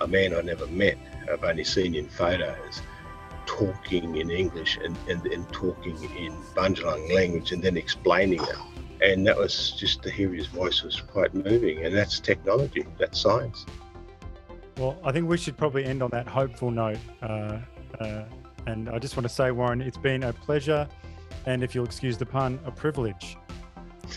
a 0.00 0.06
man 0.06 0.34
I 0.34 0.40
never 0.40 0.66
met. 0.66 0.98
I've 1.30 1.44
only 1.44 1.64
seen 1.64 1.94
in 1.94 2.08
photos 2.08 2.82
talking 3.46 4.16
in 4.16 4.30
English 4.30 4.78
and, 4.82 4.96
and, 5.08 5.26
and 5.26 5.46
talking 5.52 5.96
in 6.16 6.32
Bundjalung 6.54 7.12
language 7.12 7.50
and 7.52 7.60
then 7.62 7.76
explaining 7.76 8.40
it 8.40 8.56
and 9.02 9.26
that 9.26 9.36
was 9.36 9.72
just 9.72 10.02
to 10.02 10.10
hear 10.10 10.32
his 10.32 10.46
voice 10.46 10.82
was 10.82 11.00
quite 11.00 11.34
moving. 11.34 11.84
And 11.84 11.94
that's 11.94 12.20
technology, 12.20 12.84
that's 12.98 13.20
science. 13.20 13.66
Well, 14.76 14.98
I 15.04 15.12
think 15.12 15.28
we 15.28 15.36
should 15.36 15.56
probably 15.56 15.84
end 15.84 16.02
on 16.02 16.10
that 16.10 16.26
hopeful 16.26 16.70
note. 16.70 16.98
Uh, 17.22 17.58
uh, 18.00 18.24
and 18.66 18.88
I 18.88 18.98
just 18.98 19.16
want 19.16 19.24
to 19.28 19.34
say, 19.34 19.50
Warren, 19.50 19.80
it's 19.80 19.96
been 19.96 20.22
a 20.22 20.32
pleasure, 20.32 20.88
and 21.46 21.62
if 21.62 21.74
you'll 21.74 21.84
excuse 21.84 22.16
the 22.16 22.26
pun, 22.26 22.58
a 22.64 22.70
privilege. 22.70 23.36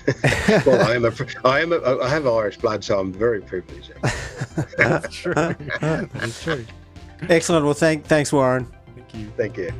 well, 0.66 0.82
I 0.82 0.96
am 0.96 1.06
a, 1.06 1.12
I 1.46 1.60
am 1.60 1.74
a, 1.74 2.00
I 2.00 2.10
have 2.10 2.26
Irish 2.28 2.58
blood, 2.58 2.84
so 2.84 3.00
I'm 3.00 3.14
very 3.14 3.42
privileged. 3.42 3.94
That's 4.78 5.16
true. 5.16 5.34
That's 5.34 6.44
true. 6.44 6.66
Excellent. 7.30 7.66
Well, 7.66 7.74
thank, 7.74 8.06
thanks, 8.06 8.34
Warren. 8.34 8.68
Thank 8.96 9.14
you. 9.16 9.32
Thank 9.38 9.58
you. 9.58 9.74